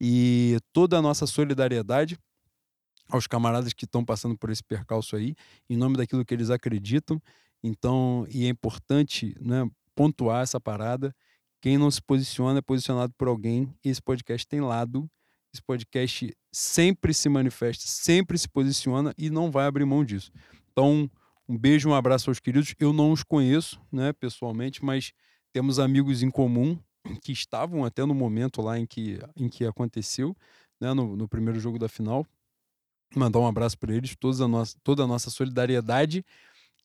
E 0.00 0.58
toda 0.72 0.98
a 0.98 1.02
nossa 1.02 1.26
solidariedade 1.26 2.18
aos 3.08 3.26
camaradas 3.26 3.72
que 3.72 3.84
estão 3.84 4.04
passando 4.04 4.36
por 4.38 4.50
esse 4.50 4.64
percalço 4.64 5.14
aí, 5.14 5.34
em 5.68 5.76
nome 5.76 5.96
daquilo 5.96 6.24
que 6.24 6.32
eles 6.32 6.50
acreditam. 6.50 7.20
Então, 7.62 8.26
e 8.30 8.46
é 8.46 8.48
importante 8.48 9.36
né, 9.40 9.68
pontuar 9.94 10.42
essa 10.42 10.60
parada. 10.60 11.14
Quem 11.60 11.78
não 11.78 11.90
se 11.90 12.02
posiciona 12.02 12.58
é 12.58 12.62
posicionado 12.62 13.12
por 13.16 13.28
alguém. 13.28 13.72
Esse 13.84 14.02
podcast 14.02 14.46
tem 14.48 14.60
lado. 14.60 15.08
Esse 15.52 15.62
podcast 15.62 16.34
sempre 16.50 17.12
se 17.12 17.28
manifesta, 17.28 17.84
sempre 17.86 18.38
se 18.38 18.48
posiciona 18.48 19.14
e 19.18 19.28
não 19.28 19.50
vai 19.50 19.66
abrir 19.66 19.84
mão 19.84 20.04
disso. 20.04 20.32
Então, 20.72 21.10
um 21.46 21.58
beijo, 21.58 21.90
um 21.90 21.94
abraço 21.94 22.30
aos 22.30 22.40
queridos. 22.40 22.74
Eu 22.78 22.92
não 22.92 23.12
os 23.12 23.22
conheço, 23.22 23.78
né, 23.92 24.12
pessoalmente, 24.14 24.82
mas 24.82 25.12
temos 25.52 25.78
amigos 25.78 26.22
em 26.22 26.30
comum 26.30 26.78
que 27.20 27.32
estavam 27.32 27.84
até 27.84 28.04
no 28.06 28.14
momento 28.14 28.62
lá 28.62 28.78
em 28.78 28.86
que, 28.86 29.18
em 29.36 29.48
que 29.48 29.66
aconteceu, 29.66 30.34
né, 30.80 30.94
no, 30.94 31.16
no 31.16 31.28
primeiro 31.28 31.60
jogo 31.60 31.78
da 31.78 31.88
final. 31.88 32.26
Mandar 33.14 33.40
um 33.40 33.46
abraço 33.46 33.76
para 33.78 33.94
eles, 33.94 34.16
toda 34.16 34.44
a, 34.44 34.48
nossa, 34.48 34.76
toda 34.82 35.02
a 35.02 35.06
nossa 35.06 35.28
solidariedade 35.28 36.24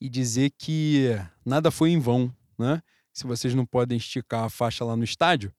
e 0.01 0.09
dizer 0.09 0.51
que 0.57 1.11
nada 1.45 1.71
foi 1.71 1.91
em 1.91 1.99
vão, 1.99 2.33
né? 2.57 2.83
Se 3.13 3.25
vocês 3.25 3.55
não 3.55 3.65
podem 3.65 3.97
esticar 3.97 4.43
a 4.43 4.49
faixa 4.49 4.83
lá 4.83 4.95
no 4.95 5.03
estádio, 5.03 5.53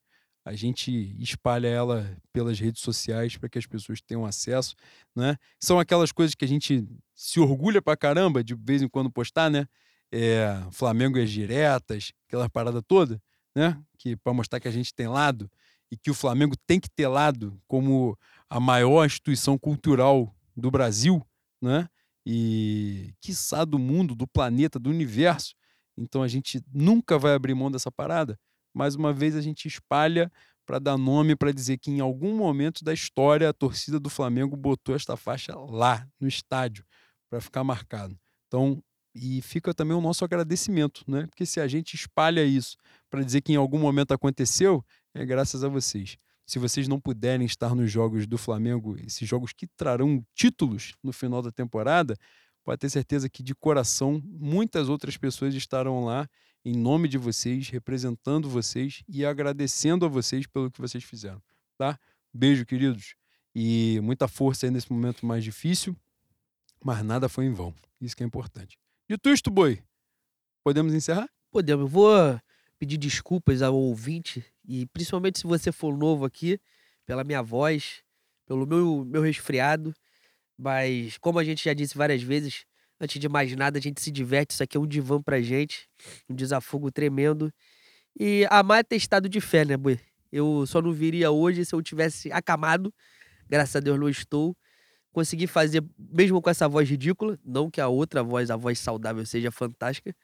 a 0.48 0.54
gente 0.54 1.14
espalha 1.22 1.68
ela 1.68 2.16
pelas 2.32 2.58
redes 2.58 2.80
sociais 2.80 3.36
para 3.36 3.50
que 3.50 3.58
as 3.58 3.66
pessoas 3.66 4.00
tenham 4.00 4.24
acesso, 4.24 4.74
né? 5.14 5.36
São 5.60 5.78
aquelas 5.78 6.10
coisas 6.10 6.34
que 6.34 6.42
a 6.42 6.48
gente 6.48 6.88
se 7.14 7.38
orgulha 7.38 7.82
pra 7.82 7.94
caramba 7.94 8.42
de 8.42 8.54
vez 8.54 8.80
em 8.80 8.88
quando 8.88 9.10
postar, 9.10 9.50
né? 9.50 9.68
É, 10.10 10.58
Flamengo 10.72 11.18
e 11.18 11.22
as 11.22 11.30
diretas, 11.30 12.12
aquela 12.26 12.48
parada 12.48 12.80
toda, 12.80 13.20
né? 13.54 13.78
Que 13.98 14.16
para 14.16 14.32
mostrar 14.32 14.58
que 14.58 14.66
a 14.66 14.70
gente 14.70 14.94
tem 14.94 15.06
lado 15.06 15.50
e 15.92 15.98
que 15.98 16.10
o 16.10 16.14
Flamengo 16.14 16.56
tem 16.66 16.80
que 16.80 16.88
ter 16.88 17.08
lado 17.08 17.60
como 17.68 18.18
a 18.48 18.58
maior 18.58 19.04
instituição 19.04 19.58
cultural 19.58 20.34
do 20.56 20.70
Brasil, 20.70 21.22
né? 21.60 21.90
E 22.24 23.12
quiçá 23.20 23.66
do 23.66 23.78
mundo, 23.78 24.14
do 24.14 24.26
planeta, 24.26 24.78
do 24.78 24.88
universo. 24.88 25.54
Então 25.94 26.22
a 26.22 26.28
gente 26.28 26.62
nunca 26.72 27.18
vai 27.18 27.34
abrir 27.34 27.54
mão 27.54 27.70
dessa 27.70 27.92
parada. 27.92 28.38
Mais 28.78 28.94
uma 28.94 29.12
vez 29.12 29.34
a 29.34 29.40
gente 29.40 29.66
espalha 29.66 30.30
para 30.64 30.78
dar 30.78 30.96
nome 30.96 31.34
para 31.34 31.50
dizer 31.50 31.78
que 31.78 31.90
em 31.90 31.98
algum 31.98 32.36
momento 32.36 32.84
da 32.84 32.94
história 32.94 33.48
a 33.48 33.52
torcida 33.52 33.98
do 33.98 34.08
Flamengo 34.08 34.56
botou 34.56 34.94
esta 34.94 35.16
faixa 35.16 35.52
lá 35.56 36.06
no 36.20 36.28
estádio 36.28 36.84
para 37.28 37.40
ficar 37.40 37.64
marcado. 37.64 38.16
Então, 38.46 38.80
e 39.12 39.42
fica 39.42 39.74
também 39.74 39.96
o 39.96 40.00
nosso 40.00 40.24
agradecimento, 40.24 41.02
né? 41.08 41.26
Porque 41.26 41.44
se 41.44 41.58
a 41.58 41.66
gente 41.66 41.94
espalha 41.94 42.44
isso 42.44 42.76
para 43.10 43.24
dizer 43.24 43.40
que 43.40 43.52
em 43.52 43.56
algum 43.56 43.80
momento 43.80 44.14
aconteceu, 44.14 44.84
é 45.12 45.26
graças 45.26 45.64
a 45.64 45.68
vocês. 45.68 46.16
Se 46.46 46.60
vocês 46.60 46.86
não 46.86 47.00
puderem 47.00 47.44
estar 47.44 47.74
nos 47.74 47.90
jogos 47.90 48.28
do 48.28 48.38
Flamengo, 48.38 48.96
esses 49.04 49.28
jogos 49.28 49.52
que 49.52 49.66
trarão 49.66 50.24
títulos 50.36 50.94
no 51.02 51.12
final 51.12 51.42
da 51.42 51.50
temporada, 51.50 52.16
pode 52.62 52.78
ter 52.78 52.90
certeza 52.90 53.28
que 53.28 53.42
de 53.42 53.56
coração 53.56 54.22
muitas 54.24 54.88
outras 54.88 55.16
pessoas 55.16 55.52
estarão 55.52 56.04
lá 56.04 56.28
em 56.68 56.76
nome 56.76 57.08
de 57.08 57.16
vocês, 57.16 57.70
representando 57.70 58.46
vocês 58.46 59.02
e 59.08 59.24
agradecendo 59.24 60.04
a 60.04 60.08
vocês 60.08 60.46
pelo 60.46 60.70
que 60.70 60.78
vocês 60.78 61.02
fizeram, 61.02 61.42
tá? 61.78 61.98
Beijo, 62.32 62.66
queridos. 62.66 63.14
E 63.54 63.98
muita 64.02 64.28
força 64.28 64.66
aí 64.66 64.70
nesse 64.70 64.92
momento 64.92 65.24
mais 65.24 65.42
difícil, 65.42 65.96
mas 66.84 67.02
nada 67.02 67.26
foi 67.26 67.46
em 67.46 67.54
vão. 67.54 67.74
Isso 67.98 68.14
que 68.14 68.22
é 68.22 68.26
importante. 68.26 68.78
Dito 69.08 69.30
isto, 69.30 69.50
boi, 69.50 69.82
podemos 70.62 70.92
encerrar? 70.92 71.26
Podemos. 71.50 71.84
Eu 71.84 71.88
vou 71.88 72.40
pedir 72.78 72.98
desculpas 72.98 73.62
ao 73.62 73.74
ouvinte 73.74 74.44
e 74.62 74.84
principalmente 74.88 75.38
se 75.38 75.46
você 75.46 75.72
for 75.72 75.96
novo 75.96 76.26
aqui, 76.26 76.60
pela 77.06 77.24
minha 77.24 77.42
voz, 77.42 78.02
pelo 78.44 78.66
meu, 78.66 79.06
meu 79.06 79.22
resfriado. 79.22 79.94
Mas, 80.58 81.16
como 81.16 81.38
a 81.38 81.44
gente 81.44 81.64
já 81.64 81.72
disse 81.72 81.96
várias 81.96 82.22
vezes, 82.22 82.66
antes 83.00 83.20
de 83.20 83.28
mais 83.28 83.54
nada, 83.54 83.78
a 83.78 83.80
gente 83.80 84.00
se 84.00 84.10
diverte. 84.10 84.52
Isso 84.52 84.62
aqui 84.62 84.76
é 84.76 84.80
um 84.80 84.86
divã 84.86 85.20
pra 85.22 85.40
gente, 85.40 85.88
um 86.28 86.34
desafogo 86.34 86.90
tremendo. 86.90 87.52
E 88.18 88.46
amar 88.50 88.80
é 88.80 88.82
ter 88.82 88.96
estado 88.96 89.28
de 89.28 89.40
fé, 89.40 89.64
né, 89.64 89.76
Bui? 89.76 89.98
Eu 90.30 90.66
só 90.66 90.82
não 90.82 90.92
viria 90.92 91.30
hoje 91.30 91.64
se 91.64 91.74
eu 91.74 91.82
tivesse 91.82 92.30
acamado. 92.32 92.92
Graças 93.48 93.76
a 93.76 93.80
Deus 93.80 93.98
não 93.98 94.08
estou. 94.08 94.56
Consegui 95.12 95.46
fazer, 95.46 95.82
mesmo 95.98 96.40
com 96.42 96.50
essa 96.50 96.68
voz 96.68 96.88
ridícula, 96.88 97.38
não 97.44 97.70
que 97.70 97.80
a 97.80 97.88
outra 97.88 98.22
voz, 98.22 98.50
a 98.50 98.56
voz 98.56 98.78
saudável, 98.78 99.24
seja 99.24 99.50
fantástica, 99.50 100.14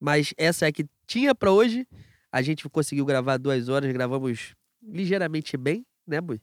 mas 0.00 0.34
essa 0.36 0.66
é 0.66 0.68
a 0.68 0.72
que 0.72 0.86
tinha 1.06 1.34
para 1.34 1.52
hoje. 1.52 1.86
A 2.32 2.42
gente 2.42 2.68
conseguiu 2.68 3.04
gravar 3.04 3.38
duas 3.38 3.68
horas, 3.68 3.92
gravamos 3.92 4.54
ligeiramente 4.82 5.56
bem, 5.56 5.86
né, 6.06 6.20
Bui? 6.20 6.40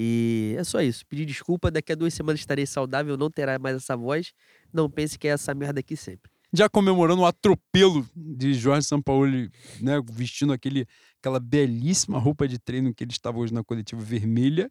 E 0.00 0.54
é 0.56 0.62
só 0.62 0.80
isso. 0.80 1.04
Pedir 1.04 1.24
desculpa. 1.24 1.72
Daqui 1.72 1.90
a 1.90 1.96
duas 1.96 2.14
semanas 2.14 2.38
estarei 2.38 2.64
saudável, 2.64 3.16
não 3.16 3.28
terá 3.28 3.58
mais 3.58 3.74
essa 3.74 3.96
voz. 3.96 4.32
Não 4.72 4.88
pense 4.88 5.18
que 5.18 5.26
é 5.26 5.32
essa 5.32 5.52
merda 5.52 5.80
aqui 5.80 5.96
sempre. 5.96 6.30
Já 6.52 6.68
comemorando 6.68 7.22
o 7.22 7.26
atropelo 7.26 8.08
de 8.14 8.54
Jorge 8.54 8.86
Sampaoli, 8.86 9.50
né? 9.80 10.00
Vestindo 10.12 10.52
aquele, 10.52 10.86
aquela 11.18 11.40
belíssima 11.40 12.16
roupa 12.16 12.46
de 12.46 12.60
treino 12.60 12.94
que 12.94 13.02
ele 13.02 13.10
estava 13.10 13.38
hoje 13.38 13.52
na 13.52 13.64
coletiva 13.64 14.00
vermelha. 14.00 14.70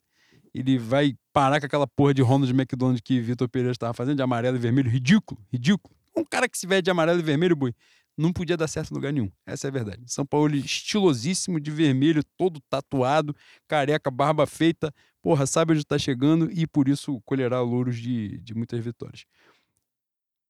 Ele 0.53 0.77
vai 0.77 1.13
parar 1.33 1.59
com 1.59 1.65
aquela 1.65 1.85
porra 1.85 2.13
de 2.13 2.21
Ronald 2.21 2.49
McDonald 2.53 3.01
que 3.03 3.19
Vitor 3.19 3.49
Pereira 3.49 3.73
estava 3.73 3.93
fazendo, 3.93 4.15
de 4.15 4.23
amarelo 4.23 4.55
e 4.55 4.59
vermelho. 4.61 4.89
Ridículo, 4.89 5.45
ridículo. 5.51 5.93
Um 6.15 6.23
cara 6.23 6.47
que 6.47 6.57
se 6.57 6.65
veste 6.65 6.83
de 6.83 6.89
amarelo 6.89 7.19
e 7.19 7.21
vermelho, 7.21 7.53
boi, 7.53 7.75
não 8.17 8.33
podia 8.33 8.57
dar 8.57 8.67
certo 8.67 8.91
em 8.91 8.95
lugar 8.95 9.13
nenhum. 9.13 9.31
Essa 9.45 9.67
é 9.67 9.69
a 9.69 9.71
verdade. 9.71 10.01
São 10.07 10.25
Paulo 10.25 10.55
estilosíssimo, 10.55 11.59
de 11.59 11.69
vermelho, 11.69 12.23
todo 12.35 12.59
tatuado, 12.69 13.35
careca, 13.67 14.09
barba 14.09 14.47
feita. 14.47 14.93
Porra, 15.21 15.45
sabe 15.45 15.73
onde 15.73 15.81
está 15.81 15.99
chegando 15.99 16.49
e 16.51 16.65
por 16.65 16.87
isso 16.87 17.21
colherá 17.21 17.61
louros 17.61 17.97
de, 17.97 18.39
de 18.39 18.55
muitas 18.55 18.83
vitórias. 18.83 19.25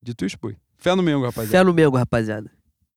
Dito 0.02 0.26
isso, 0.26 0.38
foi. 0.40 0.56
Fé 0.78 0.96
no 0.96 1.04
Mengo, 1.04 1.26
rapaziada. 1.26 1.58
Fé 1.58 1.64
no 1.64 1.74
Mengo, 1.74 1.98
rapaziada. 1.98 2.52